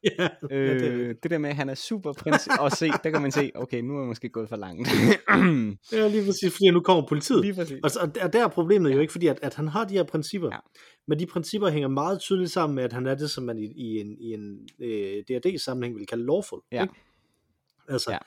ja, 0.20 0.28
Øh, 0.52 0.68
ja, 0.68 0.74
det, 0.74 1.10
er- 1.10 1.14
det 1.14 1.32
der 1.32 1.38
med, 1.38 1.49
at 1.49 1.56
han 1.56 1.70
er 1.70 1.76
super 1.76 2.14
prins, 2.14 2.47
og 2.60 2.72
se, 2.72 2.88
der 3.04 3.10
kan 3.10 3.22
man 3.22 3.32
se, 3.32 3.52
okay, 3.56 3.82
nu 3.82 3.95
er 3.95 3.99
jeg 3.99 4.08
måske 4.08 4.30
gået 4.30 4.49
for 4.49 4.56
langt. 4.56 4.88
ja, 5.91 6.08
lige 6.08 6.26
præcis, 6.26 6.54
fordi 6.54 6.70
nu 6.72 6.80
kommer 6.80 7.08
politiet. 7.08 7.41
Lige 7.41 7.54
præcis. 7.54 7.80
Og, 7.84 7.91
og 8.22 8.34
der, 8.34 8.43
er 8.43 8.47
problemet 8.47 8.93
jo 8.93 8.99
ikke, 8.99 9.12
fordi 9.12 9.28
at, 9.28 9.39
at 9.41 9.56
han 9.56 9.68
har 9.68 9.86
de 9.86 9.93
her 9.93 10.04
principper, 10.04 10.47
Ja. 10.47 10.56
ja. 10.56 10.60
men 11.08 11.20
de 11.20 11.26
principper 11.26 11.70
hænger 11.70 11.88
meget 11.88 12.20
tydeligt 12.20 12.52
sammen 12.52 12.76
med, 12.76 12.84
at 12.84 12.93
han 12.93 13.06
er 13.08 13.16
det, 13.16 13.32
som 13.32 13.43
man 13.43 13.58
i, 13.58 13.66
i 13.76 13.99
en, 13.99 14.18
i 14.20 14.34
en 14.34 14.60
øh, 14.80 15.24
D&D-sammenhæng 15.30 15.95
vil 15.97 16.06
kalde 16.08 16.26
lawful. 16.26 16.60
Ja. 16.72 16.82
Ikke? 16.82 16.93
Altså, 17.89 18.12
Ja. 18.12 18.18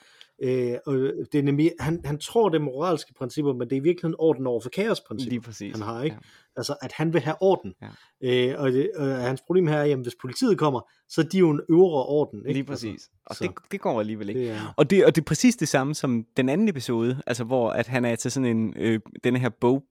Øh, 0.43 0.75
og 0.87 0.95
det 1.33 1.39
er 1.39 1.43
nemlig, 1.43 1.73
han, 1.81 2.01
han 2.05 2.19
tror, 2.19 2.49
det 2.49 2.57
er 2.59 2.63
moralske 2.63 3.15
principper, 3.15 3.53
men 3.53 3.61
det 3.71 3.73
er 3.77 3.81
i 3.81 3.83
virkeligheden 3.83 4.15
orden 4.19 4.47
over 4.47 4.61
for 4.61 4.71
kaosprincipper, 4.71 5.31
han 5.73 5.83
har, 5.83 6.03
ikke? 6.03 6.17
Ja. 6.17 6.29
Altså, 6.57 6.77
at 6.83 6.93
han 6.93 7.13
vil 7.13 7.21
have 7.21 7.37
orden. 7.41 7.75
Ja. 8.23 8.51
Øh, 8.53 8.61
og, 8.63 8.73
det, 8.73 8.91
og 8.97 9.07
hans 9.17 9.41
problem 9.47 9.67
her 9.67 9.77
er, 9.79 9.93
at 9.93 9.99
hvis 9.99 10.15
politiet 10.21 10.59
kommer, 10.59 10.81
så 11.09 11.21
er 11.21 11.25
de 11.25 11.39
jo 11.39 11.51
en 11.51 11.61
øvre 11.71 12.05
orden. 12.07 12.39
Ikke? 12.39 12.53
Lige 12.53 12.65
præcis. 12.65 13.11
Og 13.27 13.37
så- 13.37 13.45
det, 13.45 13.53
det 13.73 13.81
går 13.81 14.01
alligevel 14.01 14.29
ikke. 14.29 14.41
Det 14.41 14.51
er, 14.51 14.75
Og 14.77 14.91
det, 14.91 15.05
og 15.05 15.15
det 15.15 15.21
er 15.21 15.25
præcis 15.25 15.57
det 15.57 15.69
samme 15.69 15.95
som 15.95 16.25
den 16.37 16.49
anden 16.49 16.69
episode, 16.69 17.23
altså 17.27 17.45
hvor 17.45 17.71
at 17.71 17.87
han 17.87 18.05
er 18.05 18.17
til 18.17 18.31
sådan 18.31 18.57
en, 18.57 18.75
øh, 18.77 19.01
den 19.25 19.37
her 19.37 19.49
bog, 19.49 19.85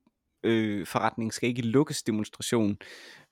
øh, 0.43 0.85
forretning 0.85 1.33
skal 1.33 1.49
ikke 1.49 1.61
lukkes 1.61 2.03
demonstration, 2.03 2.77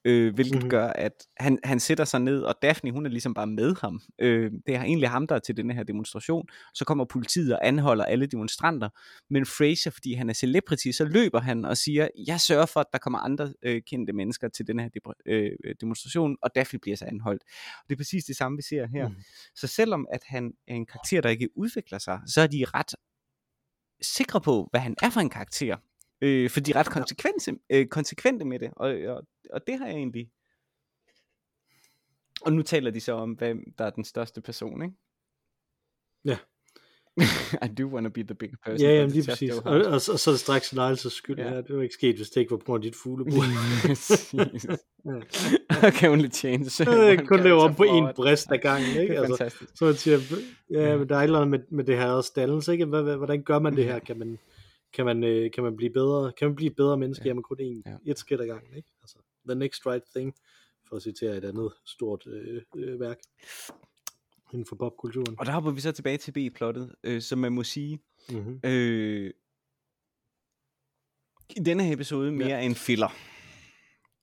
øh, 0.06 0.34
hvilket 0.34 0.54
mm-hmm. 0.54 0.66
Mhm. 0.66 0.70
gør, 0.70 0.88
at 0.88 1.28
han, 1.38 1.60
han 1.64 1.80
sætter 1.80 2.06
sig 2.06 2.20
ned, 2.20 2.41
og 2.41 2.56
Daphne, 2.62 2.91
hun 2.91 3.06
er 3.06 3.10
ligesom 3.10 3.34
bare 3.34 3.47
med 3.47 3.76
ham. 3.82 4.02
Øh, 4.20 4.52
det 4.68 4.76
er 4.76 4.82
egentlig 4.82 5.10
ham, 5.10 5.28
der 5.28 5.36
er 5.36 5.39
til 5.39 5.58
den 5.58 5.72
her 5.72 5.84
demonstration. 5.84 6.47
Så 6.74 6.86
kommer 6.86 7.06
politiet 7.06 7.54
og 7.54 7.68
anholder 7.68 8.06
alle 8.06 8.26
demonstranter, 8.26 8.89
men 9.30 9.45
Fraser, 9.45 9.91
fordi 9.91 10.14
han 10.14 10.30
er 10.30 10.34
celebrity, 10.34 10.91
så 10.91 11.06
løber 11.06 11.39
han 11.39 11.66
og 11.66 11.78
siger, 11.78 12.08
jeg 12.28 12.41
sørger 12.41 12.66
for, 12.66 12.80
at 12.80 12.88
der 12.91 12.97
kommer 12.97 13.20
andre 13.20 13.54
øh, 13.64 13.82
kendte 13.88 14.14
mennesker 14.14 14.47
til 14.47 14.68
den 14.68 14.80
her 14.80 14.89
debr- 14.89 15.22
øh, 15.26 15.52
demonstration, 15.82 16.38
og 16.41 16.49
Daphne 16.56 16.80
bliver 16.80 16.97
så 16.97 17.06
anholdt. 17.06 17.43
Og 17.78 17.89
det 17.89 17.95
er 17.95 17.97
præcis 17.97 18.24
det 18.24 18.36
samme, 18.36 18.56
vi 18.56 18.62
ser 18.62 18.88
her. 18.88 19.08
Mhm. 19.08 19.18
Så 19.56 19.68
selvom 19.68 20.08
at 20.12 20.24
han 20.26 20.54
er 20.68 20.76
en 20.76 20.86
karakter, 20.86 21.22
der 21.22 21.30
ikke 21.30 21.49
udvikler 21.58 21.97
sig, 21.97 22.20
så 22.28 22.41
er 22.41 22.47
de 22.47 22.66
ret 22.74 22.95
sikre 24.02 24.41
på, 24.41 24.68
hvad 24.72 24.82
han 24.82 24.95
er 25.02 25.10
for 25.10 25.20
en 25.20 25.30
karakter. 25.30 25.78
Øh, 26.22 26.49
for 26.49 26.60
de 26.60 26.72
er 26.72 26.76
ret 26.76 26.89
konsekvente, 26.89 27.56
øh, 27.70 27.88
konsekvente 27.88 28.45
med 28.45 28.60
det, 28.60 28.72
og, 28.76 28.89
og, 29.08 29.24
og 29.52 29.68
det 29.68 29.78
har 29.80 29.86
jeg 29.88 29.95
egentlig... 29.95 30.32
Og 32.41 32.54
nu 32.54 32.62
taler 32.62 32.91
de 32.91 32.99
så 32.99 33.14
om, 33.14 33.32
hvem 33.32 33.74
der 33.78 33.86
er 33.86 33.89
den 33.89 34.04
største 34.04 34.41
person, 34.41 34.82
ikke? 34.84 34.95
Ja. 36.26 36.38
I 37.66 37.74
do 37.78 37.88
want 37.88 38.06
to 38.06 38.10
be 38.10 38.24
the 38.24 38.36
bigger 38.36 38.58
person. 38.66 38.88
ja, 38.88 38.93
jamen, 38.95 39.12
lige 39.12 39.26
præcis. 39.30 39.52
Og, 39.58 39.64
og, 39.86 40.02
så, 40.02 40.12
og 40.12 40.20
så 40.20 40.30
er 40.30 40.34
det 40.34 40.39
straks 40.39 40.74
Niles' 40.74 41.10
skyld. 41.10 41.39
Ja. 41.39 41.52
Ja. 41.54 41.62
Det 41.62 41.76
var 41.76 41.82
ikke 41.82 41.93
sket, 41.93 42.16
hvis 42.16 42.30
det 42.30 42.41
ikke 42.41 42.52
var 42.52 42.58
på 42.58 42.66
grund 42.66 42.86
af 42.86 42.91
dit 42.91 42.99
fuglebord. 43.04 43.45
I 45.88 45.91
can 45.99 46.12
only 46.12 46.30
change. 46.30 46.66
Jeg 46.91 47.18
one 47.18 47.28
kun 47.28 47.39
lave 47.43 47.60
om 47.62 47.76
på 47.76 47.84
en 47.84 48.08
brist 48.16 48.52
ad 48.52 48.58
gangen, 48.58 48.95
Det 48.95 49.02
ikke? 49.02 49.14
er 49.16 49.22
Altså, 49.22 49.38
fantastisk. 49.38 49.72
så 49.78 49.86
man 49.86 49.93
siger, 49.95 50.18
ja, 50.72 50.97
men 50.97 51.10
der 51.10 51.16
er 51.16 51.20
et 51.20 51.24
eller 51.24 51.39
andet 51.39 51.49
med, 51.60 51.60
med 51.78 51.84
det 51.84 51.97
her 51.97 52.32
dannelse, 52.36 52.72
ikke? 52.72 52.86
Hvordan 52.86 53.43
gør 53.43 53.60
man 53.60 53.76
det 53.76 53.86
her? 53.86 53.99
Kan 53.99 54.20
man, 54.20 54.39
kan 54.93 55.06
man, 55.06 55.24
øh, 55.24 55.52
kan 55.52 55.64
man 55.64 55.76
blive 55.76 55.93
bedre? 55.93 56.32
Kan 56.38 56.47
man 56.47 56.56
blive 56.56 56.72
bedre 56.72 56.97
menneske? 56.97 57.24
Ja. 57.24 57.28
Jamen 57.30 57.43
kun 57.43 57.58
én, 57.60 57.82
Ja. 58.06 58.12
et 58.12 58.20
skridt 58.20 58.41
ad 58.41 58.47
gangen, 58.47 58.76
ikke? 58.76 58.89
Altså, 59.02 59.18
the 59.50 59.56
next 59.56 59.86
right 59.86 60.04
thing, 60.16 60.34
for 60.89 60.96
at 60.96 61.02
citere 61.04 61.38
et 61.38 61.46
andet 61.46 61.74
stort 61.86 62.28
øh, 62.28 62.62
øh, 62.76 63.00
værk 63.00 63.18
inden 64.54 64.66
for 64.66 64.76
popkulturen. 64.76 65.36
Og 65.39 65.46
der 65.46 65.52
hopper 65.52 65.72
vi 65.72 65.82
så 65.82 65.92
tilbage 65.92 66.18
til 66.18 66.32
B-plottet, 66.32 66.96
øh, 67.04 67.22
som 67.22 67.39
man 67.39 67.52
må 67.54 67.64
sige, 67.64 68.00
Mm-hmm. 68.30 68.60
øh, 68.64 69.32
i 71.56 71.60
denne 71.60 71.84
her 71.84 71.94
episode 71.94 72.32
mere 72.32 72.48
ja. 72.48 72.60
en 72.62 72.76
filler. 72.76 73.10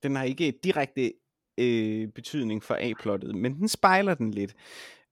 Den 0.03 0.15
har 0.15 0.23
ikke 0.23 0.59
direkte 0.63 1.13
øh, 1.57 2.07
betydning 2.07 2.63
for 2.63 2.77
A-plottet, 2.79 3.35
men 3.35 3.55
den 3.59 3.67
spejler 3.69 4.13
den 4.13 4.31
lidt. 4.31 4.55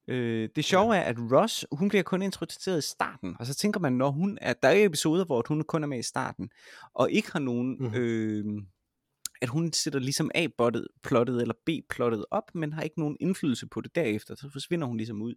Øh, 0.08 0.50
det 0.56 0.66
sjove 0.66 0.96
er, 0.96 1.02
at 1.02 1.16
Ross, 1.20 1.66
hun 1.72 1.90
bliver 1.90 2.04
kun 2.04 2.22
introduceret 2.22 2.78
i 2.78 2.88
starten, 2.88 3.36
og 3.40 3.46
så 3.46 3.56
tænker 3.56 3.80
man, 3.80 3.94
når 3.94 4.10
hun 4.12 4.38
er, 4.42 4.54
der 4.54 4.68
er 4.68 4.86
episoder, 4.86 5.26
hvor 5.26 5.44
hun 5.48 5.62
kun 5.64 5.84
er 5.84 5.88
med 5.88 6.00
i 6.00 6.04
starten, 6.04 6.50
og 6.94 7.12
ikke 7.12 7.32
har 7.32 7.40
nogen, 7.40 7.78
Mhm. 7.80 7.94
øh, 7.96 8.46
at 9.42 9.50
hun 9.50 9.74
sætter 9.74 10.00
ligesom 10.00 10.32
A-plottet 10.36 10.88
plottet, 11.04 11.42
eller 11.42 11.54
B-plottet 11.66 12.26
op, 12.32 12.56
men 12.56 12.74
har 12.74 12.82
ikke 12.82 13.00
nogen 13.00 13.18
indflydelse 13.20 13.68
på 13.68 13.82
det 13.82 13.96
derefter, 13.96 14.36
så 14.36 14.50
forsvinder 14.54 14.88
hun 14.88 14.98
ligesom 14.98 15.22
ud. 15.22 15.36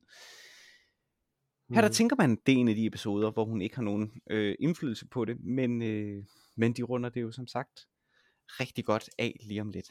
Her 1.74 1.80
der 1.80 1.88
Mhm. 1.88 1.92
tænker 1.94 2.16
man, 2.18 2.38
det 2.46 2.54
er 2.54 2.58
en 2.58 2.68
af 2.68 2.74
de 2.74 2.86
episoder, 2.86 3.30
hvor 3.30 3.44
hun 3.44 3.62
ikke 3.62 3.74
har 3.76 3.82
nogen 3.82 4.12
øh, 4.30 4.54
indflydelse 4.60 5.06
på 5.06 5.24
det, 5.24 5.40
men, 5.40 5.82
øh, 5.82 6.24
men 6.56 6.72
de 6.72 6.82
runder 6.82 7.10
det 7.10 7.22
jo 7.22 7.32
som 7.32 7.46
sagt 7.46 7.86
rigtig 8.50 8.84
godt 8.84 9.10
af 9.18 9.36
lige 9.48 9.60
om 9.60 9.70
lidt. 9.70 9.90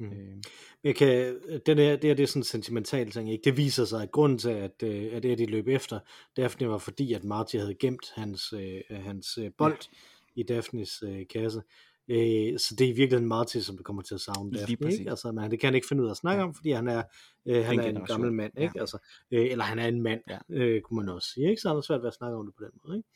Mm. 0.00 0.12
Øh, 0.12 0.36
Jeg 0.84 0.96
kan, 0.96 1.40
den 1.66 1.78
her, 1.78 1.96
det 1.96 2.04
her 2.04 2.14
det 2.14 2.22
er 2.22 2.26
sådan 2.26 2.40
en 2.40 2.44
sentimental 2.44 3.10
ting, 3.10 3.32
ikke? 3.32 3.42
Det 3.44 3.56
viser 3.56 3.84
sig, 3.84 4.02
at 4.02 4.10
grunden 4.10 4.38
til, 4.38 4.48
at, 4.50 4.82
øh, 4.82 5.08
at 5.12 5.22
det, 5.22 5.38
de 5.38 5.46
løb 5.46 5.68
efter, 5.68 6.00
Daphne 6.36 6.68
var 6.68 6.78
fordi, 6.78 7.12
at 7.12 7.24
Marty 7.24 7.56
havde 7.56 7.74
gemt 7.74 8.06
hans, 8.14 8.52
øh, 8.52 8.80
hans 8.90 9.38
øh, 9.38 9.50
bold 9.58 9.78
ja. 9.92 10.40
i 10.40 10.42
Daphnes 10.42 11.02
øh, 11.02 11.26
kasse. 11.30 11.62
Øh, 12.10 12.58
så 12.58 12.74
det 12.78 12.84
er 12.84 12.88
i 12.88 12.92
virkeligheden 12.92 13.28
meget 13.28 13.48
til, 13.48 13.64
som 13.64 13.76
det 13.76 13.86
kommer 13.86 14.02
til 14.02 14.14
at 14.14 14.20
savne 14.20 14.50
præcis. 14.82 14.98
ikke? 14.98 15.10
Altså, 15.10 15.32
men 15.32 15.50
det 15.50 15.60
kan 15.60 15.66
han 15.66 15.74
ikke 15.74 15.86
finde 15.88 16.02
ud 16.02 16.08
af 16.08 16.10
at 16.10 16.16
snakke 16.16 16.40
Ja. 16.42 16.48
om, 16.48 16.54
fordi 16.54 16.70
han 16.70 16.88
er, 16.88 17.02
øh, 17.46 17.64
han 17.64 17.74
En 17.74 17.80
er 17.96 18.00
en 18.00 18.06
gammel 18.06 18.32
mand, 18.32 18.52
ikke? 18.58 18.72
Ja. 18.76 18.80
Altså, 18.80 18.98
øh, 19.30 19.46
eller 19.50 19.64
han 19.64 19.78
er 19.78 19.86
en 19.88 20.02
mand, 20.02 20.20
Ja. 20.30 20.38
øh, 20.50 20.82
kunne 20.82 20.96
man 20.96 21.08
også 21.14 21.28
sige, 21.34 21.50
ikke? 21.50 21.62
Så 21.62 21.70
er 21.70 21.74
det 21.74 21.84
svært 21.84 22.00
ved 22.00 22.08
at 22.08 22.14
snakke 22.14 22.36
om 22.36 22.46
det 22.46 22.54
på 22.54 22.64
den 22.64 22.70
måde, 22.84 22.96
ikke? 22.96 23.08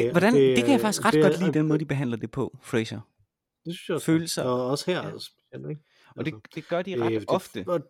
Det, 0.00 0.06
Øh, 0.06 0.10
hvordan, 0.10 0.34
det, 0.34 0.56
det 0.56 0.64
kan 0.64 0.68
jeg 0.72 0.74
øh, 0.78 0.80
faktisk 0.80 1.04
ret 1.04 1.14
det 1.14 1.22
godt 1.22 1.34
er- 1.34 1.38
lide, 1.40 1.52
den 1.52 1.68
måde, 1.68 1.78
de 1.78 1.84
behandler 1.84 2.16
det 2.16 2.30
på, 2.30 2.58
Fraser. 2.62 3.00
Det 3.64 3.74
synes 3.74 3.88
jeg 3.88 3.94
også. 3.94 4.06
Følelser. 4.06 4.42
Og 4.42 4.66
også 4.70 4.90
her, 4.90 4.96
Ja. 5.08 5.18
specielt, 5.18 5.70
ikke? 5.70 5.82
Og 6.16 6.24
det, 6.24 6.32
Altså, 6.34 6.50
det 6.54 6.68
gør 6.68 6.82
de 6.82 6.92
øh, 6.92 7.00
ret 7.00 7.10
det- 7.12 7.24
ofte. 7.28 7.64
og- 7.66 7.80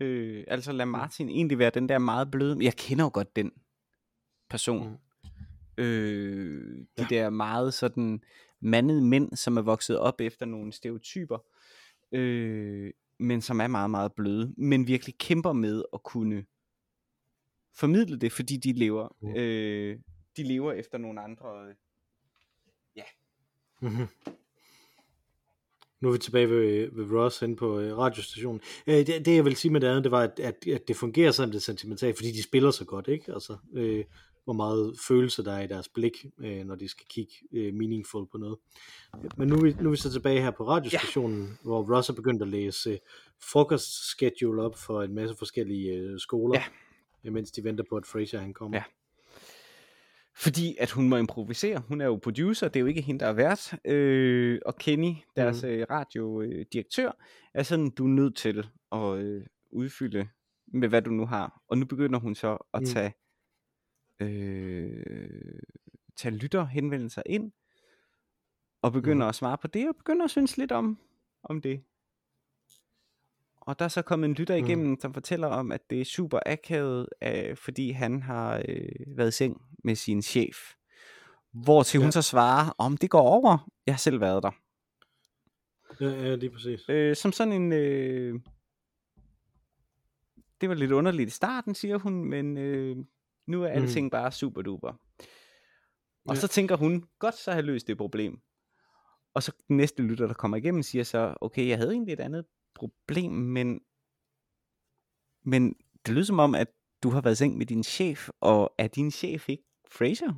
Øh, 0.00 0.44
altså 0.48 0.72
lad 0.72 0.86
Martin 0.86 1.28
egentlig 1.28 1.58
være 1.58 1.70
den 1.70 1.88
der 1.88 1.98
meget 1.98 2.30
bløde. 2.30 2.56
Jeg 2.64 2.76
kender 2.76 3.04
jo 3.04 3.10
godt 3.14 3.36
den 3.36 3.50
person. 4.50 4.98
Øh, 5.78 6.76
de 6.78 6.86
Ja. 6.98 7.06
der 7.10 7.30
meget 7.30 7.74
sådan 7.74 8.20
mandede 8.60 9.02
mænd, 9.02 9.36
som 9.36 9.56
er 9.56 9.62
vokset 9.62 9.98
op 9.98 10.20
efter 10.20 10.46
nogle 10.46 10.72
stereotyper, 10.72 11.38
øh, 12.12 12.92
men 13.18 13.40
som 13.40 13.60
er 13.60 13.66
meget, 13.66 13.90
meget 13.90 14.12
bløde, 14.12 14.54
men 14.56 14.86
virkelig 14.86 15.18
kæmper 15.18 15.52
med 15.52 15.84
at 15.92 16.02
kunne 16.02 16.44
formidle 17.74 18.18
det, 18.18 18.32
fordi 18.32 18.56
de 18.56 18.72
lever, 18.72 19.16
øh, 19.36 19.98
de 20.36 20.42
lever 20.42 20.72
efter 20.72 20.98
nogle 20.98 21.20
andre. 21.20 21.68
Øh, 21.68 21.74
Mhm. 23.80 24.06
Nu 26.00 26.08
er 26.08 26.12
vi 26.12 26.18
tilbage 26.18 26.50
ved, 26.50 26.90
ved 26.92 27.18
Ross 27.18 27.42
inde 27.42 27.56
på 27.56 27.78
øh, 27.78 27.98
radiostationen. 27.98 28.60
Øh, 28.86 28.94
det, 28.94 29.26
det 29.26 29.34
jeg 29.34 29.44
vil 29.44 29.56
sige 29.56 29.72
med 29.72 29.80
det 29.80 29.86
andet, 29.86 30.04
det 30.04 30.10
var, 30.10 30.22
at, 30.22 30.40
at, 30.40 30.66
at 30.66 30.88
det 30.88 30.96
fungerer 30.96 31.30
sådan 31.30 31.52
det 31.52 31.62
sentimentalt, 31.62 32.16
fordi 32.16 32.32
de 32.32 32.42
spiller 32.42 32.70
så 32.70 32.84
godt, 32.84 33.08
ikke? 33.08 33.32
Altså, 33.32 33.56
øh, 33.72 34.04
hvor 34.48 34.54
meget 34.54 34.94
følelse 35.08 35.44
der 35.44 35.52
er 35.52 35.60
i 35.62 35.66
deres 35.66 35.88
blik, 35.88 36.26
øh, 36.38 36.64
når 36.66 36.74
de 36.74 36.88
skal 36.88 37.06
kigge 37.10 37.32
øh, 37.52 37.74
meaningful 37.74 38.26
på 38.32 38.38
noget. 38.38 38.58
Men 39.36 39.48
nu 39.48 39.54
er 39.56 39.62
vi, 39.62 39.74
nu 39.80 39.86
er 39.86 39.90
vi 39.90 39.96
så 39.96 40.12
tilbage 40.12 40.40
her 40.42 40.50
på 40.50 40.68
radiostationen, 40.68 41.42
ja. 41.42 41.52
hvor 41.62 41.96
Ross 41.96 42.08
er 42.08 42.12
begyndt 42.14 42.42
at 42.42 42.48
læse 42.48 42.90
øh, 42.90 42.98
frokostschedule 43.42 44.62
op 44.62 44.76
for 44.76 45.02
en 45.02 45.14
masse 45.14 45.36
forskellige 45.38 45.92
øh, 45.94 46.18
skoler, 46.18 46.58
Ja. 46.58 46.64
ja. 47.24 47.30
mens 47.30 47.50
de 47.50 47.64
venter 47.64 47.84
på, 47.88 47.96
at 47.96 48.06
Fraser 48.06 48.38
han 48.38 48.54
kommer. 48.54 48.76
Ja. 48.78 48.82
Fordi 50.36 50.76
at 50.80 50.90
hun 50.90 51.08
må 51.08 51.16
improvisere. 51.16 51.82
Hun 51.88 52.00
er 52.00 52.06
jo 52.06 52.16
producer, 52.22 52.68
det 52.68 52.76
er 52.76 52.80
jo 52.80 52.86
ikke 52.86 53.00
hende, 53.02 53.20
der 53.20 53.26
er 53.26 53.32
vært. 53.32 53.74
Øh, 53.84 54.58
og 54.66 54.76
Kenny, 54.76 55.12
deres 55.36 55.62
Mhm. 55.62 55.70
øh, 55.72 55.86
radiodirektør, 55.90 57.10
er 57.54 57.62
sådan, 57.62 57.90
du 57.90 58.04
er 58.04 58.08
nødt 58.08 58.36
til 58.36 58.66
at 58.92 59.18
øh, 59.18 59.42
udfylde 59.70 60.28
med, 60.66 60.88
hvad 60.88 61.02
du 61.02 61.10
nu 61.10 61.26
har. 61.26 61.62
Og 61.68 61.78
nu 61.78 61.86
begynder 61.86 62.18
hun 62.18 62.34
så 62.34 62.56
at 62.74 62.80
Mm. 62.80 62.86
tage, 62.86 63.12
øh, 64.20 65.60
tage 66.16 66.34
lytterhenvendelser 66.34 67.22
ind, 67.26 67.52
og 68.82 68.92
begynder 68.92 69.24
Mhm. 69.26 69.28
at 69.28 69.34
svare 69.34 69.58
på 69.58 69.66
det, 69.66 69.88
og 69.88 69.96
begynder 69.96 70.24
at 70.24 70.30
synes 70.30 70.56
lidt 70.56 70.72
om, 70.72 70.98
om 71.42 71.60
det. 71.60 71.82
Og 73.60 73.78
der 73.78 73.84
er 73.84 73.88
så 73.88 74.02
kommet 74.02 74.28
en 74.28 74.34
lytter 74.34 74.56
Mhm. 74.56 74.66
igennem, 74.66 75.00
som 75.00 75.14
fortæller 75.14 75.46
om, 75.48 75.72
at 75.72 75.90
det 75.90 76.00
er 76.00 76.04
super 76.04 76.40
akavet, 76.46 77.08
øh, 77.22 77.56
fordi 77.56 77.90
han 77.90 78.22
har 78.22 78.62
øh, 78.68 78.88
været 79.16 79.28
i 79.28 79.32
seng 79.36 79.62
med 79.84 79.94
sin 79.94 80.22
chef. 80.22 80.56
Hvor 81.52 81.82
til 81.82 81.98
hun 82.00 82.06
Ja. 82.06 82.10
så 82.10 82.22
svarer, 82.22 82.74
om 82.78 82.96
det 82.96 83.10
går 83.10 83.20
over. 83.20 83.70
Jeg 83.86 83.94
har 83.94 83.98
selv 83.98 84.20
været 84.20 84.42
der. 84.42 84.50
Ja, 86.00 86.06
ja 86.28 86.34
lige 86.34 86.50
præcis. 86.50 86.88
Øh, 86.88 87.16
som 87.16 87.32
sådan 87.32 87.52
en... 87.52 87.72
Øh, 87.72 88.40
det 90.60 90.68
var 90.68 90.74
lidt 90.74 90.92
underligt 90.92 91.28
i 91.28 91.30
starten, 91.30 91.74
siger 91.74 91.98
hun, 91.98 92.24
men 92.24 92.56
øh, 92.58 92.96
nu 93.48 93.62
er 93.64 93.68
Mhm. 93.74 93.82
alting 93.82 94.10
bare 94.10 94.32
super 94.32 94.62
duper. 94.62 94.92
Og 96.28 96.34
Ja. 96.34 96.40
så 96.40 96.48
tænker 96.48 96.76
hun, 96.76 97.04
godt 97.18 97.34
så 97.34 97.50
har 97.50 97.56
jeg 97.58 97.64
løst 97.64 97.86
det 97.86 97.96
problem. 97.96 98.40
Og 99.34 99.42
så 99.42 99.52
den 99.68 99.76
næste 99.76 100.02
lytter, 100.02 100.26
der 100.26 100.34
kommer 100.34 100.56
igennem, 100.56 100.82
siger 100.82 101.04
så, 101.04 101.34
okay, 101.40 101.68
jeg 101.68 101.76
havde 101.78 101.92
egentlig 101.92 102.12
et 102.12 102.20
andet 102.20 102.44
problem, 102.74 103.32
men, 103.32 103.80
men 105.44 105.74
det 106.06 106.14
lyder 106.14 106.24
som 106.24 106.38
om, 106.38 106.54
at 106.54 106.68
du 107.02 107.10
har 107.10 107.20
været 107.20 107.38
seng 107.38 107.56
med 107.56 107.66
din 107.66 107.82
chef, 107.84 108.28
og 108.40 108.74
er 108.78 108.86
din 108.88 109.10
chef 109.10 109.48
ikke 109.48 109.64
Fraser? 109.90 110.32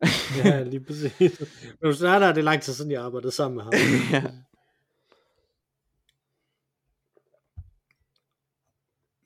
Ja, 0.44 0.62
lige 0.62 0.84
præcis. 0.84 1.20
Men 1.82 1.94
så 1.94 2.08
er 2.08 2.18
der 2.18 2.32
det 2.32 2.44
lang 2.44 2.62
tid 2.62 2.72
siden, 2.72 2.90
jeg 2.90 3.02
arbejdede 3.02 3.32
sammen 3.32 3.56
med 3.56 3.64
ham. 3.64 3.72
ja. 4.12 4.22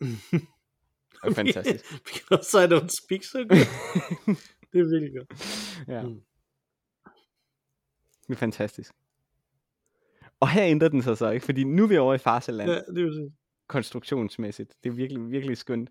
Det 1.24 1.30
er 1.30 1.34
fantastisk. 1.34 1.84
Because 2.04 2.64
I 2.64 2.66
don't 2.66 2.88
speak 3.04 3.24
so 3.24 3.38
good. 3.38 3.66
det 4.72 4.80
er 4.80 4.90
virkelig 4.90 5.12
godt. 5.18 5.88
Ja. 5.88 6.02
Mm. 6.02 6.20
Det 8.28 8.34
er 8.34 8.38
fantastisk. 8.38 8.92
Og 10.40 10.48
her 10.50 10.64
ændrer 10.64 10.88
den 10.88 11.02
sig 11.02 11.18
så 11.18 11.30
ikke, 11.30 11.44
fordi 11.46 11.64
nu 11.64 11.82
er 11.82 11.86
vi 11.88 11.96
over 11.96 12.14
i 12.14 12.18
farseland, 12.18 12.70
Ja, 12.70 12.76
ja. 12.76 12.82
det 12.94 13.02
er 13.02 13.08
præcis. 13.08 13.32
konstruktionsmæssigt. 13.68 14.72
Det 14.84 14.90
er 14.90 14.94
virkelig, 14.94 15.30
virkelig 15.30 15.56
skønt. 15.56 15.90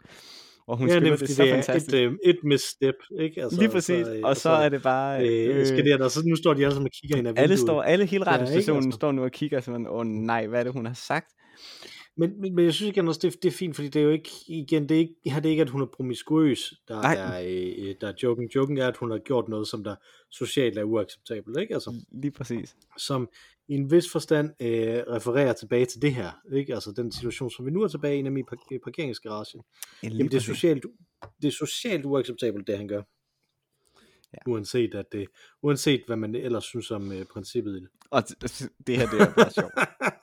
Og 0.67 0.77
hun 0.77 0.87
ja, 0.87 0.93
spiller 0.93 1.09
det, 1.09 1.19
det, 1.19 1.27
det, 1.27 1.35
så 1.35 1.43
det 1.43 1.49
er 1.51 1.55
fantastisk. 1.55 1.93
et, 1.95 1.99
øh, 2.07 2.13
et 2.25 2.37
misstep, 2.43 2.95
ikke? 3.19 3.41
Altså, 3.43 3.59
Lige 3.59 3.69
præcis, 3.71 4.07
øh, 4.07 4.21
og 4.23 4.37
så 4.37 4.49
er 4.49 4.69
det 4.69 4.81
bare... 4.83 5.27
Øh, 5.29 5.65
skal 5.67 5.85
det, 5.85 6.01
og 6.01 6.11
så 6.11 6.23
nu 6.27 6.35
står 6.35 6.53
de 6.53 6.61
alle 6.63 6.71
sammen 6.73 6.87
og 6.87 6.91
kigger 7.01 7.17
ind 7.17 7.27
ad 7.27 7.33
alle 7.37 7.41
vinduet. 7.41 7.59
står, 7.59 7.81
alle 7.83 8.05
hele 8.05 8.23
Ja, 8.27 8.35
radiostationen 8.35 8.83
altså. 8.83 8.95
står 8.97 9.11
nu 9.11 9.23
og 9.23 9.31
kigger 9.31 9.59
sådan, 9.61 9.87
åh 9.87 10.05
nej, 10.05 10.47
hvad 10.47 10.59
er 10.59 10.63
det, 10.63 10.73
hun 10.73 10.85
har 10.85 10.93
sagt? 10.93 11.27
Men, 12.19 12.41
men, 12.41 12.55
men 12.55 12.65
jeg 12.65 12.73
synes 12.73 12.89
igen 12.91 13.07
også, 13.07 13.19
det, 13.23 13.43
det 13.43 13.49
er 13.49 13.57
fint, 13.57 13.75
fordi 13.75 13.87
det 13.87 13.99
er 13.99 14.03
jo 14.03 14.09
ikke, 14.09 14.29
igen, 14.47 14.89
det 14.89 14.95
er 14.95 14.99
ikke, 14.99 15.15
her 15.25 15.39
det 15.39 15.49
er 15.49 15.51
ikke, 15.51 15.61
at 15.63 15.69
hun 15.69 15.81
er 15.81 15.85
promiskuøs, 15.85 16.73
der 16.87 17.01
Nej. 17.01 17.15
er, 17.15 17.41
øh, 17.47 17.95
der 18.01 18.07
er 18.07 18.13
joken. 18.23 18.49
Joken 18.55 18.77
er, 18.77 18.87
at 18.87 18.97
hun 18.97 19.11
har 19.11 19.17
gjort 19.17 19.47
noget, 19.49 19.67
som 19.67 19.83
der 19.83 19.95
socialt 20.29 20.77
er 20.77 20.83
uacceptabelt, 20.83 21.57
ikke? 21.59 21.73
Altså, 21.73 22.05
Lige 22.11 22.31
præcis. 22.31 22.75
som 22.97 23.29
i 23.67 23.73
en 23.73 23.91
vis 23.91 24.11
forstand 24.11 24.49
øh, 24.61 25.03
refererer 25.15 25.53
tilbage 25.53 25.85
til 25.85 26.01
det 26.01 26.13
her, 26.13 26.31
ikke? 26.53 26.73
Altså 26.73 26.91
den 26.91 27.11
situation, 27.11 27.51
som 27.51 27.65
vi 27.65 27.71
nu 27.71 27.81
er 27.81 27.87
tilbage 27.87 28.17
i, 28.19 28.21
nemlig 28.21 28.45
park- 28.45 28.81
parkeringsgaragen. 28.83 29.61
Ja, 30.03 30.07
Jamen, 30.09 30.25
det 30.31 30.33
er, 30.33 30.39
socialt, 30.41 30.85
det 31.41 31.47
er 31.47 31.51
socialt 31.51 32.05
uacceptabelt, 32.05 32.67
det 32.67 32.77
han 32.77 32.87
gør. 32.87 33.01
Ja. 34.33 34.51
Uanset, 34.51 34.95
at 34.95 35.05
det, 35.11 35.27
uanset 35.63 36.03
hvad 36.07 36.17
man 36.17 36.35
ellers 36.35 36.63
synes 36.63 36.91
om 36.91 37.11
øh, 37.11 37.25
princippet 37.25 37.71
i 37.71 37.75
det. 37.79 37.89
Og 38.11 38.19
t- 38.29 38.45
t- 38.49 38.67
det 38.87 38.97
her, 38.97 39.09
det 39.09 39.21
er 39.21 39.33
bare 39.33 39.51
sjovt. 39.51 39.73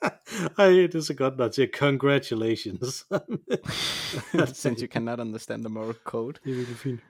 Er 0.59 1.01
så 1.01 1.15
godt 1.15 1.37
nok. 1.37 1.53
Congratulations. 1.75 2.85
Since 4.63 4.83
you 4.83 4.89
cannot 4.93 5.21
understand 5.21 5.63
the 5.65 5.69
moral 5.69 5.95
code, 6.05 6.39
det 6.45 6.51
er 6.51 6.57
virkelig 6.57 6.77
fint. 6.77 7.01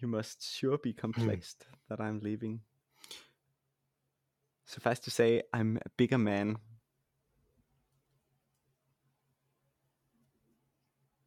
you 0.00 0.08
must 0.08 0.42
sure 0.42 0.78
be 0.78 0.92
complexed 0.92 1.66
that 1.88 2.00
I'm 2.00 2.20
leaving. 2.20 2.62
Suffice 4.64 5.00
to 5.00 5.10
say, 5.10 5.42
I'm 5.52 5.76
a 5.76 5.88
bigger 5.96 6.18
man. 6.18 6.56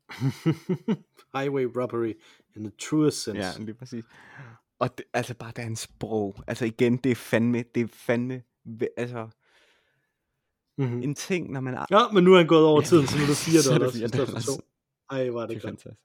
Highway 1.34 1.66
robbery 1.66 2.16
in 2.56 2.64
the 2.64 2.72
truest 2.72 3.24
sense. 3.24 3.40
Ja, 3.40 3.52
lige 3.60 3.74
præcis. 3.74 4.06
Og 4.80 4.98
det, 4.98 5.06
altså 5.14 5.34
bare 5.34 5.52
deres 5.56 5.80
sprog. 5.80 6.36
Altså 6.48 6.66
igen, 6.66 6.98
det 6.98 7.12
er 7.12 7.16
fandme, 7.16 7.64
det 7.76 7.84
er 7.84 7.88
fandme, 7.88 8.44
altså 8.98 9.30
Mm-hmm. 10.78 11.02
en 11.04 11.16
ting, 11.16 11.52
når 11.52 11.60
man. 11.62 11.74
Ja, 11.92 12.08
men 12.14 12.24
nu 12.24 12.34
er 12.34 12.38
han 12.38 12.48
gået 12.48 12.66
over 12.66 12.82
tiden, 12.90 13.08
så 13.08 13.18
nu 13.18 13.24
er 13.24 13.28
det 13.28 13.38
fire 13.38 13.62
så 13.62 13.70
er 13.70 13.74
det 13.74 13.82
dollars 13.82 13.96
fire 13.98 14.06
i 14.06 14.08
stedet 14.08 14.28
for 14.28 14.34
dollars. 14.34 14.46
to. 14.46 14.62
Ej, 15.12 15.30
var 15.30 15.42
Det 15.42 15.50
det 15.50 15.56
er 15.56 15.60
godt. 15.62 15.82
fantastisk. 15.84 16.00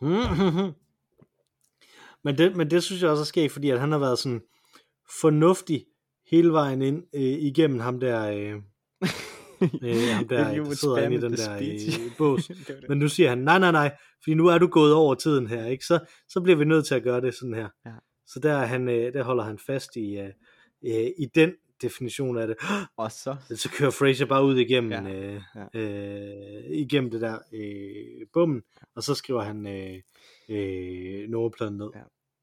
Mhm. 0.00 0.72
men, 2.24 2.38
det, 2.38 2.56
men 2.56 2.70
det 2.70 2.82
synes 2.82 3.02
jeg 3.02 3.10
også 3.10 3.20
er 3.20 3.24
sket, 3.24 3.52
fordi 3.52 3.70
at 3.70 3.80
han 3.80 3.92
har 3.92 3.98
været 3.98 4.18
sådan 4.18 4.40
fornuftig 5.20 5.84
hele 6.30 6.52
vejen 6.52 6.82
ind 6.82 7.02
øh, 7.14 7.22
igennem 7.22 7.80
ham 7.80 8.00
der, 8.00 8.30
øh, 8.30 8.54
øh, 9.82 10.08
ham 10.14 10.28
der, 10.28 10.54
der 10.54 10.74
sidder 10.74 10.98
inde 10.98 11.16
i 11.16 11.20
den 11.20 11.32
der 11.32 11.56
øh, 11.56 12.12
bås. 12.18 12.46
Det 12.46 12.68
var 12.68 12.74
det. 12.74 12.88
Men 12.88 12.98
nu 12.98 13.08
siger 13.08 13.28
han, 13.28 13.38
nej, 13.38 13.58
nej, 13.58 13.72
nej, 13.72 13.96
fordi 14.24 14.34
nu 14.34 14.46
er 14.46 14.58
du 14.58 14.66
gået 14.66 14.92
over 14.94 15.14
tiden 15.14 15.46
her, 15.46 15.66
ikke? 15.66 15.84
Så, 15.84 15.98
så 16.28 16.40
bliver 16.40 16.56
vi 16.56 16.64
nødt 16.64 16.86
til 16.86 16.94
at 16.94 17.02
gøre 17.02 17.20
det 17.20 17.34
sådan 17.34 17.54
her. 17.54 17.68
Ja. 17.86 17.92
Så 18.26 18.40
der, 18.40 18.52
er 18.52 18.66
han, 18.66 18.88
øh, 18.88 19.12
der 19.12 19.22
holder 19.22 19.44
han 19.44 19.58
fast 19.66 19.96
i, 19.96 20.18
øh, 20.18 20.30
øh, 20.86 21.10
i 21.18 21.26
den 21.34 21.52
definition 21.82 22.38
af 22.38 22.46
det. 22.46 22.56
Og 22.96 23.12
så... 23.12 23.36
Så 23.54 23.70
kører 23.78 23.90
Fraser 23.90 24.26
bare 24.26 24.44
ud 24.44 24.56
igennem, 24.58 24.92
Ja, 24.92 25.02
ja, 25.02 25.34
øh, 25.34 25.42
ja. 25.74 25.80
Øh, 25.80 26.64
igennem 26.70 27.10
det 27.10 27.20
der 27.20 27.38
øh, 27.52 28.26
bummen, 28.32 28.62
og 28.94 29.02
så 29.02 29.14
skriver 29.14 29.42
han 29.42 29.66
øh, 29.66 30.02
øh, 30.48 31.28
nummerpladen 31.28 31.76
ned. 31.76 31.90
Ja. 31.94 32.00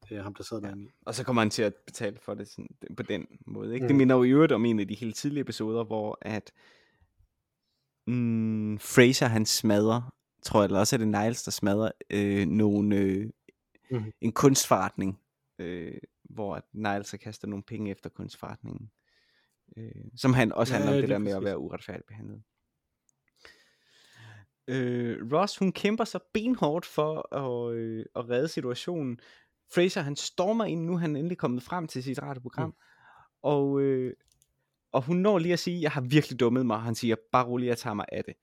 Det 0.08 0.16
er 0.16 0.22
ham, 0.22 0.34
der 0.34 0.44
sad 0.44 0.60
derinde 0.60 0.84
i. 0.84 0.88
Og 1.06 1.14
så 1.14 1.24
kommer 1.24 1.42
han 1.42 1.50
til 1.50 1.62
at 1.62 1.74
betale 1.74 2.16
for 2.22 2.34
det 2.34 2.48
sådan, 2.48 2.68
på 2.96 3.02
den 3.02 3.26
måde. 3.46 3.74
Ikke? 3.74 3.84
Mm. 3.84 3.88
Det 3.88 3.94
Mm. 3.94 3.98
minder 3.98 4.16
jo 4.16 4.22
i 4.22 4.30
øvrigt 4.30 4.52
om 4.52 4.64
en 4.64 4.80
af 4.80 4.88
de 4.88 4.94
helt 4.94 5.16
tidlige 5.16 5.40
episoder, 5.40 5.84
hvor 5.84 6.18
at 6.22 6.52
mm, 8.06 8.78
Fraser 8.78 9.26
han 9.26 9.46
smadrer, 9.46 10.14
tror 10.42 10.60
jeg, 10.60 10.64
eller 10.66 10.78
også 10.80 10.96
er 10.96 10.98
det 10.98 11.08
Niles, 11.08 11.42
der 11.42 11.50
smadrer 11.50 11.90
øh, 12.10 12.46
nogle, 12.46 12.96
øh, 12.96 13.30
Mhm. 13.90 14.12
en 14.20 14.32
kunstforretning, 14.32 15.20
øh, 15.58 15.94
hvor 16.24 16.54
at 16.56 16.62
Niles 16.72 17.06
så 17.06 17.18
kaster 17.18 17.48
nogle 17.48 17.62
penge 17.62 17.90
efter 17.90 18.10
kunstforretningen. 18.10 18.90
Øh, 19.76 19.90
som 20.16 20.34
han 20.34 20.52
også 20.52 20.74
Ja, 20.74 20.78
handler 20.78 20.96
om 20.96 21.00
det 21.00 21.10
der 21.10 21.18
med 21.18 21.32
at 21.32 21.44
være 21.44 21.58
uretfærdigt 21.58 22.06
behandlet. 22.06 22.42
Øh, 24.68 25.32
Ross, 25.32 25.58
hun 25.58 25.72
kæmper 25.72 26.04
så 26.04 26.18
benhårdt 26.34 26.86
for 26.86 27.34
at, 27.34 27.74
øh, 27.74 28.04
at 28.16 28.28
redde 28.30 28.48
situationen, 28.48 29.18
Fraser, 29.74 30.00
han 30.00 30.16
stormer 30.16 30.64
ind, 30.64 30.84
nu 30.84 30.94
er 30.94 30.98
han 30.98 31.16
endelig 31.16 31.38
kommet 31.38 31.62
frem 31.62 31.86
til 31.86 32.02
sit 32.02 32.22
radioprogram, 32.22 32.68
mm. 32.68 32.74
og, 33.42 33.80
øh, 33.80 34.14
og 34.92 35.02
hun 35.02 35.16
når 35.16 35.38
lige 35.38 35.52
at 35.52 35.58
sige, 35.58 35.82
jeg 35.82 35.90
har 35.90 36.00
virkelig 36.00 36.40
dummet 36.40 36.66
mig, 36.66 36.80
han 36.80 36.94
siger, 36.94 37.16
bare 37.32 37.46
rolig, 37.46 37.66
jeg 37.66 37.78
tager 37.78 37.94
mig 37.94 38.06
af 38.12 38.24
det. 38.24 38.34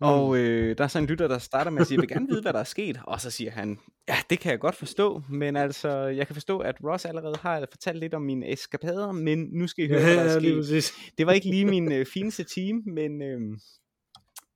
Ja. 0.00 0.06
Og 0.06 0.36
øh, 0.36 0.78
der 0.78 0.84
er 0.84 0.88
så 0.88 0.98
en 0.98 1.06
lytter, 1.06 1.28
der 1.28 1.38
starter 1.38 1.70
med 1.70 1.80
at 1.80 1.86
sige, 1.86 1.96
jeg 1.96 2.00
vil 2.00 2.08
gerne 2.08 2.28
vide, 2.28 2.42
hvad 2.42 2.52
der 2.52 2.58
er 2.58 2.64
sket. 2.64 3.00
Og 3.04 3.20
så 3.20 3.30
siger 3.30 3.50
han, 3.50 3.78
ja, 4.08 4.16
det 4.30 4.38
kan 4.40 4.50
jeg 4.50 4.60
godt 4.60 4.74
forstå, 4.74 5.22
men 5.30 5.56
altså, 5.56 5.98
jeg 5.98 6.26
kan 6.26 6.34
forstå, 6.34 6.58
at 6.58 6.76
Ross 6.84 7.04
allerede 7.04 7.36
har 7.40 7.66
fortalt 7.70 7.98
lidt 7.98 8.14
om 8.14 8.22
mine 8.22 8.52
eskapader, 8.52 9.12
men 9.12 9.48
nu 9.52 9.66
skal 9.66 9.84
I 9.84 9.88
høre, 9.88 10.00
Ja, 10.00 10.14
hvad 10.14 10.24
der 10.24 10.30
ja, 10.30 10.36
er 10.36 10.40
lige 10.40 10.82
sket. 10.82 11.12
Det 11.18 11.26
var 11.26 11.32
ikke 11.32 11.50
lige 11.50 11.64
min 11.64 11.92
øh, 11.92 12.06
fineste 12.06 12.44
team, 12.44 12.82
men 12.86 13.22
øh, 13.22 13.40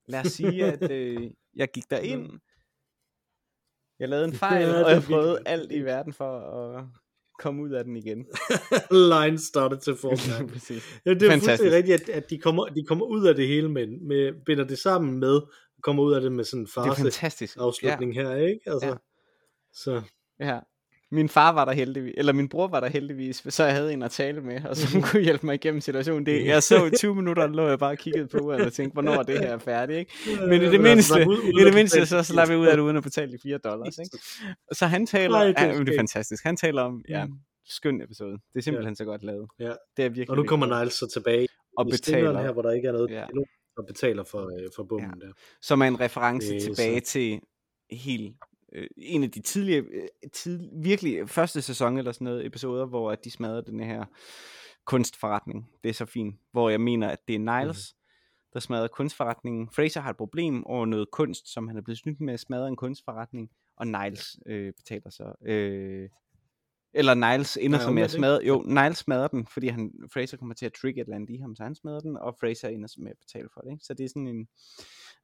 lad 0.09 0.21
os 0.21 0.33
sige, 0.33 0.65
at 0.65 0.91
øh, 0.91 1.31
jeg 1.57 1.69
gik 1.75 1.91
derind. 1.91 2.41
Jeg 3.99 4.09
lavede 4.09 4.25
en 4.29 4.35
fejl, 4.35 4.69
Ja, 4.69 4.79
ja, 4.79 4.85
og 4.85 4.91
jeg 4.91 5.03
prøvede 5.03 5.43
alt 5.47 5.73
i 5.73 5.81
verden 5.81 6.13
for 6.13 6.39
at 6.39 6.85
komme 7.41 7.63
ud 7.63 7.71
af 7.71 7.85
den 7.85 7.97
igen. 7.97 8.19
Line 9.13 9.39
started 9.39 9.79
til 9.79 9.97
form. 9.97 10.47
Præcis. 10.53 11.01
Ja, 11.07 11.15
det 11.15 11.23
er 11.23 11.31
Fantastisk. 11.31 11.61
fuldstændig 11.63 11.73
rigtigt, 11.93 12.09
at, 12.11 12.17
at 12.23 12.31
de, 12.31 12.39
kommer, 12.39 12.65
de 12.67 12.85
kommer 12.89 13.05
ud 13.07 13.27
af 13.27 13.35
det 13.35 13.49
hele, 13.49 13.69
men 13.69 14.09
med, 14.09 14.33
binder 14.47 14.65
det 14.65 14.79
sammen 14.79 15.19
med, 15.21 15.41
kommer 15.83 16.03
ud 16.03 16.13
af 16.15 16.21
det 16.21 16.33
med 16.33 16.45
sådan 16.45 16.61
en 16.61 16.69
farse 16.75 17.03
fantastisk. 17.03 17.57
afslutning 17.61 18.15
her, 18.15 18.35
ikke? 18.35 18.61
Altså, 18.67 18.87
Ja. 18.89 18.95
Så, 19.73 20.03
Ja. 20.41 20.59
Min 21.13 21.29
far 21.29 21.53
var 21.53 21.65
der 21.65 21.73
heldigvis, 21.73 22.15
eller 22.17 22.33
min 22.33 22.49
bror 22.49 22.69
var 22.69 22.81
der 22.81 22.89
heldigvis, 22.89 23.47
så 23.49 23.65
jeg 23.65 23.75
havde 23.75 23.93
en 23.93 24.03
at 24.03 24.11
tale 24.11 24.41
med, 24.41 24.65
og 24.65 24.77
som 24.77 25.03
kunne 25.03 25.23
hjælpe 25.23 25.47
mig 25.47 25.55
igennem 25.55 25.81
situationen. 25.81 26.27
Det, 26.27 26.47
jeg 26.47 26.63
så 26.63 26.85
i 26.85 26.91
20 26.97 27.15
minutter, 27.15 27.47
lå 27.47 27.69
jeg 27.69 27.79
bare 27.79 27.91
og 27.91 27.99
kiggede 27.99 28.27
på 28.27 28.39
uret 28.39 28.61
og 28.67 28.73
tænkte, 28.73 28.93
hvornår 28.93 29.13
er 29.13 29.23
det 29.23 29.39
her 29.39 29.59
færdigt, 29.59 29.99
ikke? 29.99 30.13
Men 30.41 30.53
i 30.63 30.65
det 30.65 30.65
altså, 30.65 30.81
mindste, 30.81 31.23
i 31.61 31.65
det 31.65 31.75
mindste, 31.75 32.07
så 32.07 32.23
slap 32.23 32.49
vi 32.49 32.55
ud 32.57 32.67
af 32.67 32.77
det 32.77 32.83
uden 32.85 32.97
at 32.97 33.03
betale 33.03 33.33
de 33.33 33.39
4 33.43 33.59
dollars, 33.59 33.99
ikke? 33.99 34.19
Så 34.73 34.87
han 34.87 35.07
taler, 35.07 35.31
Nej, 35.39 35.47
det 35.47 35.55
er 35.59 35.63
er, 35.63 35.67
ja, 35.73 35.79
det 35.79 35.89
er 35.89 35.99
fantastisk. 35.99 36.45
Han 36.45 36.57
taler 36.57 36.83
om, 36.83 37.03
ja, 37.09 37.27
Mm. 37.27 37.33
skøn 37.67 38.03
episode. 38.03 38.33
Det 38.33 38.59
er 38.59 38.63
simpelthen 38.63 38.97
så 38.97 39.05
godt 39.05 39.23
lavet. 39.23 39.49
Ja. 39.59 39.73
Det 39.97 40.05
er 40.05 40.09
virkelig 40.09 40.31
Og 40.31 40.37
nu 40.37 40.43
kommer 40.45 40.79
Niles 40.81 40.93
så 40.95 41.07
tilbage 41.13 41.49
og 41.77 41.89
i 41.89 41.91
betaler, 41.91 42.43
her, 42.43 42.53
hvor 42.53 42.63
der 42.63 42.71
ikke 42.73 42.89
er 42.89 42.93
noget 42.93 43.11
Ja. 43.11 43.25
og 43.77 43.87
betaler 43.87 44.25
for, 44.25 44.41
øh, 44.41 44.69
for 44.77 44.83
bommen 44.85 45.11
ja. 45.21 45.27
der. 45.27 45.33
som 45.63 45.81
er 45.81 45.87
en 45.87 46.01
reference 46.01 46.49
Det 46.49 46.57
er 46.57 46.61
tilbage 46.61 47.01
så- 47.01 47.07
til 47.13 47.41
helt 47.91 48.37
øh, 48.73 48.87
en 48.97 49.23
af 49.23 49.31
de 49.31 49.43
tidlige, 49.43 49.79
øh, 49.79 50.09
tid, 50.33 50.69
virkelig 50.83 51.29
første 51.29 51.63
sæson 51.63 51.99
eller 51.99 52.13
sådan 52.13 52.25
noget 52.25 52.47
episoder, 52.47 52.87
hvor 52.87 53.13
at 53.13 53.25
de 53.25 53.31
smadrer 53.31 53.61
den 53.61 53.81
her 53.81 54.05
kunstforretning. 54.85 55.71
Det 55.83 55.89
er 55.89 55.93
så 55.95 56.07
fint. 56.07 56.37
Hvor 56.53 56.71
jeg 56.71 56.81
mener, 56.81 57.09
at 57.09 57.19
det 57.29 57.35
er 57.35 57.63
Niles, 57.63 57.95
mm. 57.95 58.53
der 58.53 58.61
smadrer 58.61 58.89
kunstforretningen. 58.89 59.69
Fraser 59.71 60.01
har 60.01 60.11
et 60.11 60.17
problem 60.17 60.67
over 60.67 60.87
noget 60.87 61.11
kunst, 61.11 61.53
som 61.53 61.69
han 61.69 61.77
er 61.77 61.83
blevet 61.83 61.99
snydt 61.99 62.21
med 62.21 62.35
at 62.35 62.41
smadre 62.41 62.69
en 62.69 62.77
kunstforretning, 62.77 63.51
og 63.77 63.87
Niles 63.87 64.39
øh, 64.47 64.73
betaler 64.73 65.11
så. 65.11 65.33
Øh, 65.47 66.09
eller 66.95 67.15
Niles 67.15 67.57
ender 67.57 67.79
Nej, 67.79 67.85
så 67.85 67.91
med 67.91 68.03
at 68.03 68.11
smadre, 68.11 68.45
jo, 68.45 68.63
Niles 68.67 68.99
smadrer 68.99 69.29
den, 69.29 69.47
fordi 69.47 69.69
han, 69.69 69.93
Fraser 70.13 70.37
kommer 70.37 70.55
til 70.55 70.67
at 70.67 70.73
trigge 70.73 71.01
et 71.01 71.05
eller 71.05 71.17
andet 71.17 71.31
i 71.31 71.37
ham, 71.37 71.57
så 71.57 71.63
han 71.63 71.75
smadrer 71.75 72.01
den, 72.01 72.17
og 72.17 72.37
Fraser 72.41 72.69
ender 72.69 72.89
så 72.89 73.01
med 73.01 73.11
at 73.11 73.17
betale 73.19 73.49
for 73.55 73.61
det, 73.61 73.71
ikke? 73.71 73.85
Så 73.85 73.95
det 73.95 74.05
er 74.05 74.09
sådan 74.09 74.27
en 74.27 74.49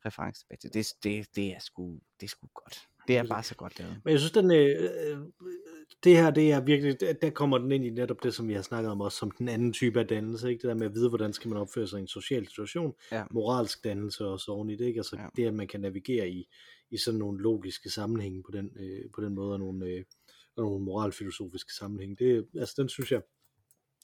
reference 0.07 0.41
tilbage 0.43 0.59
til, 0.59 0.75
det, 0.75 0.93
det, 1.03 1.37
det 1.37 1.47
er 1.55 1.59
sgu, 1.61 1.99
det 2.21 2.27
er 2.27 2.29
sgu 2.29 2.47
godt. 2.55 2.79
Det 3.09 3.17
er 3.17 3.27
bare 3.29 3.43
så 3.43 3.55
godt 3.55 3.79
lavet. 3.79 4.01
Men 4.05 4.11
jeg 4.13 4.21
synes, 4.21 4.33
den, 4.33 4.51
øh, 4.51 4.83
øh, 5.11 5.19
det 6.05 6.17
her, 6.17 6.31
det 6.31 6.53
er 6.53 6.61
virkelig, 6.61 7.01
der- 7.23 7.31
kommer 7.31 7.59
den 7.59 7.73
ind 7.73 7.85
i 7.85 7.91
netop 7.91 8.23
det, 8.23 8.35
som 8.35 8.49
vi 8.49 8.53
har 8.55 8.63
snakket 8.63 8.91
om 8.93 9.01
også, 9.01 9.19
som 9.19 9.31
den 9.31 9.49
anden 9.49 9.73
type 9.73 10.01
af 10.01 10.07
dannelse, 10.09 10.49
ikke? 10.51 10.63
Det 10.63 10.69
der 10.69 10.75
med 10.75 10.87
at 10.87 10.95
vide, 10.95 11.09
hvordan 11.09 11.33
skal 11.33 11.49
man 11.49 11.59
opføre 11.59 11.87
sig 11.87 11.99
i 11.99 12.01
en 12.01 12.09
social 12.09 12.49
situation, 12.49 12.95
Ja. 13.13 13.25
moralsk 13.31 13.85
dannelse 13.85 14.25
også 14.27 14.53
oven 14.53 14.71
i 14.71 14.77
det, 14.77 14.85
ikke? 14.85 14.99
Altså 14.99 15.17
Ja. 15.19 15.27
det, 15.37 15.47
at 15.47 15.55
man 15.55 15.67
kan 15.69 15.81
navigere 15.81 16.29
i, 16.31 16.49
i 16.91 16.97
sådan 16.99 17.19
nogle 17.19 17.43
logiske 17.43 17.91
sammenhænge 17.91 18.43
på 18.43 18.51
den, 18.53 18.71
øh, 18.81 19.11
på 19.15 19.21
den 19.21 19.35
måde, 19.35 19.53
og 19.53 19.59
nogle, 19.59 19.87
øh, 19.87 20.05
og 20.57 20.63
nogle 20.63 20.85
moralfilosofiske 20.85 21.73
sammenhænge, 21.79 22.17
det, 22.17 22.47
altså 22.59 22.75
den 22.79 22.89
synes 22.89 23.13
jeg, 23.13 23.23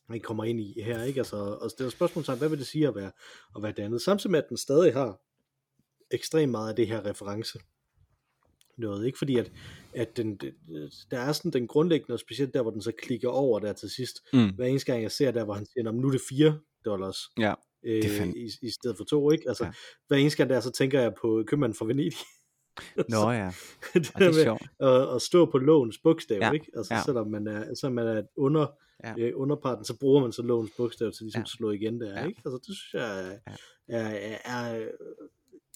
man 0.08 0.20
kommer 0.20 0.44
ind 0.44 0.60
i 0.60 0.82
her, 0.82 1.02
ikke? 1.02 1.20
Altså, 1.20 1.36
og 1.36 1.70
det 1.78 1.86
er 1.86 1.90
spørgsmål 1.90 2.24
til, 2.24 2.34
hvad 2.34 2.48
vil 2.48 2.58
det 2.58 2.66
sige 2.66 2.88
at 2.88 2.94
være, 2.94 3.12
at 3.56 3.62
være 3.62 3.72
dannet? 3.72 4.02
Samtidig 4.02 4.30
med, 4.30 4.38
at 4.42 4.48
den 4.48 4.56
stadig 4.56 4.92
har 4.92 5.20
ekstremt 6.12 6.50
meget 6.50 6.68
af 6.70 6.76
det 6.76 6.86
her 6.86 7.04
reference 7.06 7.58
noget, 8.78 9.06
ikke? 9.06 9.18
Fordi 9.18 9.36
at, 9.36 9.52
at 9.94 10.16
den, 10.16 10.36
der 11.10 11.18
er 11.18 11.32
sådan 11.32 11.50
den 11.50 11.66
grundlæggende, 11.66 12.14
og 12.14 12.20
specielt 12.20 12.54
der, 12.54 12.62
hvor 12.62 12.70
den 12.70 12.82
så 12.82 12.92
klikker 13.02 13.28
over 13.28 13.58
der 13.60 13.72
til 13.72 13.90
sidst, 13.90 14.16
Mm. 14.32 14.48
hver 14.54 14.66
eneste 14.66 14.92
gang 14.92 15.02
jeg 15.02 15.12
ser 15.12 15.30
der, 15.30 15.44
hvor 15.44 15.54
han 15.54 15.66
siger, 15.66 15.84
"Nå, 15.84 15.92
men 15.92 16.00
nu 16.00 16.08
er 16.08 16.12
det 16.12 16.20
4 16.28 16.58
dollars, 16.84 17.16
Ja, 17.38 17.54
øh, 17.82 18.02
det 18.02 18.10
fandme- 18.20 18.38
i, 18.38 18.50
i 18.66 18.70
stedet 18.70 18.96
for 18.96 19.04
to, 19.04 19.30
ikke? 19.30 19.44
Altså, 19.48 19.64
Ja. 19.64 19.68
ja. 19.68 19.72
hver 20.08 20.16
eneste 20.16 20.36
gang 20.36 20.50
der, 20.50 20.60
så 20.60 20.70
tænker 20.72 21.00
jeg 21.00 21.14
på 21.20 21.44
købmanden 21.46 21.76
fra 21.78 21.86
Venedig. 21.86 22.12
Nå 23.08 23.30
ja, 23.30 23.52
det 23.94 24.10
og 24.14 24.20
det 24.20 24.28
er 24.28 24.42
sjovt. 24.44 24.62
at, 24.80 25.14
at 25.16 25.22
stå 25.22 25.46
på 25.50 25.58
lovens 25.58 25.98
bogstav, 25.98 26.38
Ja, 26.40 26.46
ja. 26.46 26.52
ikke? 26.52 26.66
Altså, 26.76 26.94
ja. 26.94 26.98
ja. 26.98 27.04
selvom 27.04 27.30
man 27.30 27.46
er, 27.46 27.74
så 27.74 27.90
man 27.90 28.06
er 28.06 28.22
under, 28.36 28.66
Ja. 29.04 29.14
ja. 29.18 29.22
øh, 29.24 29.32
underparten, 29.34 29.84
så 29.84 29.98
bruger 29.98 30.20
man 30.22 30.32
så 30.32 30.42
lovens 30.42 30.70
bogstav 30.76 31.12
til 31.12 31.24
ligesom 31.24 31.38
Ja. 31.38 31.40
ja. 31.40 31.44
at 31.44 31.48
slå 31.48 31.70
igen 31.70 32.00
der, 32.00 32.10
Ja. 32.10 32.20
ja. 32.20 32.26
ikke? 32.26 32.42
Altså, 32.44 32.58
det 32.66 32.76
synes 32.76 32.94
jeg 32.94 33.38
Ja. 33.88 33.96
er, 33.96 34.06
er, 34.08 34.38
er, 34.44 34.72
er 34.72 34.88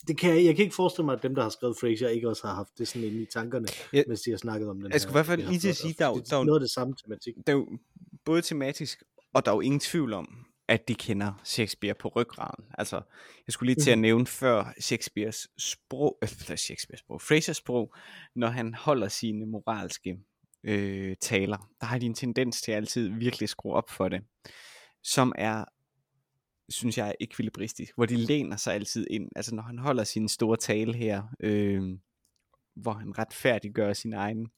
det 0.08 0.18
kan, 0.18 0.34
jeg- 0.34 0.44
jeg 0.44 0.56
kan 0.56 0.62
ikke 0.62 0.74
forestille 0.74 1.04
mig, 1.04 1.12
at 1.16 1.22
dem, 1.22 1.34
der 1.34 1.42
har 1.42 1.50
skrevet 1.50 1.76
Frasier, 1.80 2.08
ikke 2.08 2.28
også 2.28 2.46
har 2.46 2.54
haft 2.54 2.78
det 2.78 2.88
sådan 2.88 3.08
inde 3.08 3.22
i 3.22 3.26
tankerne, 3.26 3.66
Jeg- 3.92 4.04
mens 4.08 4.20
de 4.20 4.30
har 4.30 4.38
snakket 4.38 4.68
om 4.68 4.80
den 4.80 4.92
Jeg 4.92 5.00
skulle 5.00 5.12
i 5.12 5.16
hvert 5.16 5.26
fald 5.26 5.42
lige 5.42 5.58
til 5.60 5.68
at 5.68 5.76
sige, 5.76 5.94
der 5.98 6.06
er 6.08 6.14
det 6.14 6.30
der 6.30 6.36
er 6.36 6.44
noget 6.44 6.60
af 6.60 6.64
det 6.64 6.70
samme 6.70 6.94
tematik. 7.04 7.34
Det 7.36 7.48
er 7.48 7.52
jo 7.52 7.68
både 8.24 8.42
tematisk, 8.42 9.02
og 9.34 9.44
der 9.44 9.50
er 9.50 9.54
jo 9.56 9.60
ingen 9.60 9.80
tvivl 9.80 10.12
om, 10.12 10.28
at 10.68 10.88
de 10.88 10.94
kender 10.94 11.32
Shakespeare 11.44 11.94
på 11.94 12.08
ryggraden. 12.08 12.64
Altså, 12.78 12.96
jeg 13.46 13.52
skulle 13.52 13.74
lige 13.74 13.82
til 13.84 13.90
at 13.90 13.98
nævne 13.98 14.26
før 14.26 14.72
Shakespeares 14.80 15.48
sprog, 15.58 16.18
øh, 16.22 16.28
Shakespeares 16.56 17.00
sprog, 17.00 17.20
Frasers 17.22 17.56
sprog, 17.56 17.94
når 18.36 18.48
han 18.48 18.74
holder 18.74 19.08
sine 19.08 19.46
moralske 19.46 20.18
øh, 20.64 21.16
taler. 21.20 21.56
Der 21.80 21.86
har 21.86 21.98
de 21.98 22.06
en 22.06 22.14
tendens 22.14 22.62
til 22.62 22.72
altid 22.72 23.08
virkelig 23.08 23.42
at 23.46 23.50
skrue 23.50 23.72
op 23.74 23.90
for 23.90 24.08
det, 24.08 24.20
som 25.02 25.32
er, 25.38 25.64
synes 26.68 26.98
jeg, 26.98 27.14
ekvilibristisk, 27.20 27.92
hvor 27.94 28.06
de 28.06 28.16
læner 28.16 28.56
sig 28.56 28.74
altid 28.74 29.06
ind. 29.10 29.28
Altså, 29.36 29.54
når 29.54 29.62
han 29.62 29.78
holder 29.78 30.04
sin 30.04 30.28
store 30.28 30.56
tale 30.56 30.94
her, 30.94 31.22
øh, 31.40 31.98
hvor 32.76 32.92
han 32.92 33.18
retfærdiggør 33.18 33.92
sin 33.92 34.12
egen 34.12 34.48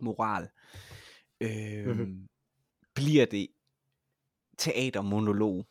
moral, 0.00 0.48
øh, 1.40 1.86
Mhm. 1.86 1.96
mm-hmm. 1.98 2.26
bliver 2.94 3.26
det 3.26 3.48
teatermonolog, 4.58 5.66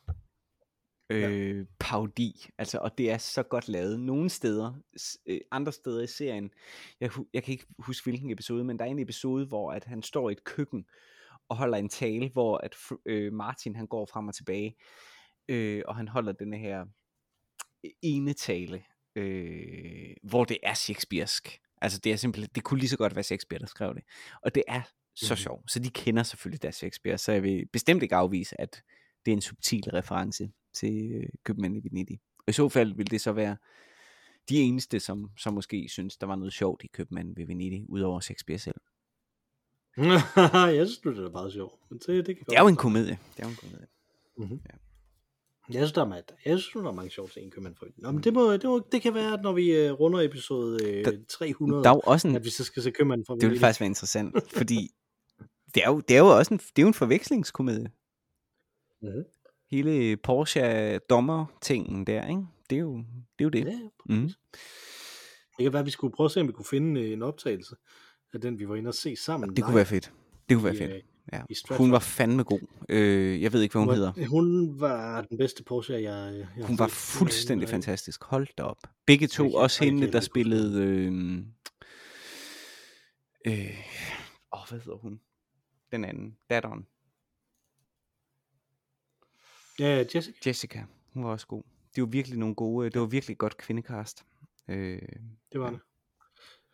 øh, 1.10 1.66
paudi, 1.80 2.46
altså, 2.58 2.78
og 2.78 2.98
det 2.98 3.12
er 3.12 3.18
så 3.18 3.44
godt 3.44 3.68
lavet. 3.70 4.00
Nogle 4.00 4.30
steder, 4.30 4.74
øh, 5.26 5.40
andre 5.52 5.72
steder 5.72 6.04
i 6.04 6.08
serien, 6.08 6.52
jeg, 7.00 7.12
jeg 7.34 7.44
kan 7.44 7.52
ikke 7.52 7.66
huske 7.80 8.06
hvilken 8.06 8.32
episode, 8.32 8.64
men 8.64 8.80
der 8.80 8.86
er 8.86 8.90
en 8.90 9.00
episode, 9.00 9.46
hvor 9.46 9.72
at 9.72 9.84
han 9.84 10.04
står 10.04 10.30
i 10.30 10.32
et 10.32 10.44
køkken 10.44 10.86
og 11.50 11.58
holder 11.58 11.78
en 11.78 11.90
tale, 11.90 12.30
hvor 12.30 12.58
at 12.58 12.76
øh, 13.06 13.34
Martin 13.34 13.76
han 13.76 13.88
går 13.88 14.06
frem 14.06 14.28
og 14.28 14.36
tilbage, 14.36 14.76
øh, 15.50 15.82
og 15.88 15.96
han 15.96 16.08
holder 16.08 16.32
denne 16.32 16.58
her 16.58 16.86
ene 18.02 18.34
tale, 18.34 18.84
øh, 19.16 20.16
hvor 20.24 20.44
det 20.46 20.58
er 20.64 20.74
Shakespearesk. 20.74 21.60
Altså 21.82 22.00
det 22.00 22.12
er 22.12 22.16
simpelthen, 22.16 22.52
det 22.56 22.64
kunne 22.64 22.80
lige 22.80 22.90
så 22.90 22.98
godt 22.98 23.16
være 23.16 23.24
Shakespeare, 23.24 23.60
der 23.60 23.66
skrev 23.68 23.96
det. 23.96 24.04
Og 24.44 24.56
det 24.56 24.64
er 24.68 24.82
så 25.16 25.34
Mhm. 25.34 25.38
sjovt. 25.38 25.72
Så 25.72 25.80
de 25.80 25.90
kender 25.90 26.24
selvfølgelig 26.24 26.62
deres 26.62 26.76
Shakespeare, 26.76 27.18
så 27.18 27.32
jeg 27.32 27.44
vil 27.44 27.66
bestemt 27.74 28.04
ikke 28.04 28.16
afvise, 28.16 28.62
at 28.62 28.84
det 29.26 29.32
er 29.32 29.36
en 29.36 29.42
subtil 29.42 29.84
reference 29.94 30.52
til 30.74 31.12
øh, 31.16 31.30
Købmand 31.44 31.78
i 31.78 31.80
Venedig. 31.84 32.20
Og 32.38 32.44
i 32.50 32.52
så 32.54 32.70
fald 32.70 32.94
vil 32.96 33.12
det 33.12 33.22
så 33.22 33.32
være 33.32 33.58
de 34.50 34.56
eneste, 34.58 35.00
som, 35.00 35.30
som 35.38 35.54
måske 35.54 35.88
synes, 35.90 36.18
der 36.18 36.28
var 36.28 36.36
noget 36.36 36.54
sjovt 36.54 36.84
i 36.84 36.88
Købmanden 36.88 37.38
ved 37.38 37.48
Venedig, 37.48 37.86
udover 37.90 38.20
Shakespeare 38.20 38.60
selv. 38.60 38.82
jeg 40.78 40.88
synes, 40.88 40.98
det 40.98 41.26
er 41.26 41.32
meget 41.32 41.54
sjovt. 41.54 41.80
Men 41.90 42.00
det, 42.00 42.28
det, 42.28 42.38
kan 42.38 42.46
Det 42.50 42.58
er 42.58 42.62
jo 42.62 42.68
en 42.68 42.76
komedie. 42.76 43.20
Det 43.38 43.40
er 43.40 43.44
jo 43.44 43.50
en 43.50 43.56
komedie. 43.56 43.88
Mm-hmm. 44.38 44.62
Ja. 44.70 44.78
Jeg 45.70 45.80
synes, 45.80 45.92
der 45.92 46.02
er, 46.02 46.06
meget, 46.08 46.24
jeg 46.46 46.60
synes, 46.60 46.84
der 46.84 46.90
er 46.90 46.96
mange 46.96 47.12
sjove 47.12 47.28
ting, 47.30 47.52
købmand 47.52 47.76
for. 47.76 47.86
Nå, 47.98 48.12
men 48.12 48.24
det, 48.24 48.34
må, 48.34 48.54
det, 48.54 48.64
må, 48.64 48.80
det 48.92 49.02
kan 49.02 49.14
være, 49.14 49.34
at 49.34 49.42
når 49.42 49.54
vi 49.54 49.90
uh, 49.90 50.00
runder 50.00 50.22
episode 50.22 50.74
uh, 50.84 50.90
Der- 51.14 51.26
300, 51.30 51.84
Der 51.84 51.90
er 51.90 51.94
også 52.08 52.28
en, 52.28 52.36
at 52.36 52.44
vi 52.46 52.50
så 52.50 52.64
skal 52.64 52.84
se 52.84 52.92
købmanden 52.92 53.26
for 53.26 53.36
det 53.36 53.50
vil 53.50 53.60
faktisk 53.60 53.80
være 53.80 53.88
interessant, 53.88 54.36
fordi 54.54 54.90
det 55.76 55.84
er 55.84 55.90
jo, 55.90 56.00
det 56.00 56.16
er 56.16 56.20
jo 56.20 56.38
også 56.38 56.54
en, 56.54 56.58
det 56.58 56.78
er 56.78 56.82
jo 56.82 56.88
en 56.88 56.94
forvekslingskomedie. 56.94 57.92
Mhm. 59.02 59.24
Hele 59.72 60.18
Porsche 60.18 60.98
dommer 61.00 61.46
tingen 61.62 62.08
der, 62.08 62.28
ikke? 62.28 62.42
Det 62.70 62.76
er 62.76 62.80
jo 62.80 62.98
det. 62.98 63.06
Er 63.40 63.44
jo 63.44 63.50
det. 63.50 63.66
Ja, 63.66 63.80
Mm. 64.06 64.30
det 65.58 65.64
kan 65.64 65.74
være, 65.74 65.80
at 65.80 65.86
vi 65.86 65.92
skulle 65.92 66.14
prøve 66.16 66.26
at 66.26 66.32
se, 66.32 66.42
om 66.42 66.48
vi 66.48 66.52
kunne 66.52 66.66
finde 66.66 67.02
øh, 67.02 67.12
en 67.12 67.22
optagelse 67.22 67.76
af 68.34 68.42
den, 68.42 68.60
vi 68.60 68.70
var 68.70 68.76
inde 68.76 68.88
og 68.88 68.94
se 68.94 69.16
sammen. 69.16 69.56
Det 69.56 69.64
kunne 69.64 69.76
være 69.76 69.86
fedt. 69.86 70.12
Det 70.50 70.58
kunne 70.58 70.64
være 70.66 70.76
fedt. 70.76 71.06
Ja. 71.34 71.42
i 71.50 71.54
Stratford. 71.54 71.78
Hun 71.86 71.92
var 71.92 72.00
fandme 72.00 72.44
god. 72.44 72.60
Øh, 72.90 73.42
jeg 73.42 73.54
ved 73.54 73.62
ikke, 73.62 73.74
hvad 73.74 73.86
hun 73.86 73.96
hedder. 73.96 74.28
Hun 74.28 74.80
var 74.80 75.22
den 75.22 75.38
bedste 75.38 75.64
Porsche, 75.64 75.94
jeg, 75.94 76.04
jeg 76.38 76.48
har 76.48 76.64
Hun 76.64 76.80
var 76.80 76.88
fuldstændig 76.88 77.66
Øh, 77.66 77.70
fantastisk. 77.72 78.24
Hold 78.24 78.48
da 78.58 78.64
op. 78.64 78.78
Begge 79.06 79.28
to, 79.28 79.44
Jeg 79.46 79.56
også 79.56 79.84
hende, 79.84 80.12
der 80.12 80.20
spillede... 80.20 80.84
Øh, 80.84 81.12
øh, 83.48 83.78
åh, 84.54 84.60
hvad 84.70 84.80
hedder 84.80 84.98
hun? 84.98 85.20
Den 85.92 86.06
anden. 86.06 86.38
Datteren. 86.50 86.86
Ja, 89.80 90.06
Jessica. 90.16 90.38
Jessica. 90.50 90.84
Hun 91.14 91.24
var 91.24 91.30
også 91.32 91.48
god. 91.48 91.64
Det 91.96 92.02
var 92.04 92.08
virkelig 92.10 92.40
nogle 92.40 92.56
gode... 92.56 92.90
Det 92.90 93.02
var 93.02 93.08
virkelig 93.08 93.38
godt 93.38 93.58
kvindekast. 93.58 94.26
Øh, 94.68 95.02
Det 95.52 95.60
var 95.62 95.70
det. 95.70 95.80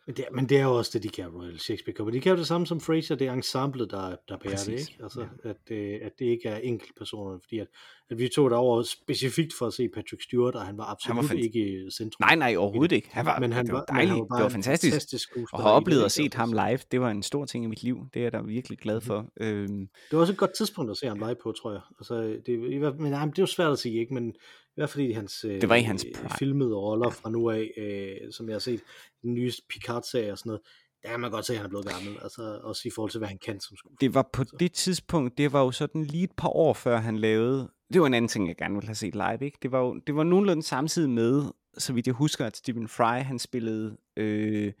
Men 0.06 0.16
det, 0.16 0.24
er, 0.24 0.34
men 0.34 0.48
det 0.48 0.58
er 0.58 0.62
jo 0.62 0.74
også 0.74 0.90
det, 0.94 1.02
de 1.02 1.08
kan 1.08 1.28
Royal 1.28 1.58
Shakespeare 1.58 1.96
Company. 1.96 2.16
De 2.16 2.20
kan 2.20 2.32
jo 2.32 2.38
det 2.38 2.46
samme 2.46 2.66
som 2.66 2.80
Fraser, 2.80 3.14
det 3.14 3.26
er 3.26 3.32
ensemblet, 3.32 3.90
der, 3.90 3.98
der 4.00 4.16
bærer 4.28 4.36
det, 4.38 4.50
Præcis, 4.50 4.88
ikke? 4.88 5.02
Altså, 5.02 5.20
ja. 5.44 5.50
at, 5.50 5.56
det, 5.68 5.98
at 6.02 6.12
det 6.18 6.24
ikke 6.26 6.48
er 6.48 6.56
enkeltpersoner, 6.56 7.38
fordi 7.42 7.58
at, 7.58 7.66
at 8.10 8.18
vi 8.18 8.28
tog 8.28 8.50
derover 8.50 8.82
specifikt 8.82 9.52
for 9.58 9.66
at 9.66 9.72
se 9.74 9.88
Patrick 9.94 10.22
Stewart, 10.22 10.54
og 10.54 10.62
han 10.66 10.78
var 10.78 10.84
absolut 10.84 11.24
fant- 11.24 11.44
ikke 11.44 11.90
centrum. 11.96 12.16
Nej, 12.20 12.34
nej, 12.36 12.56
overhovedet 12.56 12.96
ikke. 12.96 13.08
Han 13.12 13.26
var, 13.26 13.38
men 13.40 13.52
han 13.52 13.66
det 13.66 13.72
var 13.72 13.78
var, 13.78 13.84
men 13.92 13.96
dejligt. 13.96 14.12
han 14.14 14.26
var 14.30 14.36
det 14.36 14.42
var 14.44 14.48
fantastisk. 14.48 14.92
fantastisk 14.94 15.36
Og 15.52 15.62
har 15.62 15.68
det, 15.68 15.76
oplevet 15.76 16.04
at 16.04 16.12
se 16.12 16.28
ham 16.34 16.52
live, 16.52 16.78
det 16.90 17.00
var 17.00 17.10
en 17.10 17.22
stor 17.22 17.44
ting 17.44 17.64
i 17.64 17.66
mit 17.68 17.82
liv. 17.82 17.96
Det 18.14 18.20
er 18.20 18.24
jeg 18.24 18.32
da 18.32 18.40
virkelig 18.40 18.78
glad 18.78 18.94
Mhm. 18.96 19.06
for. 19.06 19.32
Øhm, 19.40 19.78
Det 20.10 20.12
var 20.12 20.18
også 20.18 20.32
et 20.32 20.38
godt 20.38 20.54
tidspunkt 20.56 20.90
at 20.90 20.96
se 20.96 21.06
ham 21.06 21.18
live 21.18 21.36
på, 21.42 21.52
tror 21.52 21.72
jeg. 21.72 21.80
Altså, 22.00 22.14
det, 22.46 22.58
men 23.00 23.10
nej, 23.10 23.24
det 23.24 23.38
er 23.38 23.42
jo 23.42 23.46
svært 23.46 23.72
at 23.72 23.78
sige, 23.78 24.00
ikke? 24.00 24.14
Men 24.14 24.34
i 24.76 24.80
hvert 24.80 24.90
fald 24.90 25.04
i 25.08 25.12
hans, 25.12 25.44
øh, 25.44 25.60
Det 25.60 25.68
var 25.68 25.74
i 25.74 25.82
hans 25.82 26.06
prime. 26.14 26.30
filmede 26.38 26.74
roller 26.74 27.10
fra 27.10 27.30
nu 27.30 27.50
af, 27.50 27.70
øh, 27.76 28.32
som 28.32 28.48
jeg 28.48 28.54
har 28.54 28.58
set, 28.60 28.80
den 29.22 29.34
nye 29.34 29.52
Picard-serie 29.68 30.32
og 30.32 30.38
sådan 30.38 30.50
noget, 30.50 30.62
der 31.02 31.08
kan 31.08 31.20
man 31.20 31.30
godt 31.30 31.46
se, 31.46 31.52
at 31.52 31.56
han 31.56 31.64
er 31.66 31.68
blevet 31.68 31.86
gammel. 31.86 32.16
Altså, 32.22 32.60
også 32.62 32.82
i 32.88 32.90
forhold 32.94 33.10
til, 33.10 33.18
hvad 33.18 33.28
han 33.28 33.38
kan 33.38 33.60
som 33.60 33.76
skuespiller. 33.76 33.96
det 34.00 34.14
var 34.14 34.28
på 34.32 34.44
det 34.60 34.72
tidspunkt, 34.72 35.38
det 35.38 35.52
var 35.52 35.60
jo 35.64 35.70
sådan 35.70 36.04
lige 36.04 36.24
et 36.24 36.32
par 36.36 36.48
år 36.48 36.74
før 36.74 36.96
han 36.96 37.18
lavede, 37.18 37.70
det 37.92 38.00
var 38.00 38.06
en 38.06 38.14
anden 38.14 38.28
ting, 38.28 38.48
jeg 38.48 38.56
gerne 38.56 38.74
ville 38.74 38.86
have 38.86 38.94
set 38.94 39.14
live, 39.14 39.38
ikke? 39.44 39.58
Det 39.62 39.72
var 39.72 39.80
jo, 39.80 40.00
det 40.06 40.16
var 40.16 40.24
nogenlunde 40.24 40.62
samtidig 40.62 41.10
med, 41.10 41.42
så 41.78 41.92
vidt 41.92 42.06
jeg 42.06 42.14
husker, 42.14 42.46
at 42.46 42.56
Stephen 42.56 42.88
Fry, 42.88 43.18
han 43.22 43.38
spillede 43.38 43.96
øh, 44.16 44.72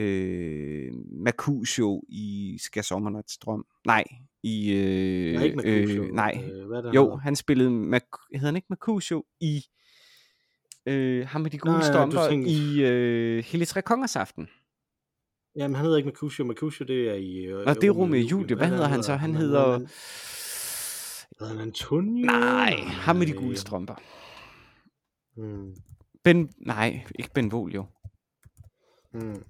øh, 0.00 0.92
Mercutio 1.24 2.02
i 2.08 2.56
Skal 2.62 2.84
Sommernats 2.84 3.38
Drøm. 3.38 3.64
Nej, 3.86 4.04
i... 4.42 4.72
Øh, 4.72 5.34
Nej, 5.34 5.44
ikke 5.44 5.56
Mercutio. 5.56 6.02
Øh, 6.04 6.10
nej, 6.14 6.44
Øh, 6.52 6.66
hvad 6.66 6.78
er 6.78 6.82
det, 6.82 6.94
jo, 6.94 7.02
hedder? 7.04 7.16
han 7.16 7.36
spillede, 7.36 7.70
Merc- 7.70 8.26
hedder 8.34 8.46
han 8.46 8.56
ikke 8.56 8.66
Mercutio 8.70 9.24
i... 9.40 9.60
Øh, 10.86 11.26
ham 11.26 11.40
med 11.40 11.50
de 11.50 11.58
gule 11.58 11.74
Nej, 11.74 11.82
strømper 11.92 12.28
tænker- 12.28 12.50
i 12.50 12.80
øh, 12.84 13.44
Hele 13.44 13.64
Tre 13.64 13.82
Kongers 13.82 14.16
Aften. 14.16 14.48
Jamen, 15.56 15.74
han 15.74 15.84
hedder 15.84 15.96
ikke 15.98 16.06
Mercutio. 16.06 16.44
Mercutio, 16.44 16.84
det 16.86 17.08
er 17.10 17.14
i... 17.14 17.36
Øh, 17.44 17.66
Og 17.66 17.74
det 17.74 17.84
er 17.84 17.90
Romeo 17.90 18.20
Julie. 18.20 18.56
Hvad 18.56 18.68
hedder 18.68 18.88
han 18.88 19.02
så? 19.02 19.14
Han 19.16 19.34
hedder... 19.34 19.78
Hedder 21.40 21.54
han 21.54 21.58
Antonio? 21.60 22.26
Nej, 22.26 22.74
ham 22.80 23.16
med 23.16 23.26
de 23.26 23.32
gule 23.32 23.46
Nej. 23.46 23.54
strømper. 23.56 23.94
Hmm. 25.36 25.74
Ben, 26.24 26.50
nej, 26.58 27.04
ikke 27.18 27.30
Ben 27.34 27.52
Volio. 27.52 27.84
Hmm. 29.12 29.42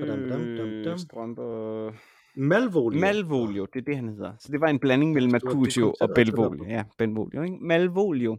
Badam, 0.00 0.28
dam, 0.28 0.82
dam. 0.84 0.98
Strømper... 0.98 1.92
Malvolio. 2.36 3.00
Malvolio, 3.00 3.66
det 3.66 3.80
er 3.80 3.84
det, 3.84 3.96
han 3.96 4.08
hedder. 4.08 4.32
Så 4.40 4.52
det 4.52 4.60
var 4.60 4.68
en 4.68 4.78
blanding 4.78 5.12
mellem 5.12 5.32
Mercutio 5.32 5.94
og 6.00 6.10
Belvolio. 6.14 6.64
Ja, 6.64 6.84
Benvolio, 6.98 7.42
ikke? 7.42 7.56
Malvolio 7.60 8.38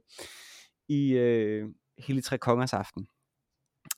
i 0.88 1.14
øh, 1.14 1.70
Hele 1.98 2.22
Tre 2.22 2.38
Kongers 2.38 2.74
Aften. 2.74 3.08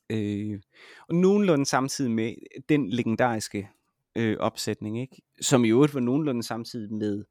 Øh, 0.09 0.59
og 1.07 1.15
nogenlunde 1.15 1.65
samtidig 1.65 2.11
med 2.11 2.35
den 2.69 2.89
legendariske 2.89 3.69
øh, 4.15 4.37
opsætning, 4.39 5.01
ikke? 5.01 5.21
som 5.41 5.65
i 5.65 5.69
øvrigt 5.69 5.93
var 5.93 5.99
nogenlunde 5.99 6.43
samtidig 6.43 6.93
med 6.93 7.23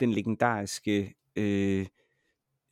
den 0.00 0.12
legendariske 0.12 1.14
øh, 1.36 1.86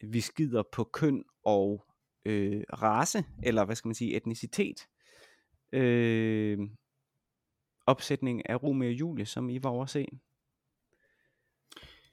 vi 0.01 0.21
skider 0.21 0.63
på 0.73 0.85
køn 0.85 1.25
og 1.45 1.85
øh, 2.25 2.63
race, 2.83 3.25
eller 3.43 3.65
hvad 3.65 3.77
skal 3.77 3.89
man 3.89 3.95
sige, 3.95 4.17
etnicitet. 4.17 4.87
Øh, 5.73 6.59
opsætning 7.87 8.49
af 8.51 8.63
Romeo 8.63 8.89
og 8.89 8.93
Julie, 8.93 9.27
som 9.27 9.51
I 9.51 9.63
var 9.63 9.71
over 9.71 9.83
at 9.83 9.91
se. 9.91 10.07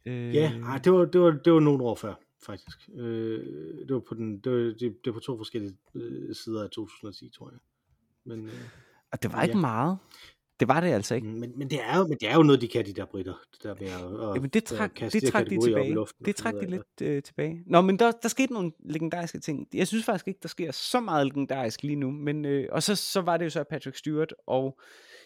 Øh, 0.06 0.36
Ja, 0.36 0.60
ej, 0.64 0.78
det 0.78 0.94
var, 0.94 1.06
det, 1.06 1.22
var, 1.22 1.32
det 1.32 1.54
var 1.54 1.60
nogle 1.60 1.84
år 1.84 1.96
før, 1.96 2.14
faktisk. 2.46 2.90
Øh, 2.94 3.88
det 3.88 3.94
var 3.94 4.00
på 4.00 4.16
den, 4.16 4.40
det 4.40 4.52
var, 4.52 4.58
det, 4.58 4.80
det 4.80 5.06
var 5.06 5.12
på 5.12 5.20
to 5.20 5.38
forskellige 5.38 5.78
øh, 5.96 6.36
sider 6.36 6.64
af 6.64 6.70
2010, 6.70 7.30
tror 7.30 7.52
jeg. 7.52 7.60
Men, 8.24 8.46
øh, 8.46 8.54
og 9.12 9.24
det 9.24 9.34
var 9.34 9.44
ikke 9.44 9.58
ja. 9.58 9.62
meget. 9.62 9.98
Det 10.60 10.68
var 10.68 10.80
det 10.80 10.88
altså 10.88 11.16
ikke. 11.16 11.28
men, 11.28 11.54
men, 11.58 11.70
det 11.70 11.80
er 11.84 11.98
jo, 11.98 12.08
men 12.08 12.18
det 12.18 12.30
er 12.30 12.36
jo 12.36 12.44
noget, 12.44 12.62
de 12.62 12.68
kan, 12.68 12.86
de 12.86 12.94
der 12.94 13.06
britter. 13.06 13.34
Det 13.54 13.64
der 13.64 13.76
med 13.80 13.88
at, 13.88 14.30
at, 14.30 14.36
Jamen 14.36 14.50
det 14.50 14.56
at 14.56 14.64
trak, 14.64 14.92
kaste 14.96 15.20
det 15.20 15.32
trak 15.32 15.50
de 15.50 15.62
tilbage. 15.62 15.94
luften 15.94 16.26
Det 16.26 16.36
trak 16.36 16.54
de 16.54 16.66
lidt 16.66 17.02
øh, 17.02 17.24
tilbage. 17.24 17.64
Nå, 17.66 17.82
men 17.82 18.00
der, 18.00 18.12
der 18.12 18.30
skete 18.30 18.54
nogle 18.54 18.72
legendariske 18.80 19.40
ting. 19.40 19.68
Jeg 19.74 19.88
synes 19.88 20.06
faktisk 20.06 20.28
ikke, 20.28 20.40
der 20.42 20.50
sker 20.50 20.72
så 20.72 21.00
meget 21.00 21.28
legendarisk 21.28 21.84
lige 21.84 21.96
nu. 21.96 22.12
Men, 22.12 22.46
øh, 22.46 22.68
og 22.72 22.84
så, 22.84 22.96
så 22.96 23.22
var 23.22 23.38
det 23.38 23.46
jo 23.46 23.50
så, 23.50 23.60
at 23.60 23.68
Patrick 23.68 23.98
Stewart 23.98 24.34
og 24.48 24.80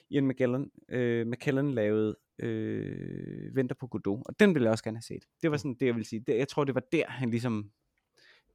Ian 0.09 0.27
McKellen, 0.27 0.71
øh, 0.89 1.27
McKellen 1.27 1.73
lavede 1.73 2.17
øh, 2.39 3.55
Venter 3.55 3.75
på 3.79 3.87
Godot. 3.87 4.21
Og 4.25 4.39
den 4.39 4.53
ville 4.53 4.63
jeg 4.65 4.71
også 4.71 4.83
gerne 4.83 4.97
have 4.97 5.01
set. 5.01 5.25
Det 5.41 5.51
var 5.51 5.57
sådan 5.57 5.75
det, 5.79 5.85
jeg 5.85 5.95
vil 5.95 6.05
sige. 6.05 6.23
Det, 6.27 6.37
jeg 6.37 6.47
tror, 6.47 6.63
det 6.63 6.75
var 6.75 6.83
der, 6.91 7.07
han 7.07 7.29
ligesom 7.29 7.71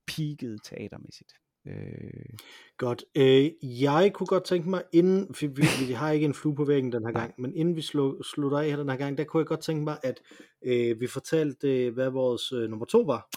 peakede 0.07 0.59
teatermæssigt. 0.65 1.33
Øh, 1.67 2.39
Godt. 2.79 3.05
Øh, 3.17 3.51
jeg 3.63 4.11
kunne 4.15 4.27
godt 4.27 4.45
tænke 4.45 4.71
mig, 4.71 4.83
inden, 4.93 5.35
for 5.35 5.47
vi, 5.47 5.87
vi 5.87 5.93
har 5.93 6.11
ikke 6.11 6.25
en 6.27 6.35
flue 6.35 6.55
på 6.55 6.65
væggen 6.65 6.93
den 6.93 7.07
her 7.07 7.13
gang, 7.13 7.35
men 7.39 7.55
inden 7.55 7.77
vi 7.77 7.83
slu, 7.83 8.23
slutter 8.23 8.59
af 8.59 8.71
her 8.71 8.77
den 8.77 8.89
her 8.89 8.97
gang, 8.97 9.19
der 9.19 9.25
kunne 9.25 9.41
jeg 9.41 9.47
godt 9.47 9.61
tænke 9.61 9.85
mig, 9.85 9.99
at 10.03 10.21
øh, 10.67 11.01
vi 11.01 11.07
fortalte, 11.07 11.87
øh, 11.87 11.95
hvad 11.95 12.11
vores 12.11 12.53
øh, 12.53 12.71
nummer 12.71 12.87
to 12.87 13.01
var. 13.01 13.29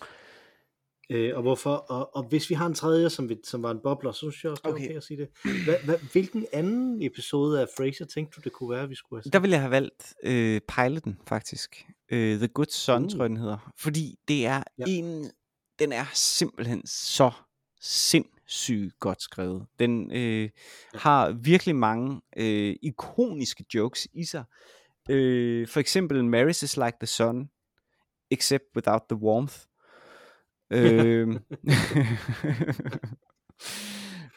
Øh, 1.11 1.35
og 1.35 1.41
hvorfor, 1.41 1.75
og, 1.75 2.15
og 2.15 2.23
hvis 2.23 2.49
vi 2.49 2.55
har 2.55 2.65
en 2.65 2.73
tredje, 2.73 3.09
som, 3.09 3.29
vi, 3.29 3.37
som 3.43 3.63
var 3.63 3.71
en 3.71 3.79
bobler, 3.83 4.11
så 4.11 4.17
synes 4.17 4.43
jeg 4.43 4.51
også, 4.51 4.61
det 4.65 4.69
er 4.69 4.73
okay, 4.73 4.85
Okay. 4.85 4.97
at 4.97 5.03
sige 5.03 5.17
det. 5.17 5.29
Hvad, 5.65 5.75
hvad, 5.85 5.97
hvilken 6.11 6.45
anden 6.53 7.01
episode 7.03 7.61
af 7.61 7.67
Frasier 7.77 8.07
tænkte 8.07 8.35
du, 8.35 8.41
det 8.43 8.51
kunne 8.51 8.69
være, 8.69 8.89
vi 8.89 8.95
skulle 8.95 9.17
have 9.17 9.23
set? 9.23 9.33
Der 9.33 9.39
ville 9.39 9.53
jeg 9.53 9.61
have 9.61 9.71
valgt 9.71 10.13
øh, 10.23 10.61
piloten, 10.67 11.17
faktisk. 11.27 11.85
Øh, 12.11 12.37
The 12.37 12.47
Good 12.47 12.65
Son, 12.71 13.03
Uh. 13.03 13.09
tror 13.09 13.19
jeg, 13.19 13.29
den 13.29 13.37
hedder. 13.37 13.71
Fordi 13.77 14.15
det 14.27 14.45
er 14.45 14.63
ja. 14.77 14.83
en... 14.87 15.31
Den 15.79 15.91
er 15.91 16.05
simpelthen 16.13 16.87
så 16.87 17.31
sindssygt 17.81 18.99
godt 18.99 19.21
skrevet. 19.21 19.65
Den 19.79 20.11
øh, 20.15 20.49
har 20.93 21.31
virkelig 21.31 21.75
mange 21.75 22.21
øh, 22.37 22.75
ikoniske 22.81 23.65
jokes 23.73 24.07
i 24.13 24.25
sig. 24.25 24.43
Øh, 25.09 25.67
for 25.67 25.79
eksempel, 25.79 26.25
Marys 26.25 26.63
is 26.63 26.77
like 26.77 26.97
the 27.01 27.07
sun, 27.07 27.49
except 28.31 28.63
without 28.75 29.01
the 29.09 29.15
warmth. 29.21 29.55
øh, 30.71 31.27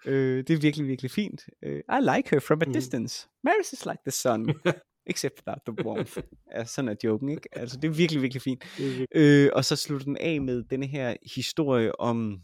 øh, 0.07 0.45
det 0.47 0.51
er 0.51 0.61
virkelig, 0.61 0.87
virkelig 0.87 1.11
fint. 1.11 1.45
Øh, 1.65 1.79
I 1.79 2.01
like 2.17 2.31
her 2.31 2.41
from 2.41 2.61
a 2.63 2.65
Mhm. 2.65 2.73
distance. 2.73 3.29
Marys 3.45 3.73
is 3.73 3.85
like 3.87 3.99
the 4.07 4.11
sun, 4.11 4.55
except 5.11 5.35
without 5.39 5.59
the 5.67 5.87
warmth. 5.87 6.17
Ja, 6.55 6.65
sådan 6.65 6.89
er 6.89 6.95
joken, 7.05 7.29
ikke? 7.29 7.49
Altså, 7.53 7.77
det 7.77 7.89
er 7.89 7.93
virkelig, 7.93 8.23
virkelig 8.23 8.43
fint. 8.43 8.79
Virkelig- 8.79 9.07
Øh, 9.15 9.51
og 9.53 9.65
så 9.65 9.77
slutter 9.77 10.05
den 10.05 10.17
af 10.17 10.41
med 10.41 10.63
denne 10.71 10.87
her 10.87 11.17
historie 11.35 12.01
om, 12.01 12.41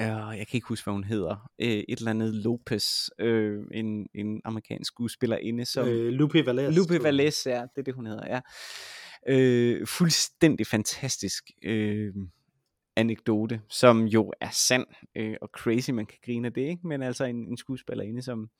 øh, 0.00 0.38
jeg 0.38 0.46
kan 0.46 0.56
ikke 0.56 0.68
huske, 0.68 0.84
hvad 0.84 0.94
hun 0.94 1.04
hedder, 1.04 1.50
øh, 1.58 1.68
et 1.68 1.98
eller 1.98 2.10
andet 2.10 2.34
Lopez, 2.34 3.08
øh, 3.18 3.64
en, 3.74 4.08
en 4.14 4.40
amerikansk 4.44 4.92
skuespillerinde, 4.92 5.64
som... 5.64 5.88
Øh, 5.88 6.12
Lupe 6.12 6.46
Valles. 6.46 6.76
Lupe. 6.76 7.02
Valles, 7.02 7.46
ja, 7.46 7.62
det 7.62 7.78
er 7.78 7.82
det, 7.82 7.94
hun 7.94 8.06
hedder, 8.06 8.26
ja. 8.26 8.40
Øh, 9.28 9.86
fuldstændig 9.86 10.66
fantastisk 10.66 11.50
øh, 11.64 12.14
anekdote, 12.96 13.60
som 13.68 14.04
jo 14.04 14.32
er 14.40 14.50
sand 14.50 14.86
øh, 15.16 15.36
og 15.42 15.48
crazy, 15.52 15.90
man 15.90 16.06
kan 16.06 16.18
grine 16.24 16.46
af 16.46 16.52
det, 16.52 16.62
ikke? 16.62 16.86
men 16.86 17.02
altså 17.02 17.24
en, 17.24 17.36
en 17.36 17.56
skuespillerinde, 17.56 18.22
som 18.22 18.50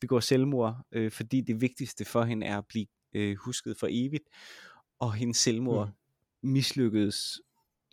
begår 0.00 0.20
selvmord, 0.20 0.76
øh, 0.92 1.10
fordi 1.10 1.40
det 1.40 1.60
vigtigste 1.60 2.04
for 2.04 2.24
hende 2.24 2.46
er 2.46 2.58
at 2.58 2.66
blive 2.68 2.86
øh, 3.14 3.36
husket 3.36 3.76
for 3.80 3.88
evigt, 3.90 4.24
og 5.00 5.14
hendes 5.14 5.36
selvmord 5.36 5.86
mm. 6.42 6.50
mislykkedes 6.50 7.40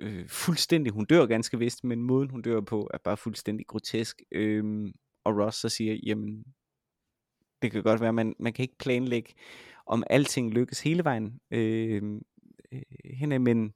øh, 0.03 0.29
fuldstændig. 0.29 0.93
Hun 0.93 1.05
dør 1.05 1.25
ganske 1.25 1.59
vist, 1.59 1.83
men 1.83 2.03
måden 2.03 2.29
hun 2.29 2.41
dør 2.41 2.61
på 2.61 2.89
er 2.93 2.97
bare 2.97 3.17
fuldstændig 3.17 3.67
grotesk. 3.67 4.21
Øh, 4.31 4.93
og 5.23 5.37
Ross 5.37 5.57
så 5.57 5.69
siger, 5.69 5.97
jamen, 6.05 6.43
det 7.61 7.71
kan 7.71 7.83
godt 7.83 8.01
være, 8.01 8.13
man, 8.13 8.35
man 8.39 8.53
kan 8.53 8.63
ikke 8.63 8.77
planlægge, 8.77 9.33
om 9.85 10.03
alting 10.09 10.51
lykkes 10.51 10.81
hele 10.81 11.03
vejen 11.03 11.39
øhm, 11.51 12.21
øh, 12.71 12.81
øh, 13.05 13.15
henad, 13.17 13.39
men 13.39 13.73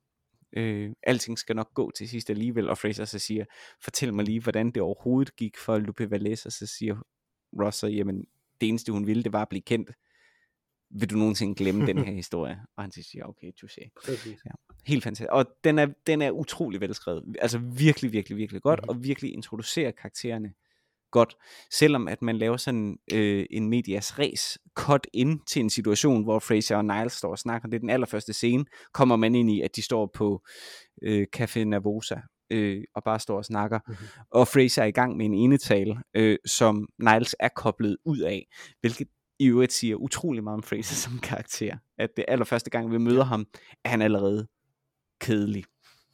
øh, 0.54 0.92
alting 1.04 1.40
skal 1.40 1.56
nok 1.56 1.74
gå 1.74 1.92
til 1.92 2.10
sidst 2.10 2.30
alligevel, 2.30 2.70
og 2.70 2.78
Fraser 2.78 3.06
så 3.06 3.20
siger, 3.20 3.46
fortæl 3.84 4.14
mig 4.14 4.26
lige, 4.26 4.42
hvordan 4.42 4.72
det 4.72 4.84
overhovedet 4.84 5.36
gik 5.36 5.58
for 5.58 5.78
Lupe 5.78 6.12
Valles, 6.12 6.46
og 6.46 6.52
så 6.52 6.66
siger 6.66 6.96
Ross 7.62 7.78
så, 7.78 7.88
jamen, 7.88 8.26
det 8.62 8.70
eneste 8.70 8.92
hun 8.92 9.08
ville, 9.08 9.24
det 9.24 9.34
var 9.34 9.42
at 9.42 9.50
blive 9.50 9.62
kendt. 9.62 9.92
Vil 10.90 11.10
du 11.10 11.16
nogensinde 11.18 11.56
glemme 11.56 11.86
den 11.88 11.98
her 12.06 12.14
historie? 12.14 12.60
Og 12.78 12.84
han 12.84 12.92
siger, 12.92 13.26
okay, 13.26 13.52
touché. 13.64 13.90
Præcis. 14.06 14.40
Helt 14.86 15.04
fantastisk. 15.04 15.32
Og 15.32 15.46
den 15.64 15.80
er, 15.80 15.88
den 16.08 16.22
er 16.22 16.32
utrolig 16.32 16.82
velskrevet. 16.82 17.36
Altså 17.42 17.58
virkelig, 17.58 18.12
virkelig, 18.12 18.38
virkelig 18.38 18.62
godt, 18.62 18.80
Mhm. 18.80 18.86
mm-hmm. 18.90 19.00
og 19.00 19.04
virkelig 19.04 19.34
introducerer 19.34 19.92
karaktererne 19.92 20.54
godt. 21.12 21.36
Selvom 21.72 22.08
at 22.08 22.22
man 22.22 22.38
laver 22.38 22.58
sådan 22.58 22.98
øh, 23.14 23.46
en 23.52 23.70
medias 23.70 24.20
res 24.20 24.58
cut 24.76 25.08
ind 25.14 25.40
til 25.48 25.60
en 25.60 25.70
situation, 25.70 26.24
hvor 26.24 26.40
Fraser 26.40 26.76
og 26.76 26.86
Niles 26.86 27.14
står 27.14 27.30
og 27.32 27.40
snakker. 27.40 27.68
Det 27.70 27.76
er 27.76 27.80
den 27.80 27.90
allerførste 27.90 28.34
scene, 28.34 28.66
kommer 28.94 29.16
man 29.16 29.36
ind 29.36 29.52
i, 29.52 29.62
at 29.62 29.76
de 29.76 29.82
står 29.82 30.12
på 30.14 30.44
øh, 31.02 31.28
Café 31.38 31.60
Nervosa 31.64 32.16
øh, 32.50 32.84
og 32.96 33.04
bare 33.04 33.20
står 33.20 33.38
og 33.38 33.46
snakker. 33.46 33.80
Mhm. 33.88 33.92
Mm-hmm. 34.00 34.22
Og 34.32 34.48
Fraser 34.48 34.82
er 34.82 34.86
i 34.88 34.92
gang 34.92 35.18
med 35.18 35.26
en 35.26 35.34
enetale, 35.34 35.98
øh, 36.14 36.38
som 36.46 36.88
Niles 37.00 37.36
er 37.40 37.50
koblet 37.56 37.98
ud 38.06 38.20
af, 38.20 38.48
hvilket 38.82 39.08
i 39.40 39.46
øvrigt 39.48 39.74
siger 39.74 39.96
utrolig 39.96 40.44
meget 40.44 40.56
om 40.58 40.64
Fraser 40.64 40.96
som 41.10 41.20
karakter. 41.20 41.78
At 41.98 42.10
det 42.18 42.26
allerførste 42.28 42.70
gang, 42.70 42.92
vi 42.92 42.98
møder 42.98 43.24
ham, 43.24 43.46
er 43.84 43.90
han 43.90 44.02
allerede 44.02 44.48
kedelig 45.22 45.64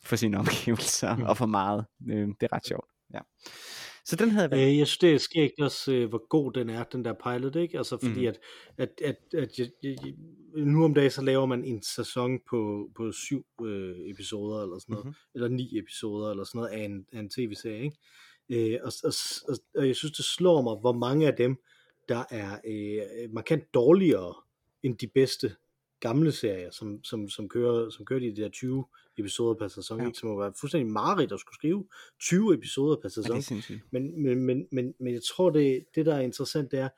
for 0.04 0.16
sine 0.16 0.38
omgivelser 0.38 1.16
Mhm. 1.16 1.24
og 1.26 1.38
for 1.38 1.46
meget. 1.46 1.86
Øh, 2.12 2.28
det 2.28 2.36
er 2.44 2.54
ret 2.56 2.68
sjovt. 2.68 2.86
Ja. 3.14 3.20
Så 4.06 4.16
den 4.16 4.30
havde 4.32 4.52
været... 4.52 4.72
Øh, 4.72 4.78
jeg 4.78 4.88
synes, 4.88 4.98
det 4.98 5.14
er 5.14 5.18
skægt 5.18 5.62
også, 5.62 5.92
øh, 5.94 6.10
hvor 6.10 6.28
god 6.28 6.52
den 6.54 6.70
er, 6.70 6.84
den 6.84 7.06
der 7.06 7.14
pilot, 7.14 7.56
ikke? 7.56 7.78
Altså, 7.78 7.98
fordi 8.04 8.20
Mhm. 8.20 8.28
at, 8.28 8.40
at, 8.78 8.90
at, 9.04 9.16
at 9.34 9.60
jeg- 9.84 10.14
nu 10.56 10.84
om 10.86 10.94
dagen, 10.94 11.12
så 11.12 11.22
laver 11.22 11.46
man 11.46 11.64
en 11.66 11.84
sæson 11.84 12.40
på, 12.50 12.90
på 12.96 13.12
syv 13.12 13.46
øh, 13.66 13.96
episoder, 14.10 14.62
eller 14.64 14.80
sådan 14.80 14.94
noget, 14.94 15.06
Mhm. 15.06 15.10
mm-hmm. 15.10 15.32
eller 15.36 15.48
ni 15.48 15.78
episoder, 15.80 16.32
eller 16.32 16.44
sådan 16.44 16.60
noget, 16.60 16.70
af 16.72 16.86
en, 16.86 17.06
af 17.14 17.20
en 17.20 17.30
tv-serie, 17.30 17.84
ikke? 17.84 18.74
Øh, 18.74 18.80
og, 18.84 18.92
og, 19.04 19.14
og, 19.48 19.56
og 19.76 19.88
jeg 19.88 19.96
synes, 19.96 20.12
det 20.12 20.26
slår 20.26 20.62
mig, 20.62 20.76
hvor 20.82 20.94
mange 20.94 21.28
af 21.28 21.34
dem, 21.38 21.58
der 22.10 22.24
er 22.30 22.60
øh, 22.66 23.34
markant 23.34 23.74
dårligere 23.74 24.34
end 24.84 24.98
de 24.98 25.08
bedste 25.08 25.56
gamle 26.00 26.32
serier, 26.32 26.72
som, 26.72 27.04
som, 27.04 27.30
som, 27.30 27.50
kører, 27.50 27.90
som 27.90 28.06
kører 28.06 28.20
de 28.20 28.36
der 28.36 28.50
20 28.50 28.86
episoder 29.18 29.54
per 29.54 29.68
sæson, 29.68 29.98
Ja. 29.98 30.04
ja. 30.04 30.08
ikke? 30.10 30.20
som 30.20 30.30
må 30.30 30.40
være 30.40 30.54
fuldstændig 30.60 30.92
mareridt 30.94 31.32
at 31.32 31.40
skulle 31.40 31.56
skrive 31.56 31.88
20 32.20 32.54
episoder 32.54 32.96
per 32.96 33.02
Ja, 33.04 33.10
sæson. 33.10 33.42
sindssygt. 33.42 33.80
Men, 33.92 34.24
men, 34.24 34.40
men, 34.46 34.68
men, 34.72 34.94
men 35.00 35.14
jeg 35.14 35.22
tror, 35.24 35.50
det, 35.50 35.86
det 35.96 36.06
der 36.06 36.16
er 36.16 36.20
interessant, 36.22 36.72
det 36.72 36.80
er, 36.80 36.90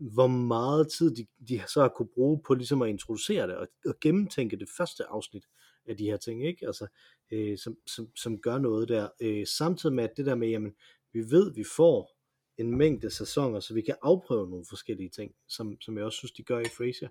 hvor 0.00 0.26
meget 0.26 0.92
tid 0.92 1.14
de, 1.14 1.26
de 1.48 1.62
så 1.68 1.80
har 1.80 1.88
kunne 1.88 2.08
bruge 2.14 2.40
på 2.46 2.54
ligesom 2.54 2.82
at 2.82 2.88
introducere 2.88 3.46
det, 3.46 3.56
og, 3.56 3.68
og 3.86 3.94
gennemtænke 4.00 4.56
det 4.56 4.68
første 4.76 5.04
afsnit 5.04 5.44
af 5.86 5.96
de 5.96 6.04
her 6.04 6.16
ting, 6.16 6.46
ikke? 6.46 6.66
Altså, 6.66 6.86
øh, 7.30 7.58
som, 7.58 7.76
som, 7.86 8.08
som 8.16 8.38
gør 8.40 8.58
noget 8.58 8.88
der. 8.88 9.08
Øh, 9.20 9.46
samtidig 9.46 9.94
med 9.94 10.04
at 10.04 10.16
det 10.16 10.26
der 10.26 10.34
med, 10.34 10.48
jamen, 10.48 10.72
vi 11.12 11.18
ved, 11.30 11.54
vi 11.54 11.64
får 11.76 12.13
en 12.58 12.76
mængde 12.78 13.10
sæsoner, 13.10 13.60
så 13.60 13.74
vi 13.74 13.80
kan 13.80 13.94
afprøve 14.02 14.50
nogle 14.50 14.64
forskellige 14.68 15.08
ting, 15.08 15.34
som, 15.48 15.80
som 15.80 15.96
jeg 15.96 16.04
også 16.04 16.18
synes, 16.18 16.32
de 16.32 16.42
gør 16.42 16.58
i 16.58 16.68
Frasier. 16.76 17.08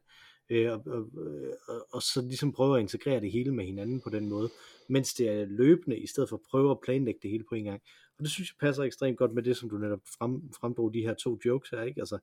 Øh, 0.50 0.72
og, 0.72 0.82
og, 0.86 1.10
og, 1.68 1.88
og 1.94 2.02
så 2.02 2.22
ligesom 2.22 2.52
prøve 2.52 2.78
at 2.78 2.82
integrere 2.82 3.22
det 3.22 3.32
hele 3.32 3.54
med 3.54 3.66
hinanden 3.66 4.02
på 4.02 4.10
den 4.10 4.30
måde, 4.30 4.50
mens 4.90 5.14
det 5.14 5.30
er 5.30 5.46
løbende, 5.46 5.98
i 5.98 6.08
stedet 6.08 6.30
for 6.30 6.36
at 6.36 6.42
prøve 6.50 6.72
at 6.72 6.82
planlægge 6.84 7.20
det 7.24 7.32
hele 7.32 7.44
på 7.50 7.56
en 7.56 7.64
gang. 7.64 7.82
Og 8.18 8.24
det 8.24 8.32
synes 8.32 8.50
jeg 8.50 8.68
passer 8.68 8.84
ekstremt 8.84 9.18
godt 9.18 9.34
med 9.34 9.44
det, 9.44 9.58
som 9.58 9.70
du 9.70 9.78
netop 9.78 10.02
frem, 10.18 10.52
fremdrog 10.54 10.94
de 10.94 11.02
her 11.02 11.14
to 11.14 11.40
jokes 11.46 11.70
her, 11.70 11.82
ikke? 11.82 12.02
Altså, 12.02 12.18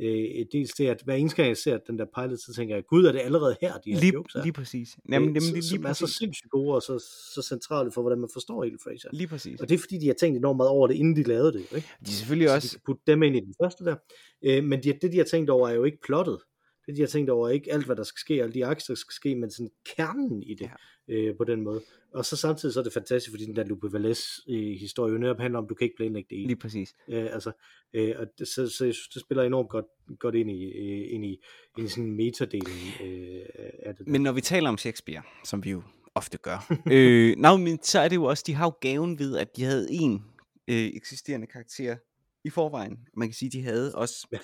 øh, 0.00 0.46
dels 0.52 0.70
det, 0.72 0.86
at 0.86 1.02
hver 1.04 1.14
eneste 1.14 1.36
gang 1.36 1.48
jeg 1.48 1.56
ser 1.56 1.78
den 1.78 1.98
der 1.98 2.04
pilot, 2.16 2.38
så 2.38 2.52
tænker 2.56 2.74
jeg, 2.74 2.84
gud, 2.86 3.04
er 3.04 3.12
det 3.12 3.20
allerede 3.20 3.56
her, 3.60 3.72
de 3.78 3.92
her 3.92 4.00
Lige, 4.00 4.12
jokes 4.14 4.34
er? 4.34 4.42
lige 4.42 4.52
præcis. 4.52 4.96
Øh, 5.08 5.12
Jamen, 5.14 5.28
jamen, 5.28 5.40
så- 5.40 5.52
lige, 5.52 5.62
som 5.62 5.78
lige 5.78 5.88
er 5.88 5.92
så 5.92 6.04
præcis. 6.04 6.16
sindssygt 6.16 6.50
gode, 6.50 6.74
og 6.74 6.82
så, 6.82 6.98
så 7.34 7.42
centrale 7.48 7.92
for, 7.92 8.00
hvordan 8.00 8.18
man 8.20 8.28
forstår 8.32 8.64
hele 8.64 8.78
Frasier. 8.84 9.10
Lige 9.12 9.28
præcis. 9.28 9.60
Og 9.60 9.68
det 9.68 9.74
er 9.74 9.78
fordi, 9.78 9.98
de 9.98 10.06
har 10.06 10.14
tænkt 10.14 10.36
enormt 10.38 10.56
meget 10.56 10.70
over 10.70 10.86
det, 10.86 10.94
inden 10.94 11.16
de 11.16 11.22
lavede 11.22 11.52
det, 11.52 11.60
ikke? 11.76 11.88
De 12.06 12.10
selvfølgelig 12.12 12.48
så 12.48 12.54
også... 12.54 12.68
de 12.68 12.70
kan 12.70 12.80
putte 12.86 13.02
dem 13.06 13.22
ind 13.22 13.36
i 13.36 13.40
den 13.40 13.54
første 13.62 13.84
der. 13.84 13.96
Øh, 14.44 14.64
men 14.64 14.82
de, 14.82 14.92
det, 15.02 15.12
de 15.12 15.16
har 15.16 15.24
tænkt 15.24 15.50
over, 15.50 15.68
er 15.68 15.74
jo 15.74 15.84
ikke 15.84 15.98
plottet. 16.06 16.38
Det, 16.86 16.96
de 16.96 17.00
har 17.00 17.08
tænkt 17.08 17.30
over, 17.30 17.48
er 17.48 17.52
ikke 17.52 17.72
alt, 17.72 17.86
hvad 17.86 17.96
der 17.96 18.02
skal 18.02 18.18
ske, 18.20 18.42
alle 18.42 18.54
de 18.54 18.66
aktier, 18.66 18.94
der 18.94 18.98
skal 18.98 19.12
ske, 19.14 19.34
men 19.34 19.50
sådan 19.50 19.70
kernen 19.96 20.42
i 20.42 20.54
det, 20.54 20.64
ja. 20.64 20.70
Øh, 21.10 21.36
på 21.36 21.44
den 21.44 21.60
måde. 21.60 21.80
Og 22.14 22.24
så 22.24 22.36
samtidig 22.36 22.72
så 22.72 22.80
er 22.80 22.84
det 22.84 22.92
fantastisk, 22.92 23.30
fordi 23.32 23.44
den 23.44 23.56
der 23.56 23.64
Lupe 23.64 23.92
Valles 23.92 24.40
øh, 24.48 24.72
historie 24.80 25.12
jo 25.12 25.18
netop 25.18 25.40
handler 25.40 25.58
om, 25.58 25.68
du 25.68 25.74
kan 25.74 25.84
ikke 25.84 25.96
planlægge 25.96 26.26
det 26.30 26.36
hele. 26.38 26.46
Lige 26.48 26.56
præcis. 26.58 26.94
Øh, 27.08 27.28
altså, 27.32 27.52
øh, 27.94 28.14
og 28.18 28.26
det, 28.38 28.48
så, 28.48 28.68
så 28.68 28.84
jeg 28.84 28.94
synes, 28.94 29.08
det 29.08 29.22
spiller 29.22 29.42
enormt 29.44 29.68
godt, 29.68 29.84
godt 30.18 30.34
ind 30.34 30.50
i, 30.50 30.64
øh, 30.64 31.14
ind 31.14 31.24
i, 31.24 31.42
ind 31.78 31.86
i 31.86 31.90
sådan 31.90 32.10
metadelen 32.10 32.72
øh, 33.04 33.40
af 33.82 33.94
det. 33.96 34.06
der. 34.06 34.12
Men 34.12 34.20
når 34.22 34.32
vi 34.32 34.40
taler 34.40 34.68
om 34.68 34.78
Shakespeare, 34.78 35.22
som 35.44 35.64
vi 35.64 35.70
jo 35.70 35.82
ofte 36.14 36.38
gør, 36.38 36.72
øh, 36.92 37.36
nej, 37.36 37.56
men 37.56 37.82
så 37.82 37.98
er 38.00 38.08
det 38.08 38.16
jo 38.16 38.24
også, 38.24 38.44
de 38.46 38.54
har 38.54 38.66
jo 38.66 38.72
gaven 38.80 39.18
ved, 39.18 39.36
at 39.36 39.56
de 39.56 39.64
havde 39.64 39.86
en 39.90 40.24
øh, 40.68 40.76
eksisterende 40.86 41.46
karakter 41.46 41.96
i 42.44 42.50
forvejen. 42.50 42.98
Man 43.16 43.28
kan 43.28 43.34
sige, 43.34 43.50
de 43.50 43.62
havde 43.62 43.94
også, 43.94 44.26
Ja. 44.32 44.38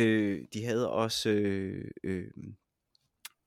øh, 0.00 0.44
de 0.54 0.64
havde 0.64 0.90
også, 0.90 1.30
øh, 1.30 1.84
øh, 2.04 2.24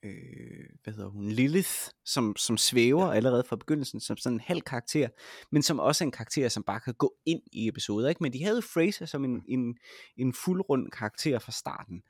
øh, 0.06 0.66
hvad 0.84 0.94
hedder 0.94 1.10
hun, 1.10 1.30
Lilith, 1.30 1.72
som, 2.06 2.36
som 2.36 2.58
svæver 2.58 3.06
ja. 3.08 3.14
allerede 3.14 3.44
fra 3.44 3.56
begyndelsen, 3.56 4.00
som 4.00 4.18
sådan 4.18 4.36
en 4.36 4.40
halv 4.40 4.62
karakter, 4.62 5.10
men 5.52 5.64
som 5.64 5.80
også 5.80 6.04
er 6.04 6.06
en 6.06 6.12
karakter, 6.12 6.50
som 6.50 6.64
bare 6.64 6.80
kan 6.80 6.94
gå 6.94 7.16
ind 7.26 7.42
i 7.52 7.68
episoder. 7.68 8.10
Ikke? 8.10 8.24
Men 8.24 8.34
de 8.34 8.44
havde 8.44 8.62
Fraser 8.62 9.06
som 9.06 9.26
en, 9.26 9.44
en, 9.48 9.78
en 10.18 10.34
fuldrund 10.34 10.92
karakter 10.92 11.40
fra 11.40 11.52
starten. 11.52 12.04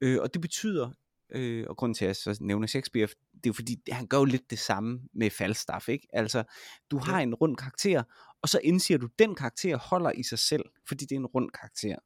Øh, 0.00 0.18
og 0.22 0.34
det 0.34 0.40
betyder, 0.42 0.90
øh, 1.30 1.66
og 1.68 1.76
grunden 1.76 1.94
til 1.94 2.04
at 2.04 2.08
jeg 2.08 2.16
så 2.16 2.38
nævner 2.40 2.66
Shakespeare, 2.66 3.06
det 3.06 3.46
er 3.46 3.50
jo 3.50 3.52
fordi, 3.52 3.76
han 3.88 4.06
gør 4.06 4.18
jo 4.18 4.24
lidt 4.24 4.50
det 4.50 4.58
samme 4.58 5.00
med 5.14 5.30
Falstaff, 5.30 5.88
ikke? 5.88 6.08
Altså, 6.12 6.44
du 6.90 6.98
har 6.98 7.20
en 7.20 7.34
rund 7.34 7.56
karakter, 7.56 8.02
og 8.42 8.48
så 8.48 8.60
indser 8.64 8.98
du, 8.98 9.06
at 9.06 9.18
den 9.18 9.34
karakter 9.34 9.76
holder 9.76 10.12
i 10.12 10.22
sig 10.22 10.38
selv, 10.38 10.64
fordi 10.88 11.04
det 11.04 11.12
er 11.12 11.18
en 11.20 11.26
rund 11.26 11.50
karakter. 11.50 11.96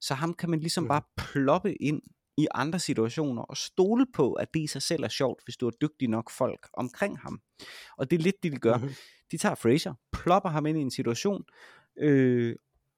Så 0.00 0.14
ham 0.14 0.34
kan 0.34 0.50
man 0.50 0.60
ligesom 0.60 0.84
Mhm. 0.84 0.88
bare 0.88 1.02
ploppe 1.16 1.74
ind 1.74 2.02
i 2.36 2.46
andre 2.54 2.78
situationer, 2.78 3.42
og 3.42 3.56
stole 3.56 4.06
på, 4.14 4.32
at 4.32 4.54
det 4.54 4.60
i 4.60 4.66
sig 4.66 4.82
selv 4.82 5.04
er 5.04 5.08
sjovt, 5.08 5.40
hvis 5.44 5.56
du 5.56 5.66
har 5.66 5.72
dygtige 5.82 6.10
nok 6.10 6.30
folk 6.30 6.68
omkring 6.72 7.18
ham. 7.18 7.40
Og 7.98 8.10
det 8.10 8.18
er 8.18 8.22
lidt 8.22 8.42
det, 8.42 8.52
de 8.52 8.56
gør. 8.56 8.76
Mhm. 8.76 8.88
De 9.30 9.38
tager 9.38 9.54
Fraser, 9.54 9.94
plopper 10.12 10.50
ham 10.50 10.66
ind 10.66 10.78
i 10.78 10.80
en 10.80 10.90
situation, 10.90 11.44
øh, 11.98 12.56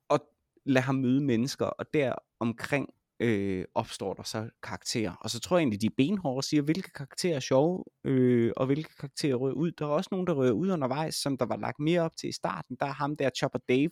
og 0.09 0.21
lader 0.67 0.85
ham 0.85 0.95
møde 0.95 1.25
mennesker, 1.25 1.67
og 1.67 1.87
der 1.95 2.15
omkring 2.41 2.89
øh, 3.21 3.65
opstår 3.75 4.15
der 4.15 4.23
så 4.23 4.51
karakterer. 4.63 5.15
Og 5.21 5.31
så 5.31 5.41
tror 5.41 5.57
jeg 5.57 5.63
egentlig, 5.63 5.81
de 5.81 5.87
er 5.87 5.95
benhårde 5.97 6.47
siger, 6.47 6.63
hvilke 6.63 6.91
karakterer 6.91 7.37
er 7.37 7.41
sjove, 7.41 7.85
øh, 8.05 8.53
og 8.57 8.67
hvilke 8.67 8.91
karakterer 9.01 9.37
rører 9.37 9.55
ud. 9.55 9.73
Der 9.73 9.85
er 9.85 9.91
også 9.91 10.09
nogen, 10.13 10.27
der 10.27 10.35
rører 10.35 10.53
ud 10.53 10.71
undervejs, 10.71 11.15
som 11.15 11.39
der 11.39 11.47
var 11.47 11.57
lagt 11.57 11.79
mere 11.79 12.01
op 12.01 12.17
til 12.17 12.29
i 12.29 12.33
starten. 12.33 12.77
Der 12.81 12.87
er 12.87 12.93
ham 12.93 13.17
der, 13.17 13.31
Chopper 13.37 13.59
Dave, 13.69 13.91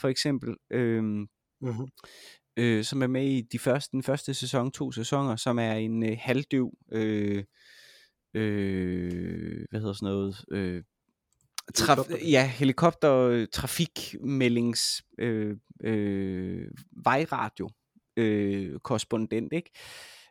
for 0.00 0.08
eksempel, 0.08 0.56
øh, 0.70 1.26
Mhm. 1.60 1.88
Øh, 2.58 2.84
som 2.84 3.02
er 3.02 3.06
med 3.06 3.24
i 3.26 3.40
de 3.40 3.58
første, 3.58 3.92
den 3.92 4.02
første 4.02 4.34
sæson, 4.34 4.70
to 4.70 4.92
sæsoner, 4.92 5.36
som 5.36 5.58
er 5.58 5.72
en 5.72 6.02
øh, 6.02 6.16
halvdøv, 6.20 6.72
øh, 6.92 7.44
øh, 8.34 9.66
hvad 9.70 9.80
hedder 9.80 9.92
sådan 9.92 10.08
noget, 10.08 10.44
øh, 10.50 10.82
traf, 11.74 11.98
ja, 12.30 12.46
helikopter, 12.46 13.14
øh, 13.14 13.46
trafikmeldings, 13.52 15.02
øh, 15.18 15.56
øh, 15.84 16.70
vejradio, 17.04 17.70
øh, 18.16 18.78
korrespondent, 18.80 19.52
ikke? 19.52 19.70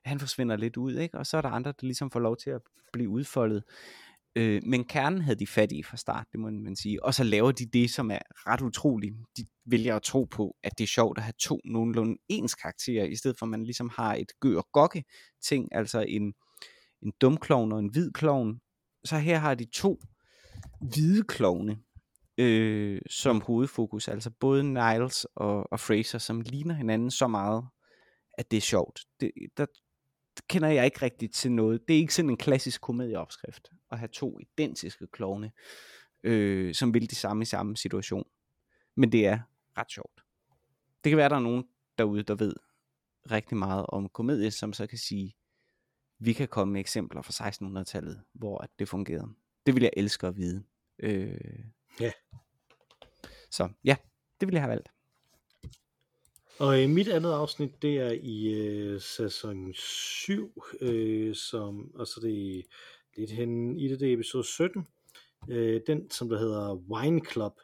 Han 0.05 0.19
forsvinder 0.19 0.55
lidt 0.55 0.77
ud, 0.77 0.97
ikke? 0.97 1.17
Og 1.17 1.25
så 1.25 1.37
er 1.37 1.41
der 1.41 1.49
andre, 1.49 1.71
der 1.71 1.87
ligesom 1.87 2.11
får 2.11 2.19
lov 2.19 2.37
til 2.37 2.49
at 2.49 2.61
blive 2.93 3.09
udfoldet. 3.09 3.63
Øh, 4.37 4.61
men 4.65 4.83
kernen 4.83 5.21
havde 5.21 5.39
de 5.39 5.47
fat 5.47 5.71
i 5.71 5.83
fra 5.83 5.97
start, 5.97 6.27
det 6.31 6.39
må 6.39 6.49
man 6.49 6.75
sige. 6.75 7.03
Og 7.05 7.13
så 7.13 7.23
laver 7.23 7.51
de 7.51 7.65
det, 7.65 7.89
som 7.89 8.11
er 8.11 8.19
ret 8.33 8.61
utroligt. 8.61 9.15
De 9.37 9.45
vælger 9.65 9.95
at 9.95 10.03
tro 10.03 10.23
på, 10.23 10.55
at 10.63 10.77
det 10.77 10.83
er 10.83 10.87
sjovt 10.87 11.17
at 11.17 11.23
have 11.23 11.33
to 11.39 11.59
nogenlunde 11.65 12.17
ens 12.29 12.55
karakterer, 12.55 13.05
i 13.05 13.15
stedet 13.15 13.39
for 13.39 13.45
at 13.45 13.49
man 13.49 13.63
ligesom 13.63 13.89
har 13.95 14.15
et 14.15 14.31
gø 14.39 14.57
og 14.57 14.67
gokke 14.71 15.03
ting, 15.43 15.67
altså 15.71 16.05
en, 16.07 16.33
en 17.01 17.13
dum 17.21 17.37
klovn 17.37 17.71
og 17.71 17.79
en 17.79 17.91
hvid 17.91 18.11
klovn. 18.11 18.59
Så 19.03 19.17
her 19.17 19.37
har 19.37 19.55
de 19.55 19.65
to 19.65 19.99
hvide 20.81 21.23
klovne 21.23 21.77
øh, 22.37 23.01
som 23.09 23.41
hovedfokus, 23.41 24.07
altså 24.07 24.31
både 24.39 24.63
Niles 24.63 25.25
og, 25.35 25.71
og 25.71 25.79
Fraser, 25.79 26.17
som 26.17 26.41
ligner 26.41 26.75
hinanden 26.75 27.11
så 27.11 27.27
meget, 27.27 27.65
at 28.33 28.51
det 28.51 28.57
er 28.57 28.61
sjovt. 28.61 28.99
Det, 29.19 29.31
der 29.57 29.65
kender 30.47 30.69
jeg 30.69 30.85
ikke 30.85 31.01
rigtigt 31.01 31.33
til 31.33 31.51
noget. 31.51 31.87
Det 31.87 31.93
er 31.93 31.97
ikke 31.97 32.13
sådan 32.13 32.29
en 32.29 32.37
klassisk 32.37 32.81
komedieopskrift 32.81 33.69
at 33.91 33.99
have 33.99 34.07
to 34.07 34.39
identiske 34.39 35.07
klovne, 35.07 35.51
øh, 36.23 36.73
som 36.73 36.93
vil 36.93 37.09
det 37.09 37.17
samme 37.17 37.41
i 37.41 37.45
samme 37.45 37.77
situation. 37.77 38.27
Men 38.95 39.11
det 39.11 39.25
er 39.27 39.39
ret 39.77 39.91
sjovt. 39.91 40.23
Det 41.03 41.09
kan 41.09 41.17
være, 41.17 41.29
der 41.29 41.35
er 41.35 41.39
nogen 41.39 41.63
derude, 41.97 42.23
der 42.23 42.35
ved 42.35 42.53
rigtig 43.31 43.57
meget 43.57 43.85
om 43.89 44.09
komedie, 44.09 44.51
som 44.51 44.73
så 44.73 44.87
kan 44.87 44.97
sige, 44.97 45.35
vi 46.19 46.33
kan 46.33 46.47
komme 46.47 46.73
med 46.73 46.81
eksempler 46.81 47.21
fra 47.21 47.49
1600-tallet, 47.49 48.23
hvor 48.33 48.57
at 48.57 48.69
det 48.79 48.89
fungerede. 48.89 49.27
Det 49.65 49.75
vil 49.75 49.83
jeg 49.83 49.91
elske 49.97 50.27
at 50.27 50.37
vide. 50.37 50.63
Øh, 50.99 51.65
Ja. 51.99 52.11
Så 53.51 53.69
ja, 53.83 53.95
det 54.39 54.47
vil 54.47 54.53
jeg 54.53 54.61
have 54.61 54.69
valgt. 54.69 54.89
Og 56.59 56.83
øh, 56.83 56.89
mit 56.89 57.07
andet 57.07 57.33
afsnit, 57.33 57.81
det 57.81 57.97
er 57.97 58.11
i 58.21 58.53
øh, 58.53 59.01
sæson 59.01 59.73
7, 59.73 60.63
øh, 60.81 61.35
som, 61.35 61.95
og 61.95 62.07
så 62.07 62.19
det 62.21 62.57
er 62.57 62.61
lidt 63.17 63.31
hen 63.31 63.77
i 63.77 63.87
det, 63.87 63.99
det 63.99 64.09
er 64.09 64.13
episode 64.13 64.43
17, 64.43 64.87
øh, 65.49 65.81
den 65.87 66.11
som 66.11 66.29
der 66.29 66.39
hedder 66.39 66.75
Wine 66.75 67.21
Club, 67.31 67.59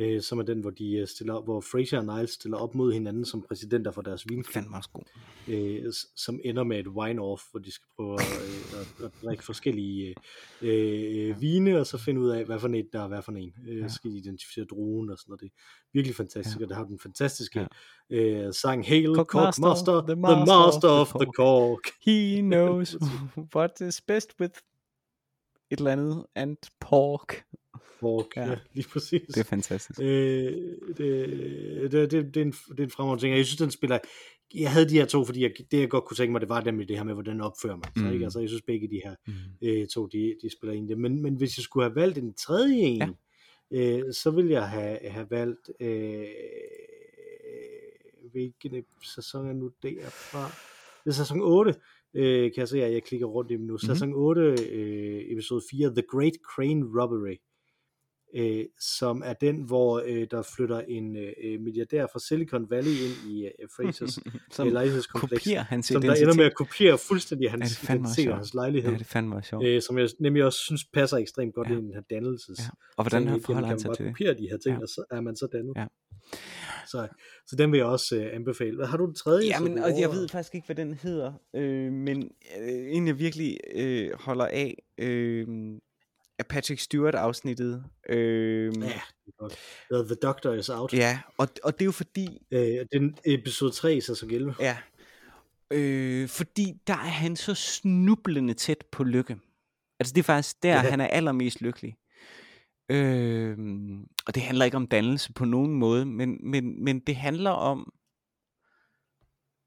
øh, 0.00 0.22
som 0.22 0.38
er 0.38 0.42
den, 0.42 0.60
hvor 0.60 0.70
de 0.70 0.92
øh, 0.96 1.06
stiller 1.08 1.34
op, 1.34 1.44
hvor 1.44 1.60
Fraser 1.60 1.98
og 1.98 2.04
Niles 2.16 2.30
stiller 2.30 2.56
op 2.58 2.74
mod 2.74 2.92
hinanden 2.92 3.24
som 3.24 3.42
præsidenter 3.48 3.90
for 3.90 4.02
deres 4.02 4.28
vinklub, 4.28 4.64
også 4.74 4.90
god. 4.92 5.02
øh, 5.48 5.92
som 6.16 6.40
ender 6.44 6.64
med 6.64 6.78
et 6.78 6.86
wine-off, 6.86 7.50
hvor 7.50 7.60
de 7.60 7.70
skal 7.72 7.86
prøve 7.96 8.14
at, 8.14 8.26
øh, 8.74 8.80
at, 8.80 9.04
at 9.04 9.12
drikke 9.24 9.44
forskellige 9.44 10.14
øh, 10.62 11.28
øh, 11.30 11.40
vine, 11.40 11.78
og 11.80 11.86
så 11.86 11.98
finde 11.98 12.20
ud 12.20 12.28
af, 12.30 12.44
hvad 12.44 12.58
for 12.58 12.68
en 12.68 12.86
der 12.92 13.00
er 13.04 13.08
hvad 13.08 13.22
for 13.22 13.32
en. 13.32 13.52
Øh, 13.68 13.78
Ja. 13.78 13.88
Så 13.88 13.94
skal 13.94 14.10
de 14.10 14.16
identificere 14.16 14.64
druen 14.64 15.10
og 15.10 15.18
sådan 15.18 15.30
noget. 15.30 15.40
Det 15.40 15.46
er 15.46 15.60
virkelig 15.92 16.16
fantastisk, 16.16 16.58
Ja. 16.58 16.62
og 16.64 16.68
det 16.68 16.76
har 16.76 16.84
den 16.84 16.98
fantastiske 16.98 17.66
Ja. 18.10 18.16
øh, 18.16 18.54
sang 18.54 18.86
Hail 18.88 19.14
Cork 19.14 19.26
Cork 19.26 19.44
Master, 19.44 19.62
Master, 19.68 19.92
the 20.06 20.14
the 20.14 20.44
master 20.46 20.88
of 20.88 21.08
the 21.08 21.18
the 21.18 21.32
Cork. 21.36 21.84
He 22.06 22.40
knows 22.40 22.96
what 23.56 23.80
is 23.80 24.00
best 24.00 24.30
with 24.40 24.54
et 25.70 25.78
eller 25.78 25.90
andet 25.92 26.26
and 26.34 26.56
pork. 26.80 27.44
Cork, 28.00 28.36
Ja. 28.36 28.50
ja. 28.50 28.56
lige 28.72 28.88
præcis. 28.88 29.22
Det 29.26 29.36
er 29.40 29.44
fantastisk. 29.44 30.00
Øh, 30.00 30.06
det, 30.96 30.98
det, 30.98 31.92
det, 31.92 32.34
det, 32.34 32.36
er 32.36 32.42
en, 32.44 32.52
det 32.52 32.80
er 32.80 32.84
en 32.84 32.90
fremragende 32.90 33.24
ting, 33.24 33.36
jeg 33.36 33.46
synes, 33.46 33.58
den 33.58 33.70
spiller... 33.70 33.98
Jeg 34.54 34.70
havde 34.72 34.88
de 34.88 34.94
her 34.94 35.04
to, 35.06 35.24
fordi 35.24 35.42
jeg, 35.42 35.52
det 35.70 35.80
jeg 35.80 35.90
godt 35.90 36.04
kunne 36.04 36.16
tænke 36.16 36.32
mig, 36.32 36.40
det 36.40 36.48
var 36.48 36.60
dem 36.60 36.80
i 36.80 36.84
det 36.84 36.96
her 36.96 37.04
med, 37.04 37.14
hvordan 37.14 37.40
opfører 37.40 37.76
man 37.76 37.84
sig. 37.96 38.06
Mm. 38.06 38.12
Ikke? 38.12 38.24
Altså, 38.24 38.40
jeg 38.40 38.48
synes 38.48 38.62
begge 38.62 38.88
de 38.88 39.00
her 39.04 39.14
Mm. 39.26 39.32
øh, 39.68 39.86
to, 39.86 40.06
de, 40.06 40.34
de 40.42 40.50
spiller 40.52 40.86
det. 40.86 40.98
Men, 40.98 41.22
men 41.22 41.34
hvis 41.36 41.58
jeg 41.58 41.62
skulle 41.62 41.84
have 41.88 41.94
valgt 41.96 42.18
en 42.18 42.34
tredje 42.34 42.74
en, 42.76 43.14
Ja. 43.70 43.98
øh, 43.98 44.12
så 44.12 44.30
vil 44.30 44.46
jeg 44.48 44.68
have, 44.68 44.98
have 45.02 45.26
valgt, 45.30 45.70
øh, 45.80 46.24
hvilken 48.32 48.84
sæson 49.14 49.48
er 49.48 49.52
nu 49.52 49.70
derfra? 49.82 50.50
Det 51.04 51.10
er 51.10 51.14
sæson 51.14 51.40
8, 51.40 51.74
øh, 52.14 52.42
kan 52.52 52.60
jeg 52.60 52.68
se, 52.68 52.84
at 52.84 52.92
jeg 52.92 53.02
klikker 53.02 53.26
rundt 53.26 53.50
i 53.50 53.54
dem 53.54 53.60
nu. 53.60 53.72
Mhm. 53.72 53.78
Sæson 53.78 54.12
8, 54.14 54.42
øh, 54.70 55.22
episode 55.32 55.62
4, 55.70 55.88
The 55.88 56.02
Great 56.12 56.32
Crane 56.54 56.84
Robbery, 57.02 57.36
øh, 58.34 58.64
som 58.80 59.22
er 59.24 59.32
den, 59.32 59.56
hvor 59.62 60.02
øh, 60.06 60.26
der 60.30 60.42
flytter 60.56 60.80
en 60.80 61.16
øh, 61.16 61.60
milliardær 61.60 62.06
fra 62.12 62.18
Silicon 62.18 62.70
Valley 62.70 62.90
ind 62.90 63.30
i 63.32 63.44
øh, 63.44 63.50
Frasers 63.76 64.18
Som 64.52 64.66
øh, 64.66 64.72
lejlighedskompleks, 64.72 65.42
kopierer 65.44 65.62
hans 65.62 65.86
som 65.86 66.00
der 66.02 66.08
identitet. 66.08 66.22
ender 66.22 66.36
med 66.36 66.44
at 66.44 66.54
kopiere 66.54 66.98
fuldstændig 66.98 67.44
Ja, 67.44 67.50
hans 67.50 67.62
også 67.62 67.92
identitet 67.92 68.28
og 68.30 68.36
hans 68.36 68.54
lejlighed. 68.54 68.90
Ja, 68.90 68.96
det 68.98 69.04
er 69.04 69.08
fandme 69.08 69.36
også 69.36 69.48
sjovt. 69.48 69.64
øh, 69.66 69.82
som 69.82 69.98
jeg 69.98 70.08
nemlig 70.20 70.44
også 70.44 70.58
synes 70.58 70.84
passer 70.84 71.16
ekstremt 71.16 71.54
godt 71.54 71.68
Ja. 71.68 71.72
ja. 71.72 71.78
ind 71.78 71.86
i 71.86 71.88
den 71.88 71.94
her 71.94 72.02
dannelses. 72.16 72.58
Ja. 72.58 72.64
Og 72.96 73.04
hvordan 73.04 73.22
har 73.26 73.30
han 73.30 73.40
kan 73.40 73.44
sig 73.44 73.64
man 73.66 73.78
til 73.78 73.86
bare 73.86 73.96
det? 73.96 74.06
kopiere 74.06 74.34
de 74.34 74.48
her 74.50 74.58
ting, 74.58 74.76
Ja. 74.76 74.82
og 74.82 74.88
så 74.88 75.04
er 75.10 75.20
man 75.20 75.36
så 75.36 75.46
dannet. 75.52 75.72
Ja. 75.76 75.86
Så, 76.86 77.08
så 77.46 77.56
den 77.56 77.72
vil 77.72 77.78
jeg 77.78 77.86
også 77.86 78.16
øh, 78.16 78.34
anbefale. 78.34 78.76
Hvad 78.76 78.86
har 78.86 78.96
du 78.96 79.06
den 79.06 79.14
tredje? 79.14 79.46
Ja, 79.46 79.60
men 79.60 79.78
og 79.78 80.00
jeg 80.00 80.10
ved 80.10 80.28
faktisk 80.28 80.54
ikke, 80.54 80.66
hvad 80.66 80.76
den 80.76 80.94
hedder, 80.94 81.32
øh, 81.56 81.92
men 81.92 82.22
øh, 82.60 82.84
en 82.96 83.06
jeg 83.06 83.18
virkelig 83.18 83.56
øh, 83.74 84.10
holder 84.14 84.46
af, 84.46 84.74
øh, 84.98 85.46
er 86.40 86.44
Patrick 86.48 86.80
Stewart-afsnittet. 86.80 87.84
Øh, 88.08 88.72
Ja, 88.82 89.00
det 89.90 90.06
The 90.06 90.14
Doctor 90.22 90.52
is 90.52 90.68
Out. 90.68 90.92
ja 90.92 91.20
og, 91.38 91.48
og 91.64 91.72
det 91.72 91.80
er 91.80 91.84
jo 91.84 91.92
fordi, 91.92 92.38
Øh, 92.50 92.86
den 92.92 93.16
episode 93.24 93.70
3 93.72 93.96
i 93.96 94.00
sæson 94.00 94.30
11. 94.30 94.54
ja, 94.60 94.76
øh, 95.72 96.28
fordi 96.28 96.72
der 96.86 96.92
er 96.94 96.96
han 96.96 97.36
så 97.36 97.54
snublende 97.54 98.54
tæt 98.54 98.84
på 98.92 99.04
lykke. 99.04 99.36
Altså 100.00 100.14
det 100.14 100.18
er 100.20 100.24
faktisk 100.24 100.62
der. 100.62 100.74
Ja. 100.74 100.90
han 100.90 101.00
er 101.00 101.06
allermest 101.06 101.60
lykkelig. 101.60 101.96
Øh, 102.90 103.58
og 104.26 104.34
det 104.34 104.42
handler 104.42 104.64
ikke 104.64 104.76
om 104.76 104.86
dannelse 104.86 105.32
på 105.32 105.44
nogen 105.44 105.74
måde, 105.74 106.06
men, 106.06 106.50
men, 106.50 106.84
men 106.84 107.00
det 107.00 107.16
handler 107.16 107.50
om, 107.50 107.92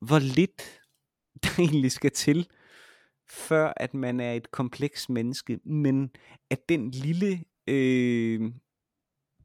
hvor 0.02 0.20
lidt 0.20 0.82
der 1.44 1.50
egentlig 1.60 1.92
skal 1.92 2.12
til, 2.12 2.48
før 3.30 3.74
at 3.78 3.94
man 3.94 4.20
er 4.20 4.34
et 4.34 4.52
kompleks 4.52 5.10
menneske, 5.10 5.60
men 5.66 6.10
at 6.50 6.70
den 6.70 6.92
lille, 6.92 7.44
øh, 7.68 8.52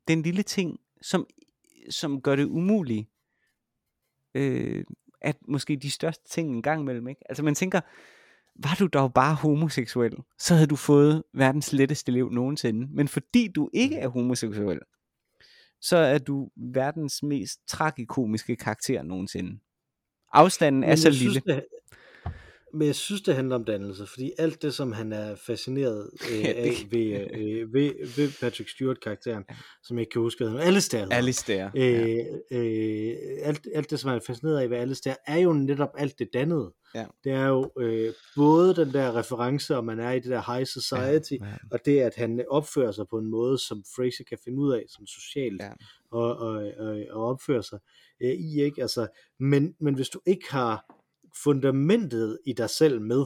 den 0.08 0.22
lille 0.22 0.42
ting, 0.42 0.80
som, 1.02 1.26
som 1.90 2.22
gør 2.22 2.36
det 2.36 2.44
umuligt, 2.44 3.08
øh, 4.34 4.84
at 5.20 5.36
måske 5.48 5.76
de 5.76 5.90
største 5.90 6.28
ting 6.28 6.50
en 6.50 6.62
gang 6.62 6.80
imellem, 6.80 7.08
ikke? 7.08 7.22
Altså 7.28 7.42
man 7.42 7.54
tænker, 7.54 7.80
var 8.54 8.76
du 8.78 8.86
dog 8.86 9.14
bare 9.14 9.34
homoseksuel, 9.34 10.16
så 10.38 10.54
havde 10.54 10.66
du 10.66 10.76
fået 10.76 11.22
verdens 11.34 11.72
letteste 11.72 12.12
liv 12.12 12.30
nogensinde. 12.30 12.88
Men 12.90 13.08
fordi 13.08 13.48
du 13.48 13.70
ikke 13.72 13.96
er 13.96 14.08
homoseksuel, 14.08 14.80
så 15.80 15.96
er 15.96 16.18
du 16.18 16.50
verdens 16.56 17.22
mest 17.22 17.60
tragikomiske 17.68 18.56
karakter 18.56 19.02
nogensinde. 19.02 19.60
Afstanden 20.32 20.84
er 20.84 20.96
så 20.96 21.10
lille. 21.10 21.40
Det, 21.46 21.64
men 22.74 22.86
jeg 22.86 22.94
synes, 22.94 23.22
det 23.22 23.34
handler 23.34 23.54
om 23.56 23.64
dannelse, 23.64 24.06
fordi 24.06 24.32
alt 24.38 24.62
det, 24.62 24.74
som 24.74 24.92
han 24.92 25.12
er 25.12 25.34
fascineret 25.34 26.10
øh, 26.32 26.40
Ja, 26.40 26.48
af 26.52 26.72
ved, 26.90 27.26
øh, 27.34 27.72
ved, 27.74 27.92
ved 28.16 28.40
Patrick 28.40 28.70
Stewart-karakteren, 28.70 29.44
som 29.82 29.96
jeg 29.96 30.02
ikke 30.02 30.10
kan 30.10 30.22
huske, 30.22 30.44
hvad 30.44 30.50
hedder, 30.52 30.64
Alistair. 30.66 31.06
Alistair. 31.10 31.70
Ja. 31.74 32.06
Øh, 32.06 32.24
øh, 32.52 33.16
alt, 33.42 33.68
alt 33.74 33.90
det, 33.90 34.00
som 34.00 34.08
han 34.08 34.16
er 34.16 34.22
fascineret 34.26 34.60
af 34.60 34.70
ved 34.70 34.76
Alistair, 34.76 35.14
er 35.26 35.38
jo 35.38 35.52
netop 35.52 35.90
alt 35.98 36.18
det 36.18 36.28
dannede. 36.32 36.74
Ja. 36.94 37.04
Det 37.24 37.32
er 37.32 37.46
jo 37.46 37.70
øh, 37.80 38.12
både 38.36 38.74
den 38.74 38.92
der 38.92 39.16
reference, 39.18 39.76
om 39.76 39.84
man 39.84 40.00
er 40.00 40.10
i 40.12 40.20
det 40.20 40.30
der 40.30 40.54
high 40.54 40.66
society, 40.66 41.32
Ja. 41.32 41.54
og 41.70 41.78
det, 41.84 42.00
at 42.00 42.14
han 42.14 42.44
opfører 42.50 42.92
sig 42.92 43.04
på 43.10 43.18
en 43.18 43.26
måde, 43.26 43.58
som 43.58 43.82
Fraser 43.96 44.24
kan 44.28 44.38
finde 44.44 44.58
ud 44.58 44.72
af, 44.72 44.84
som 44.88 45.06
socialt, 45.06 45.62
Ja. 45.62 45.70
og, 46.10 46.36
og, 46.36 46.70
og, 46.78 46.98
og 47.10 47.26
opfører 47.26 47.62
sig 47.62 47.78
øh, 48.22 48.30
i, 48.30 48.62
ikke? 48.62 48.82
Altså, 48.82 49.06
men, 49.40 49.74
men 49.80 49.94
hvis 49.94 50.08
du 50.08 50.20
ikke 50.26 50.46
har 50.52 50.94
fundamentet 51.44 52.38
i 52.46 52.52
dig 52.52 52.70
selv 52.70 53.00
med, 53.00 53.24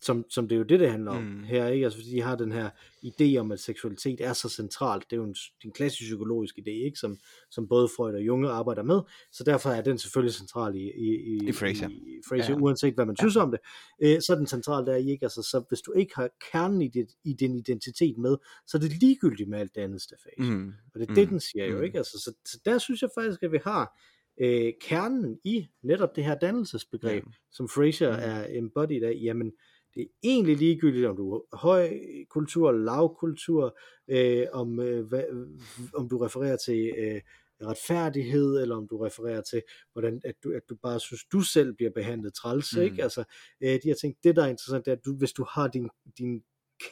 som, 0.00 0.24
som 0.30 0.48
det 0.48 0.54
er 0.54 0.58
jo 0.58 0.64
det, 0.64 0.80
det 0.80 0.90
handler 0.90 1.10
om 1.12 1.22
Mm. 1.22 1.42
her, 1.42 1.68
ikke? 1.68 1.84
Altså, 1.84 1.98
fordi 1.98 2.10
de 2.10 2.20
har 2.22 2.36
den 2.36 2.52
her 2.52 2.70
idé 3.04 3.36
om, 3.36 3.52
at 3.52 3.60
seksualitet 3.60 4.20
er 4.20 4.32
så 4.32 4.48
centralt. 4.48 5.04
Det 5.10 5.12
er 5.12 5.20
jo 5.20 5.24
en, 5.24 5.36
en 5.64 5.72
klassisk 5.72 6.00
psykologisk 6.08 6.58
idé, 6.58 6.70
ikke? 6.70 6.98
Som, 6.98 7.16
som 7.50 7.68
både 7.68 7.88
Freud 7.96 8.14
og 8.14 8.20
Junge 8.26 8.50
arbejder 8.50 8.82
med, 8.82 9.00
så 9.32 9.44
derfor 9.44 9.70
er 9.70 9.82
den 9.82 9.98
selvfølgelig 9.98 10.34
central 10.34 10.74
i, 10.74 10.78
i, 10.80 11.48
I 11.48 11.52
Fraser. 11.52 11.88
i 11.88 12.20
Fraser 12.28 12.52
Ja. 12.52 12.58
uanset 12.58 12.94
hvad 12.94 13.06
man 13.06 13.16
Ja. 13.18 13.22
synes 13.22 13.36
om 13.36 13.50
det. 13.50 13.60
Øh, 14.02 14.20
så 14.22 14.32
er 14.32 14.36
den 14.36 14.46
central 14.46 14.86
der 14.86 14.96
i, 14.96 15.10
ikke? 15.10 15.24
Altså, 15.24 15.42
så 15.42 15.64
hvis 15.68 15.80
du 15.80 15.92
ikke 15.92 16.12
har 16.14 16.28
kernen 16.52 16.82
i, 16.82 16.88
dit, 16.88 17.10
i 17.24 17.32
din 17.32 17.54
identitet 17.56 18.18
med, 18.18 18.36
så 18.66 18.76
er 18.76 18.80
det 18.80 19.00
ligegyldigt 19.00 19.48
med 19.48 19.58
alt 19.58 19.74
det 19.74 19.80
andet 19.80 20.02
stafage. 20.02 20.42
Mm. 20.52 20.72
Og 20.94 21.00
det 21.00 21.06
er 21.06 21.10
Mm. 21.10 21.14
det, 21.14 21.28
den 21.28 21.40
siger 21.40 21.66
jo, 21.66 21.78
Mm. 21.78 21.84
ikke? 21.84 21.98
Altså, 21.98 22.18
så, 22.18 22.32
så 22.44 22.58
der 22.64 22.78
synes 22.78 23.02
jeg 23.02 23.10
faktisk, 23.18 23.42
at 23.42 23.52
vi 23.52 23.58
har 23.64 23.98
øh, 24.40 24.72
kernen 24.80 25.38
i 25.44 25.66
netop 25.82 26.16
det 26.16 26.24
her 26.24 26.34
dannelsesbegreb, 26.38 27.24
Ja. 27.26 27.30
som 27.50 27.68
Fraser 27.68 28.10
Mm. 28.10 28.16
mm. 28.16 28.22
er 28.22 28.58
embodied 28.58 29.02
af, 29.02 29.18
jamen, 29.22 29.52
det 29.94 30.02
er 30.02 30.06
egentlig 30.22 30.56
ligegyldigt, 30.56 31.06
om 31.06 31.16
du 31.16 31.32
er 31.34 31.56
høj 31.56 31.98
kultur, 32.30 32.72
lav 32.72 33.16
kultur, 33.18 33.78
øh, 34.08 34.46
om, 34.52 34.80
øh, 34.80 35.06
hvad, 35.06 35.24
om 35.94 36.08
du 36.08 36.18
refererer 36.18 36.56
til 36.56 36.92
øh, 36.98 37.20
retfærdighed, 37.62 38.62
eller 38.62 38.76
om 38.76 38.88
du 38.88 38.98
refererer 38.98 39.40
til, 39.40 39.62
hvordan 39.92 40.20
at 40.24 40.34
du, 40.44 40.52
at 40.52 40.62
du 40.68 40.74
bare 40.82 41.00
synes, 41.00 41.24
du 41.24 41.40
selv 41.40 41.72
bliver 41.74 41.90
behandlet 41.90 42.34
træls, 42.34 42.76
Mm. 42.76 42.80
mm. 42.80 42.84
ikke? 42.84 43.02
Altså, 43.02 43.24
øh, 43.60 43.68
de 43.70 43.80
her 43.84 43.94
ting, 43.94 44.16
det 44.24 44.36
der 44.36 44.42
er 44.44 44.48
interessant, 44.48 44.84
det 44.84 44.92
er, 44.92 44.96
at 44.96 45.04
du, 45.04 45.16
hvis 45.16 45.32
du 45.32 45.46
har 45.50 45.68
din, 45.68 45.88
din 46.18 46.42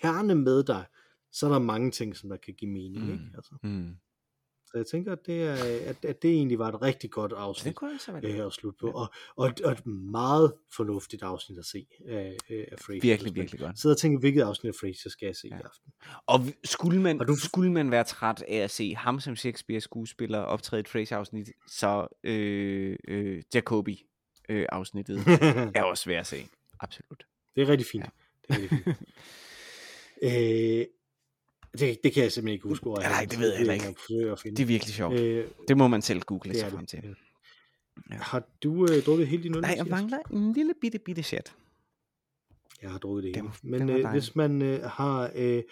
kerne 0.01 0.35
med 0.35 0.65
dig, 0.65 0.85
så 1.33 1.47
er 1.47 1.51
der 1.53 1.59
mange 1.59 1.91
ting, 1.91 2.17
som 2.17 2.29
der 2.31 2.37
kan 2.37 2.55
give 2.55 2.71
mening, 2.71 3.05
Mm. 3.07 3.13
ikke? 3.13 3.25
Altså. 3.35 3.55
Mm. 3.63 3.91
Så 4.73 4.79
jeg 4.79 4.87
tænker, 4.87 5.13
at 5.13 5.27
det, 5.27 5.43
er, 5.43 5.55
at, 5.91 6.05
at 6.05 6.23
det 6.23 6.31
egentlig 6.31 6.59
var 6.59 6.69
et 6.69 6.83
rigtig 6.83 7.11
godt 7.11 7.31
Så 7.31 7.35
det 7.37 7.43
afsnit 7.43 7.75
kunne 7.75 7.93
altså 7.93 8.13
være 8.13 8.23
øh, 8.41 8.47
at 8.47 8.53
slutte 8.53 8.79
på, 8.81 8.87
Ja. 8.87 8.93
og, 8.93 9.09
og, 9.37 9.53
og 9.65 9.73
et 9.73 9.87
meget 9.87 10.53
fornuftigt 10.77 11.23
afsnit 11.23 11.59
at 11.59 11.65
se 11.65 11.87
af, 12.09 12.37
øh, 12.51 12.65
af 12.73 12.79
Frasier. 12.79 13.01
virkelig, 13.03 13.35
virkelig 13.35 13.61
godt. 13.61 13.81
Sidder 13.81 13.95
og 13.95 13.99
tænker, 14.01 14.19
hvilket 14.19 14.43
afsnit 14.43 14.69
af 14.69 14.75
Frasier 14.81 15.11
skal 15.11 15.27
jeg 15.27 15.37
se 15.37 15.49
Ja. 15.51 15.57
i 15.57 15.61
aften? 15.65 15.93
Og 16.27 16.41
skulle 16.65 17.01
man, 17.01 17.19
Har 17.19 17.25
du- 17.25 17.37
skulle 17.37 17.73
man 17.73 17.91
være 17.91 18.05
træt 18.05 18.45
af 18.49 18.57
at 18.57 18.71
se 18.71 18.95
ham 18.95 19.21
som 19.21 19.37
Shakespeare-skuespiller 19.37 20.39
optræde 20.39 20.81
i 20.81 20.83
et 20.83 20.89
Fraser-afsnit, 20.89 21.49
så 21.69 22.07
øh, 22.25 22.97
øh, 23.09 23.43
Jacobi-afsnittet 23.55 25.19
er 25.77 25.83
også 25.83 26.11
værd 26.11 26.21
at 26.21 26.27
se. 26.27 26.47
Absolut. 26.81 27.27
det 27.57 27.63
er 27.63 27.69
rigtig 27.69 27.87
fint. 27.93 28.05
Ja. 28.05 28.55
Det 28.55 28.65
er 28.65 28.73
rigtig 28.73 28.85
fint. 28.85 28.97
øh, 30.81 30.87
det, 31.79 31.99
det 32.05 32.13
kan 32.13 32.23
jeg 32.23 32.33
simpelthen 32.33 32.55
ikke 32.55 32.69
huske, 32.69 32.91
Ja, 33.01 33.09
nej, 33.09 33.27
det 33.31 33.39
ved 33.39 33.49
jeg 33.49 33.59
heller 33.59 33.75
ikke. 33.75 33.87
At 34.33 34.41
finde. 34.41 34.57
Det 34.57 34.63
er 34.63 34.67
virkelig 34.67 34.95
sjovt. 34.95 35.21
øh, 35.21 35.47
Det 35.69 35.77
må 35.77 35.89
man 35.89 36.03
selv 36.03 36.21
google 36.21 36.55
sig 36.55 36.71
frem 36.71 36.87
til. 36.87 37.17
Ja. 38.11 38.17
Har 38.17 38.43
du 38.63 38.87
øh, 38.93 39.03
drukket 39.03 39.29
hele 39.29 39.43
din 39.43 39.55
øl? 39.55 39.61
Nej, 39.61 39.75
jeg 39.77 39.87
mangler 39.87 40.19
en 40.31 40.53
lille 40.53 40.75
bitte, 40.81 40.99
bitte 40.99 41.23
chat. 41.23 41.55
Jeg 42.83 42.91
har 42.91 42.99
drukket 42.99 43.25
det 43.25 43.37
hele. 43.37 43.49
den 43.63 43.71
Men 43.71 43.91
øh, 43.91 44.11
hvis 44.11 44.37
man 44.37 44.63
øh, 44.63 44.83
har 44.83 45.31
øh, 45.35 45.63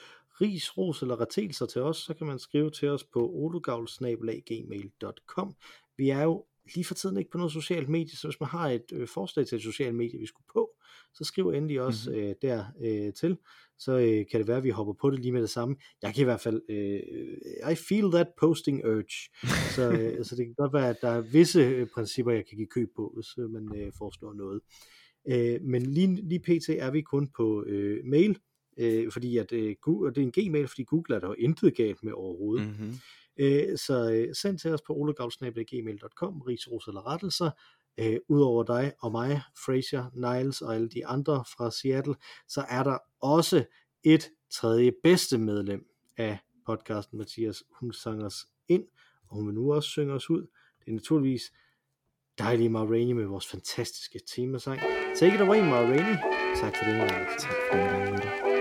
ris, 0.40 0.78
ros 0.78 1.02
eller 1.02 1.20
retelser 1.20 1.66
til 1.66 1.82
os, 1.82 1.96
så 1.96 2.14
kan 2.14 2.26
man 2.26 2.38
skrive 2.38 2.70
til 2.70 2.88
os 2.88 3.04
på 3.04 3.30
olugavl.gmail.com. 3.30 5.54
Vi 5.96 6.10
er 6.10 6.22
jo 6.22 6.44
lige 6.74 6.84
for 6.84 6.94
tiden 6.94 7.16
ikke 7.16 7.30
på 7.30 7.38
noget 7.38 7.52
socialt 7.52 7.88
medie, 7.88 8.16
så 8.16 8.28
hvis 8.28 8.40
man 8.40 8.48
har 8.48 8.68
et 8.68 8.84
øh, 8.92 9.08
forslag 9.08 9.46
til 9.46 9.56
et 9.56 9.62
socialt 9.62 9.94
medie, 9.94 10.18
vi 10.18 10.26
skulle 10.26 10.46
på, 10.52 10.69
så 11.20 11.24
skriv 11.28 11.48
endelig 11.48 11.80
også 11.80 12.10
Mhm. 12.10 12.18
mm-hmm. 12.18 12.30
øh, 12.30 12.34
der 12.42 12.64
øh, 12.84 13.12
til. 13.12 13.36
Så 13.78 13.98
øh, 13.98 14.26
kan 14.30 14.40
det 14.40 14.48
være, 14.48 14.56
at 14.56 14.64
vi 14.64 14.70
hopper 14.70 14.92
på 15.00 15.10
det 15.10 15.18
lige 15.20 15.32
med 15.32 15.42
det 15.42 15.50
samme. 15.50 15.76
Jeg 16.02 16.14
kan 16.14 16.20
i 16.20 16.24
hvert 16.24 16.40
fald, 16.40 16.60
øh, 16.68 17.00
I 17.72 17.74
feel 17.74 18.10
that 18.12 18.26
posting 18.40 18.84
urge. 18.86 19.30
så, 19.74 19.90
øh, 19.92 20.24
så 20.26 20.36
det 20.36 20.46
kan 20.46 20.54
godt 20.54 20.72
være, 20.72 20.88
at 20.88 20.96
der 21.02 21.08
er 21.08 21.20
visse 21.20 21.60
øh, 21.60 21.86
principper, 21.94 22.32
jeg 22.32 22.44
kan 22.48 22.56
give 22.56 22.66
køb 22.66 22.88
på, 22.96 23.12
hvis 23.16 23.26
øh, 23.38 23.50
man 23.50 23.76
øh, 23.76 23.92
foreslår 23.98 24.34
noget. 24.34 24.60
Øh, 25.30 25.62
men 25.62 25.82
lige, 25.86 26.16
lige 26.28 26.40
pt. 26.40 26.68
er 26.68 26.90
vi 26.90 27.00
kun 27.00 27.28
på 27.36 27.64
øh, 27.66 28.04
mail, 28.04 28.38
øh, 28.78 29.12
fordi 29.12 29.36
at, 29.36 29.52
øh, 29.52 29.76
Google, 29.82 30.08
og 30.10 30.14
det 30.16 30.22
er 30.22 30.26
en 30.26 30.48
gmail, 30.48 30.68
fordi 30.68 30.84
Google 30.84 31.16
er 31.16 31.20
der 31.20 31.28
jo 31.28 31.34
intet 31.38 31.76
galt 31.76 32.02
med 32.02 32.12
overhovedet. 32.12 32.66
Mm. 32.66 32.72
Mm-hmm. 32.72 32.94
Øh, 33.38 33.78
så 33.78 34.10
øh, 34.12 34.34
send 34.34 34.58
til 34.58 34.70
os 34.70 34.82
på 34.86 34.92
olegravsnabel.gmail.com, 34.96 36.40
rigsros 36.40 36.86
eller 36.88 37.06
rettelser. 37.12 37.50
Øh, 38.00 38.16
Udover 38.28 38.64
dig 38.64 38.92
og 38.98 39.12
mig, 39.12 39.42
Fraser, 39.64 40.04
Niles 40.14 40.62
og 40.62 40.74
alle 40.74 40.88
de 40.88 41.06
andre 41.06 41.44
fra 41.56 41.70
Seattle, 41.70 42.14
så 42.48 42.64
er 42.68 42.82
der 42.82 42.98
også 43.20 43.64
et 44.02 44.30
tredje 44.50 44.92
bedste 45.02 45.38
medlem 45.38 45.86
af 46.16 46.38
podcasten, 46.66 47.18
Mathias. 47.18 47.62
Hun 47.80 47.92
sang 47.92 48.24
os 48.24 48.46
ind, 48.68 48.84
og 49.28 49.36
hun 49.36 49.46
vil 49.46 49.54
nu 49.54 49.74
også 49.74 49.88
synge 49.88 50.12
os 50.12 50.30
ud. 50.30 50.46
Det 50.80 50.88
er 50.88 50.92
naturligvis 50.92 51.42
dejlige 52.38 52.68
Ma 52.68 52.84
Rainey 52.84 53.12
med 53.12 53.24
vores 53.24 53.46
fantastiske 53.46 54.20
temasang. 54.34 54.80
Take 55.16 55.34
it 55.34 55.40
away, 55.40 55.60
Ma 55.60 55.80
Rainey. 55.80 56.16
Tak 56.60 56.76
for 56.76 56.84
det. 56.84 57.08
Tak 57.38 57.52
for 57.70 57.76
den 57.76 58.59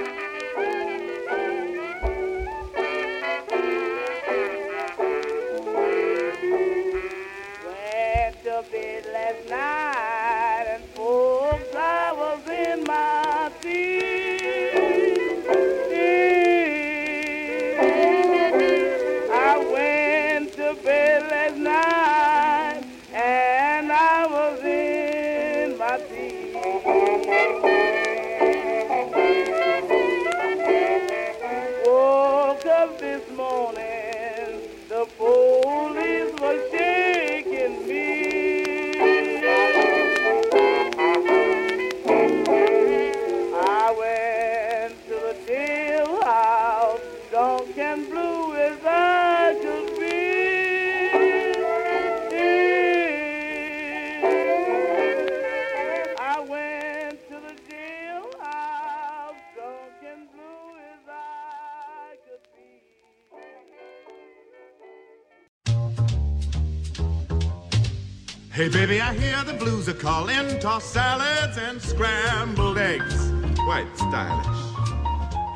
Hey, 68.70 68.86
baby, 68.86 69.02
I 69.02 69.16
hear 69.16 69.44
the 69.46 69.54
blues 69.54 69.90
are 69.90 69.96
calling. 69.96 70.60
Toss 70.60 70.84
salads 70.84 71.58
and 71.58 71.82
scrambled 71.82 72.78
eggs. 72.78 73.32
Quite 73.56 73.88
stylish. 73.98 74.46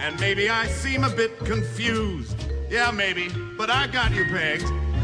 And 0.01 0.19
maybe 0.19 0.49
I 0.49 0.65
seem 0.65 1.03
a 1.03 1.11
bit 1.11 1.37
confused. 1.45 2.35
Yeah, 2.71 2.89
maybe, 2.89 3.29
but 3.55 3.69
I 3.69 3.85
got 3.85 4.15
you 4.15 4.25
pegged. 4.25 4.63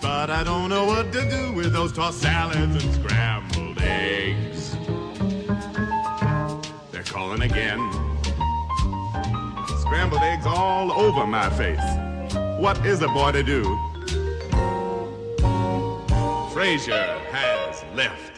but 0.00 0.30
I 0.30 0.42
don't 0.42 0.70
know 0.70 0.86
what 0.86 1.12
to 1.12 1.28
do 1.28 1.52
with 1.52 1.74
those 1.74 1.92
tossed 1.92 2.22
salads 2.22 2.82
and 2.82 2.94
scrambled 2.94 3.78
eggs. 3.82 4.74
They're 6.90 7.02
calling 7.02 7.42
again. 7.42 7.80
Scrambled 9.80 10.22
eggs 10.22 10.46
all 10.46 10.90
over 10.90 11.26
my 11.26 11.50
face. 11.50 11.84
What 12.58 12.78
is 12.86 13.02
a 13.02 13.08
boy 13.08 13.32
to 13.32 13.42
do? 13.42 13.91
Frazier 16.62 17.18
has 17.32 17.84
left 17.92 18.31